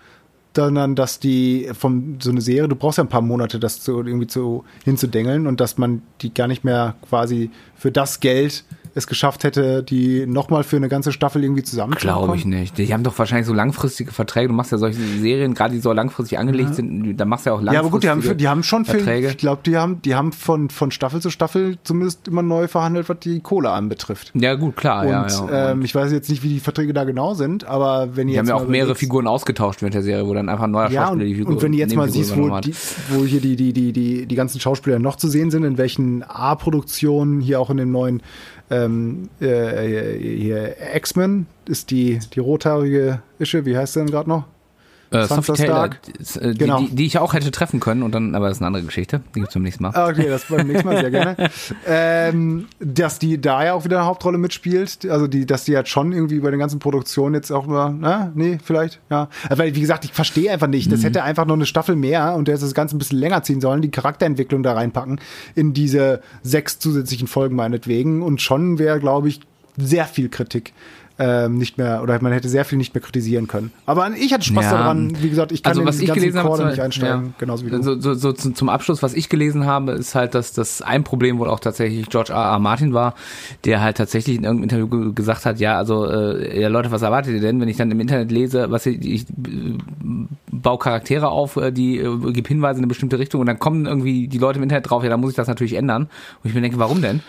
sondern 0.56 0.94
dass 0.94 1.18
die 1.18 1.70
von 1.78 2.18
so 2.20 2.30
eine 2.30 2.40
Serie, 2.40 2.68
du 2.68 2.76
brauchst 2.76 2.98
ja 2.98 3.04
ein 3.04 3.08
paar 3.08 3.22
Monate, 3.22 3.58
das 3.58 3.80
zu, 3.80 3.98
irgendwie 3.98 4.26
zu, 4.26 4.64
hinzudengeln 4.84 5.46
und 5.46 5.60
dass 5.60 5.78
man 5.78 6.02
die 6.20 6.34
gar 6.34 6.48
nicht 6.48 6.64
mehr 6.64 6.94
quasi 7.08 7.50
für 7.76 7.92
das 7.92 8.20
Geld 8.20 8.64
es 8.94 9.06
geschafft 9.06 9.44
hätte, 9.44 9.82
die 9.82 10.26
nochmal 10.26 10.64
für 10.64 10.76
eine 10.76 10.88
ganze 10.88 11.12
Staffel 11.12 11.42
irgendwie 11.42 11.62
zusammenzubekommen. 11.62 12.24
Glaube 12.24 12.36
ich 12.36 12.44
nicht. 12.44 12.78
Die 12.78 12.92
haben 12.92 13.02
doch 13.02 13.18
wahrscheinlich 13.18 13.46
so 13.46 13.54
langfristige 13.54 14.12
Verträge. 14.12 14.48
Du 14.48 14.54
machst 14.54 14.72
ja 14.72 14.78
solche 14.78 14.98
Serien, 15.00 15.54
gerade 15.54 15.74
die 15.74 15.80
so 15.80 15.92
langfristig 15.92 16.38
angelegt 16.38 16.74
sind, 16.74 17.16
da 17.16 17.24
machst 17.24 17.46
du 17.46 17.50
ja 17.50 17.56
auch 17.56 17.62
langfristige 17.62 17.74
Ja, 17.74 17.80
aber 17.80 17.90
gut, 17.90 18.02
die 18.02 18.10
haben, 18.10 18.38
die 18.38 18.48
haben 18.48 18.62
schon 18.62 18.84
Verträge. 18.84 19.28
ich 19.28 19.38
glaube, 19.38 19.62
die 19.64 19.76
haben, 19.76 20.02
die 20.02 20.14
haben 20.14 20.32
von, 20.32 20.68
von 20.70 20.90
Staffel 20.90 21.20
zu 21.20 21.30
Staffel 21.30 21.78
zumindest 21.84 22.28
immer 22.28 22.42
neu 22.42 22.68
verhandelt, 22.68 23.08
was 23.08 23.18
die 23.20 23.40
Kohle 23.40 23.70
anbetrifft. 23.70 24.32
Ja, 24.34 24.54
gut, 24.54 24.76
klar. 24.76 25.02
Und 25.02 25.10
ja, 25.10 25.26
ja. 25.28 25.70
ähm, 25.70 25.82
ich 25.82 25.94
weiß 25.94 26.12
jetzt 26.12 26.28
nicht, 26.28 26.42
wie 26.42 26.48
die 26.48 26.60
Verträge 26.60 26.92
da 26.92 27.04
genau 27.04 27.34
sind, 27.34 27.64
aber 27.64 28.10
wenn 28.16 28.28
ihr 28.28 28.34
die 28.34 28.38
haben 28.38 28.46
jetzt 28.46 28.50
ja 28.50 28.56
auch 28.56 28.68
mehrere 28.68 28.94
Figuren 28.94 29.26
ausgetauscht 29.26 29.82
während 29.82 29.94
der 29.94 30.02
Serie, 30.02 30.26
wo 30.26 30.34
dann 30.34 30.48
einfach 30.48 30.64
ein 30.64 30.70
neuer 30.70 30.90
Ja, 30.90 31.06
Schauspieler 31.06 31.24
die 31.24 31.34
Figur 31.34 31.54
und 31.54 31.62
wenn 31.62 31.72
du 31.72 31.78
jetzt 31.78 31.94
mal 31.94 32.08
siehst, 32.08 32.36
wo, 32.36 32.60
die, 32.60 32.74
wo 33.10 33.24
hier 33.24 33.40
die, 33.40 33.56
die, 33.56 33.72
die, 33.72 33.92
die, 33.92 34.26
die 34.26 34.34
ganzen 34.34 34.60
Schauspieler 34.60 34.98
noch 34.98 35.16
zu 35.16 35.28
sehen 35.28 35.50
sind, 35.50 35.64
in 35.64 35.78
welchen 35.78 36.22
A-Produktionen, 36.22 37.40
hier 37.40 37.60
auch 37.60 37.70
in 37.70 37.78
dem 37.78 37.90
neuen 37.90 38.22
ähm, 38.72 39.28
äh, 39.40 40.16
hier 40.18 40.74
X-Men 40.94 41.46
ist 41.66 41.90
die, 41.90 42.18
die 42.32 42.40
rothaarige 42.40 43.22
Ische, 43.38 43.66
wie 43.66 43.76
heißt 43.76 43.92
sie 43.92 44.00
denn 44.00 44.10
gerade 44.10 44.28
noch? 44.28 44.44
Äh, 45.12 45.26
Sophie 45.26 45.52
Taylor, 45.52 45.86
äh, 45.86 46.52
die, 46.52 46.58
Genau. 46.58 46.80
die, 46.80 46.94
die 46.94 47.06
ich 47.06 47.18
auch 47.18 47.34
hätte 47.34 47.50
treffen 47.50 47.80
können, 47.80 48.02
und 48.02 48.12
dann, 48.14 48.34
aber 48.34 48.48
das 48.48 48.58
ist 48.58 48.62
eine 48.62 48.68
andere 48.68 48.82
Geschichte. 48.84 49.20
Die 49.34 49.40
gibt's 49.40 49.54
beim 49.54 49.62
nächsten 49.62 49.82
Mal. 49.82 50.10
Okay, 50.10 50.28
das 50.28 50.44
beim 50.46 50.66
nächsten 50.66 50.86
Mal 50.86 51.00
sehr 51.00 51.10
gerne. 51.10 51.36
ähm, 51.86 52.66
dass 52.80 53.18
die 53.18 53.40
da 53.40 53.64
ja 53.64 53.74
auch 53.74 53.84
wieder 53.84 53.98
eine 53.98 54.06
Hauptrolle 54.06 54.38
mitspielt, 54.38 55.06
also 55.08 55.26
die, 55.26 55.46
dass 55.46 55.64
die 55.64 55.76
halt 55.76 55.88
schon 55.88 56.12
irgendwie 56.12 56.40
bei 56.40 56.50
den 56.50 56.58
ganzen 56.60 56.78
Produktionen 56.78 57.34
jetzt 57.34 57.50
auch 57.50 57.66
mal, 57.66 57.94
na, 57.98 58.32
nee, 58.34 58.58
vielleicht, 58.62 59.00
ja. 59.10 59.28
Also, 59.48 59.62
Weil, 59.62 59.74
wie 59.74 59.80
gesagt, 59.80 60.04
ich 60.04 60.12
verstehe 60.12 60.50
einfach 60.50 60.66
nicht. 60.68 60.90
Das 60.90 61.04
hätte 61.04 61.22
einfach 61.22 61.46
noch 61.46 61.54
eine 61.54 61.66
Staffel 61.66 61.96
mehr 61.96 62.34
und 62.34 62.48
der 62.48 62.54
hätte 62.54 62.64
das 62.64 62.74
Ganze 62.74 62.96
ein 62.96 62.98
bisschen 62.98 63.18
länger 63.18 63.42
ziehen 63.42 63.60
sollen, 63.60 63.82
die 63.82 63.90
Charakterentwicklung 63.90 64.62
da 64.62 64.72
reinpacken 64.72 65.20
in 65.54 65.72
diese 65.72 66.20
sechs 66.42 66.78
zusätzlichen 66.78 67.28
Folgen 67.28 67.56
meinetwegen 67.56 68.22
und 68.22 68.40
schon 68.40 68.78
wäre, 68.78 69.00
glaube 69.00 69.28
ich, 69.28 69.40
sehr 69.76 70.04
viel 70.04 70.28
Kritik 70.28 70.72
ähm, 71.18 71.58
nicht 71.58 71.78
mehr, 71.78 72.02
oder 72.02 72.20
man 72.22 72.32
hätte 72.32 72.48
sehr 72.48 72.64
viel 72.64 72.78
nicht 72.78 72.94
mehr 72.94 73.02
kritisieren 73.02 73.46
können. 73.46 73.70
Aber 73.86 74.10
ich 74.18 74.32
hatte 74.32 74.44
Spaß 74.44 74.64
Ja. 74.64 74.70
daran. 74.72 75.12
Wie 75.20 75.28
gesagt, 75.30 75.52
ich 75.52 75.62
kann 75.62 75.72
Also, 75.72 75.84
was 75.84 75.96
den 75.96 76.02
ich 76.04 76.08
ganzen 76.08 76.20
gelesen 76.20 76.42
habe, 76.42 76.66
nicht 76.66 76.80
einsteigen, 76.80 77.24
ja. 77.26 77.32
genauso 77.38 77.66
wie 77.66 77.70
du. 77.70 77.82
So, 77.82 78.00
so, 78.00 78.14
so 78.14 78.32
zum 78.32 78.54
zum 78.54 78.68
Abschluss, 78.68 79.02
was 79.02 79.12
ich 79.14 79.28
gelesen 79.28 79.66
habe, 79.66 79.92
ist 79.92 80.14
halt, 80.14 80.34
dass 80.34 80.52
das 80.52 80.80
ein 80.82 81.04
Problem 81.04 81.38
wohl 81.38 81.48
auch 81.48 81.60
tatsächlich 81.60 82.08
George 82.08 82.32
R. 82.32 82.38
R. 82.38 82.58
Martin 82.58 82.94
war, 82.94 83.14
der 83.64 83.80
halt 83.82 83.96
tatsächlich 83.98 84.36
in 84.36 84.44
irgendeinem 84.44 84.64
Interview 84.64 84.88
ge- 84.88 85.12
gesagt 85.14 85.44
hat, 85.44 85.60
ja, 85.60 85.76
also 85.76 86.06
äh, 86.06 86.60
ja 86.60 86.68
Leute, 86.68 86.90
was 86.90 87.02
erwartet 87.02 87.34
ihr 87.34 87.40
denn, 87.40 87.60
wenn 87.60 87.68
ich 87.68 87.76
dann 87.76 87.90
im 87.90 88.00
Internet 88.00 88.30
lese, 88.32 88.70
was 88.70 88.86
ich, 88.86 89.04
ich 89.04 89.22
äh, 89.22 89.76
baue 90.50 90.78
Charaktere 90.78 91.28
auf, 91.28 91.56
äh, 91.56 91.72
die 91.72 91.98
äh, 91.98 92.32
gebe 92.32 92.48
Hinweise 92.48 92.78
in 92.78 92.84
eine 92.84 92.88
bestimmte 92.88 93.18
Richtung 93.18 93.40
und 93.40 93.46
dann 93.46 93.58
kommen 93.58 93.86
irgendwie 93.86 94.28
die 94.28 94.38
Leute 94.38 94.58
im 94.58 94.62
Internet 94.62 94.88
drauf, 94.90 95.02
ja, 95.02 95.10
dann 95.10 95.20
muss 95.20 95.30
ich 95.30 95.36
das 95.36 95.48
natürlich 95.48 95.74
ändern. 95.74 96.08
Und 96.42 96.48
ich 96.48 96.54
mir 96.54 96.60
denke, 96.60 96.78
warum 96.78 97.02
denn? 97.02 97.20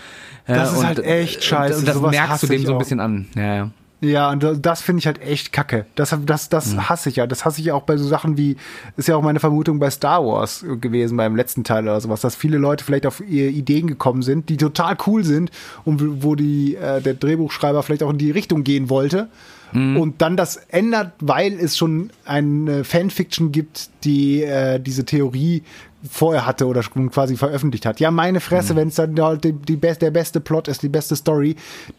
Das 0.47 0.71
ist 0.73 0.79
und, 0.79 0.85
halt 0.85 0.99
echt 0.99 1.43
scheiße. 1.43 1.79
Und 1.79 1.87
das 1.87 1.95
Sowas 1.95 2.11
merkst 2.11 2.43
du 2.43 2.47
dem 2.47 2.61
so 2.65 2.71
ein 2.71 2.75
auch. 2.75 2.79
bisschen 2.79 2.99
an. 2.99 3.27
Ja, 3.35 3.55
ja. 3.55 3.69
Ja, 4.01 4.31
und 4.31 4.43
da- 4.43 4.53
das 4.53 4.81
finde 4.81 4.99
ich 4.99 5.05
halt 5.07 5.21
echt 5.21 5.53
kacke. 5.53 5.85
Das, 5.95 6.13
das, 6.25 6.49
das 6.49 6.73
Mhm. 6.73 6.89
hasse 6.89 7.07
ich 7.07 7.15
ja. 7.15 7.25
Das 7.25 7.45
hasse 7.45 7.61
ich 7.61 7.67
ja 7.67 7.73
auch 7.73 7.83
bei 7.83 7.95
so 7.95 8.05
Sachen 8.05 8.37
wie, 8.37 8.57
ist 8.97 9.07
ja 9.07 9.15
auch 9.15 9.21
meine 9.21 9.39
Vermutung 9.39 9.79
bei 9.79 9.89
Star 9.89 10.25
Wars 10.25 10.65
gewesen, 10.81 11.15
beim 11.15 11.37
letzten 11.37 11.63
Teil 11.63 11.83
oder 11.83 12.01
sowas, 12.01 12.19
dass 12.19 12.35
viele 12.35 12.57
Leute 12.57 12.83
vielleicht 12.83 13.05
auf 13.05 13.21
ihre 13.25 13.47
Ideen 13.49 13.87
gekommen 13.87 14.21
sind, 14.21 14.49
die 14.49 14.57
total 14.57 14.97
cool 15.07 15.23
sind 15.23 15.51
und 15.85 16.21
wo 16.21 16.35
die, 16.35 16.75
äh, 16.75 16.99
der 17.01 17.13
Drehbuchschreiber 17.13 17.81
vielleicht 17.81 18.03
auch 18.03 18.09
in 18.09 18.17
die 18.17 18.31
Richtung 18.31 18.65
gehen 18.65 18.89
wollte. 18.89 19.29
Mhm. 19.71 19.95
Und 19.95 20.21
dann 20.21 20.35
das 20.35 20.57
ändert, 20.57 21.13
weil 21.21 21.53
es 21.53 21.77
schon 21.77 22.09
eine 22.25 22.83
Fanfiction 22.83 23.53
gibt, 23.53 23.89
die 24.03 24.43
äh, 24.43 24.81
diese 24.81 25.05
Theorie 25.05 25.63
vorher 26.09 26.45
hatte 26.45 26.67
oder 26.67 26.83
schon 26.83 27.09
quasi 27.09 27.37
veröffentlicht 27.37 27.85
hat. 27.85 27.99
Ja, 27.99 28.11
meine 28.11 28.39
Fresse, 28.39 28.75
wenn 28.75 28.89
es 28.89 28.95
dann 28.95 29.19
halt 29.19 29.43
die, 29.43 29.53
die 29.53 29.77
best, 29.77 30.01
der 30.01 30.11
beste 30.11 30.39
Plot 30.41 30.67
ist, 30.67 30.83
die 30.83 30.89
beste 30.89 31.15
Story, 31.15 31.55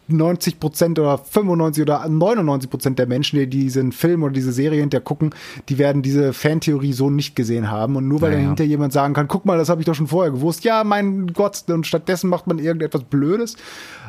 90 0.07 0.59
Prozent 0.59 0.99
oder 0.99 1.17
95 1.17 1.81
oder 1.81 2.07
99 2.07 2.69
Prozent 2.69 2.99
der 2.99 3.07
Menschen, 3.07 3.39
die 3.39 3.47
diesen 3.47 3.91
Film 3.91 4.23
oder 4.23 4.33
diese 4.33 4.51
Serie 4.51 4.79
hinterher 4.79 5.03
gucken, 5.03 5.33
die 5.69 5.77
werden 5.77 6.01
diese 6.01 6.33
Fantheorie 6.33 6.93
so 6.93 7.09
nicht 7.09 7.35
gesehen 7.35 7.71
haben. 7.71 7.95
Und 7.95 8.07
nur 8.07 8.21
weil 8.21 8.31
dann 8.31 8.41
hinter 8.41 8.63
jemand 8.63 8.93
sagen 8.93 9.13
kann, 9.13 9.27
guck 9.27 9.45
mal, 9.45 9.57
das 9.57 9.69
habe 9.69 9.81
ich 9.81 9.85
doch 9.85 9.95
schon 9.95 10.07
vorher 10.07 10.31
gewusst. 10.31 10.63
Ja, 10.63 10.83
mein 10.83 11.27
Gott, 11.33 11.63
und 11.67 11.87
stattdessen 11.87 12.29
macht 12.29 12.47
man 12.47 12.59
irgendetwas 12.59 13.03
Blödes. 13.03 13.55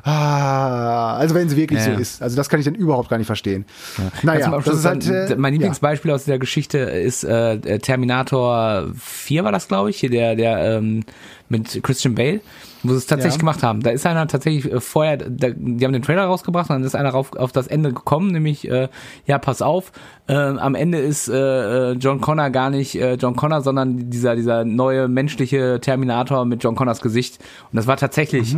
Ah, 0.08 1.16
also 1.16 1.34
wenn 1.34 1.48
es 1.48 1.56
wirklich 1.56 1.80
Ja, 1.80 1.84
so 1.86 1.90
ja. 1.92 1.98
ist. 1.98 2.22
Also 2.22 2.36
das 2.36 2.48
kann 2.48 2.60
ich 2.60 2.64
dann 2.66 2.76
überhaupt 2.76 3.08
gar 3.08 3.18
nicht 3.18 3.26
verstehen. 3.26 3.64
Ja, 3.98 4.04
Naja, 4.22 4.50
das 4.64 4.66
ist 4.78 4.84
halt, 4.84 5.06
äh, 5.08 5.34
mein 5.36 5.52
ja. 5.52 5.58
Lieblingsbeispiel 5.58 6.12
aus 6.12 6.24
der 6.26 6.38
Geschichte 6.38 6.78
ist 6.78 7.24
äh, 7.24 7.78
Terminator 7.80 8.86
4 8.96 9.42
war 9.42 9.50
das, 9.50 9.66
glaube 9.66 9.90
ich, 9.90 9.98
hier 9.98 10.10
der, 10.10 10.36
der 10.36 10.76
ähm, 10.78 11.02
mit 11.48 11.82
Christian 11.82 12.14
Bale, 12.14 12.40
wo 12.84 12.92
sie 12.92 12.98
es 12.98 13.06
tatsächlich 13.06 13.34
Ja. 13.34 13.40
gemacht 13.40 13.62
haben. 13.64 13.80
Da 13.82 13.90
ist 13.90 14.06
einer 14.06 14.28
tatsächlich 14.28 14.72
äh, 14.72 14.80
vorher, 14.80 15.16
da, 15.16 15.48
die 15.50 15.84
haben 15.84 15.92
den 15.92 16.02
Trailer 16.02 16.24
rausgebracht 16.26 16.70
und 16.70 16.76
dann 16.76 16.84
ist 16.84 16.94
einer 16.94 17.12
auf, 17.12 17.34
auf 17.34 17.50
das 17.50 17.66
Ende 17.66 17.92
gekommen, 17.92 18.30
nämlich, 18.30 18.68
äh, 18.70 18.88
ja, 19.26 19.38
pass 19.38 19.60
auf, 19.60 19.90
äh, 20.28 20.34
am 20.34 20.76
Ende 20.76 20.98
ist 20.98 21.28
äh, 21.28 21.90
äh, 21.90 21.92
John 21.94 22.20
Connor 22.20 22.50
gar 22.50 22.70
nicht 22.70 22.94
John 22.94 23.34
Connor, 23.34 23.62
sondern 23.62 24.08
dieser, 24.10 24.36
dieser 24.36 24.64
neue 24.64 25.08
menschliche 25.08 25.80
Terminator 25.80 26.44
mit 26.44 26.62
John 26.62 26.76
Connors 26.76 27.00
Gesicht. 27.00 27.38
Und 27.72 27.76
das 27.76 27.86
war 27.88 27.96
tatsächlich 27.96 28.56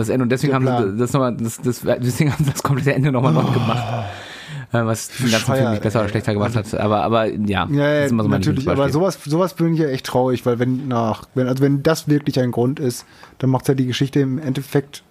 das 0.00 0.08
Ende. 0.08 0.24
Und 0.24 0.30
deswegen 0.30 0.54
haben 0.54 0.66
sie 0.66 0.98
das 0.98 1.12
nochmal, 1.12 1.36
das, 1.36 1.58
das, 1.58 1.80
deswegen 1.80 2.32
haben 2.32 2.44
sie 2.44 2.50
das 2.50 2.62
komplette 2.62 2.94
Ende 2.94 3.12
nochmal 3.12 3.32
neu 3.32 3.42
gemacht. 3.42 4.06
Äh, 4.72 4.86
was 4.86 5.08
den 5.08 5.30
ganzen 5.30 5.54
Film 5.54 5.70
nicht 5.70 5.82
besser 5.82 6.00
oder 6.00 6.08
schlechter 6.08 6.32
gemacht 6.32 6.54
hat. 6.54 6.74
Aber, 6.74 7.02
aber 7.02 7.26
ja, 7.26 7.66
Ja, 7.70 7.92
ja 7.94 8.08
so 8.08 8.14
natürlich, 8.14 8.68
aber 8.68 8.88
sowas, 8.90 9.18
sowas 9.24 9.54
bin 9.54 9.74
ich 9.74 9.80
ja 9.80 9.88
echt 9.88 10.06
traurig, 10.06 10.46
weil 10.46 10.58
wenn, 10.60 10.86
nach, 10.86 11.24
wenn, 11.34 11.48
also 11.48 11.62
wenn 11.62 11.82
das 11.82 12.08
wirklich 12.08 12.38
ein 12.38 12.52
Grund 12.52 12.78
ist, 12.78 13.04
dann 13.38 13.50
macht 13.50 13.66
ja 13.68 13.74
die 13.74 13.86
Geschichte 13.86 14.20
im 14.20 14.38
Endeffekt 14.38 15.02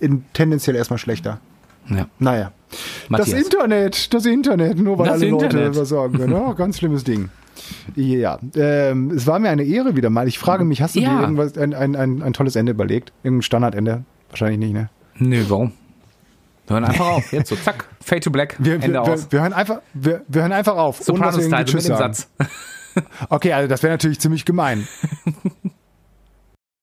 in, 0.00 0.24
tendenziell 0.32 0.74
erstmal 0.74 0.98
schlechter. 0.98 1.38
Ja. 1.88 2.06
Naja. 2.18 2.52
Matthias. 3.08 3.30
Das 3.30 3.40
Internet, 3.40 4.14
das 4.14 4.26
Internet, 4.26 4.78
nur 4.78 4.98
weil 4.98 5.06
Das 5.06 5.20
alle 5.20 5.30
Leute 5.30 5.44
Internet. 5.44 5.76
was 5.76 5.88
sagen 5.88 6.18
können. 6.18 6.32
Ja, 6.32 6.52
ganz 6.52 6.78
schlimmes 6.78 7.04
Ding. 7.04 7.28
Ja, 7.94 8.38
ähm, 8.56 9.10
es 9.10 9.26
war 9.26 9.38
mir 9.38 9.50
eine 9.50 9.62
Ehre 9.64 9.96
wieder 9.96 10.10
mal. 10.10 10.26
Ich 10.28 10.38
frage 10.38 10.64
mich, 10.64 10.82
hast 10.82 10.94
du 10.96 11.00
Ja. 11.00 11.16
dir 11.16 11.20
irgendwas, 11.22 11.56
ein, 11.58 11.74
ein, 11.74 11.96
ein, 11.96 12.22
ein 12.22 12.32
tolles 12.32 12.56
Ende 12.56 12.72
überlegt? 12.72 13.12
Irgendein 13.22 13.42
Standardende? 13.42 14.04
Wahrscheinlich 14.30 14.58
nicht, 14.58 14.72
ne? 14.72 14.88
Nö, 15.18 15.44
warum? 15.48 15.72
Wir 16.66 16.74
hören 16.74 16.84
einfach 16.84 17.06
auf. 17.06 17.32
Jetzt 17.32 17.48
so, 17.50 17.56
zack, 17.56 17.86
Fade 18.00 18.20
to 18.20 18.30
Black, 18.30 18.56
Wir, 18.58 18.74
Ende 18.74 18.92
wir, 18.92 19.02
aus. 19.02 19.26
wir, 19.26 19.32
wir, 19.32 19.40
hören 19.42 19.52
einfach, 19.52 19.80
wir, 19.94 20.22
wir 20.28 20.42
hören 20.42 20.52
einfach 20.52 20.76
auf. 20.76 21.06
ohne 21.08 21.20
dass 21.20 21.36
wir 21.36 21.44
irgendwie 21.44 21.74
mit 21.76 21.88
dem. 21.88 21.96
Satz. 21.96 22.28
Okay, 23.30 23.54
also 23.54 23.68
das 23.68 23.82
wäre 23.82 23.94
natürlich 23.94 24.20
ziemlich 24.20 24.44
gemein. 24.44 24.86